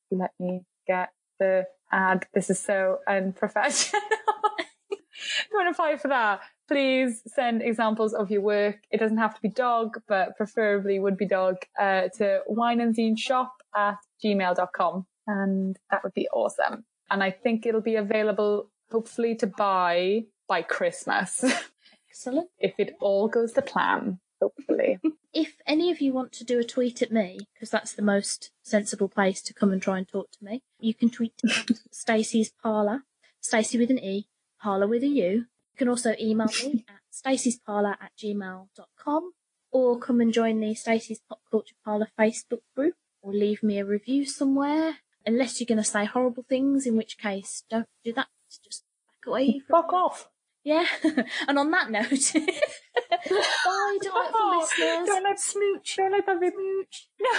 let 0.09 0.31
me 0.39 0.61
get 0.87 1.09
the 1.39 1.65
ad. 1.91 2.25
This 2.33 2.49
is 2.49 2.59
so 2.59 2.99
unprofessional. 3.07 4.01
if 4.89 5.47
you 5.51 5.57
want 5.57 5.67
to 5.67 5.71
apply 5.71 5.97
for 5.97 6.07
that, 6.07 6.39
please 6.67 7.21
send 7.27 7.61
examples 7.61 8.13
of 8.13 8.31
your 8.31 8.41
work. 8.41 8.77
It 8.89 8.99
doesn't 8.99 9.17
have 9.17 9.35
to 9.35 9.41
be 9.41 9.49
dog, 9.49 9.99
but 10.07 10.35
preferably 10.37 10.97
would 10.99 11.17
be 11.17 11.27
dog, 11.27 11.57
uh, 11.79 12.07
to 12.17 12.39
wineandzineshop 12.49 13.49
at 13.75 13.97
gmail.com. 14.23 15.05
And 15.27 15.77
that 15.91 16.03
would 16.03 16.13
be 16.13 16.27
awesome. 16.33 16.85
And 17.09 17.23
I 17.23 17.31
think 17.31 17.65
it'll 17.65 17.81
be 17.81 17.95
available 17.95 18.69
hopefully 18.91 19.35
to 19.35 19.47
buy 19.47 20.23
by 20.47 20.61
Christmas 20.61 21.43
Excellent. 22.09 22.49
if 22.59 22.73
it 22.77 22.95
all 23.01 23.27
goes 23.27 23.51
to 23.53 23.61
plan. 23.61 24.19
Hopefully. 24.41 24.99
If 25.33 25.57
any 25.67 25.91
of 25.91 25.99
you 25.99 26.13
want 26.13 26.31
to 26.31 26.45
do 26.45 26.59
a 26.59 26.63
tweet 26.63 27.01
at 27.01 27.11
me, 27.11 27.39
because 27.53 27.69
that's 27.69 27.91
the 27.91 28.01
most 28.01 28.51
sensible 28.63 29.09
place 29.09 29.41
to 29.41 29.53
come 29.53 29.73
and 29.73 29.81
try 29.81 29.97
and 29.97 30.07
talk 30.07 30.31
to 30.31 30.45
me, 30.45 30.63
you 30.79 30.93
can 30.93 31.09
tweet 31.09 31.33
Stacey's 31.91 32.53
Parlour, 32.63 33.01
Stacey 33.41 33.77
with 33.77 33.91
an 33.91 33.99
E, 33.99 34.29
Parlour 34.61 34.87
with 34.87 35.03
a 35.03 35.07
U. 35.07 35.29
You 35.31 35.45
can 35.77 35.89
also 35.89 36.15
email 36.21 36.47
me 36.63 36.85
at 36.87 37.01
stacey'sparlour 37.11 37.97
at 37.99 38.11
gmail.com 38.17 39.31
or 39.71 39.99
come 39.99 40.21
and 40.21 40.31
join 40.31 40.61
the 40.61 40.73
Stacey's 40.73 41.19
Pop 41.27 41.41
Culture 41.51 41.75
Parlour 41.83 42.07
Facebook 42.17 42.61
group 42.73 42.93
or 43.21 43.33
leave 43.33 43.61
me 43.61 43.77
a 43.77 43.83
review 43.85 44.25
somewhere. 44.25 44.99
Unless 45.25 45.59
you're 45.59 45.65
going 45.67 45.79
to 45.79 45.83
say 45.83 46.05
horrible 46.05 46.45
things, 46.47 46.85
in 46.85 46.95
which 46.95 47.17
case, 47.17 47.63
don't 47.69 47.89
do 48.05 48.13
that. 48.13 48.27
Just 48.63 48.83
back 49.07 49.27
away. 49.27 49.61
Fuck 49.69 49.93
off. 49.93 50.29
Yeah. 50.63 50.85
and 51.47 51.59
on 51.59 51.69
that 51.71 51.91
note, 51.91 52.09
bye, 52.09 53.97
delightful 54.01 54.39
Oh, 54.39 54.57
listeners. 54.59 55.07
Don't 55.07 55.23
let 55.23 55.39
smooch. 55.39 55.95
Don't 55.95 56.11
let 56.11 56.25
be 56.39 56.49
smooch. 56.49 57.07
No. 57.21 57.29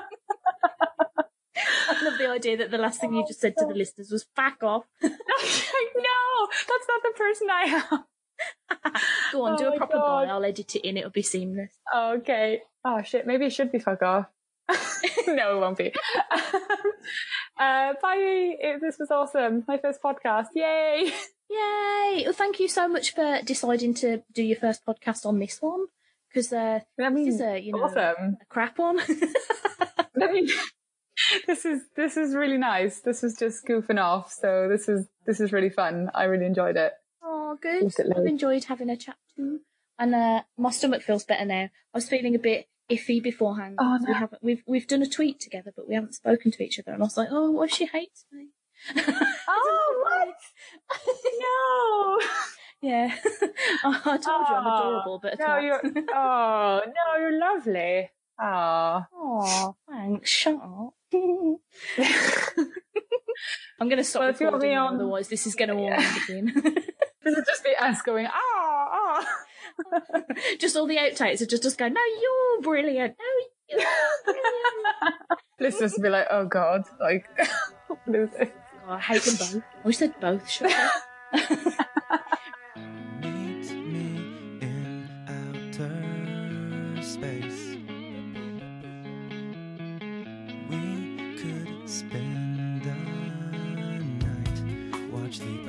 I 1.90 2.04
love 2.04 2.18
the 2.18 2.28
idea 2.28 2.56
that 2.56 2.70
the 2.70 2.78
last 2.78 3.00
thing 3.00 3.14
you 3.14 3.24
just 3.26 3.40
said 3.40 3.54
to 3.58 3.66
the 3.66 3.72
oh, 3.72 3.76
listeners 3.76 4.10
was 4.10 4.24
"back 4.36 4.62
off." 4.62 4.84
no, 5.02 5.10
that's 5.10 6.88
not 6.88 7.02
the 7.02 7.12
person 7.16 7.48
I 7.50 7.62
am. 7.92 8.04
Go 9.32 9.42
on, 9.44 9.56
do 9.58 9.64
Oh 9.66 9.74
a 9.74 9.76
proper 9.76 9.94
God. 9.94 10.26
bye. 10.26 10.32
I'll 10.32 10.44
edit 10.44 10.76
it 10.76 10.86
in. 10.86 10.96
It'll 10.96 11.10
be 11.10 11.22
seamless. 11.22 11.72
Okay. 11.94 12.62
Oh 12.84 13.02
shit, 13.02 13.26
maybe 13.26 13.46
it 13.46 13.52
should 13.52 13.72
be 13.72 13.80
fuck 13.80 14.02
off. 14.02 14.26
no, 15.26 15.56
it 15.56 15.60
won't 15.60 15.76
be. 15.78 15.92
Uh, 17.58 17.94
bye. 18.00 18.56
It- 18.60 18.80
This 18.80 18.98
was 18.98 19.10
awesome. 19.10 19.64
My 19.68 19.78
first 19.78 20.00
podcast. 20.02 20.48
Yay. 20.54 21.12
Yay! 21.50 22.22
Well, 22.24 22.32
thank 22.34 22.60
you 22.60 22.68
so 22.68 22.86
much 22.88 23.14
for 23.14 23.40
deciding 23.44 23.94
to 23.94 24.22
do 24.34 24.42
your 24.42 24.58
first 24.58 24.84
podcast 24.84 25.24
on 25.24 25.38
this 25.38 25.58
one. 25.62 25.86
because 26.28 26.52
uh, 26.52 26.80
I 27.00 27.04
this 27.04 27.10
mean, 27.14 27.28
is 27.28 27.40
a 27.40 27.58
you 27.58 27.72
know 27.72 27.84
awesome. 27.84 28.36
a 28.42 28.44
crap 28.50 28.78
one. 28.78 29.00
I 30.20 30.32
mean, 30.32 30.48
this 31.46 31.64
is 31.64 31.80
this 31.96 32.16
is 32.18 32.34
really 32.34 32.58
nice. 32.58 33.00
This 33.00 33.24
is 33.24 33.34
just 33.38 33.64
goofing 33.66 33.98
off. 34.02 34.30
So 34.30 34.68
this 34.68 34.88
is 34.90 35.06
this 35.26 35.40
is 35.40 35.50
really 35.52 35.70
fun. 35.70 36.10
I 36.14 36.24
really 36.24 36.44
enjoyed 36.44 36.76
it. 36.76 36.92
oh, 37.22 37.56
good. 37.62 37.90
I've 38.14 38.26
enjoyed 38.26 38.64
having 38.64 38.90
a 38.90 38.96
chat 38.98 39.16
too, 39.34 39.60
and 39.98 40.14
uh, 40.14 40.42
my 40.58 40.70
stomach 40.70 41.02
feels 41.02 41.24
better 41.24 41.46
now. 41.46 41.64
I 41.64 41.94
was 41.94 42.08
feeling 42.10 42.34
a 42.34 42.38
bit 42.38 42.66
iffy 42.90 43.22
beforehand. 43.22 43.76
Oh, 43.78 43.98
We 44.06 44.14
haven't 44.14 44.42
we've 44.42 44.62
we've 44.66 44.86
done 44.86 45.02
a 45.02 45.08
tweet 45.08 45.40
together, 45.40 45.72
but 45.76 45.88
we 45.88 45.94
haven't 45.94 46.14
spoken 46.14 46.50
to 46.52 46.62
each 46.62 46.78
other, 46.78 46.92
and 46.92 47.02
I 47.02 47.06
was 47.06 47.16
like, 47.16 47.28
oh, 47.30 47.50
what 47.50 47.70
if 47.70 47.76
she 47.76 47.86
hates 47.86 48.24
me? 48.32 48.48
Oh, 49.48 50.04
what? 50.04 50.34
No. 51.40 52.26
Yeah, 52.80 53.12
I 53.84 54.00
told 54.04 54.24
you 54.48 54.54
I'm 54.54 54.64
Oh, 54.64 54.78
adorable, 54.78 55.18
but 55.20 55.36
No, 55.40 55.58
you're. 55.58 55.82
Oh 56.14 56.80
no, 56.86 57.18
you're 57.20 57.36
lovely. 57.36 58.08
Oh. 58.40 58.44
Aw, 59.12 59.72
thanks. 59.90 60.30
Shut 60.30 60.54
up. 60.54 60.94
I'm 63.80 63.88
going 63.88 63.96
to 63.98 64.04
stop 64.04 64.20
Well, 64.22 64.30
if 64.30 64.40
you 64.40 64.46
want 64.46 64.54
recording 64.62 64.78
on- 64.78 64.94
otherwise 64.94 65.26
this 65.28 65.46
is 65.48 65.54
going 65.56 65.70
to 65.70 65.74
all 65.74 65.84
Yeah. 65.88 66.00
end 66.00 66.52
again. 66.52 66.74
This 67.24 67.34
would 67.34 67.46
just 67.46 67.64
be 67.64 67.74
us 67.76 68.00
going, 68.02 68.26
ah, 68.26 68.32
ah. 68.32 69.26
just 70.58 70.76
all 70.76 70.86
the 70.86 70.96
outtakes 70.96 71.40
are 71.40 71.46
just 71.46 71.64
us 71.64 71.74
going, 71.76 71.94
no, 71.94 72.00
you're 72.20 72.62
brilliant. 72.62 73.16
No, 73.18 73.24
you're 73.68 73.86
brilliant. 74.24 75.14
Listeners 75.60 75.92
would 75.96 76.02
be 76.02 76.08
like, 76.08 76.26
oh 76.30 76.46
god, 76.46 76.84
like, 77.00 77.26
what 77.86 78.16
is 78.16 78.30
this? 78.30 78.48
Oh, 78.86 78.92
I 78.92 79.00
hate 79.00 79.22
them 79.22 79.36
both. 79.36 79.56
I 79.56 79.86
wish 79.86 79.96
they'd 79.98 80.20
both 80.20 80.48
shut 80.48 80.72
up. 80.72 80.92
Meet 83.20 83.70
me 83.72 84.58
in 84.62 85.10
outer 85.28 87.02
space. 87.02 87.76
We 90.70 90.80
could 91.38 91.88
spend 91.88 92.82
the 92.82 92.94
night, 94.24 95.12
watch 95.12 95.38
the 95.40 95.67